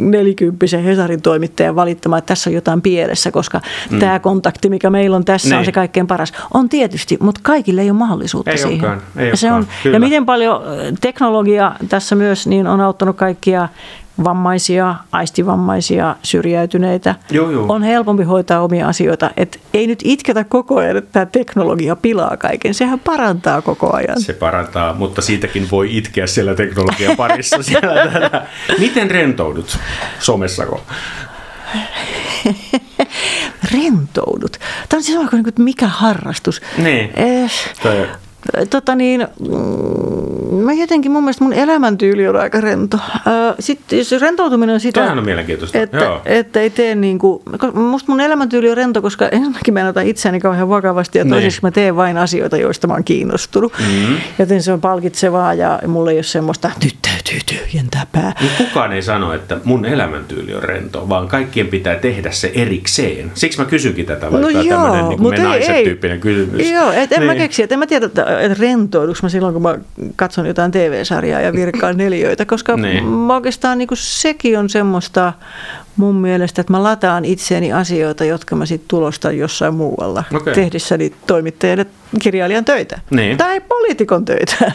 nelikymppisen 0.00 0.84
Hesarin 0.84 1.22
toimittajan 1.22 1.76
valittamaan, 1.76 2.18
että 2.18 2.28
tässä 2.28 2.50
on 2.50 2.54
jotain 2.54 2.82
pielessä, 2.82 3.30
koska 3.30 3.60
mm. 3.90 3.98
tämä 3.98 4.18
kontakti, 4.18 4.68
mikä 4.68 4.90
meillä 4.90 5.16
on 5.16 5.24
tässä, 5.24 5.48
on 5.56 5.58
Niin. 5.58 5.64
se 5.66 5.72
kaikkein 5.72 6.06
paras. 6.06 6.32
On 6.54 6.68
tietysti, 6.68 7.16
mutta 7.20 7.40
kaikille 7.44 7.80
ei 7.82 7.90
ole 7.90 7.98
mahdollisuutta 7.98 8.50
Ei 8.50 8.58
siihen. 8.58 8.72
olekaan, 8.72 9.02
ei 9.16 9.28
ja, 9.28 9.36
se 9.36 9.52
on, 9.52 9.66
kyllä. 9.82 9.96
ja 9.96 10.00
miten 10.00 10.26
paljon 10.26 10.62
teknologia 11.00 11.72
tässä 11.88 12.14
myös 12.14 12.46
niin 12.46 12.66
on 12.66 12.80
auttanut 12.80 13.16
kaikkia 13.16 13.68
vammaisia, 14.24 14.94
aistivammaisia, 15.12 16.16
syrjäytyneitä. 16.22 17.14
Joo, 17.30 17.50
joo. 17.50 17.66
On 17.68 17.82
helpompi 17.82 18.22
hoitaa 18.22 18.60
omia 18.60 18.88
asioita. 18.88 19.30
Et 19.36 19.60
ei 19.74 19.86
nyt 19.86 20.00
itketä 20.04 20.44
koko 20.44 20.76
ajan, 20.76 20.96
että 20.96 21.12
tämä 21.12 21.26
teknologia 21.26 21.96
pilaa 21.96 22.36
kaiken. 22.36 22.74
Sehän 22.74 23.00
parantaa 23.00 23.62
koko 23.62 23.96
ajan. 23.96 24.20
Se 24.20 24.32
parantaa, 24.32 24.94
mutta 24.94 25.22
siitäkin 25.22 25.68
voi 25.70 25.96
itkeä 25.96 26.26
siellä 26.26 26.54
teknologian 26.54 27.16
parissa. 27.16 27.62
Siellä. 27.70 28.46
Miten 28.78 29.10
rentoudut 29.10 29.78
somessako? 30.18 30.80
Rentoudut. 33.74 34.56
Tämä 34.88 34.98
on 34.98 35.02
siis 35.02 35.18
sama 35.18 35.30
kuin, 35.30 35.44
mikä 35.58 35.86
harrastus. 35.86 36.62
Niin. 36.78 37.10
Eh, 37.16 37.50
tota 38.70 38.94
niin, 38.94 39.26
mm, 39.48 40.56
mä 40.56 40.72
jotenkin 40.72 41.12
mun 41.12 41.22
mielestä 41.24 41.44
mun 41.44 41.52
elämäntyyli 41.52 42.28
on 42.28 42.36
aika 42.36 42.60
rento. 42.60 42.98
Sitten 43.60 44.04
se 44.04 44.18
rentoutuminen 44.18 44.74
on 44.74 44.80
sitä, 44.80 45.00
Tämähän 45.00 45.18
on 45.18 45.24
mielenkiintoista. 45.24 45.78
että, 45.78 45.96
Joo. 45.96 46.20
että 46.24 46.60
ei 46.60 46.70
tee 46.70 46.94
niin 46.94 47.18
kuin, 47.18 47.42
musta 47.74 48.12
mun 48.12 48.20
elämäntyyli 48.20 48.70
on 48.70 48.76
rento, 48.76 49.02
koska 49.02 49.28
ensinnäkin 49.28 49.74
mä 49.74 49.80
en 49.80 49.86
ota 49.86 50.00
itseäni 50.00 50.40
kauhean 50.40 50.68
vakavasti 50.68 51.18
ja 51.18 51.24
Niin. 51.24 51.32
toiseksi 51.32 51.58
mä 51.62 51.70
teen 51.70 51.96
vain 51.96 52.18
asioita, 52.18 52.56
joista 52.56 52.86
mä 52.86 52.92
oon 52.94 53.04
kiinnostunut. 53.04 53.72
Mm-hmm. 53.78 54.16
Joten 54.38 54.62
se 54.62 54.72
on 54.72 54.80
palkitsevaa 54.80 55.54
ja 55.54 55.78
mulla 55.86 56.10
ei 56.10 56.16
ole 56.16 56.22
semmoista, 56.22 56.70
nyt 56.84 56.96
täytyy 57.30 57.58
tyhjentää 57.58 58.06
pää. 58.12 58.34
Niin 58.40 58.50
kukaan 58.58 58.92
ei 58.92 59.02
sano, 59.02 59.32
että 59.32 59.56
mun 59.64 59.84
elämäntyyli 59.84 60.54
on 60.54 60.62
rento, 60.62 61.08
vaan 61.08 61.28
kaikkien 61.28 61.66
pitää 61.68 61.94
tehdä 61.96 62.30
se 62.30 62.52
erikseen. 62.54 63.30
Siksi 63.34 63.58
mä 63.58 63.64
kysynkin 63.64 64.06
tätä, 64.06 64.32
vaikka 64.32 64.50
no 64.52 64.64
tämmöinen 64.68 65.08
niin 65.08 65.28
me 65.30 65.38
naiset 65.38 65.84
tyyppinen 65.84 66.20
kysymys. 66.20 66.70
Joo, 66.70 66.92
et 66.92 67.12
en 67.12 67.18
niin. 67.18 67.26
mä 67.26 67.34
keksi, 67.34 67.62
että 67.62 67.74
en 67.74 67.78
mä 67.78 67.86
tiedä, 67.86 68.06
että, 68.06 68.40
että 68.40 68.58
rentouduks 68.60 69.22
mä 69.22 69.28
silloin, 69.28 69.52
kun 69.52 69.62
mä 69.62 69.78
katson 70.16 70.46
jotain 70.46 70.72
TV-sarjaa 70.72 71.40
ja 71.40 71.52
virkkaan 71.52 71.96
neljöitä, 72.04 72.44
koska 72.44 72.76
Niin. 72.76 73.04
mä 73.04 73.34
oikeastaan 73.34 73.78
niin 73.78 73.88
sekin 73.94 74.58
on 74.58 74.68
semmoista 74.68 75.32
mun 75.96 76.14
mielestä, 76.14 76.60
että 76.60 76.72
mä 76.72 76.82
lataan 76.82 77.24
itseäni 77.24 77.72
asioita, 77.72 78.24
jotka 78.24 78.56
mä 78.56 78.66
sitten 78.66 78.88
tulostan 78.88 79.38
jossain 79.38 79.74
muualla 79.74 80.24
Okei. 80.34 80.54
tehdessäni 80.54 81.12
toimittajalle 81.26 81.86
kirjailijan 82.18 82.64
töitä. 82.64 83.00
Niin. 83.10 83.36
Tai 83.36 83.60
poliitikon 83.60 84.24
töitä. 84.24 84.72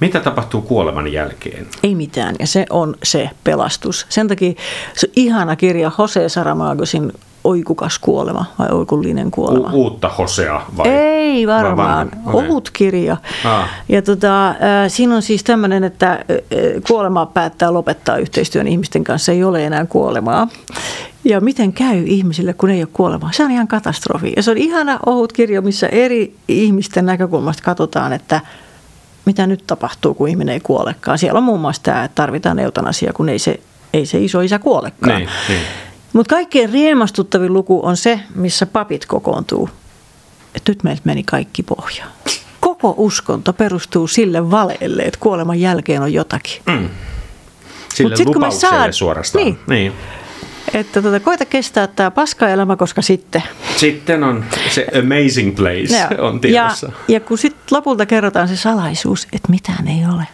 Mitä 0.00 0.20
tapahtuu 0.20 0.62
kuoleman 0.62 1.12
jälkeen? 1.12 1.66
Ei 1.82 1.94
mitään, 1.94 2.36
ja 2.38 2.46
se 2.46 2.66
on 2.70 2.96
se 3.02 3.30
pelastus. 3.44 4.06
Sen 4.08 4.28
takia 4.28 4.52
se 4.94 5.10
ihana 5.16 5.56
kirja 5.56 5.90
Jose 5.98 6.28
Saramagosin 6.28 7.12
Oikukas 7.44 7.98
kuolema 7.98 8.44
vai 8.58 8.68
Oikullinen 8.70 9.30
kuolema. 9.30 9.70
U- 9.72 9.76
uutta 9.82 10.08
Hosea 10.08 10.60
vai? 10.76 10.88
Ei 10.88 11.46
vai 11.46 11.62
varmaan, 11.64 12.10
vanha? 12.10 12.30
Okei. 12.30 12.48
ohut 12.48 12.70
kirja. 12.70 13.16
Ah. 13.44 13.68
Ja 13.88 14.02
tota, 14.02 14.48
äh, 14.48 14.56
siinä 14.88 15.14
on 15.16 15.22
siis 15.22 15.44
tämmöinen, 15.44 15.84
että 15.84 16.12
äh, 16.12 16.18
kuolema 16.88 17.26
päättää 17.26 17.72
lopettaa 17.72 18.16
yhteistyön 18.16 18.68
ihmisten 18.68 19.04
kanssa, 19.04 19.32
ei 19.32 19.44
ole 19.44 19.66
enää 19.66 19.86
kuolemaa. 19.86 20.48
Ja 21.24 21.40
miten 21.40 21.72
käy 21.72 22.02
ihmisille, 22.06 22.52
kun 22.52 22.70
ei 22.70 22.80
ole 22.82 22.88
kuolemaa? 22.92 23.32
Se 23.32 23.44
on 23.44 23.50
ihan 23.50 23.68
katastrofi. 23.68 24.32
Ja 24.36 24.42
se 24.42 24.50
on 24.50 24.58
ihana 24.58 24.98
ohut 25.06 25.32
kirja, 25.32 25.62
missä 25.62 25.86
eri 25.86 26.34
ihmisten 26.48 27.06
näkökulmasta 27.06 27.62
katsotaan, 27.62 28.12
että 28.12 28.40
mitä 29.24 29.46
nyt 29.46 29.64
tapahtuu, 29.66 30.14
kun 30.14 30.28
ihminen 30.28 30.52
ei 30.52 30.60
kuolekaan. 30.60 31.18
Siellä 31.18 31.38
on 31.38 31.44
muun 31.44 31.60
muassa 31.60 31.82
tämä, 31.82 32.04
että 32.04 32.14
tarvitaan 32.14 32.58
eutanasia, 32.58 33.12
kun 33.12 33.28
ei 33.28 33.38
se, 33.38 33.60
ei 33.92 34.06
se 34.06 34.18
iso 34.18 34.40
isä 34.40 34.58
kuolekaan. 34.58 35.16
Niin, 35.18 35.28
niin. 35.48 35.60
Mutta 36.14 36.34
kaikkein 36.34 36.70
riemastuttavin 36.72 37.52
luku 37.52 37.86
on 37.86 37.96
se, 37.96 38.20
missä 38.34 38.66
papit 38.66 39.06
kokoontuu. 39.06 39.68
Et 40.54 40.62
nyt 40.68 40.82
meiltä 40.82 41.02
meni 41.04 41.22
kaikki 41.22 41.62
pohjaan. 41.62 42.10
Koko 42.60 42.94
uskonto 42.96 43.52
perustuu 43.52 44.06
sille 44.06 44.50
valeelle, 44.50 45.02
että 45.02 45.20
kuoleman 45.20 45.60
jälkeen 45.60 46.02
on 46.02 46.12
jotakin. 46.12 46.62
Mm. 46.66 46.88
Sille 47.94 48.10
Mut 48.10 48.16
sit 48.16 48.26
kun 48.26 48.40
me 48.40 48.50
saad- 48.50 48.92
suorastaan. 48.92 49.44
Niin. 49.44 49.58
niin. 49.66 49.92
Että 50.74 51.02
tota, 51.02 51.20
koita 51.20 51.44
kestää 51.44 51.86
tämä 51.86 52.10
paska-elämä, 52.10 52.76
koska 52.76 53.02
sitten. 53.02 53.42
Sitten 53.76 54.24
on 54.24 54.44
se 54.70 54.86
amazing 54.98 55.56
place 55.56 55.96
Joo. 56.16 56.28
on 56.28 56.40
tiedossa. 56.40 56.86
Ja, 56.86 57.14
ja 57.14 57.20
kun 57.20 57.38
sitten 57.38 57.62
lopulta 57.70 58.06
kerrotaan 58.06 58.48
se 58.48 58.56
salaisuus, 58.56 59.28
että 59.32 59.50
mitään 59.50 59.88
ei 59.88 60.04
ole, 60.14 60.24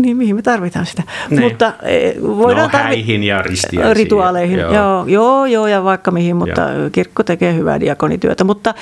niin 0.00 0.16
mihin 0.16 0.36
me 0.36 0.42
tarvitaan 0.42 0.86
sitä. 0.86 1.02
Niin. 1.30 1.42
Mutta 1.42 1.72
eh, 1.82 2.14
voidaan 2.22 2.70
no 2.72 2.78
häihin 2.78 3.22
ja 3.24 3.42
ristiäisiin. 3.42 3.96
rituaaleihin. 3.96 4.58
Joo. 4.58 4.72
Joo, 4.72 5.06
joo, 5.06 5.46
joo, 5.46 5.66
ja 5.66 5.84
vaikka 5.84 6.10
mihin, 6.10 6.36
mutta 6.36 6.60
Joo. 6.60 6.90
kirkko 6.92 7.22
tekee 7.22 7.54
hyvää 7.54 7.80
diakonityötä. 7.80 8.44
Mutta 8.44 8.74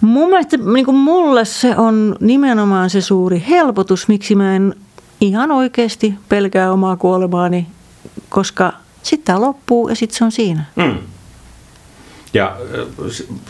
mun 0.00 0.28
mielestä 0.30 0.56
niin 0.56 0.84
kuin 0.84 0.96
mulle 0.96 1.44
se 1.44 1.76
on 1.76 2.16
nimenomaan 2.20 2.90
se 2.90 3.00
suuri 3.00 3.44
helpotus, 3.48 4.08
miksi 4.08 4.34
mä 4.34 4.56
en 4.56 4.74
ihan 5.20 5.50
oikeasti 5.50 6.14
pelkää 6.28 6.72
omaa 6.72 6.96
kuolemaani, 6.96 7.66
koska 8.28 8.72
sitten 9.02 9.26
tämä 9.26 9.40
loppuu 9.40 9.88
ja 9.88 9.94
sitten 9.94 10.18
se 10.18 10.24
on 10.24 10.32
siinä. 10.32 10.64
Mm. 10.76 10.98
Ja 12.34 12.56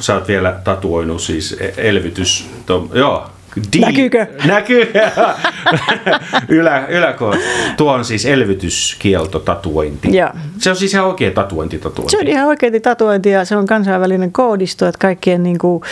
sä 0.00 0.14
oot 0.14 0.28
vielä 0.28 0.60
tatuoinut 0.64 1.22
siis 1.22 1.56
e- 1.60 1.74
elvytys... 1.76 2.50
To, 2.66 2.90
joo. 2.94 3.30
Di- 3.72 3.80
Näkyykö? 3.80 4.26
Näkyy. 4.44 4.92
Ylä, 6.48 6.86
yläkoot. 6.88 7.38
Tuo 7.76 7.92
on 7.92 8.04
siis 8.04 8.26
elvytyskielto 8.26 9.38
tatuointi. 9.38 10.16
Joo. 10.16 10.30
Se 10.58 10.70
on 10.70 10.76
siis 10.76 10.94
ihan 10.94 11.06
oikea 11.06 11.30
tatuointi 11.30 11.78
tatuointi. 11.78 12.10
Se 12.10 12.18
on 12.18 12.26
ihan 12.28 12.46
oikein 12.48 12.82
tatuointi 12.82 13.30
ja 13.30 13.44
se 13.44 13.56
on 13.56 13.66
kansainvälinen 13.66 14.32
koodisto, 14.32 14.86
että 14.86 14.98
kaikkien, 14.98 15.42
niin 15.42 15.58
kuin, 15.58 15.82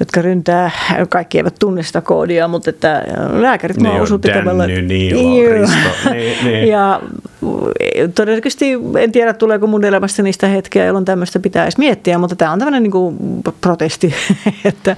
jotka 0.00 0.22
ryntää, 0.22 0.70
kaikki 1.08 1.38
eivät 1.38 1.54
tunne 1.58 1.82
sitä 1.82 2.00
koodia, 2.00 2.48
mutta 2.48 2.70
että 2.70 3.04
lääkärit 3.32 3.76
Ne 3.76 3.90
on 3.90 4.00
osun 4.00 4.20
tekemällä. 4.20 4.62
Danny, 4.62 4.82
Niilo, 4.82 5.42
Joo. 5.42 5.52
Risto. 5.52 6.10
Niin, 6.10 6.44
niin. 6.44 6.68
Ja 6.68 7.00
todennäköisesti 8.14 8.72
en 8.98 9.12
tiedä, 9.12 9.32
tuleeko 9.32 9.66
mun 9.66 9.84
elämästä 9.84 10.22
niistä 10.22 10.46
hetkeä, 10.46 10.84
jolloin 10.84 11.04
tämmöistä 11.04 11.38
pitäisi 11.40 11.78
miettiä, 11.78 12.18
mutta 12.18 12.36
tämä 12.36 12.52
on 12.52 12.58
tämmöinen 12.58 12.82
niin 12.82 12.90
kuin 12.90 13.16
protesti, 13.60 14.14
että, 14.64 14.96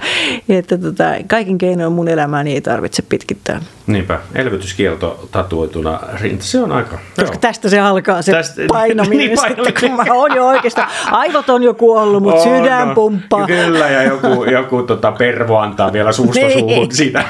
että 0.49 0.77
tota, 0.77 1.03
kaikin 1.27 1.57
keinoin 1.57 1.93
mun 1.93 2.07
elämääni 2.07 2.53
ei 2.53 2.61
tarvitse 2.61 3.01
pitkittää. 3.01 3.61
Niinpä, 3.87 4.19
elvytyskielto 4.35 5.27
tatuoituna 5.31 5.99
rinta. 6.21 6.43
Se 6.43 6.59
on 6.59 6.71
aika... 6.71 6.99
Koska 7.15 7.33
joo. 7.33 7.39
tästä 7.41 7.69
se 7.69 7.79
alkaa 7.79 8.21
se 8.21 8.31
Tästä- 8.31 8.61
painaminen, 8.67 9.17
niin, 9.27 9.37
painaminen. 9.39 9.73
kun 9.79 9.91
mä 9.91 10.13
oon 10.13 10.35
jo 10.35 10.47
oikeastaan, 10.47 10.87
aivot 11.11 11.49
on 11.49 11.63
jo 11.63 11.73
kuollut, 11.73 12.23
mutta 12.23 12.41
On, 12.41 12.57
sydän 12.57 12.87
on. 12.89 12.95
pumppaa. 12.95 13.47
Kyllä, 13.47 13.89
ja 13.89 14.03
joku, 14.03 14.43
joku 14.43 14.83
tota 14.83 15.11
pervo 15.11 15.57
antaa 15.57 15.93
vielä 15.93 16.11
suusta 16.11 16.45
Niin. 16.45 16.59
suuhun 16.59 16.91
sitä. 16.91 17.23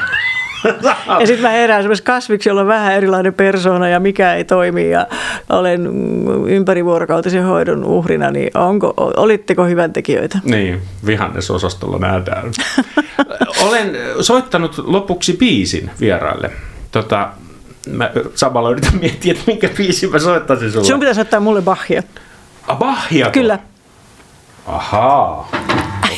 Ja 1.19 1.27
sitten 1.27 1.41
mä 1.41 1.49
herään 1.49 1.83
semmoisessa 1.83 2.05
kasviksi, 2.05 2.49
jolla 2.49 2.61
on 2.61 2.67
vähän 2.67 2.93
erilainen 2.93 3.33
persoona 3.33 3.87
ja 3.89 3.99
mikä 3.99 4.33
ei 4.33 4.43
toimi 4.43 4.89
ja 4.89 5.07
olen 5.49 5.87
ympärivuorokautisen 6.47 7.43
hoidon 7.43 7.83
uhrina, 7.85 8.31
niin 8.31 8.57
onko, 8.57 8.93
olitteko 8.97 9.65
hyvän 9.65 9.93
tekijöitä? 9.93 10.39
Niin, 10.43 10.81
vihannesosastolla 11.05 11.97
nähdään. 11.97 12.51
Olen 13.67 13.91
soittanut 14.21 14.77
lopuksi 14.77 15.33
biisin 15.33 15.91
vieraille. 15.99 16.51
Tota, 16.91 17.29
mä 17.89 18.11
samalla 18.35 18.69
yritän 18.69 18.95
miettiä, 18.99 19.31
että 19.31 19.43
minkä 19.47 19.69
biisin 19.77 20.11
mä 20.11 20.19
soittaisin 20.19 20.71
sulle. 20.71 20.85
Sun 20.85 20.99
pitäisi 20.99 21.21
ottaa 21.21 21.39
mulle 21.39 21.61
Bachia. 21.61 22.03
Ah, 22.67 22.77
Bachia. 22.77 23.29
Kyllä. 23.29 23.59
Ahaa, 24.65 25.49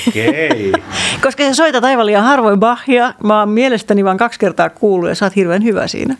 okei. 0.07 0.71
Koska 1.23 1.43
sä 1.43 1.53
soitat 1.53 1.83
aivan 1.83 2.05
liian 2.05 2.23
harvoin 2.23 2.59
Bachia. 2.59 3.13
Mä 3.23 3.39
oon 3.39 3.49
mielestäni 3.49 4.05
vain 4.05 4.17
kaksi 4.17 4.39
kertaa 4.39 4.69
kuullut 4.69 5.09
ja 5.09 5.15
sä 5.15 5.25
oot 5.25 5.35
hirveän 5.35 5.63
hyvä 5.63 5.87
siinä. 5.87 6.15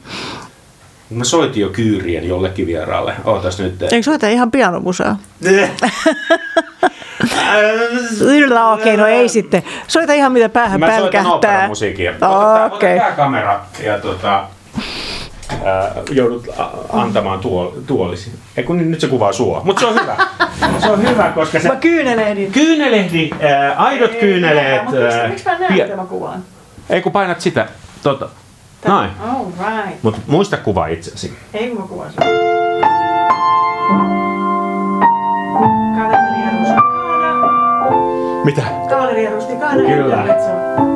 Mä 1.10 1.24
soitin 1.24 1.62
jo 1.62 1.70
kyyrien 1.70 2.28
jollekin 2.28 2.68
vieraalle. 2.68 3.14
Ootas 3.26 3.60
nyt. 3.60 3.82
Eikö 3.84 4.04
soita 4.04 4.28
ihan 4.30 4.52
pianomusaa? 4.52 5.18
Kyllä, 8.20 8.72
okei, 8.72 8.98
no 8.98 9.06
ei 9.08 9.30
sitten. 9.30 9.64
Soita 9.88 10.14
ihan 10.14 10.32
mitä 10.32 10.50
päähän 10.50 10.80
Mä 10.80 10.86
soitan 10.86 11.02
pälkähtää. 11.04 11.34
operamusiikkia. 11.34 12.12
Ota, 12.12 12.30
ota 12.30 12.76
Okei. 12.76 12.98
tää 13.00 13.12
kamera 13.12 13.60
ja 13.84 14.00
tota, 14.00 14.44
ää, 15.66 15.92
joudut 16.12 16.48
antamaan 16.94 17.40
tuol, 17.40 17.72
tuolisi. 17.88 18.32
Ei 18.58 18.64
kun 18.64 18.92
nyt 18.92 19.00
se 19.00 19.08
kuvaa 19.08 19.34
sua. 19.34 19.62
Mutta 19.64 19.80
se 19.80 19.86
on 19.86 19.94
hyvä. 20.02 20.16
Se 20.80 20.90
on 20.92 21.10
hyvä, 21.10 21.32
koska 21.36 21.60
se... 21.60 21.68
Mä 21.68 21.76
kyynelehdin. 21.76 22.52
Kyynelehdi, 22.52 23.30
ää, 23.42 23.76
aidot 23.78 24.12
kyyneleet. 24.12 24.84
Mutta 24.84 25.00
miksi, 25.02 25.20
ää, 25.20 25.28
miksi 25.28 25.46
mä 25.46 25.58
näen, 25.60 25.96
mä 25.96 26.06
kuvaan? 26.06 26.44
Ei 26.90 27.02
kun 27.02 27.12
painat 27.12 27.42
sitä. 27.42 27.68
Tota. 28.04 28.30
Noin. 28.88 29.10
All 29.22 29.46
right. 29.46 30.04
Mutta 30.04 30.20
muista 30.28 30.58
kuvaa 30.58 30.88
itsesi. 30.88 31.34
Ei 31.54 31.70
kun 31.70 31.82
mä 31.82 31.88
kuvaan 31.88 32.10
sen. 32.12 32.28
Kaveria 35.96 36.50
rustikana. 36.60 36.84
Mitä? 38.46 38.62
Kaveria 38.90 39.32
rustikana. 39.32 39.74
Kyllä. 39.74 40.16
Intermezzo. 40.16 40.93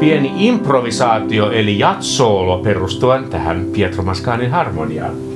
Pieni 0.00 0.46
improvisaatio 0.46 1.50
eli 1.50 1.78
jatsoolo 1.78 2.58
perustuen 2.58 3.24
tähän 3.24 3.66
Pietro 3.72 4.02
Mascanin 4.02 4.50
harmoniaan. 4.50 5.27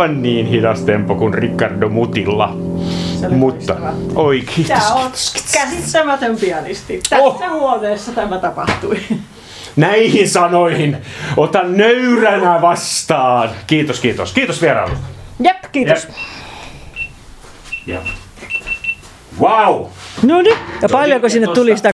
Aivan 0.00 0.22
niin 0.22 0.46
hidas 0.46 0.80
tempo 0.80 1.14
kuin 1.14 1.34
Riccardo 1.34 1.88
Mutilla. 1.88 2.46
Mutta, 3.30 3.74
loistava. 3.80 3.92
oi 4.14 4.40
kiitos, 4.40 4.78
Tämä 4.78 4.94
on 4.94 5.10
käsittämätön 5.52 6.36
pianisti. 6.36 7.00
Tässä 7.10 7.24
Oh. 7.26 7.42
huoneessa 7.50 8.12
tämä 8.12 8.38
tapahtui. 8.38 9.00
Näihin 9.76 10.28
sanoihin 10.28 10.96
otan 11.36 11.76
nöyränä 11.76 12.60
vastaan. 12.60 13.50
Kiitos, 13.66 14.00
kiitos. 14.00 14.32
Kiitos 14.32 14.62
vierailusta. 14.62 15.04
Jep, 15.40 15.56
kiitos. 15.72 16.08
Jep. 17.86 18.02
Wow! 19.40 19.86
No 20.22 20.42
niin, 20.42 20.56
ja 20.82 20.88
paljonko 20.88 21.28
sinne 21.28 21.48
tuli 21.54 21.76
sitä 21.76 21.88